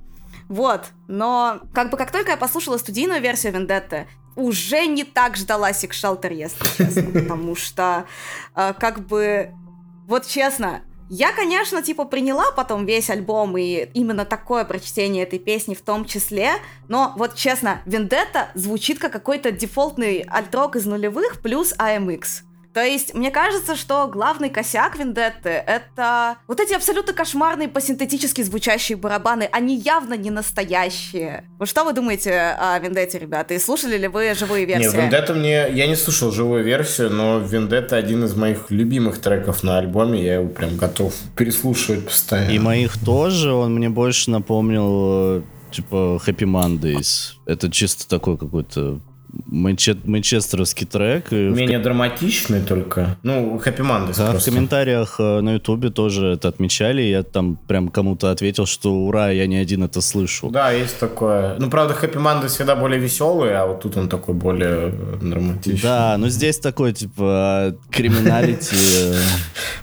Вот, 0.47 0.85
но 1.07 1.61
как 1.75 1.91
бы 1.91 1.97
как 1.97 2.11
только 2.11 2.31
я 2.31 2.37
послушала 2.37 2.77
студийную 2.77 3.21
версию 3.21 3.53
Вендетты, 3.53 4.07
уже 4.35 4.87
не 4.87 5.03
так 5.03 5.37
ждала 5.37 5.69
Shelter, 5.71 6.33
если 6.33 6.65
честно, 6.75 7.11
потому 7.11 7.55
что 7.55 8.05
э, 8.55 8.73
как 8.79 9.05
бы, 9.05 9.51
вот 10.07 10.25
честно, 10.25 10.81
я, 11.09 11.31
конечно, 11.31 11.81
типа 11.81 12.05
приняла 12.05 12.51
потом 12.51 12.85
весь 12.85 13.09
альбом 13.09 13.57
и 13.57 13.89
именно 13.93 14.25
такое 14.25 14.63
прочтение 14.63 15.23
этой 15.23 15.39
песни 15.39 15.73
в 15.73 15.81
том 15.81 16.05
числе, 16.05 16.51
но 16.87 17.13
вот 17.17 17.35
честно, 17.35 17.81
Вендетта 17.85 18.49
звучит 18.53 18.99
как 18.99 19.11
какой-то 19.11 19.51
дефолтный 19.51 20.25
альтрок 20.29 20.75
из 20.75 20.85
нулевых 20.85 21.41
плюс 21.41 21.73
AMX. 21.77 22.48
То 22.73 22.83
есть, 22.83 23.13
мне 23.15 23.31
кажется, 23.31 23.75
что 23.75 24.07
главный 24.07 24.49
косяк 24.49 24.97
Вендетты— 24.97 25.49
это 25.67 26.37
вот 26.47 26.59
эти 26.59 26.73
абсолютно 26.73 27.13
кошмарные 27.13 27.67
посинтетически 27.67 28.41
звучащие 28.41 28.97
барабаны. 28.97 29.49
Они 29.51 29.75
явно 29.75 30.13
не 30.13 30.29
настоящие. 30.29 31.45
Вот 31.57 31.67
что 31.67 31.83
вы 31.83 31.93
думаете 31.93 32.31
о 32.59 32.77
Вендетте, 32.79 33.17
ребята? 33.17 33.55
И 33.55 33.59
слушали 33.59 33.97
ли 33.97 34.07
вы 34.07 34.33
живые 34.35 34.65
версии? 34.65 34.95
Не, 34.95 35.01
Вендетта 35.01 35.33
мне... 35.33 35.69
Я 35.71 35.87
не 35.87 35.95
слушал 35.95 36.31
живую 36.31 36.63
версию, 36.63 37.09
но 37.09 37.39
Вендетта 37.39 37.97
один 37.97 38.23
из 38.25 38.35
моих 38.35 38.69
любимых 38.69 39.19
треков 39.19 39.63
на 39.63 39.79
альбоме. 39.79 40.23
Я 40.23 40.35
его 40.35 40.47
прям 40.47 40.77
готов 40.77 41.13
переслушивать 41.35 42.05
постоянно. 42.05 42.51
И 42.51 42.59
моих 42.59 42.97
тоже, 43.03 43.51
он 43.51 43.73
мне 43.75 43.89
больше 43.89 44.29
напомнил, 44.29 45.39
э, 45.39 45.41
типа, 45.71 46.21
Happy 46.25 46.45
Mondays. 46.45 47.33
Это 47.45 47.71
чисто 47.71 48.07
такой 48.07 48.37
какой-то 48.37 48.99
манче- 49.51 49.99
манчестеровский 50.05 50.87
трек. 50.87 51.31
В 51.31 51.33
Менее 51.33 51.79
драматичный 51.79 52.61
только. 52.61 53.17
Ну, 53.23 53.57
Happy 53.57 53.79
Mondays 53.79 54.17
Да, 54.17 54.37
в 54.37 54.43
комментариях 54.43 55.15
э, 55.19 55.41
на 55.41 55.53
Ютубе 55.53 55.89
тоже 55.89 56.33
это 56.33 56.47
отмечали. 56.47 57.01
Я 57.01 57.23
там 57.23 57.57
прям 57.67 57.89
кому-то 57.89 58.31
ответил, 58.31 58.65
что 58.65 58.93
ура, 58.93 59.31
я 59.31 59.47
не 59.47 59.57
один 59.57 59.83
это 59.83 60.01
слышу. 60.01 60.49
Да, 60.49 60.71
есть 60.71 60.99
такое. 60.99 61.55
Ну, 61.59 61.69
правда, 61.69 61.95
Happy 61.99 62.15
Mondays 62.21 62.47
всегда 62.47 62.75
более 62.75 62.99
веселый, 62.99 63.55
а 63.55 63.65
вот 63.65 63.81
тут 63.81 63.97
он 63.97 64.09
такой 64.09 64.35
более 64.35 64.93
э, 64.93 65.17
драматичный. 65.21 65.81
Да, 65.81 66.15
но 66.17 66.29
здесь 66.29 66.59
такой, 66.59 66.93
типа, 66.93 67.75
криминалити. 67.91 68.75
э, 69.13 69.15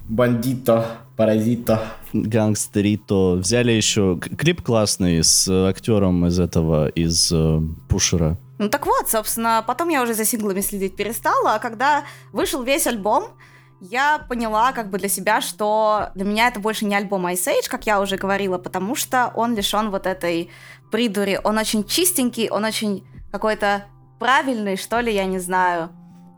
Бандито. 0.08 0.86
Паразито. 1.16 1.80
Гангстерито. 2.12 3.36
Взяли 3.36 3.72
еще 3.72 4.18
клип 4.18 4.60
классный 4.60 5.24
с 5.24 5.48
актером 5.48 6.26
из 6.26 6.38
этого, 6.38 6.88
из 6.88 7.32
э, 7.32 7.60
Пушера. 7.88 8.36
Ну 8.58 8.68
так 8.68 8.86
вот, 8.86 9.08
собственно, 9.08 9.62
потом 9.66 9.90
я 9.90 10.02
уже 10.02 10.14
за 10.14 10.24
синглами 10.24 10.60
следить 10.60 10.96
перестала, 10.96 11.54
а 11.54 11.58
когда 11.58 12.04
вышел 12.32 12.62
весь 12.62 12.86
альбом, 12.86 13.36
я 13.80 14.18
поняла 14.18 14.72
как 14.72 14.88
бы 14.88 14.98
для 14.98 15.08
себя, 15.08 15.42
что 15.42 16.10
для 16.14 16.24
меня 16.24 16.48
это 16.48 16.60
больше 16.60 16.86
не 16.86 16.94
альбом 16.94 17.26
Ice 17.26 17.46
Age, 17.46 17.68
как 17.68 17.84
я 17.86 18.00
уже 18.00 18.16
говорила, 18.16 18.56
потому 18.56 18.94
что 18.94 19.30
он 19.34 19.54
лишен 19.54 19.90
вот 19.90 20.06
этой 20.06 20.50
придури. 20.90 21.38
Он 21.44 21.58
очень 21.58 21.84
чистенький, 21.84 22.48
он 22.48 22.64
очень 22.64 23.06
какой-то 23.30 23.84
правильный, 24.18 24.76
что 24.76 25.00
ли, 25.00 25.12
я 25.12 25.26
не 25.26 25.38
знаю. 25.38 25.90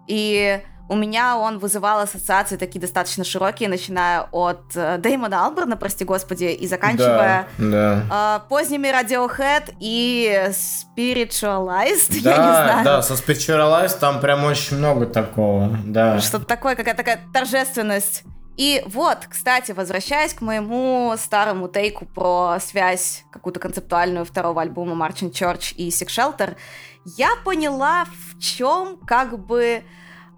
И 0.09 0.61
у 0.89 0.97
меня 0.97 1.37
он 1.37 1.59
вызывал 1.59 2.01
ассоциации 2.01 2.57
такие 2.57 2.81
достаточно 2.81 3.23
широкие, 3.23 3.69
начиная 3.69 4.23
от 4.33 4.75
э, 4.75 4.97
Дэймона 4.99 5.45
Алберна, 5.45 5.77
прости 5.77 6.05
господи, 6.05 6.45
и 6.45 6.67
заканчивая 6.67 7.47
да, 7.59 8.05
да. 8.09 8.41
Э, 8.45 8.49
поздними 8.49 8.89
Radiohead 8.89 9.75
и 9.81 10.51
Spiritualized, 10.51 12.23
да, 12.23 12.31
я 12.31 12.37
не 12.37 12.53
знаю. 12.53 12.85
Да, 12.85 13.03
со 13.03 13.15
Spiritualized 13.15 13.99
там 13.99 14.21
прям 14.21 14.45
очень 14.45 14.79
много 14.79 15.07
такого, 15.07 15.79
да. 15.85 16.21
Что-то 16.21 16.47
такое, 16.47 16.75
какая-то 16.75 16.99
такая 16.99 17.21
торжественность. 17.33 18.25
И 18.57 18.83
вот, 18.87 19.19
кстати, 19.29 19.71
возвращаясь 19.71 20.35
к 20.35 20.41
моему 20.41 21.15
старому 21.17 21.69
тейку 21.69 22.07
про 22.07 22.59
связь 22.61 23.25
какую-то 23.31 23.61
концептуальную 23.61 24.25
второго 24.25 24.63
альбома 24.63 25.07
Marching 25.07 25.31
Church 25.31 25.75
и 25.77 25.91
Sick 25.91 26.09
Shelter, 26.09 26.57
я 27.05 27.31
поняла, 27.45 28.07
в 28.07 28.41
чем 28.41 28.97
как 29.07 29.39
бы 29.39 29.85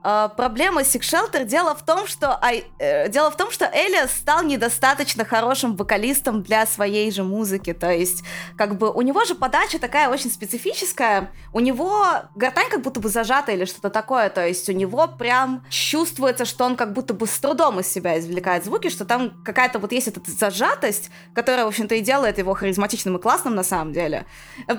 Uh, 0.03 0.35
проблема 0.35 0.81
Sick 0.81 1.03
Shelter 1.03 1.45
дело 1.45 1.75
в 1.75 1.85
том, 1.85 2.07
что 2.07 2.39
I, 2.41 2.65
э, 2.79 3.11
дело 3.11 3.31
в 3.31 3.37
том, 3.37 3.51
что 3.51 3.67
Элиас 3.67 4.13
стал 4.13 4.43
недостаточно 4.43 5.27
хорошим 5.27 5.77
вокалистом 5.77 6.43
для 6.43 6.65
своей 6.65 7.11
же 7.11 7.23
музыки. 7.23 7.75
То 7.75 7.93
есть, 7.93 8.25
как 8.57 8.79
бы 8.79 8.91
у 8.91 9.03
него 9.03 9.27
же 9.27 9.35
подача 9.35 9.79
такая 9.79 10.09
очень 10.09 10.31
специфическая. 10.31 11.31
У 11.53 11.61
него 11.61 12.07
гортань 12.35 12.71
как 12.71 12.81
будто 12.81 12.99
бы 12.99 13.11
зажата 13.11 13.53
или 13.53 13.67
что-то 13.67 13.91
такое. 13.91 14.31
То 14.31 14.47
есть 14.47 14.67
у 14.71 14.73
него 14.73 15.07
прям 15.07 15.67
чувствуется, 15.69 16.47
что 16.47 16.65
он 16.65 16.77
как 16.77 16.95
будто 16.95 17.13
бы 17.13 17.27
с 17.27 17.39
трудом 17.39 17.81
из 17.81 17.87
себя 17.87 18.19
извлекает 18.19 18.65
звуки, 18.65 18.89
что 18.89 19.05
там 19.05 19.43
какая-то 19.45 19.79
вот 19.79 19.93
есть 19.93 20.09
эта 20.09 20.23
зажатость, 20.31 21.11
которая, 21.35 21.67
в 21.67 21.69
общем-то, 21.69 21.95
и 21.97 22.01
делает 22.01 22.39
его 22.39 22.55
харизматичным 22.55 23.19
и 23.19 23.21
классным 23.21 23.55
на 23.55 23.65
самом 23.65 23.93
деле. 23.93 24.25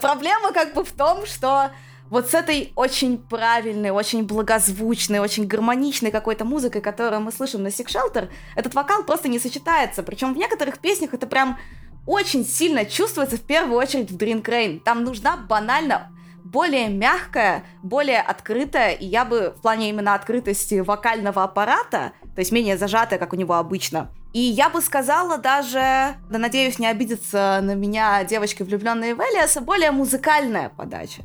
Проблема 0.02 0.52
как 0.52 0.73
бы 0.73 0.84
в 0.84 0.91
том, 0.91 1.27
что 1.27 1.69
вот 2.12 2.30
с 2.30 2.34
этой 2.34 2.74
очень 2.76 3.18
правильной, 3.18 3.90
очень 3.90 4.24
благозвучной, 4.26 5.20
очень 5.20 5.48
гармоничной 5.48 6.12
какой-то 6.12 6.44
музыкой, 6.44 6.82
которую 6.82 7.22
мы 7.22 7.32
слышим 7.32 7.64
на 7.64 7.68
Sick 7.68 7.88
Shelter, 7.88 8.30
этот 8.56 8.76
вокал 8.76 9.04
просто 9.04 9.30
не 9.30 9.40
сочетается. 9.40 10.04
Причем 10.04 10.34
в 10.34 10.38
некоторых 10.38 10.80
песнях 10.80 11.14
это 11.14 11.26
прям 11.26 11.58
очень 12.06 12.46
сильно 12.46 12.84
чувствуется 12.84 13.38
в 13.38 13.42
первую 13.42 13.78
очередь 13.78 14.12
в 14.12 14.18
Drink 14.18 14.44
Rain. 14.44 14.82
Там 14.82 15.06
нужна 15.06 15.38
банально 15.38 16.12
более 16.44 16.90
мягкая, 16.90 17.64
более 17.82 18.20
открытая, 18.20 18.92
и 18.92 19.06
я 19.06 19.24
бы 19.24 19.54
в 19.58 19.62
плане 19.62 19.90
именно 19.90 20.14
открытости 20.14 20.82
вокального 20.82 21.44
аппарата, 21.44 22.12
то 22.36 22.40
есть 22.40 22.52
менее 22.52 22.78
зажатая, 22.78 23.20
как 23.20 23.32
у 23.32 23.38
него 23.38 23.54
обычно, 23.54 24.12
и 24.34 24.40
я 24.40 24.70
бы 24.70 24.82
сказала 24.82 25.38
даже, 25.38 26.16
да 26.30 26.40
надеюсь, 26.40 26.80
не 26.80 26.88
обидится 26.88 27.60
на 27.62 27.76
меня 27.76 28.24
девочки, 28.24 28.64
влюбленные 28.64 29.14
в 29.14 29.20
Элиаса, 29.20 29.62
более 29.62 29.92
музыкальная 29.92 30.70
подача. 30.70 31.24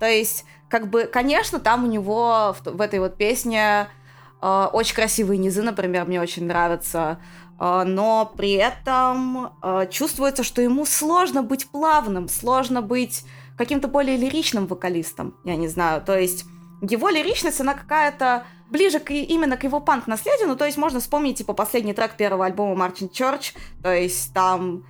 То 0.00 0.06
есть, 0.06 0.44
как 0.68 0.88
бы, 0.88 1.04
конечно, 1.04 1.60
там 1.60 1.84
у 1.84 1.86
него 1.86 2.56
в, 2.58 2.64
в 2.64 2.80
этой 2.80 2.98
вот 2.98 3.16
песне 3.16 3.86
э, 4.42 4.68
очень 4.72 4.94
красивые 4.96 5.38
низы, 5.38 5.62
например, 5.62 6.06
мне 6.06 6.20
очень 6.20 6.46
нравятся. 6.46 7.20
Э, 7.60 7.84
но 7.84 8.32
при 8.36 8.52
этом 8.52 9.52
э, 9.62 9.86
чувствуется, 9.90 10.42
что 10.42 10.62
ему 10.62 10.86
сложно 10.86 11.42
быть 11.42 11.70
плавным, 11.70 12.28
сложно 12.28 12.82
быть 12.82 13.24
каким-то 13.56 13.88
более 13.88 14.16
лиричным 14.16 14.66
вокалистом, 14.66 15.36
я 15.44 15.54
не 15.54 15.68
знаю. 15.68 16.00
То 16.00 16.18
есть 16.18 16.46
его 16.80 17.10
лиричность, 17.10 17.60
она 17.60 17.74
какая-то 17.74 18.44
ближе 18.70 19.00
к, 19.00 19.10
именно 19.10 19.58
к 19.58 19.64
его 19.64 19.80
панк-наследию, 19.80 20.48
ну, 20.48 20.56
то 20.56 20.64
есть 20.64 20.78
можно 20.78 21.00
вспомнить, 21.00 21.38
типа, 21.38 21.52
последний 21.52 21.92
трек 21.92 22.16
первого 22.16 22.46
альбома 22.46 22.86
Martin 22.86 23.10
Church, 23.10 23.52
то 23.82 23.94
есть 23.94 24.32
там 24.32 24.84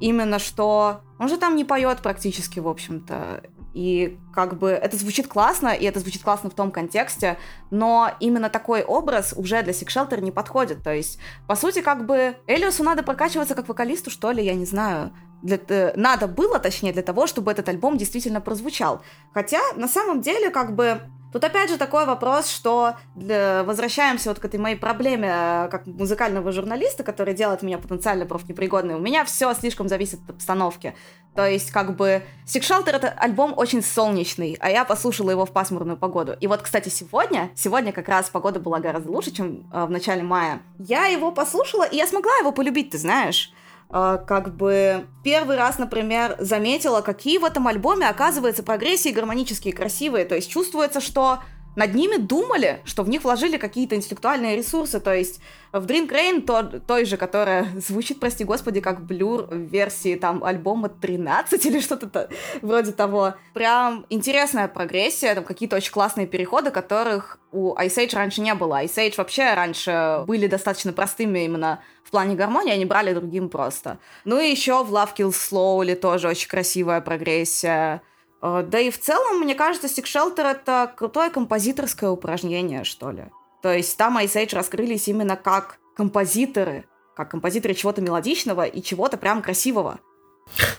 именно 0.00 0.38
что... 0.38 1.02
Он 1.18 1.28
же 1.28 1.36
там 1.38 1.56
не 1.56 1.64
поет 1.64 2.00
практически, 2.00 2.58
в 2.60 2.68
общем-то. 2.68 3.42
И 3.76 4.18
как 4.32 4.58
бы 4.58 4.70
это 4.70 4.96
звучит 4.96 5.28
классно, 5.28 5.68
и 5.68 5.84
это 5.84 6.00
звучит 6.00 6.22
классно 6.22 6.48
в 6.48 6.54
том 6.54 6.70
контексте, 6.70 7.36
но 7.70 8.10
именно 8.20 8.48
такой 8.48 8.82
образ 8.82 9.34
уже 9.36 9.62
для 9.62 9.74
Shelter 9.74 10.18
не 10.22 10.30
подходит. 10.30 10.82
То 10.82 10.94
есть, 10.94 11.18
по 11.46 11.56
сути, 11.56 11.82
как 11.82 12.06
бы 12.06 12.36
Элиосу 12.46 12.82
надо 12.82 13.02
прокачиваться 13.02 13.54
как 13.54 13.68
вокалисту, 13.68 14.10
что 14.10 14.30
ли, 14.30 14.42
я 14.42 14.54
не 14.54 14.64
знаю. 14.64 15.12
Для, 15.42 15.58
э, 15.68 15.92
надо 15.94 16.26
было, 16.26 16.58
точнее, 16.58 16.94
для 16.94 17.02
того, 17.02 17.26
чтобы 17.26 17.52
этот 17.52 17.68
альбом 17.68 17.98
действительно 17.98 18.40
прозвучал. 18.40 19.02
Хотя, 19.34 19.60
на 19.76 19.88
самом 19.88 20.22
деле, 20.22 20.48
как 20.48 20.74
бы 20.74 21.02
Тут 21.32 21.44
опять 21.44 21.70
же 21.70 21.76
такой 21.76 22.06
вопрос, 22.06 22.48
что 22.48 22.94
для... 23.14 23.62
возвращаемся 23.64 24.30
вот 24.30 24.38
к 24.38 24.44
этой 24.44 24.58
моей 24.58 24.76
проблеме 24.76 25.28
э, 25.30 25.68
как 25.70 25.86
музыкального 25.86 26.52
журналиста, 26.52 27.02
который 27.02 27.34
делает 27.34 27.62
меня 27.62 27.78
потенциально 27.78 28.26
профнепригодной. 28.26 28.94
У 28.94 29.00
меня 29.00 29.24
все 29.24 29.52
слишком 29.54 29.88
зависит 29.88 30.20
от 30.24 30.36
обстановки. 30.36 30.94
То 31.34 31.46
есть, 31.46 31.70
как 31.70 31.94
бы, 31.96 32.22
Sick 32.46 32.62
Shelter 32.62 32.92
это 32.96 33.08
альбом 33.08 33.52
очень 33.56 33.82
солнечный, 33.82 34.56
а 34.58 34.70
я 34.70 34.86
послушала 34.86 35.30
его 35.30 35.44
в 35.44 35.52
пасмурную 35.52 35.98
погоду. 35.98 36.34
И 36.40 36.46
вот, 36.46 36.62
кстати, 36.62 36.88
сегодня, 36.88 37.50
сегодня 37.54 37.92
как 37.92 38.08
раз 38.08 38.30
погода 38.30 38.58
была 38.58 38.78
гораздо 38.78 39.10
лучше, 39.10 39.32
чем 39.32 39.68
э, 39.70 39.84
в 39.84 39.90
начале 39.90 40.22
мая. 40.22 40.62
Я 40.78 41.06
его 41.06 41.32
послушала, 41.32 41.84
и 41.84 41.96
я 41.96 42.06
смогла 42.06 42.32
его 42.40 42.52
полюбить, 42.52 42.90
ты 42.90 42.98
знаешь. 42.98 43.52
А, 43.88 44.18
как 44.18 44.54
бы 44.56 45.06
первый 45.22 45.56
раз, 45.56 45.78
например, 45.78 46.36
заметила, 46.38 47.00
какие 47.00 47.38
в 47.38 47.44
этом 47.44 47.68
альбоме, 47.68 48.08
оказывается, 48.08 48.62
прогрессии 48.62 49.10
гармонические, 49.10 49.72
красивые. 49.72 50.24
То 50.24 50.34
есть 50.34 50.50
чувствуется, 50.50 51.00
что 51.00 51.40
над 51.76 51.94
ними 51.94 52.16
думали, 52.16 52.80
что 52.84 53.02
в 53.02 53.08
них 53.08 53.22
вложили 53.22 53.58
какие-то 53.58 53.94
интеллектуальные 53.94 54.56
ресурсы. 54.56 54.98
То 54.98 55.14
есть 55.14 55.40
в 55.72 55.84
Drink 55.84 56.08
Rain, 56.10 56.40
то, 56.40 56.80
той 56.80 57.04
же, 57.04 57.16
которая 57.18 57.68
звучит, 57.76 58.18
прости 58.18 58.44
господи, 58.44 58.80
как 58.80 59.04
блюр 59.04 59.42
в 59.42 59.54
версии 59.54 60.16
там 60.16 60.42
альбома 60.42 60.88
13 60.88 61.64
или 61.66 61.80
что-то 61.80 62.28
вроде 62.62 62.92
того. 62.92 63.34
Прям 63.52 64.06
интересная 64.08 64.68
прогрессия, 64.68 65.34
там 65.34 65.44
какие-то 65.44 65.76
очень 65.76 65.92
классные 65.92 66.26
переходы, 66.26 66.70
которых 66.70 67.38
у 67.52 67.74
Ice 67.74 67.96
Age 67.98 68.16
раньше 68.16 68.40
не 68.40 68.54
было. 68.54 68.82
Ice 68.82 68.96
Age 68.96 69.14
вообще 69.18 69.52
раньше 69.54 70.24
были 70.26 70.46
достаточно 70.46 70.92
простыми 70.92 71.44
именно 71.44 71.80
в 72.04 72.10
плане 72.10 72.36
гармонии, 72.36 72.72
они 72.72 72.84
брали 72.84 73.12
другим 73.12 73.48
просто. 73.48 73.98
Ну 74.24 74.40
и 74.40 74.48
еще 74.48 74.82
в 74.84 74.94
Love 74.94 75.14
Kills 75.16 75.32
Slowly 75.32 75.94
тоже 75.96 76.28
очень 76.28 76.48
красивая 76.48 77.00
прогрессия. 77.00 78.00
Э, 78.42 78.64
да 78.66 78.78
и 78.80 78.90
в 78.90 79.00
целом, 79.00 79.40
мне 79.40 79.54
кажется, 79.54 79.86
Shelter 79.86 80.50
это 80.50 80.92
крутое 80.96 81.30
композиторское 81.30 82.10
упражнение, 82.10 82.84
что 82.84 83.10
ли. 83.10 83.24
То 83.62 83.72
есть 83.72 83.96
там 83.96 84.18
Ice 84.18 84.34
Age 84.34 84.54
раскрылись 84.54 85.08
именно 85.08 85.36
как 85.36 85.78
композиторы, 85.96 86.84
как 87.16 87.30
композиторы 87.30 87.74
чего-то 87.74 88.00
мелодичного 88.00 88.64
и 88.64 88.82
чего-то 88.82 89.16
прям 89.16 89.42
красивого. 89.42 89.98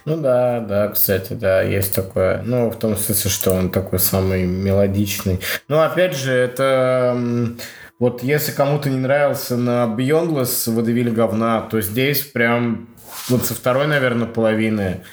Ну 0.06 0.16
да, 0.16 0.62
да, 0.62 0.88
кстати, 0.88 1.34
да, 1.34 1.62
есть 1.62 1.94
такое. 1.94 2.42
Ну, 2.44 2.70
в 2.70 2.78
том 2.78 2.96
смысле, 2.96 3.30
что 3.30 3.52
он 3.52 3.70
такой 3.70 4.00
самый 4.00 4.46
мелодичный. 4.46 5.42
Но 5.68 5.82
опять 5.82 6.16
же, 6.16 6.32
это 6.32 7.18
вот 8.00 8.24
если 8.24 8.52
кому-то 8.52 8.90
не 8.90 8.98
нравился 8.98 9.58
на 9.58 9.86
Beyondless 9.86 10.72
водевили 10.72 11.10
говна, 11.10 11.62
то 11.62 11.82
здесь 11.82 12.22
прям 12.22 12.88
вот 13.28 13.46
со 13.46 13.54
второй, 13.54 13.88
наверное, 13.88 14.28
половины 14.28 15.04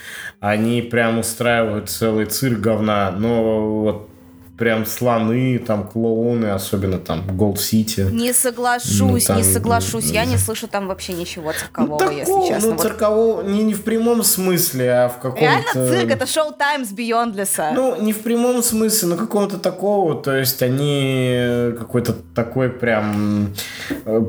они 0.44 0.82
прям 0.82 1.18
устраивают 1.18 1.88
целый 1.88 2.26
цирк 2.26 2.60
говна. 2.60 3.10
Но 3.10 3.80
вот 3.80 4.10
прям 4.56 4.86
слоны, 4.86 5.58
там 5.58 5.88
клоуны, 5.88 6.46
особенно 6.46 6.98
там 6.98 7.24
Голд 7.36 7.60
Сити. 7.60 8.06
Не 8.12 8.32
соглашусь, 8.32 8.98
ну, 8.98 9.18
там, 9.18 9.36
не 9.36 9.42
соглашусь. 9.42 10.10
Я 10.10 10.24
не 10.24 10.36
слышу 10.36 10.68
там 10.68 10.86
вообще 10.86 11.12
ничего 11.12 11.52
циркового, 11.52 11.92
ну, 11.92 11.98
такого, 11.98 12.18
если 12.18 12.48
честно. 12.48 12.72
Ну, 12.72 12.78
циркового 12.78 13.42
не, 13.42 13.62
не 13.64 13.74
в 13.74 13.82
прямом 13.82 14.22
смысле, 14.22 14.92
а 14.92 15.08
в 15.08 15.16
каком-то... 15.16 15.40
Реально 15.40 15.72
цирк, 15.72 16.10
это 16.10 16.26
шоу 16.26 16.52
Таймс 16.52 16.90
Биондлеса. 16.92 17.72
Ну, 17.74 18.00
не 18.00 18.12
в 18.12 18.22
прямом 18.22 18.62
смысле, 18.62 19.08
но 19.08 19.16
какого-то 19.16 19.58
такого, 19.58 20.14
то 20.22 20.36
есть 20.36 20.62
они 20.62 21.72
какой-то 21.76 22.14
такой 22.34 22.70
прям 22.70 23.54
э, 24.04 24.22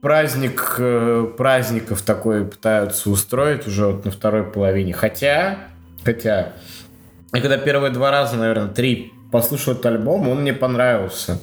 праздник 0.00 0.76
э, 0.78 1.26
праздников 1.36 2.02
такой 2.02 2.44
пытаются 2.44 3.10
устроить 3.10 3.66
уже 3.66 3.86
вот 3.86 4.04
на 4.04 4.10
второй 4.10 4.44
половине. 4.44 4.92
Хотя, 4.92 5.58
хотя, 6.04 6.52
и 7.34 7.40
когда 7.40 7.56
первые 7.58 7.92
два 7.92 8.10
раза, 8.10 8.36
наверное, 8.36 8.68
три 8.68 9.12
послушал 9.30 9.74
этот 9.74 9.86
альбом, 9.86 10.28
он 10.28 10.42
мне 10.42 10.52
понравился. 10.52 11.38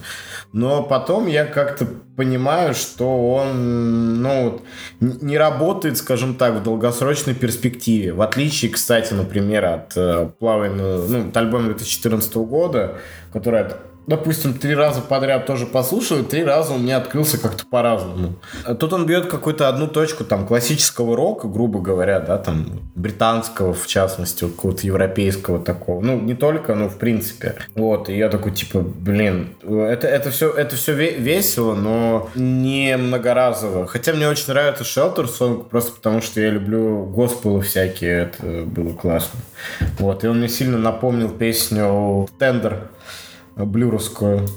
Но 0.53 0.84
потом 0.84 1.27
я 1.27 1.45
как-то 1.45 1.85
понимаю, 2.15 2.73
что 2.73 3.34
он 3.34 4.22
ну, 4.22 4.61
не 4.99 5.38
работает, 5.38 5.97
скажем 5.97 6.35
так, 6.35 6.55
в 6.55 6.64
долгосрочной 6.64 7.35
перспективе. 7.35 8.14
В 8.14 8.22
отличие, 8.22 8.72
кстати, 8.72 9.14
например, 9.14 9.65
от 9.65 9.97
э, 9.97 10.30
плавания, 10.39 10.97
ну, 11.07 11.30
от 11.30 11.38
альбома 11.38 11.65
2014 11.65 12.35
года, 12.38 12.95
который 13.34 13.65
допустим, 14.07 14.53
три 14.53 14.73
раза 14.73 15.01
подряд 15.01 15.45
тоже 15.45 15.65
послушал, 15.65 16.19
и 16.19 16.23
три 16.23 16.43
раза 16.43 16.73
у 16.73 16.77
меня 16.77 16.97
открылся 16.97 17.38
как-то 17.38 17.65
по-разному. 17.65 18.35
Тут 18.79 18.93
он 18.93 19.05
бьет 19.05 19.27
какую-то 19.27 19.67
одну 19.67 19.88
точку 19.88 20.23
там 20.23 20.47
классического 20.47 21.15
рока, 21.15 21.47
грубо 21.47 21.79
говоря, 21.81 22.19
да, 22.21 22.38
там 22.38 22.79
британского, 22.95 23.73
в 23.73 23.85
частности, 23.85 24.45
какого-то 24.45 24.88
европейского 24.88 25.59
такого. 25.59 26.01
Ну, 26.01 26.19
не 26.19 26.34
только, 26.34 26.73
но 26.73 26.88
в 26.88 26.97
принципе. 26.97 27.55
Вот, 27.75 28.09
и 28.09 28.17
я 28.17 28.29
такой, 28.29 28.53
типа, 28.53 28.79
блин, 28.79 29.55
это, 29.61 30.07
это 30.07 30.31
все, 30.31 30.51
это 30.51 30.77
все 30.77 30.93
весело, 30.93 31.75
но 31.75 32.29
не 32.35 32.95
многоразово. 32.97 33.88
Хотя 33.88 34.13
мне 34.13 34.29
очень 34.29 34.47
нравится 34.47 34.84
Shelter 34.84 35.27
Song, 35.27 35.65
просто 35.69 35.91
потому 35.91 36.21
что 36.21 36.39
я 36.39 36.49
люблю 36.49 37.05
госпелы 37.05 37.61
всякие, 37.61 38.23
это 38.23 38.63
было 38.65 38.93
классно. 38.93 39.39
Вот, 39.99 40.23
и 40.23 40.27
он 40.27 40.38
мне 40.38 40.47
сильно 40.47 40.77
напомнил 40.77 41.29
песню 41.29 42.27
Тендер 42.39 42.89
блюровскую. 43.65 44.47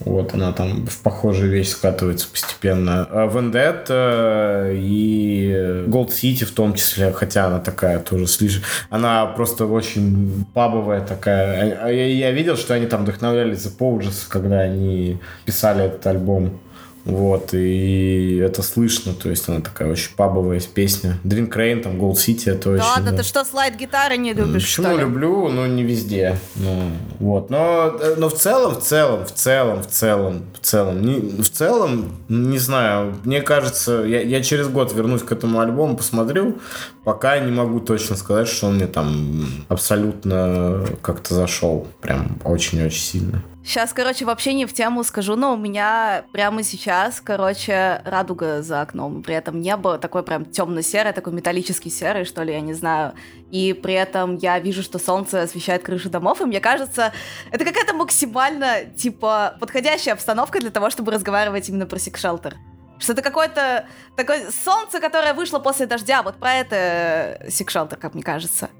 Вот 0.00 0.32
она 0.32 0.52
там 0.52 0.86
в 0.86 0.98
похожую 1.02 1.50
вещь 1.50 1.70
скатывается 1.70 2.28
постепенно. 2.30 3.06
А 3.10 3.26
Vendetta 3.26 4.72
и 4.72 5.84
Gold 5.88 6.10
City 6.10 6.44
в 6.44 6.52
том 6.52 6.74
числе, 6.74 7.12
хотя 7.12 7.46
она 7.46 7.58
такая 7.58 7.98
тоже 7.98 8.26
слишком... 8.28 8.62
Она 8.90 9.26
просто 9.26 9.66
очень 9.66 10.46
пабовая 10.54 11.00
такая. 11.00 11.78
А, 11.80 11.86
а 11.86 11.90
я, 11.90 12.30
видел, 12.30 12.56
что 12.56 12.74
они 12.74 12.86
там 12.86 13.02
вдохновлялись 13.02 13.62
за 13.62 13.70
Poaches, 13.70 14.26
когда 14.28 14.60
они 14.60 15.18
писали 15.44 15.86
этот 15.86 16.06
альбом. 16.06 16.60
Вот, 17.04 17.54
и 17.54 18.36
это 18.36 18.62
слышно, 18.62 19.14
то 19.14 19.30
есть 19.30 19.48
она 19.48 19.60
такая 19.60 19.90
очень 19.90 20.14
пабовая 20.14 20.60
песня. 20.60 21.18
Drink 21.24 21.50
Rain, 21.50 21.82
там, 21.82 21.98
Gold 21.98 22.14
City, 22.14 22.50
это 22.50 22.64
да 22.64 22.70
очень... 22.70 22.84
Ладно, 22.84 23.10
да. 23.12 23.16
ты 23.18 23.22
что, 23.22 23.44
слайд-гитары 23.44 24.16
не 24.18 24.34
любишь, 24.34 24.64
Почему 24.64 24.96
люблю, 24.96 25.48
но 25.48 25.66
не 25.66 25.82
везде. 25.84 26.38
Ну, 26.56 26.90
вот, 27.18 27.50
но, 27.50 27.98
но 28.16 28.28
в 28.28 28.34
целом, 28.34 28.74
в 28.74 28.82
целом, 28.82 29.24
в 29.24 29.32
целом, 29.32 29.82
в 29.82 29.86
целом, 29.86 30.42
в 30.52 30.58
целом, 30.58 31.02
не, 31.02 31.42
в 31.42 31.50
целом, 31.50 32.16
не 32.28 32.58
знаю, 32.58 33.16
мне 33.24 33.40
кажется, 33.40 34.02
я, 34.02 34.20
я 34.20 34.42
через 34.42 34.68
год 34.68 34.92
вернусь 34.92 35.22
к 35.22 35.32
этому 35.32 35.60
альбому, 35.60 35.96
посмотрю, 35.96 36.58
пока 37.04 37.38
не 37.38 37.50
могу 37.50 37.80
точно 37.80 38.16
сказать, 38.16 38.48
что 38.48 38.66
он 38.66 38.76
мне 38.76 38.86
там 38.86 39.46
абсолютно 39.68 40.84
как-то 41.00 41.34
зашел, 41.34 41.86
прям 42.00 42.38
очень-очень 42.44 43.00
сильно. 43.00 43.42
Сейчас, 43.68 43.92
короче, 43.92 44.24
вообще 44.24 44.54
не 44.54 44.64
в 44.64 44.72
тему 44.72 45.04
скажу, 45.04 45.36
но 45.36 45.52
у 45.52 45.56
меня 45.58 46.24
прямо 46.32 46.62
сейчас, 46.62 47.20
короче, 47.20 48.00
радуга 48.06 48.62
за 48.62 48.80
окном. 48.80 49.22
При 49.22 49.34
этом 49.34 49.60
небо 49.60 49.98
такое 49.98 50.22
прям 50.22 50.46
темно-серое, 50.46 51.12
такой 51.12 51.34
металлический 51.34 51.90
серый, 51.90 52.24
что 52.24 52.42
ли, 52.42 52.54
я 52.54 52.62
не 52.62 52.72
знаю. 52.72 53.12
И 53.50 53.74
при 53.74 53.92
этом 53.92 54.36
я 54.36 54.58
вижу, 54.58 54.82
что 54.82 54.98
солнце 54.98 55.42
освещает 55.42 55.82
крыши 55.82 56.08
домов, 56.08 56.40
и 56.40 56.46
мне 56.46 56.60
кажется, 56.60 57.12
это 57.50 57.66
какая-то 57.66 57.92
максимально, 57.92 58.86
типа, 58.96 59.58
подходящая 59.60 60.14
обстановка 60.14 60.60
для 60.60 60.70
того, 60.70 60.88
чтобы 60.88 61.12
разговаривать 61.12 61.68
именно 61.68 61.84
про 61.84 61.98
секшелтер. 61.98 62.56
Что 62.98 63.12
это 63.12 63.20
какое-то 63.20 63.84
такое 64.16 64.50
солнце, 64.64 64.98
которое 64.98 65.34
вышло 65.34 65.58
после 65.58 65.84
дождя. 65.84 66.22
Вот 66.22 66.36
про 66.36 66.54
это 66.54 67.44
секшелтер, 67.50 67.98
как 67.98 68.14
мне 68.14 68.22
кажется. 68.22 68.70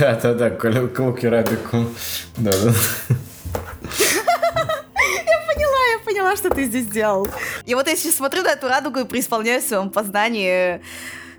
Да-да-да, 0.00 0.50
Клуки 0.50 1.26
Радику. 1.26 1.86
Да-да. 2.36 2.72
Я 6.04 6.12
поняла, 6.12 6.36
что 6.36 6.50
ты 6.50 6.64
здесь 6.64 6.86
делал. 6.86 7.26
И 7.64 7.74
вот 7.74 7.86
я 7.86 7.96
сейчас 7.96 8.16
смотрю 8.16 8.42
на 8.42 8.50
эту 8.50 8.68
радугу 8.68 9.00
и 9.00 9.04
преисполняюсь 9.04 9.64
в 9.64 9.68
своем 9.68 9.90
познании. 9.90 10.80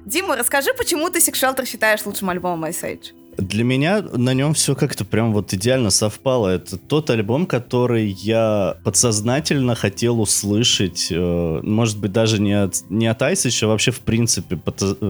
Дима, 0.05 0.35
расскажи, 0.35 0.71
почему 0.77 1.09
ты 1.09 1.19
Sick 1.19 1.33
Shelter 1.33 1.65
считаешь 1.65 2.05
лучшим 2.05 2.29
альбомом 2.29 2.65
Ice 2.65 2.81
Age? 2.83 3.13
Для 3.37 3.63
меня 3.63 4.01
на 4.01 4.33
нем 4.33 4.53
все 4.53 4.75
как-то 4.75 5.03
прям 5.05 5.33
вот 5.33 5.53
идеально 5.53 5.89
совпало. 5.89 6.47
Это 6.47 6.77
тот 6.77 7.09
альбом, 7.09 7.45
который 7.45 8.07
я 8.07 8.77
подсознательно 8.83 9.75
хотел 9.75 10.21
услышать, 10.21 11.09
э, 11.11 11.59
может 11.61 11.99
быть, 11.99 12.13
даже 12.13 12.41
не 12.41 12.53
от, 12.53 12.89
не 12.89 13.07
от 13.07 13.21
Айсича, 13.21 13.65
а 13.65 13.69
вообще 13.69 13.91
в 13.91 13.99
принципе 13.99 14.59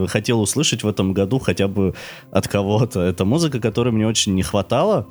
хотел 0.08 0.40
услышать 0.40 0.82
в 0.82 0.88
этом 0.88 1.12
году 1.12 1.38
хотя 1.38 1.68
бы 1.68 1.94
от 2.30 2.48
кого-то. 2.48 3.00
Это 3.00 3.24
музыка, 3.24 3.60
которой 3.60 3.90
мне 3.90 4.06
очень 4.06 4.34
не 4.34 4.42
хватало 4.42 5.06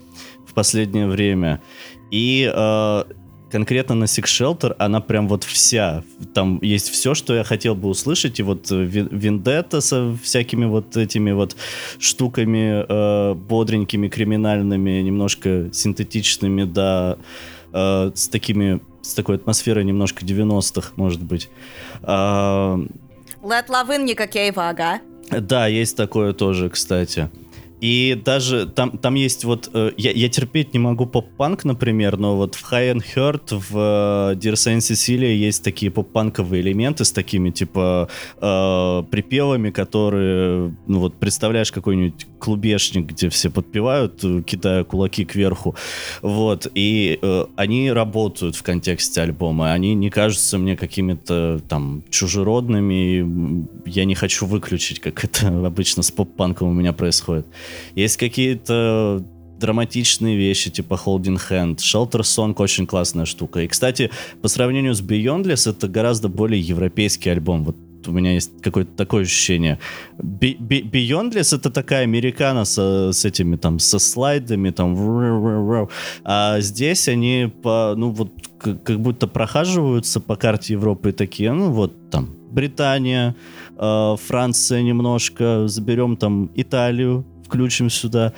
в 0.45 0.53
последнее 0.53 1.07
время. 1.07 1.61
И 2.11 2.51
э, 2.53 3.03
конкретно 3.51 3.95
на 3.95 4.05
Six 4.05 4.23
Shelter 4.25 4.75
она 4.79 5.01
прям 5.01 5.27
вот 5.27 5.43
вся. 5.43 6.03
Там 6.33 6.59
есть 6.61 6.89
все, 6.89 7.13
что 7.13 7.35
я 7.35 7.43
хотел 7.43 7.75
бы 7.75 7.89
услышать. 7.89 8.39
И 8.39 8.43
вот 8.43 8.69
Вендетта 8.69 9.81
со 9.81 10.15
всякими 10.23 10.65
вот 10.65 10.97
этими 10.97 11.31
вот 11.31 11.55
штуками 11.99 12.85
э, 12.87 13.33
бодренькими, 13.33 14.07
криминальными, 14.07 15.01
немножко 15.01 15.69
синтетичными, 15.71 16.63
да, 16.63 17.17
э, 17.73 18.11
с 18.13 18.27
такими 18.27 18.81
с 19.01 19.13
такой 19.13 19.35
атмосферой 19.35 19.83
немножко 19.83 20.25
90-х, 20.25 20.93
может 20.95 21.21
быть. 21.21 21.49
А... 22.01 22.79
Let 23.43 23.67
Love 23.67 23.89
In, 23.89 24.03
никакие 24.03 24.51
ага. 24.55 24.99
Да, 25.29 25.67
есть 25.67 25.95
такое 25.95 26.33
тоже, 26.33 26.69
кстати. 26.69 27.29
И 27.85 28.15
даже 28.15 28.65
там, 28.65 28.97
там 28.97 29.13
есть 29.13 29.45
вот... 29.45 29.69
Э, 29.71 29.91
я, 29.95 30.09
я 30.09 30.27
терпеть 30.27 30.73
не 30.73 30.79
могу 30.79 31.05
поп-панк, 31.05 31.65
например, 31.65 32.17
но 32.17 32.35
вот 32.35 32.55
в 32.55 32.71
High 32.71 32.95
and 32.95 33.03
Hurt, 33.15 33.55
в 33.55 33.77
э, 33.77 34.35
Dear 34.35 34.53
Saint 34.53 34.79
Cecilia 34.79 35.31
есть 35.31 35.63
такие 35.63 35.91
поп-панковые 35.91 36.63
элементы 36.63 37.05
с 37.05 37.11
такими, 37.11 37.51
типа, 37.51 38.09
э, 38.41 39.03
припевами, 39.11 39.69
которые... 39.69 40.75
Ну 40.87 40.99
вот, 40.99 41.19
представляешь 41.19 41.71
какой-нибудь 41.71 42.25
клубешник, 42.45 43.07
где 43.07 43.29
все 43.29 43.49
подпевают, 43.49 44.23
э, 44.23 44.43
кидая 44.45 44.83
кулаки 44.83 45.25
кверху. 45.25 45.75
Вот. 46.21 46.67
И 46.75 47.17
э, 47.19 47.45
они 47.55 47.91
работают 47.91 48.55
в 48.55 48.61
контексте 48.61 49.21
альбома. 49.21 49.73
Они 49.73 49.95
не 49.95 50.11
кажутся 50.11 50.59
мне 50.59 50.77
какими-то 50.77 51.59
там 51.67 52.03
чужеродными. 52.11 53.65
Я 53.87 54.05
не 54.05 54.13
хочу 54.13 54.45
выключить, 54.45 54.99
как 54.99 55.23
это 55.23 55.47
обычно 55.65 56.03
с 56.03 56.11
поп-панком 56.11 56.69
у 56.69 56.73
меня 56.73 56.93
происходит. 56.93 57.47
Есть 57.95 58.17
какие-то 58.17 59.25
драматичные 59.59 60.37
вещи, 60.37 60.69
типа 60.69 60.99
Holding 61.03 61.41
Hand. 61.49 61.77
Shelter 61.77 62.21
Song 62.21 62.53
очень 62.57 62.85
классная 62.85 63.25
штука. 63.25 63.61
И, 63.61 63.67
кстати, 63.67 64.11
по 64.43 64.49
сравнению 64.49 64.93
с 64.93 65.01
Beyondless, 65.01 65.67
это 65.67 65.87
гораздо 65.87 66.27
более 66.27 66.61
европейский 66.61 67.31
альбом. 67.31 67.63
Вот 67.63 67.75
у 68.07 68.11
меня 68.11 68.33
есть 68.33 68.61
какое-то 68.61 68.91
такое 68.95 69.23
ощущение. 69.23 69.79
Beyondless 70.17 71.55
это 71.55 71.69
такая 71.69 72.03
американа 72.03 72.65
со, 72.65 73.11
с 73.11 73.25
этими 73.25 73.55
там, 73.55 73.79
со 73.79 73.99
слайдами, 73.99 74.71
там, 74.71 74.95
а 76.23 76.59
здесь 76.59 77.07
они 77.07 77.51
по, 77.61 77.93
ну 77.97 78.11
вот, 78.11 78.31
как, 78.57 78.83
как 78.83 78.99
будто 78.99 79.27
прохаживаются 79.27 80.19
по 80.19 80.35
карте 80.35 80.73
Европы 80.73 81.09
и 81.09 81.11
такие, 81.11 81.51
ну 81.51 81.71
вот 81.71 82.09
там, 82.09 82.29
Британия, 82.51 83.35
э, 83.77 84.15
Франция 84.27 84.81
немножко, 84.81 85.67
заберем 85.67 86.17
там 86.17 86.51
Италию, 86.55 87.25
включим 87.45 87.89
сюда. 87.89 88.33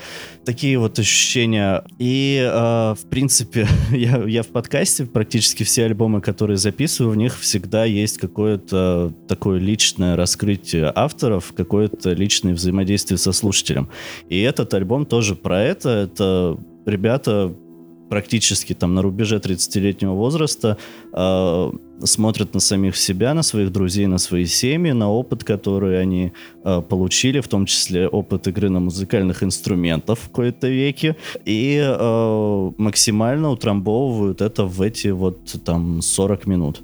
Такие 0.46 0.78
вот 0.78 1.00
ощущения. 1.00 1.84
И, 1.98 2.40
э, 2.44 2.94
в 2.94 3.10
принципе, 3.10 3.68
я, 3.92 4.24
я 4.24 4.44
в 4.44 4.48
подкасте 4.48 5.06
практически 5.06 5.64
все 5.64 5.86
альбомы, 5.86 6.22
которые 6.22 6.58
записываю, 6.58 7.14
в 7.14 7.18
них 7.18 7.38
всегда 7.40 7.86
есть 7.86 8.18
какое-то 8.18 9.14
такое 9.28 9.60
личное 9.60 10.16
раскрытие 10.16 10.92
авторов, 10.94 11.54
какое-то 11.56 12.12
личное 12.14 12.54
взаимодействие 12.54 13.18
со 13.18 13.32
слушателем. 13.32 13.90
И 14.30 14.40
этот 14.42 14.74
альбом 14.74 15.06
тоже 15.06 15.36
про 15.36 15.62
это. 15.62 15.90
Это 15.90 16.58
ребята 16.86 17.56
практически 18.10 18.74
там 18.74 18.96
на 18.96 19.02
рубеже 19.02 19.38
30-летнего 19.38 20.14
возраста 20.14 20.78
э, 21.14 21.72
смотрят 22.04 22.54
на 22.54 22.60
самих 22.60 22.96
себя, 22.96 23.34
на 23.34 23.44
своих 23.44 23.72
друзей, 23.72 24.08
на 24.08 24.18
свои 24.18 24.46
семьи, 24.46 24.92
на 24.92 25.12
опыт, 25.12 25.44
который 25.44 26.02
они 26.02 26.32
э, 26.64 26.82
получили, 26.82 27.40
в 27.40 27.48
том 27.48 27.66
числе 27.66 28.08
опыт 28.08 28.48
игры 28.48 28.70
на 28.70 28.80
музыкальных 28.80 29.44
инструментах 29.44 30.18
в 30.20 30.30
кои-то 30.30 30.68
веке, 30.68 31.16
и 31.46 31.82
э, 31.84 32.72
максимально 32.78 33.52
утрамбовывают 33.52 34.42
это 34.42 34.66
в 34.66 34.82
эти 34.82 35.10
вот 35.10 35.56
там 35.64 36.02
40 36.02 36.48
минут 36.48 36.82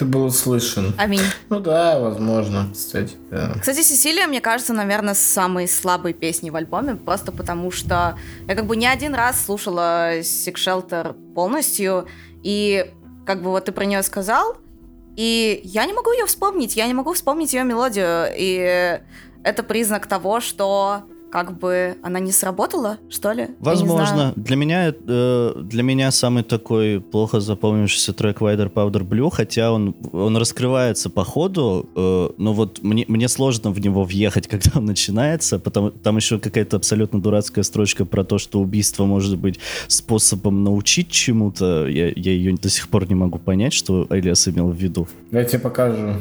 ты 0.00 0.06
был 0.06 0.24
услышан. 0.24 0.94
Аминь. 0.96 1.20
Ну 1.50 1.60
да, 1.60 2.00
возможно, 2.00 2.70
кстати, 2.72 3.16
да. 3.30 3.52
Кстати, 3.60 3.82
Сесилия, 3.82 4.26
мне 4.26 4.40
кажется, 4.40 4.72
наверное, 4.72 5.12
самой 5.12 5.68
слабой 5.68 6.14
песней 6.14 6.50
в 6.50 6.56
альбоме, 6.56 6.94
просто 6.94 7.32
потому 7.32 7.70
что 7.70 8.18
я 8.48 8.54
как 8.54 8.64
бы 8.64 8.76
не 8.76 8.86
один 8.86 9.14
раз 9.14 9.44
слушала 9.44 10.20
Sick 10.20 10.54
Shelter 10.54 11.12
полностью, 11.34 12.08
и 12.42 12.90
как 13.26 13.42
бы 13.42 13.50
вот 13.50 13.66
ты 13.66 13.72
про 13.72 13.84
нее 13.84 14.02
сказал, 14.02 14.56
и 15.16 15.60
я 15.64 15.84
не 15.84 15.92
могу 15.92 16.10
ее 16.12 16.24
вспомнить, 16.24 16.76
я 16.76 16.86
не 16.86 16.94
могу 16.94 17.12
вспомнить 17.12 17.52
ее 17.52 17.64
мелодию, 17.64 18.28
и 18.34 18.98
это 19.44 19.62
признак 19.62 20.06
того, 20.06 20.40
что 20.40 21.02
как 21.30 21.58
бы 21.58 21.96
она 22.02 22.18
не 22.20 22.32
сработала, 22.32 22.98
что 23.08 23.32
ли? 23.32 23.48
Возможно. 23.60 24.32
Для 24.36 24.56
меня, 24.56 24.92
э, 24.92 25.52
для 25.56 25.82
меня 25.82 26.10
самый 26.10 26.42
такой 26.42 27.00
плохо 27.00 27.40
запомнившийся 27.40 28.12
трек 28.12 28.40
Wider 28.40 28.70
Powder 28.70 29.02
Blue, 29.02 29.30
хотя 29.30 29.72
он, 29.72 29.94
он 30.12 30.36
раскрывается 30.36 31.08
по 31.08 31.24
ходу, 31.24 31.88
э, 31.94 32.30
но 32.36 32.52
вот 32.52 32.82
мне, 32.82 33.04
мне 33.08 33.28
сложно 33.28 33.70
в 33.70 33.80
него 33.80 34.04
въехать, 34.04 34.46
когда 34.48 34.72
он 34.74 34.86
начинается, 34.86 35.58
потому 35.58 35.90
там 35.90 36.16
еще 36.16 36.38
какая-то 36.38 36.76
абсолютно 36.76 37.20
дурацкая 37.20 37.62
строчка 37.62 38.04
про 38.04 38.24
то, 38.24 38.38
что 38.38 38.60
убийство 38.60 39.04
может 39.04 39.38
быть 39.38 39.60
способом 39.86 40.64
научить 40.64 41.10
чему-то. 41.10 41.86
Я, 41.86 42.08
я 42.08 42.32
ее 42.32 42.56
до 42.56 42.68
сих 42.68 42.88
пор 42.88 43.08
не 43.08 43.14
могу 43.14 43.38
понять, 43.38 43.72
что 43.72 44.06
Элиас 44.10 44.48
имел 44.48 44.70
в 44.70 44.76
виду. 44.76 45.08
Я 45.30 45.44
тебе 45.44 45.60
покажу. 45.60 46.16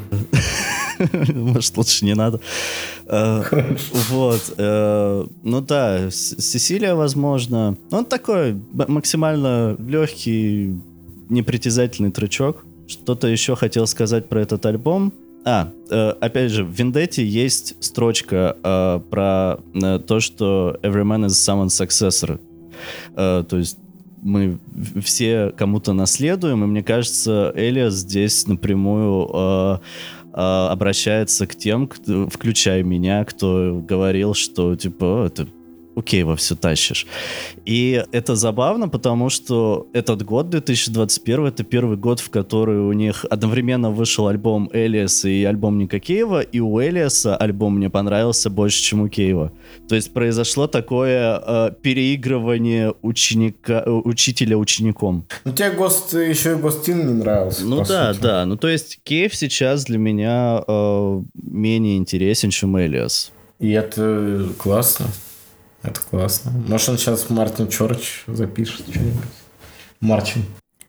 Может, 1.34 1.78
лучше 1.78 2.06
не 2.06 2.14
надо. 2.14 2.40
Э, 3.06 3.44
вот. 4.10 4.54
Ну 5.44 5.62
да, 5.62 6.10
Сесилия, 6.12 6.96
возможно. 6.96 7.78
Он 7.92 8.06
такой 8.06 8.60
максимально 8.74 9.76
легкий, 9.80 10.76
непритязательный 11.30 12.12
тречок. 12.12 12.66
Что-то 12.88 13.28
еще 13.28 13.56
хотел 13.56 13.86
сказать 13.88 14.30
про 14.30 14.42
этот 14.42 14.66
альбом. 14.66 15.14
А, 15.46 15.72
э, 15.90 16.10
опять 16.20 16.52
же, 16.52 16.64
в 16.64 16.72
Вендетте 16.72 17.26
есть 17.26 17.76
строчка 17.80 18.58
э, 18.62 19.00
про 19.10 19.60
э, 19.74 20.00
то, 20.00 20.20
что 20.20 20.78
every 20.82 21.04
man 21.04 21.26
is 21.26 21.30
someone's 21.30 21.70
successor. 21.70 22.40
Э, 23.16 23.44
то 23.48 23.58
есть 23.58 23.78
мы 24.22 24.60
все 25.02 25.52
кому-то 25.56 25.94
наследуем, 25.94 26.64
и 26.64 26.68
мне 26.68 26.84
кажется, 26.84 27.54
Элиас 27.56 27.94
здесь 27.96 28.48
напрямую 28.48 29.30
э, 29.34 29.78
обращается 30.40 31.48
к 31.48 31.56
тем, 31.56 31.88
кто, 31.88 32.30
включая 32.30 32.84
меня, 32.84 33.26
кто 33.26 33.82
говорил, 33.84 34.34
что 34.34 34.76
типа 34.76 35.26
это 35.28 35.48
окей, 35.96 36.24
во 36.24 36.36
все 36.36 36.56
тащишь. 36.56 37.06
И 37.66 38.04
это 38.12 38.36
забавно, 38.36 38.90
потому 38.90 39.30
что 39.30 39.88
этот 39.94 40.24
год, 40.24 40.50
2021, 40.50 41.46
это 41.46 41.64
первый 41.64 41.98
год, 41.98 42.20
в 42.20 42.30
который 42.30 42.80
у 42.80 42.94
них 42.94 43.26
одновременно 43.30 43.92
вышел 43.92 44.28
альбом 44.28 44.70
Элиаса 44.74 45.30
и 45.30 45.44
альбом 45.44 45.78
Ника 45.78 46.00
Кейва, 46.00 46.42
и 46.42 46.60
у 46.60 46.82
Элиаса 46.82 47.36
альбом 47.36 47.78
мне 47.78 47.90
понравился 47.90 48.50
больше, 48.50 48.82
чем 48.82 49.02
у 49.02 49.10
Кейва. 49.10 49.52
То 49.88 49.96
есть 49.96 50.14
произошло 50.14 50.68
такое 50.68 51.42
э, 51.46 51.72
переигрывание 51.82 52.94
ученика, 53.02 53.84
э, 53.86 53.90
учителя 53.90 54.58
учеником. 54.58 55.26
Ну 55.46 55.52
тебе 55.52 55.72
ГОСТ, 55.72 56.14
еще 56.14 56.54
и 56.54 56.56
ГОСТИН 56.56 57.08
не 57.08 57.14
нравился. 57.14 57.66
Ну 57.66 57.84
да, 57.84 58.14
сути. 58.14 58.24
да. 58.24 58.46
Ну 58.46 58.58
то 58.58 58.68
есть 58.68 59.00
Кейв 59.04 59.36
сейчас 59.36 59.86
для 59.86 59.98
меня 59.98 60.64
э, 60.68 61.22
менее 61.34 61.98
интересен, 61.98 62.50
чем 62.50 62.80
Элиас. 62.80 63.32
И 63.60 63.72
это 63.72 64.48
классно. 64.58 65.08
Это 65.84 66.02
классно. 66.02 66.52
Может, 66.52 66.90
он 66.90 66.98
сейчас 66.98 67.30
Мартин 67.30 67.70
Чорч 67.70 68.24
запишет 68.28 68.82
что-нибудь. 68.90 69.30
Марчин. 70.02 70.46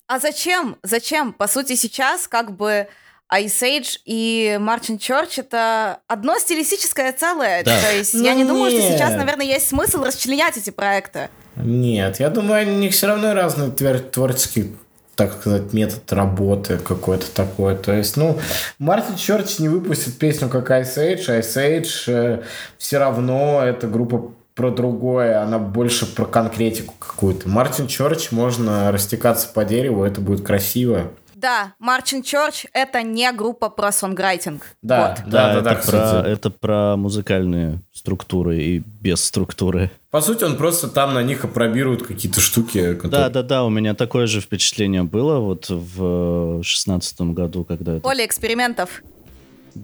А 0.06 0.18
зачем? 0.18 0.76
Зачем? 0.82 1.32
По 1.32 1.46
сути, 1.46 1.76
сейчас 1.76 2.26
как 2.26 2.56
бы 2.56 2.88
Ice 3.32 3.62
Age 3.62 4.00
и 4.04 4.58
Мартин 4.60 4.98
Чорч 4.98 5.38
это 5.38 6.00
одно 6.08 6.38
стилистическое 6.38 7.12
целое. 7.12 7.62
Да. 7.62 7.80
То 7.80 7.96
есть 7.96 8.14
ну, 8.14 8.24
я 8.24 8.34
не 8.34 8.42
нет. 8.42 8.48
думаю, 8.48 8.70
что 8.72 8.80
сейчас, 8.80 9.14
наверное, 9.14 9.46
есть 9.46 9.68
смысл 9.68 10.02
расчленять 10.02 10.56
эти 10.56 10.70
проекты. 10.70 11.28
Нет, 11.56 12.18
я 12.18 12.28
думаю, 12.28 12.66
у 12.66 12.78
них 12.78 12.92
все 12.92 13.06
равно 13.06 13.34
разный 13.34 13.70
творческий 13.70 14.74
так 15.16 15.34
сказать, 15.34 15.74
метод 15.74 16.10
работы 16.14 16.78
какой-то 16.78 17.30
такой. 17.30 17.76
То 17.76 17.92
есть, 17.92 18.16
ну, 18.16 18.38
Мартин 18.78 19.16
Чорч 19.16 19.58
не 19.58 19.68
выпустит 19.68 20.16
песню 20.16 20.48
как 20.48 20.70
Ice 20.70 20.96
Age, 20.96 21.26
Ice 21.26 21.56
Age 21.56 21.88
э, 22.06 22.42
все 22.78 22.96
равно 22.96 23.62
это 23.62 23.86
группа 23.86 24.32
про 24.60 24.70
другое, 24.70 25.42
она 25.42 25.58
больше 25.58 26.04
про 26.04 26.26
конкретику 26.26 26.92
какую-то. 26.98 27.48
Мартин 27.48 27.86
Чорч 27.86 28.30
можно 28.30 28.92
растекаться 28.92 29.48
по 29.48 29.64
дереву, 29.64 30.04
это 30.04 30.20
будет 30.20 30.44
красиво. 30.44 31.12
Да, 31.34 31.72
Мартин 31.78 32.22
Чорч— 32.22 32.66
это 32.74 33.02
не 33.02 33.32
группа 33.32 33.70
про 33.70 33.90
сонграйтинг. 33.90 34.66
Да, 34.82 35.16
вот. 35.16 35.30
да, 35.30 35.54
да, 35.54 35.60
да, 35.62 35.72
это, 35.72 35.90
да, 35.90 35.90
про, 35.90 36.28
это 36.28 36.50
про 36.50 36.96
музыкальные 36.98 37.80
структуры 37.90 38.58
и 38.58 38.82
без 39.00 39.24
структуры. 39.24 39.90
По 40.10 40.20
сути, 40.20 40.44
он 40.44 40.58
просто 40.58 40.88
там 40.88 41.14
на 41.14 41.22
них 41.22 41.42
опробирует 41.42 42.06
какие-то 42.06 42.42
штуки. 42.42 42.96
Которые... 42.96 43.10
Да, 43.10 43.30
да, 43.30 43.42
да, 43.42 43.64
у 43.64 43.70
меня 43.70 43.94
такое 43.94 44.26
же 44.26 44.42
впечатление 44.42 45.04
было 45.04 45.38
вот 45.38 45.70
в 45.70 46.62
шестнадцатом 46.62 47.32
году, 47.32 47.64
когда 47.64 47.92
это... 47.92 48.02
Поле 48.02 48.26
экспериментов. 48.26 49.02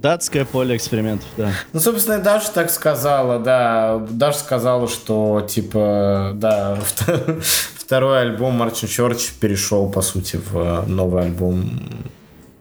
Датское 0.02 0.44
поле 0.44 0.76
экспериментов, 0.76 1.26
да. 1.38 1.52
Ну, 1.72 1.80
собственно, 1.80 2.18
Даша 2.18 2.52
так 2.52 2.70
сказала, 2.70 3.38
да. 3.38 3.98
Даша 4.10 4.38
сказала, 4.38 4.88
что, 4.88 5.46
типа, 5.48 6.32
да, 6.34 6.78
второй 7.74 8.20
альбом 8.20 8.54
Мартин 8.54 8.88
Чорч 8.88 9.32
перешел, 9.40 9.90
по 9.90 10.02
сути, 10.02 10.38
в 10.50 10.84
новый 10.86 11.22
альбом 11.22 11.80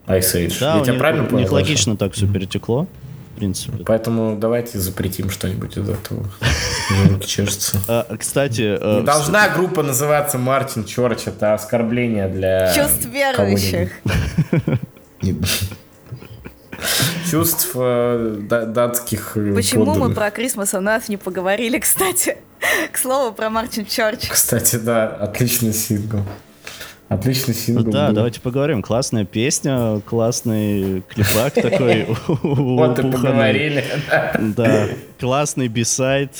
Ice 0.07 0.33
Age. 0.35 0.57
Да, 0.61 0.77
Я 0.77 0.81
тебя 0.81 0.93
них, 0.93 1.01
правильно 1.01 1.25
понял? 1.25 1.37
У 1.37 1.39
них 1.41 1.51
логично 1.51 1.97
так 1.97 2.13
все 2.13 2.25
перетекло. 2.25 2.87
В 3.33 3.37
принципе. 3.37 3.83
Поэтому 3.85 4.37
давайте 4.37 4.79
запретим 4.79 5.29
что-нибудь 5.29 5.77
из 5.77 5.89
этого. 5.89 6.25
Руки 7.09 7.27
чешутся. 7.27 7.77
А, 7.89 8.15
кстати... 8.17 8.79
Не 8.99 9.03
должна 9.05 9.49
группа 9.49 9.83
называться 9.83 10.37
Мартин 10.37 10.85
Чорч. 10.85 11.23
Это 11.25 11.53
оскорбление 11.53 12.29
для... 12.29 12.73
Чувств 12.73 13.05
верующих 13.07 13.91
чувств 17.29 17.71
э, 17.75 18.37
датских 18.49 19.37
э, 19.37 19.53
Почему 19.53 19.85
подданных. 19.85 20.09
мы 20.09 20.15
про 20.15 20.27
Christmas 20.27 20.73
on 20.73 20.83
Earth 20.85 21.05
не 21.07 21.17
поговорили, 21.17 21.79
кстати? 21.79 22.37
К 22.91 22.97
слову, 22.97 23.33
про 23.33 23.49
Мартин 23.49 23.85
Чорч. 23.85 24.27
Кстати, 24.29 24.77
да, 24.77 25.07
отличный 25.07 25.73
сингл. 25.73 26.19
Отличный 27.07 27.53
сингл. 27.53 27.83
Ну, 27.83 27.91
да, 27.91 28.07
был. 28.07 28.15
давайте 28.15 28.41
поговорим. 28.41 28.81
Классная 28.81 29.25
песня, 29.25 30.01
классный 30.01 31.03
клипак 31.07 31.53
такой. 31.55 32.07
Вот 32.27 32.97
и 32.99 33.11
поговорили. 33.11 33.83
Да, 34.39 34.87
классный 35.19 35.67
бисайд 35.67 36.31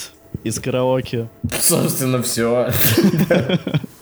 из 0.44 0.60
караоке. 0.60 1.28
Собственно, 1.60 2.22
все. 2.24 2.70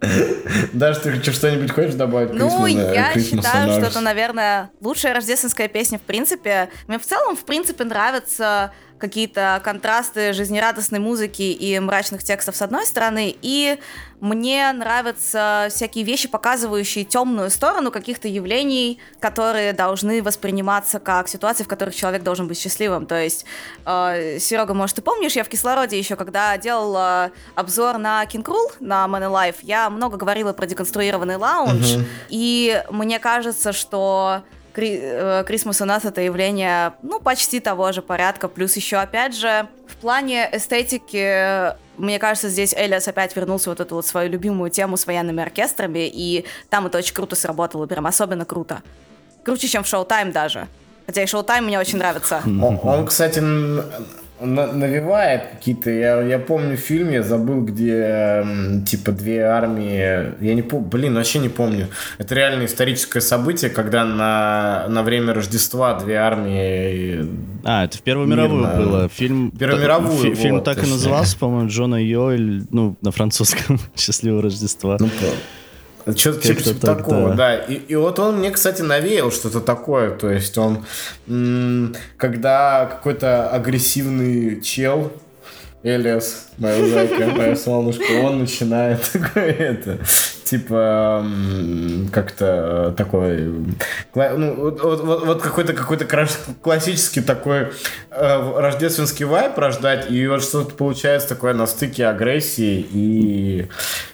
Даже 0.72 1.00
ты 1.00 1.12
хочу 1.12 1.32
что-нибудь 1.32 1.70
хочешь 1.72 1.94
добавить? 1.94 2.32
Ну, 2.32 2.66
я 2.66 3.12
считаю, 3.14 3.72
что 3.72 3.86
это, 3.86 4.00
наверное, 4.00 4.70
лучшая 4.80 5.14
рождественская 5.14 5.68
песня 5.68 5.98
в 5.98 6.02
принципе. 6.02 6.70
Мне 6.86 6.98
в 6.98 7.04
целом, 7.04 7.36
в 7.36 7.44
принципе, 7.44 7.84
нравится 7.84 8.72
какие-то 8.98 9.60
контрасты 9.64 10.32
жизнерадостной 10.32 10.98
музыки 10.98 11.42
и 11.42 11.78
мрачных 11.78 12.22
текстов 12.22 12.56
с 12.56 12.62
одной 12.62 12.86
стороны, 12.86 13.34
и 13.40 13.78
мне 14.20 14.72
нравятся 14.72 15.68
всякие 15.70 16.04
вещи, 16.04 16.28
показывающие 16.28 17.04
темную 17.04 17.50
сторону 17.50 17.92
каких-то 17.92 18.26
явлений, 18.26 18.98
которые 19.20 19.72
должны 19.72 20.22
восприниматься 20.22 20.98
как 20.98 21.28
ситуации, 21.28 21.62
в 21.62 21.68
которых 21.68 21.94
человек 21.94 22.22
должен 22.22 22.48
быть 22.48 22.58
счастливым. 22.58 23.06
То 23.06 23.22
есть, 23.22 23.44
э, 23.86 24.38
Серега, 24.40 24.74
может, 24.74 24.96
ты 24.96 25.02
помнишь, 25.02 25.36
я 25.36 25.44
в 25.44 25.48
кислороде 25.48 25.98
еще, 25.98 26.16
когда 26.16 26.56
делала 26.58 27.30
обзор 27.54 27.98
на 27.98 28.24
King 28.24 28.44
Rule, 28.44 28.72
на 28.80 29.06
Man 29.06 29.30
Life, 29.30 29.58
я 29.62 29.88
много 29.88 30.16
говорила 30.16 30.52
про 30.52 30.66
деконструированный 30.66 31.36
лаунж, 31.36 31.86
uh-huh. 31.86 32.04
и 32.28 32.82
мне 32.90 33.20
кажется, 33.20 33.72
что 33.72 34.42
Christmas 34.78 35.82
у 35.82 35.84
нас 35.84 36.04
это 36.04 36.20
явление, 36.20 36.92
ну, 37.02 37.20
почти 37.20 37.60
того 37.60 37.92
же 37.92 38.02
порядка. 38.02 38.48
Плюс 38.48 38.76
еще, 38.76 38.96
опять 38.96 39.34
же, 39.34 39.68
в 39.86 39.96
плане 39.96 40.48
эстетики, 40.52 41.74
мне 41.96 42.18
кажется, 42.18 42.48
здесь 42.48 42.74
Элиас 42.74 43.08
опять 43.08 43.34
вернулся 43.34 43.70
вот 43.70 43.80
эту 43.80 43.96
вот 43.96 44.06
свою 44.06 44.30
любимую 44.30 44.70
тему 44.70 44.96
с 44.96 45.06
военными 45.06 45.42
оркестрами, 45.42 46.08
и 46.08 46.44
там 46.68 46.86
это 46.86 46.98
очень 46.98 47.14
круто 47.14 47.34
сработало, 47.36 47.86
прям 47.86 48.06
особенно 48.06 48.44
круто. 48.44 48.82
Круче, 49.44 49.68
чем 49.68 49.82
в 49.82 49.86
Шоу-Тайм 49.86 50.32
даже. 50.32 50.68
Хотя 51.06 51.22
и 51.22 51.26
Шоу-Тайм 51.26 51.64
мне 51.64 51.78
очень 51.78 51.98
нравится. 51.98 52.42
Он 52.44 53.06
кстати, 53.06 53.42
навевает 54.40 55.42
какие-то... 55.52 55.90
Я, 55.90 56.22
я 56.22 56.38
помню 56.38 56.76
фильм, 56.76 57.10
я 57.10 57.22
забыл, 57.22 57.62
где 57.62 58.44
типа 58.86 59.12
две 59.12 59.42
армии... 59.42 60.32
Я 60.44 60.54
не 60.54 60.62
помню... 60.62 60.88
Блин, 60.88 61.14
вообще 61.14 61.38
не 61.38 61.48
помню. 61.48 61.88
Это 62.18 62.34
реально 62.34 62.64
историческое 62.64 63.20
событие, 63.20 63.70
когда 63.70 64.04
на, 64.04 64.86
на 64.88 65.02
время 65.02 65.34
Рождества 65.34 65.98
две 65.98 66.16
армии... 66.16 67.26
А, 67.64 67.84
это 67.84 67.98
в 67.98 68.02
Первую 68.02 68.28
мировую 68.28 68.66
было. 68.76 69.08
Фильм... 69.08 69.50
Первую 69.50 69.82
мировую, 69.82 70.34
фи- 70.34 70.40
Фильм 70.40 70.56
вот, 70.56 70.64
так 70.64 70.76
точнее. 70.76 70.90
и 70.90 70.94
назывался, 70.94 71.38
по-моему, 71.38 71.68
Джона 71.68 72.02
Йоэль, 72.02 72.64
ну, 72.70 72.96
на 73.00 73.10
французском 73.10 73.78
«Счастливого 73.96 74.42
Рождества». 74.42 74.96
Ну, 75.00 75.08
что-то 76.16 76.40
типа, 76.40 76.60
типа 76.62 76.86
такого, 76.86 77.28
да. 77.30 77.36
да. 77.36 77.56
И, 77.56 77.74
и 77.74 77.94
вот 77.94 78.18
он 78.18 78.38
мне, 78.38 78.50
кстати, 78.50 78.82
навеял 78.82 79.30
что-то 79.30 79.60
такое. 79.60 80.10
То 80.10 80.30
есть 80.30 80.56
он, 80.58 80.84
когда 82.16 82.86
какой-то 82.86 83.50
агрессивный 83.50 84.60
чел, 84.62 85.12
Элиас, 85.82 86.48
моя 86.58 86.86
зайка, 86.86 87.26
моя 87.26 87.56
солнышко, 87.56 88.10
он 88.22 88.40
начинает 88.40 89.00
такое 89.12 89.52
это, 89.58 89.98
типа, 90.48 91.26
как-то 92.12 92.94
такой, 92.96 93.42
ну, 94.14 94.54
вот, 94.54 94.80
вот, 94.82 95.26
вот 95.26 95.42
какой-то 95.42 95.74
какой-то 95.74 96.06
классический 96.62 97.20
такой 97.20 97.68
э, 98.10 98.60
рождественский 98.60 99.26
вайп 99.26 99.58
рождать, 99.58 100.10
и 100.10 100.26
вот 100.26 100.42
что-то 100.42 100.74
получается 100.74 101.28
такое 101.28 101.52
на 101.52 101.66
стыке 101.66 102.06
агрессии 102.06 102.86
и 102.90 103.68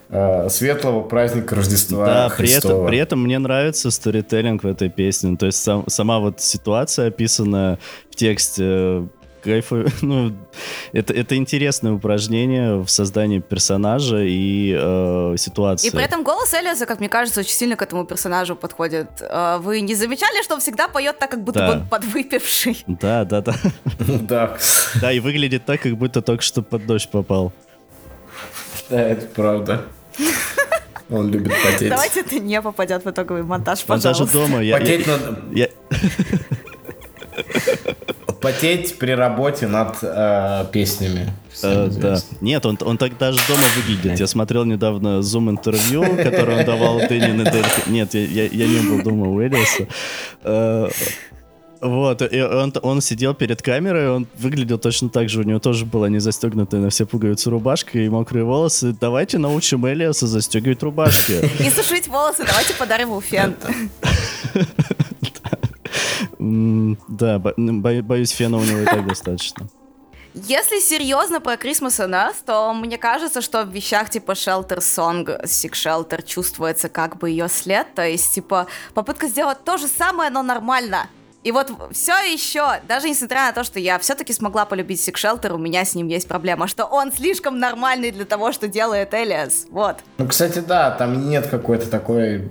э, 0.08 0.48
светлого 0.48 1.02
праздника 1.02 1.54
Рождества 1.54 2.06
Да, 2.06 2.28
Христова. 2.28 2.60
при 2.62 2.70
этом, 2.72 2.86
при 2.86 2.98
этом 2.98 3.22
мне 3.22 3.38
нравится 3.38 3.90
сторителлинг 3.90 4.64
в 4.64 4.66
этой 4.66 4.88
песне. 4.88 5.36
То 5.36 5.46
есть 5.46 5.62
сам, 5.62 5.84
сама 5.88 6.18
вот 6.18 6.40
ситуация, 6.40 7.08
описанная 7.08 7.78
в 8.10 8.16
тексте, 8.16 9.06
кайфу, 9.44 9.84
ну, 10.02 10.32
это, 10.92 11.12
это 11.12 11.36
интересное 11.36 11.92
упражнение 11.92 12.76
в 12.82 12.88
создании 12.88 13.38
персонажа 13.40 14.22
и 14.22 14.74
э, 14.76 15.34
ситуации. 15.38 15.88
И 15.88 15.90
при 15.90 16.02
этом 16.02 16.22
голос 16.24 16.52
Элиаса, 16.54 16.86
как 16.86 17.00
мне 17.00 17.08
кажется, 17.08 17.40
очень 17.40 17.52
сильно 17.54 17.76
к 17.76 17.82
этому 17.82 18.04
персонажу 18.04 18.56
подходит. 18.56 19.08
Э, 19.20 19.58
вы 19.60 19.80
не 19.82 19.94
замечали, 19.94 20.42
что 20.42 20.54
он 20.54 20.60
всегда 20.60 20.88
поет 20.88 21.18
так, 21.18 21.30
как 21.30 21.44
будто 21.44 21.58
Да. 21.60 21.66
бы 21.66 21.72
он 21.80 21.88
подвыпивший? 21.88 22.84
Да, 22.86 23.24
да, 23.24 23.40
да. 23.42 23.54
Да, 23.98 24.56
Да, 25.00 25.12
и 25.12 25.20
выглядит 25.20 25.64
так, 25.64 25.80
как 25.82 25.96
будто 25.96 26.22
только 26.22 26.42
что 26.42 26.62
под 26.62 26.86
дождь 26.86 27.10
попал. 27.10 27.52
да, 28.88 29.00
это 29.00 29.26
правда. 29.26 29.82
Он 31.10 31.30
любит 31.30 31.52
потеть. 31.62 31.90
Давайте 31.90 32.20
это 32.20 32.38
не 32.38 32.62
попадет 32.62 33.04
в 33.04 33.10
итоговый 33.10 33.42
монтаж, 33.42 33.84
Он 33.88 34.00
даже 34.00 34.24
пожалуйста. 34.24 34.38
дома... 34.38 34.62
Я, 34.62 34.78
Потеть, 34.78 35.06
я- 35.06 35.12
над- 35.18 35.52
я- 35.56 35.68
потеть 38.44 38.98
при 38.98 39.12
работе 39.12 39.66
над 39.66 39.96
э, 40.02 40.66
песнями. 40.70 41.32
Э, 41.62 41.88
да. 41.90 42.18
Нет, 42.40 42.66
он, 42.66 42.78
он 42.82 42.98
так 42.98 43.16
даже 43.18 43.40
дома 43.48 43.62
выглядит. 43.76 44.20
Я 44.20 44.26
смотрел 44.26 44.64
недавно 44.64 45.22
зум-интервью, 45.22 46.04
которое 46.22 46.58
он 46.60 46.64
давал 46.64 46.98
Дэнни 46.98 47.32
Недельке. 47.40 47.82
Нет, 47.86 48.14
я, 48.14 48.24
я, 48.24 48.44
я 48.44 48.66
не 48.66 48.88
был 48.88 49.02
дома 49.02 49.28
у 49.28 49.42
Элиаса. 49.42 49.88
Э, 50.42 50.88
Вот, 51.80 52.22
и 52.32 52.40
он, 52.40 52.72
он 52.80 53.00
сидел 53.02 53.34
перед 53.34 53.60
камерой, 53.60 54.08
он 54.08 54.26
выглядел 54.38 54.78
точно 54.78 55.10
так 55.10 55.28
же, 55.28 55.40
у 55.40 55.42
него 55.42 55.58
тоже 55.58 55.84
была 55.84 56.08
не 56.08 56.18
застегнутая 56.18 56.80
на 56.80 56.88
все 56.88 57.04
пуговицы 57.04 57.50
рубашка 57.50 57.98
и 57.98 58.08
мокрые 58.08 58.44
волосы. 58.44 58.96
Давайте 58.98 59.36
научим 59.36 59.86
Элиаса 59.86 60.26
застегивать 60.26 60.82
рубашки. 60.82 61.32
И 61.62 61.70
сушить 61.70 62.08
волосы, 62.08 62.44
давайте 62.46 62.72
подарим 62.74 63.08
ему 63.08 63.20
фен. 63.20 63.54
Да, 67.08 67.38
бо- 67.38 67.54
бо- 67.56 68.02
боюсь, 68.02 68.30
фена 68.30 68.58
у 68.58 68.64
него 68.64 68.80
и 68.80 68.84
так 68.84 69.06
достаточно. 69.08 69.66
Если 70.34 70.80
серьезно 70.80 71.40
про 71.40 71.52
Christmas 71.54 72.00
and 72.04 72.10
Us, 72.10 72.34
то 72.44 72.74
мне 72.74 72.98
кажется, 72.98 73.40
что 73.40 73.62
в 73.64 73.68
вещах 73.70 74.10
типа 74.10 74.32
Shelter 74.32 74.78
Song, 74.78 75.24
Sick 75.44 75.72
Shelter 75.72 76.22
чувствуется 76.26 76.88
как 76.88 77.18
бы 77.18 77.30
ее 77.30 77.48
след, 77.48 77.94
то 77.94 78.04
есть 78.04 78.34
типа 78.34 78.66
попытка 78.94 79.28
сделать 79.28 79.62
то 79.64 79.76
же 79.78 79.86
самое, 79.86 80.30
но 80.30 80.42
нормально. 80.42 81.06
И 81.44 81.52
вот 81.52 81.70
все 81.92 82.14
еще, 82.32 82.80
даже 82.88 83.08
несмотря 83.08 83.42
на 83.46 83.52
то, 83.52 83.64
что 83.64 83.78
я 83.78 83.98
все-таки 83.98 84.32
смогла 84.32 84.64
полюбить 84.64 85.06
Sick 85.06 85.14
Shelter, 85.14 85.52
у 85.52 85.58
меня 85.58 85.84
с 85.84 85.94
ним 85.94 86.08
есть 86.08 86.26
проблема, 86.26 86.66
что 86.66 86.86
он 86.86 87.12
слишком 87.12 87.58
нормальный 87.58 88.10
для 88.10 88.24
того, 88.24 88.50
что 88.50 88.66
делает 88.66 89.12
Элиас. 89.12 89.66
Вот. 89.70 89.98
Ну, 90.16 90.26
кстати, 90.26 90.60
да, 90.60 90.90
там 90.90 91.28
нет 91.28 91.46
какой-то 91.46 91.90
такой, 91.90 92.48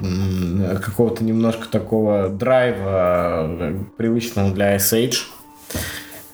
какого-то 0.86 1.24
немножко 1.24 1.68
такого 1.68 2.30
драйва, 2.30 3.48
э, 3.50 3.80
привычного 3.98 4.52
для 4.52 4.76
Age. 4.76 5.24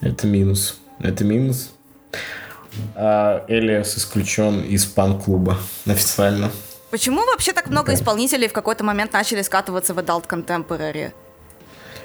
Это 0.02 0.26
минус. 0.26 0.78
Это 0.98 1.24
минус. 1.24 1.70
А 2.94 3.42
Элиас 3.48 3.96
исключен 3.96 4.60
из 4.60 4.84
пан-клуба 4.84 5.56
официально. 5.86 6.50
Почему 6.90 7.24
вообще 7.24 7.52
так 7.52 7.68
много 7.68 7.92
Да. 7.92 7.94
исполнителей 7.94 8.48
в 8.48 8.52
какой-то 8.52 8.84
момент 8.84 9.14
начали 9.14 9.40
скатываться 9.42 9.94
в 9.94 9.98
Adult 9.98 10.26
Contemporary? 10.28 11.12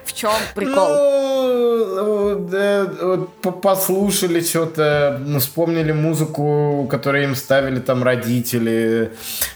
В 0.05 0.13
чем 0.13 0.31
прикол? 0.53 0.87
Ну, 0.87 2.47
да, 2.49 2.87
вот 3.01 3.33
по- 3.41 3.51
послушали 3.51 4.41
что-то, 4.41 5.19
ну, 5.25 5.39
вспомнили 5.39 5.91
музыку, 5.91 6.87
которую 6.89 7.23
им 7.25 7.35
ставили 7.35 7.79
там 7.79 8.03
родители. 8.03 9.11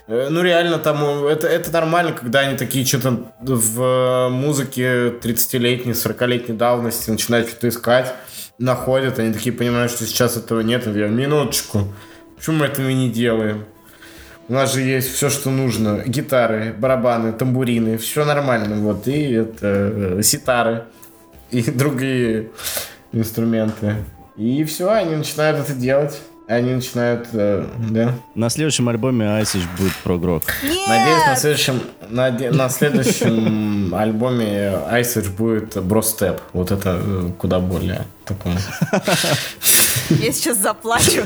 Э, 0.08 0.28
Ну, 0.30 0.42
реально, 0.42 0.78
там 0.80 1.04
э, 1.26 1.30
это, 1.32 1.48
это 1.48 1.72
нормально, 1.72 2.14
когда 2.14 2.40
они 2.40 2.58
такие 2.58 2.86
что-то 2.86 3.32
в 3.42 4.30
музыке 4.30 5.10
30-летней, 5.22 5.94
40-летней 5.94 6.56
давности 6.56 7.10
начинают 7.12 7.48
что-то 7.50 7.68
искать, 7.70 8.14
находят, 8.58 9.20
они 9.20 9.34
такие 9.34 9.54
понимают, 9.54 9.92
что 9.92 10.06
сейчас 10.06 10.38
этого 10.38 10.62
нет. 10.62 10.86
Говорят, 10.86 11.12
минуточку, 11.12 11.88
почему 12.38 12.58
мы 12.58 12.66
этого 12.66 12.90
не 12.90 13.10
делаем? 13.10 13.66
У 14.50 14.54
нас 14.54 14.74
же 14.74 14.82
есть 14.82 15.14
все, 15.14 15.30
что 15.30 15.52
нужно. 15.52 16.02
Гитары, 16.08 16.74
барабаны, 16.76 17.32
тамбурины, 17.34 17.98
все 18.00 18.26
нормально. 18.26 18.78
Вот, 18.78 19.08
и 19.08 19.34
это, 19.34 20.18
э, 20.18 20.22
ситары 20.24 20.86
и 21.52 21.62
другие 21.70 22.50
инструменты. 23.12 23.96
И 24.38 24.64
все, 24.64 24.90
они 24.92 25.16
начинают 25.16 25.60
это 25.60 25.74
делать. 25.74 26.20
Они 26.48 26.74
начинают, 26.74 27.28
э, 27.34 27.64
да. 27.92 28.16
На 28.34 28.50
следующем 28.50 28.90
альбоме 28.90 29.24
Age 29.28 29.62
будет 29.78 29.94
прогрок. 30.04 30.42
Нет! 30.64 30.88
Надеюсь, 30.88 31.28
на 31.28 31.36
следующем, 31.36 31.82
наде- 32.10 32.50
на 32.50 32.70
следующем 32.70 33.94
альбоме 33.96 34.74
Age 34.92 35.30
будет 35.38 35.78
Бростеп. 35.84 36.42
Вот 36.54 36.72
это 36.72 37.00
э, 37.04 37.30
куда 37.38 37.60
более 37.60 38.08
такое. 38.26 38.58
Я 40.10 40.32
сейчас 40.32 40.58
заплачу. 40.58 41.22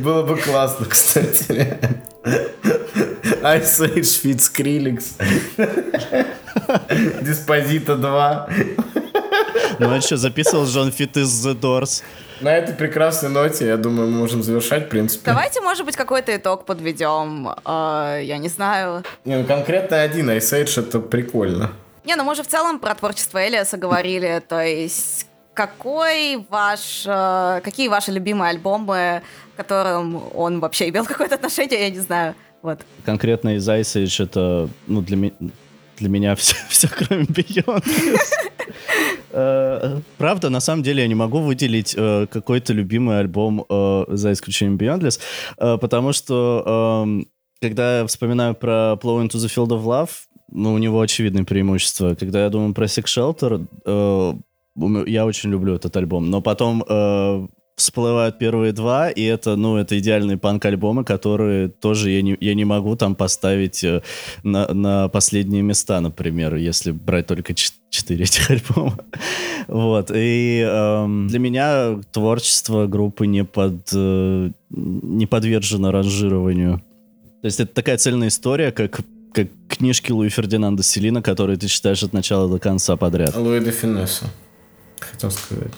Было 0.00 0.22
бы 0.22 0.36
классно, 0.36 0.84
кстати. 0.84 1.78
Ice 2.24 3.80
Age 3.80 4.20
Fit 4.22 4.38
Skrillex. 4.38 5.14
Диспозита 7.22 7.96
2. 7.96 8.48
Ну 9.78 9.94
а 9.94 10.00
что, 10.00 10.16
записывал 10.16 10.66
Джон 10.66 10.92
Фит 10.92 11.16
из 11.16 11.46
The 11.46 11.58
Doors. 11.58 12.02
На 12.40 12.56
этой 12.56 12.74
прекрасной 12.74 13.30
ноте, 13.30 13.66
я 13.66 13.76
думаю, 13.76 14.08
мы 14.10 14.18
можем 14.18 14.42
завершать, 14.42 14.86
в 14.86 14.88
принципе. 14.88 15.24
Давайте, 15.26 15.60
может 15.60 15.84
быть, 15.84 15.96
какой-то 15.96 16.34
итог 16.34 16.64
подведем. 16.64 17.48
Э, 17.66 18.20
я 18.22 18.38
не 18.38 18.48
знаю. 18.48 19.04
Не, 19.24 19.38
ну 19.38 19.44
конкретно 19.44 20.00
один 20.00 20.30
Ice 20.30 20.52
Age 20.62 20.80
это 20.80 21.00
прикольно. 21.00 21.72
Не, 22.04 22.16
ну 22.16 22.24
мы 22.24 22.34
же 22.34 22.42
в 22.42 22.46
целом 22.46 22.78
про 22.78 22.94
творчество 22.94 23.46
Элиаса 23.46 23.76
говорили. 23.76 24.42
То 24.48 24.62
есть, 24.64 25.26
какой 25.60 26.46
ваш, 26.48 27.02
э, 27.06 27.60
какие 27.62 27.88
ваши 27.88 28.12
любимые 28.12 28.48
альбомы, 28.50 29.20
к 29.54 29.56
которым 29.58 30.22
он 30.34 30.58
вообще 30.60 30.88
имел 30.88 31.04
какое-то 31.12 31.34
отношение, 31.34 31.80
я 31.80 31.90
не 31.90 31.98
знаю. 32.00 32.34
Вот. 32.62 32.80
Конкретно 33.04 33.56
из 33.56 33.68
Age 33.68 34.22
это, 34.24 34.70
ну, 34.86 35.02
для, 35.02 35.16
ми- 35.18 35.34
для 35.98 36.08
меня 36.08 36.34
все, 36.40 36.56
все 36.70 36.88
кроме 36.88 37.24
Beyond. 37.24 37.84
Э, 39.32 40.00
Правда, 40.18 40.50
на 40.50 40.60
самом 40.60 40.82
деле 40.82 41.02
я 41.02 41.08
не 41.08 41.14
могу 41.14 41.38
выделить 41.40 41.94
э, 41.96 42.26
какой-то 42.30 42.72
любимый 42.72 43.20
альбом 43.20 43.64
за 44.08 44.32
исключением 44.32 44.76
Beyondless, 44.76 45.20
потому 45.78 46.12
что 46.12 47.02
эм, 47.04 47.26
когда 47.60 48.00
я 48.00 48.06
вспоминаю 48.06 48.54
про 48.54 48.98
Plow 49.00 49.22
into 49.22 49.36
the 49.36 49.46
Field 49.46 49.68
of 49.68 49.84
Love, 49.84 50.10
ну, 50.50 50.72
у 50.74 50.78
него 50.78 51.00
очевидные 51.00 51.44
преимущества. 51.44 52.16
Когда 52.16 52.42
я 52.42 52.48
думаю 52.50 52.74
про 52.74 52.86
Sick 52.86 53.04
Shelter, 53.04 53.66
я 55.06 55.26
очень 55.26 55.50
люблю 55.50 55.74
этот 55.74 55.96
альбом. 55.96 56.30
Но 56.30 56.40
потом 56.40 56.84
э, 56.88 57.46
всплывают 57.80 58.38
первые 58.38 58.72
два, 58.72 59.10
и 59.10 59.22
это, 59.22 59.56
ну, 59.56 59.76
это 59.76 59.98
идеальные 59.98 60.36
панк-альбомы, 60.36 61.04
которые 61.04 61.68
тоже 61.68 62.10
я 62.10 62.22
не, 62.22 62.36
я 62.40 62.54
не 62.54 62.64
могу 62.64 62.94
там 62.94 63.14
поставить 63.14 63.82
э, 63.82 64.02
на, 64.42 64.72
на 64.72 65.08
последние 65.08 65.62
места, 65.62 66.00
например, 66.00 66.56
если 66.56 66.92
брать 66.92 67.26
только 67.26 67.54
четыре 67.54 68.24
этих 68.24 68.50
альбома. 68.50 68.98
Вот, 69.66 70.10
и 70.14 70.60
эм, 70.60 71.28
для 71.28 71.38
меня 71.38 71.98
творчество 72.12 72.86
группы 72.86 73.26
не, 73.26 73.44
под, 73.44 73.88
э, 73.94 74.50
не 74.70 75.26
подвержено 75.26 75.90
ранжированию. 75.90 76.82
То 77.40 77.46
есть 77.46 77.60
это 77.60 77.72
такая 77.72 77.96
цельная 77.96 78.28
история, 78.28 78.72
как, 78.72 79.00
как 79.32 79.48
книжки 79.68 80.12
Луи 80.12 80.28
Фердинанда 80.28 80.82
Селина, 80.82 81.22
которые 81.22 81.56
ты 81.56 81.68
читаешь 81.68 82.02
от 82.02 82.12
начала 82.12 82.48
до 82.48 82.58
конца 82.58 82.96
подряд. 82.96 83.34
Луи 83.36 83.60
де 83.60 83.70
Финесса. 83.70 84.26
Хотел 85.00 85.30
сказать. 85.30 85.72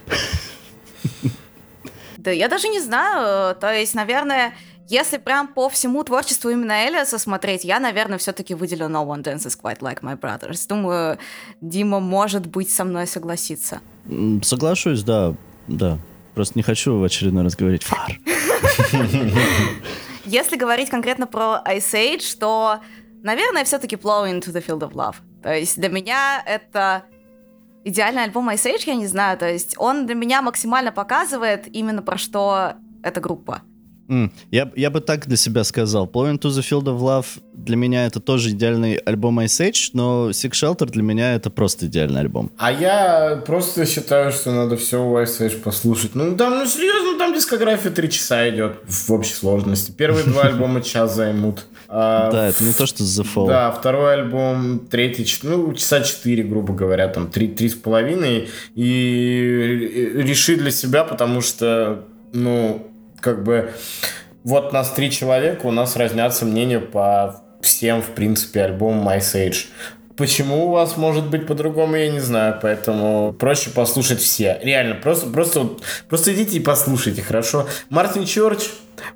Да 2.19 2.31
я 2.31 2.49
даже 2.49 2.69
не 2.69 2.81
знаю. 2.81 3.57
То 3.57 3.73
есть, 3.73 3.95
наверное, 3.95 4.55
если 4.89 5.17
прям 5.17 5.49
по 5.49 5.69
всему 5.69 6.05
творчеству 6.05 6.51
именно 6.51 6.87
Элиаса 6.87 7.19
смотреть, 7.19 7.65
я, 7.65 7.81
наверное, 7.81 8.19
все-таки 8.19 8.55
выделю 8.55 8.87
No 8.87 9.07
One 9.07 9.23
Dances 9.23 9.59
Quite 9.61 9.81
Like 9.81 10.03
My 10.03 10.19
Brothers. 10.19 10.69
Думаю, 10.69 11.19
Дима, 11.61 11.99
может 11.99 12.47
быть, 12.47 12.71
со 12.71 12.85
мной 12.85 13.07
согласится. 13.07 13.81
Соглашусь, 14.43 15.03
да, 15.03 15.35
да. 15.67 15.99
Просто 16.35 16.55
не 16.57 16.63
хочу 16.63 16.99
в 16.99 17.05
очередной 17.05 17.43
раз 17.45 17.57
говорить 17.57 17.83
фар. 17.83 18.19
Если 20.25 20.57
говорить 20.57 20.91
конкретно 20.91 21.27
про 21.27 21.63
Ice 21.67 21.93
Age, 21.95 22.39
то, 22.39 22.81
наверное, 23.23 23.65
все-таки 23.65 23.97
Blow 23.97 24.31
into 24.31 24.53
the 24.53 24.65
Field 24.65 24.81
of 24.81 24.93
Love. 24.93 25.17
То 25.43 25.53
есть 25.53 25.77
для 25.77 25.89
меня 25.89 26.43
это 26.47 27.05
идеальный 27.85 28.25
альбом 28.25 28.49
Ice 28.51 28.73
Age, 28.73 28.85
я 28.87 28.95
не 28.95 29.07
знаю. 29.07 29.39
То 29.39 29.51
есть 29.51 29.75
он 29.79 30.07
для 30.07 30.15
меня 30.15 30.43
максимально 30.43 30.93
показывает 30.93 31.69
именно 31.75 32.03
про 32.03 32.19
что 32.19 32.75
эта 33.03 33.21
группа. 33.21 33.63
Я, 34.51 34.71
я 34.77 34.91
бы 34.91 35.01
так 35.01 35.27
для 35.27 35.37
себя 35.37 35.65
сказал. 35.65 36.07
Blowing 36.07 36.39
to 36.39 36.49
the 36.51 36.61
Field 36.61 36.85
of 36.85 36.99
Love 37.01 37.27
для 37.53 37.77
меня 37.77 38.07
это 38.07 38.21
тоже 38.21 38.51
идеальный 38.51 38.97
альбом 38.97 39.41
Ice 39.41 39.71
Age, 39.71 39.91
но 39.93 40.31
Sick 40.31 40.53
Shelter 40.53 40.87
для 40.87 41.03
меня 41.03 41.35
это 41.35 41.51
просто 41.51 41.87
идеальный 41.87 42.21
альбом. 42.21 42.51
А 42.59 42.73
я 42.73 43.43
просто 43.47 43.87
считаю, 43.87 44.33
что 44.33 44.53
надо 44.53 44.77
все 44.77 45.03
у 45.03 45.17
Ice 45.19 45.41
Age 45.41 45.61
послушать. 45.61 46.15
Ну 46.15 46.37
там, 46.37 46.59
ну 46.59 46.67
серьезно, 46.67 47.19
там 47.19 47.35
дискография 47.35 47.91
три 47.91 48.11
часа 48.11 48.49
идет 48.49 48.79
в 48.87 49.11
общей 49.13 49.35
сложности. 49.35 49.93
Первые 49.93 50.25
два 50.25 50.43
альбома 50.43 50.83
час 50.83 51.15
займут. 51.15 51.67
А, 51.89 52.31
да, 52.31 52.49
это 52.49 52.65
не 52.65 52.73
то, 52.73 52.87
что 52.87 53.05
The 53.05 53.27
Fall. 53.35 53.49
Да, 53.49 53.71
второй 53.71 54.15
альбом, 54.15 54.81
третий, 54.91 55.27
ну, 55.43 55.75
часа 55.75 56.01
четыре, 56.01 56.43
грубо 56.43 56.73
говоря, 56.73 57.09
там, 57.09 57.31
три, 57.31 57.49
три 57.49 57.69
с 57.69 57.75
половиной. 57.75 58.49
И 58.75 60.13
реши 60.15 60.57
для 60.57 60.71
себя, 60.71 61.05
потому 61.05 61.43
что, 61.43 62.05
ну, 62.33 62.92
как 63.23 63.43
бы 63.45 63.73
вот 64.45 64.73
нас 64.73 64.91
три 64.91 65.11
человека, 65.11 65.67
у 65.67 65.71
нас 65.71 65.97
разнятся 65.97 66.45
мнения 66.45 66.81
по 66.81 67.43
всем, 67.63 68.03
в 68.03 68.11
принципе, 68.11 68.63
альбомам 68.65 69.09
Ice 69.11 69.35
Age. 69.35 69.67
Почему 70.17 70.67
у 70.67 70.71
вас 70.71 70.97
может 70.97 71.31
быть 71.31 71.47
по-другому, 71.47 71.97
я 71.97 72.11
не 72.11 72.21
знаю, 72.21 72.59
поэтому 72.61 73.33
проще 73.33 73.71
послушать 73.71 74.21
все. 74.21 74.59
Реально, 74.63 74.97
просто, 74.97 75.31
просто, 75.31 75.71
просто 76.09 76.35
идите 76.35 76.59
и 76.59 76.61
послушайте, 76.61 77.23
хорошо? 77.23 77.67
Мартин 77.89 78.27
Чорч, 78.27 78.69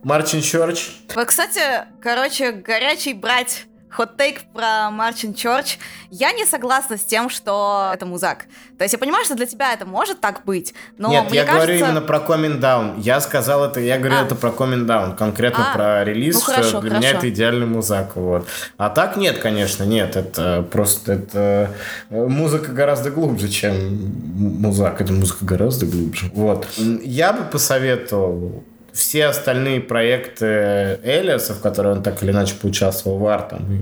Мартин 0.03 0.41
Чорч. 0.41 0.89
Вот, 1.15 1.27
кстати, 1.27 1.61
короче, 2.01 2.53
горячий 2.53 3.13
брать 3.13 3.67
хот-тейк 3.97 4.43
про 4.53 4.91
Марчин 4.91 5.33
Чорч. 5.35 5.79
Я 6.11 6.33
не 6.33 6.45
согласна 6.45 6.97
с 6.99 7.05
тем, 7.05 7.31
что 7.31 7.91
это 7.95 8.05
музак. 8.07 8.45
То 8.79 8.85
есть 8.85 8.93
я 8.93 8.99
понимаю, 8.99 9.25
что 9.25 9.35
для 9.35 9.47
тебя 9.47 9.73
это 9.73 9.87
может 9.87 10.21
так 10.21 10.45
быть, 10.45 10.75
но 10.99 11.11
Нет, 11.11 11.31
мне 11.31 11.37
я 11.37 11.45
кажется... 11.45 11.67
говорю 11.67 11.85
именно 11.87 12.01
про 12.03 12.19
Coming 12.19 12.61
Down. 12.61 13.01
Я 13.01 13.21
сказал 13.21 13.65
это, 13.65 13.81
я 13.81 13.99
говорю 13.99 14.17
А. 14.17 14.25
это 14.25 14.35
про 14.35 14.51
Coming 14.51 14.85
Down, 14.87 15.17
конкретно 15.17 15.73
А. 15.73 15.75
про 15.75 16.05
релиз, 16.05 16.35
Ну, 16.35 16.41
что 16.43 16.53
хорошо, 16.53 16.81
для 16.81 16.91
меня 16.91 17.09
хорошо. 17.09 17.19
это 17.19 17.29
идеальный 17.31 17.67
музак. 17.67 18.17
Вот. 18.17 18.47
А 18.77 18.91
так 18.91 19.17
нет, 19.17 19.39
конечно, 19.39 19.85
нет. 19.85 20.17
Это 20.17 20.67
просто 20.71 21.13
это 21.15 21.71
э, 22.11 22.27
музыка 22.27 22.73
гораздо 22.73 23.11
глубже, 23.11 23.49
чем 23.49 24.13
музак. 24.37 25.01
Это 25.01 25.13
музыка 25.13 25.45
гораздо 25.45 25.87
глубже. 25.87 26.31
Вот. 26.35 26.67
Я 26.77 27.33
бы 27.33 27.45
посоветовал 27.45 28.63
все 28.97 29.27
остальные 29.27 29.81
проекты 29.83 30.99
Элиаса, 31.05 31.55
в 31.55 31.61
которые 31.61 31.95
он 31.97 32.03
так 32.03 32.23
или 32.23 32.31
иначе 32.31 32.55
поучаствовал, 32.61 33.19
Вар, 33.19 33.43
там, 33.43 33.61
и 33.73 33.81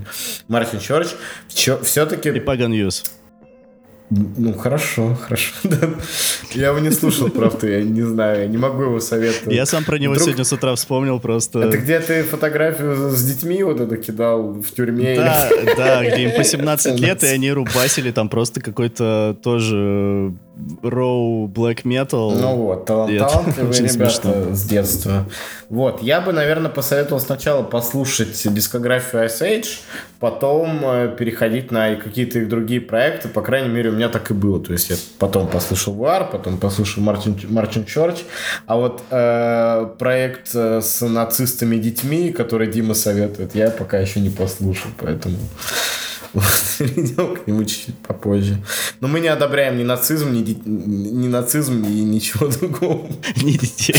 Мартин 0.48 0.80
Чорч, 0.80 1.08
все-таки 1.48 2.28
И 2.30 2.40
Pagan 2.40 2.70
Youth. 2.72 3.04
ну, 4.10 4.52
хорошо, 4.52 5.14
хорошо. 5.14 5.52
Я 6.54 6.68
его 6.68 6.78
не 6.78 6.90
слушал, 6.90 7.30
правда, 7.30 7.66
я 7.66 7.82
не 7.82 8.02
знаю, 8.02 8.40
я 8.42 8.46
не 8.46 8.58
могу 8.58 8.82
его 8.82 9.00
советовать. 9.00 9.54
Я 9.56 9.66
сам 9.66 9.82
про 9.84 9.98
него 9.98 10.12
Вдруг- 10.12 10.26
сегодня 10.26 10.44
с 10.44 10.52
утра 10.52 10.74
вспомнил 10.74 11.18
просто. 11.20 11.60
Это 11.60 11.78
где 11.78 11.98
ты 12.00 12.22
фотографию 12.22 13.10
с 13.10 13.22
детьми 13.24 13.62
вот 13.64 13.80
это 13.80 13.96
кидал 13.96 14.52
в 14.52 14.70
тюрьме? 14.72 15.16
Да, 15.16 15.48
или- 15.50 15.74
да, 15.76 16.04
где 16.04 16.24
им 16.24 16.36
по 16.36 16.44
17 16.44 17.00
лет, 17.00 17.24
и 17.24 17.26
они 17.26 17.50
рубасили 17.52 18.10
там 18.12 18.28
просто 18.28 18.60
какой-то 18.60 19.36
тоже 19.42 20.34
роу 20.82 21.48
black 21.48 21.82
metal. 21.84 22.36
Ну 22.38 22.56
вот, 22.56 22.86
талант- 22.86 23.18
талантливые 23.18 23.78
ребята 23.80 24.20
смешно. 24.20 24.54
с 24.54 24.64
детства. 24.64 25.26
Вот, 25.68 26.02
я 26.02 26.20
бы, 26.20 26.32
наверное, 26.32 26.70
посоветовал 26.70 27.20
сначала 27.20 27.62
послушать 27.62 28.40
дискографию 28.54 29.24
Ice 29.24 29.40
Age, 29.40 29.80
потом 30.20 30.80
э, 30.84 31.16
переходить 31.18 31.70
на 31.70 31.96
какие-то 31.96 32.38
их 32.38 32.48
другие 32.48 32.80
проекты. 32.80 33.28
По 33.28 33.42
крайней 33.42 33.68
мере, 33.68 33.90
у 33.90 33.92
меня 33.92 34.08
так 34.08 34.30
и 34.30 34.34
было. 34.34 34.60
То 34.62 34.72
есть 34.72 34.90
я 34.90 34.96
потом 35.18 35.48
послушал 35.48 35.94
War, 35.96 36.30
потом 36.30 36.58
послушал 36.58 37.02
Мартин, 37.02 37.36
Мартин 37.48 37.84
Чорч. 37.84 38.18
А 38.66 38.76
вот 38.76 39.02
э, 39.10 39.88
проект 39.98 40.50
э, 40.54 40.80
с 40.80 41.04
нацистами 41.06 41.76
и 41.76 41.78
детьми, 41.80 42.30
который 42.30 42.68
Дима 42.68 42.94
советует, 42.94 43.54
я 43.54 43.70
пока 43.70 43.98
еще 43.98 44.20
не 44.20 44.30
послушал, 44.30 44.90
поэтому... 44.98 45.36
Перейдем 46.78 47.36
к 47.36 47.46
нему 47.46 47.64
чуть-чуть 47.64 47.98
попозже. 47.98 48.56
Но 49.00 49.08
мы 49.08 49.20
не 49.20 49.28
одобряем 49.28 49.78
ни 49.78 49.84
нацизм, 49.84 50.32
ни, 50.32 50.42
ди- 50.42 50.60
ни 50.64 51.28
нацизм 51.28 51.84
и 51.84 52.02
ничего 52.02 52.48
другого. 52.60 53.06
Не 53.42 53.52
детей. 53.52 53.94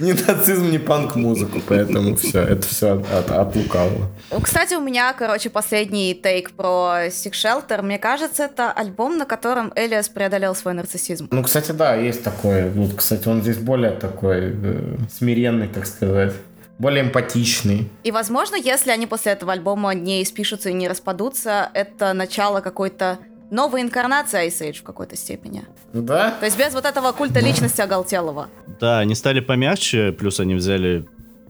Ни, 0.00 0.04
ни 0.04 0.12
нацизм, 0.12 0.70
ни 0.70 0.78
панк-музыку, 0.78 1.60
поэтому 1.68 2.16
все, 2.16 2.40
это 2.40 2.66
все 2.66 2.94
от, 2.94 3.12
от, 3.12 3.30
от 3.30 3.56
лукавого. 3.56 4.10
Кстати, 4.42 4.74
у 4.74 4.80
меня, 4.80 5.12
короче, 5.12 5.50
последний 5.50 6.14
тейк 6.14 6.52
про 6.52 7.06
Sick 7.08 7.32
Shelter. 7.32 7.82
Мне 7.82 7.98
кажется, 7.98 8.44
это 8.44 8.72
альбом, 8.72 9.18
на 9.18 9.26
котором 9.26 9.72
Элиас 9.76 10.08
преодолел 10.08 10.54
свой 10.54 10.74
нарциссизм. 10.74 11.28
Ну, 11.30 11.42
кстати, 11.42 11.72
да, 11.72 11.94
есть 11.94 12.22
такое. 12.24 12.70
Вот, 12.70 12.94
кстати, 12.94 13.28
он 13.28 13.42
здесь 13.42 13.58
более 13.58 13.92
такой 13.92 14.52
э, 14.52 14.96
смиренный, 15.12 15.68
так 15.68 15.86
сказать. 15.86 16.32
Более 16.80 17.04
эмпатичный. 17.04 17.90
И, 18.04 18.10
возможно, 18.10 18.56
если 18.56 18.90
они 18.90 19.06
после 19.06 19.32
этого 19.32 19.52
альбома 19.52 19.92
не 19.94 20.22
испишутся 20.22 20.70
и 20.70 20.72
не 20.72 20.88
распадутся, 20.88 21.68
это 21.74 22.14
начало 22.14 22.62
какой-то 22.62 23.18
новой 23.50 23.82
инкарнации 23.82 24.48
Ice 24.48 24.66
Age 24.66 24.78
в 24.78 24.82
какой-то 24.82 25.14
степени. 25.14 25.64
Ну 25.92 26.02
да? 26.02 26.30
То 26.40 26.46
есть 26.46 26.58
без 26.58 26.72
вот 26.72 26.86
этого 26.86 27.12
культа 27.12 27.40
личности 27.40 27.82
оголтелого. 27.82 28.48
Да, 28.80 29.00
они 29.00 29.14
стали 29.14 29.40
помягче, 29.40 30.12
плюс 30.12 30.40
они 30.40 30.54
взяли 30.54 31.06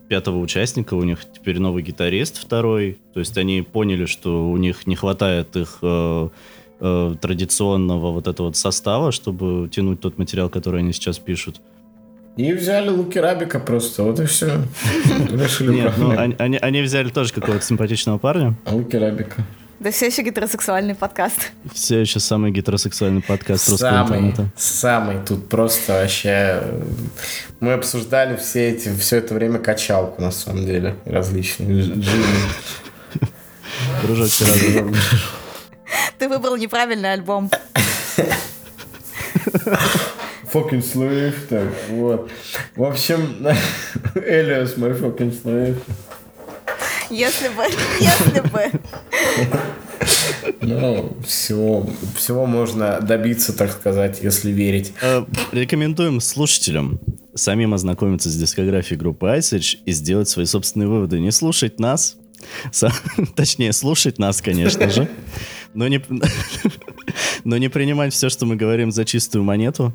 пятого 0.08 0.38
участника, 0.38 0.94
у 0.94 1.04
них 1.04 1.20
теперь 1.32 1.60
новый 1.60 1.84
гитарист 1.84 2.36
второй, 2.36 2.98
то 3.14 3.20
есть 3.20 3.38
они 3.38 3.62
поняли, 3.62 4.06
что 4.06 4.50
у 4.50 4.56
них 4.56 4.88
не 4.88 4.96
хватает 4.96 5.54
их 5.54 5.78
э, 5.82 6.28
э, 6.80 7.14
традиционного 7.20 8.10
вот 8.10 8.26
этого 8.26 8.48
вот 8.48 8.56
состава, 8.56 9.12
чтобы 9.12 9.68
тянуть 9.68 10.00
тот 10.00 10.18
материал, 10.18 10.48
который 10.48 10.80
они 10.80 10.92
сейчас 10.92 11.20
пишут. 11.20 11.60
И 12.36 12.52
взяли 12.54 12.88
Луки 12.88 13.18
Рабика 13.18 13.58
просто, 13.58 14.02
вот 14.04 14.20
и 14.20 14.24
все. 14.26 14.46
Решили 15.30 15.74
Нет, 15.74 15.92
ну 15.98 16.16
они, 16.18 16.34
они, 16.38 16.56
они 16.58 16.82
взяли 16.82 17.10
тоже 17.10 17.32
какого-то 17.34 17.64
симпатичного 17.64 18.18
парня. 18.18 18.54
Луки 18.66 18.96
Рабика. 18.96 19.42
Да 19.78 19.90
все 19.90 20.06
еще 20.06 20.22
гетеросексуальный 20.22 20.94
подкаст. 20.94 21.52
Все 21.72 22.00
еще 22.00 22.20
самый 22.20 22.50
гетеросексуальный 22.52 23.22
подкаст 23.22 23.68
русского 23.68 23.90
Самый, 23.90 24.18
интернета. 24.20 24.46
самый 24.56 25.16
тут 25.26 25.48
просто 25.48 25.92
вообще... 25.94 26.60
э, 26.62 26.82
Мы 27.60 27.72
обсуждали 27.72 28.36
все 28.36 28.70
эти, 28.70 28.94
все 28.94 29.16
это 29.16 29.34
время 29.34 29.58
качалку, 29.58 30.20
на 30.20 30.30
самом 30.30 30.66
деле, 30.66 30.96
различные. 31.06 31.84
Дружок 34.02 34.28
сразу. 34.28 34.94
Ты 36.18 36.28
выбрал 36.28 36.56
неправильный 36.56 37.12
альбом. 37.14 37.50
Fucking 40.52 40.82
slave. 40.82 41.34
Так, 41.48 41.68
вот. 41.90 42.30
В 42.76 42.84
общем, 42.84 43.36
Элиас, 44.14 44.76
мой 44.76 44.90
fucking 44.90 45.42
slave. 45.42 45.76
Если 47.10 47.48
бы, 47.48 47.64
если 48.00 48.40
бы. 48.48 48.70
Ну, 50.60 51.16
всего, 51.26 51.90
всего 52.16 52.46
можно 52.46 53.00
добиться, 53.00 53.52
так 53.52 53.72
сказать, 53.72 54.20
если 54.22 54.50
верить. 54.50 54.92
Э, 55.02 55.24
Рекомендуем 55.52 56.20
слушателям 56.20 57.00
самим 57.34 57.74
ознакомиться 57.74 58.28
с 58.28 58.36
дискографией 58.36 58.98
группы 58.98 59.26
Age 59.26 59.78
и 59.84 59.92
сделать 59.92 60.28
свои 60.28 60.46
собственные 60.46 60.88
выводы. 60.88 61.20
Не 61.20 61.32
слушать 61.32 61.80
нас, 61.80 62.16
точнее, 63.34 63.72
слушать 63.72 64.18
нас, 64.18 64.40
конечно 64.40 64.88
же, 64.90 65.08
но 65.74 65.88
не, 65.88 66.02
но 67.44 67.56
не 67.56 67.68
принимать 67.68 68.12
все, 68.12 68.28
что 68.28 68.46
мы 68.46 68.56
говорим, 68.56 68.92
за 68.92 69.04
чистую 69.04 69.44
монету. 69.44 69.94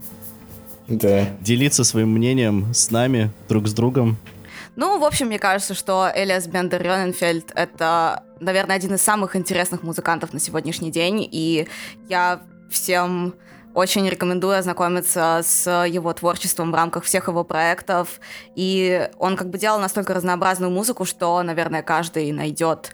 Да. 0.87 1.25
Делиться 1.41 1.83
своим 1.83 2.09
мнением 2.09 2.73
с 2.73 2.91
нами, 2.91 3.31
друг 3.49 3.67
с 3.67 3.73
другом. 3.73 4.17
Ну, 4.75 4.99
в 4.99 5.05
общем, 5.05 5.27
мне 5.27 5.39
кажется, 5.39 5.73
что 5.73 6.11
Элиас 6.13 6.47
Бендер 6.47 6.81
Рёненфельд— 6.81 7.51
это, 7.55 8.23
наверное, 8.39 8.75
один 8.75 8.93
из 8.95 9.01
самых 9.01 9.35
интересных 9.35 9.83
музыкантов 9.83 10.33
на 10.33 10.39
сегодняшний 10.39 10.91
день, 10.91 11.27
и 11.31 11.67
я 12.09 12.41
всем 12.69 13.35
очень 13.73 14.07
рекомендую 14.09 14.57
ознакомиться 14.57 15.41
с 15.43 15.85
его 15.85 16.13
творчеством 16.13 16.71
в 16.71 16.75
рамках 16.75 17.03
всех 17.03 17.27
его 17.27 17.43
проектов. 17.43 18.19
И 18.55 19.09
он 19.17 19.35
как 19.35 19.49
бы 19.49 19.57
делал 19.57 19.79
настолько 19.79 20.13
разнообразную 20.13 20.71
музыку, 20.71 21.05
что, 21.05 21.41
наверное, 21.43 21.83
каждый 21.83 22.31
найдет 22.31 22.91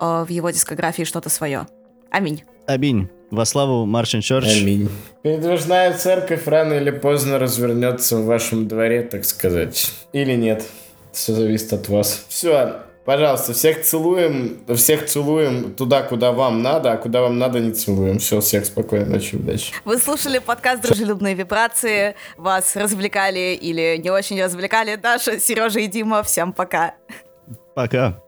э, 0.00 0.24
в 0.26 0.28
его 0.28 0.50
дискографии 0.50 1.04
что-то 1.04 1.30
свое. 1.30 1.66
Аминь. 2.10 2.44
Аминь. 2.68 3.08
Во 3.30 3.46
славу 3.46 3.86
Марчин 3.86 4.20
Чорч. 4.20 4.60
Аминь. 4.60 4.90
Передвижная 5.22 5.94
церковь 5.94 6.46
рано 6.46 6.74
или 6.74 6.90
поздно 6.90 7.38
развернется 7.38 8.18
в 8.18 8.26
вашем 8.26 8.68
дворе, 8.68 9.02
так 9.02 9.24
сказать. 9.24 9.90
Или 10.12 10.34
нет. 10.34 10.64
Все 11.12 11.32
зависит 11.32 11.72
от 11.72 11.88
вас. 11.88 12.26
Все, 12.28 12.82
пожалуйста, 13.06 13.54
всех 13.54 13.82
целуем, 13.82 14.58
всех 14.76 15.06
целуем 15.06 15.74
туда, 15.74 16.02
куда 16.02 16.32
вам 16.32 16.62
надо, 16.62 16.92
а 16.92 16.96
куда 16.98 17.22
вам 17.22 17.38
надо, 17.38 17.58
не 17.58 17.72
целуем. 17.72 18.18
Все, 18.18 18.40
всех 18.40 18.66
спокойной 18.66 19.06
ночи, 19.06 19.36
удачи. 19.36 19.72
Вы 19.86 19.96
слушали 19.96 20.38
подкаст 20.38 20.82
«Дружелюбные 20.82 21.34
вибрации». 21.34 22.16
Вас 22.36 22.76
развлекали 22.76 23.58
или 23.58 23.96
не 23.96 24.10
очень 24.10 24.42
развлекали 24.42 24.96
Даша, 24.96 25.40
Сережа 25.40 25.80
и 25.80 25.86
Дима. 25.86 26.22
Всем 26.22 26.52
пока. 26.52 26.94
Пока. 27.74 28.22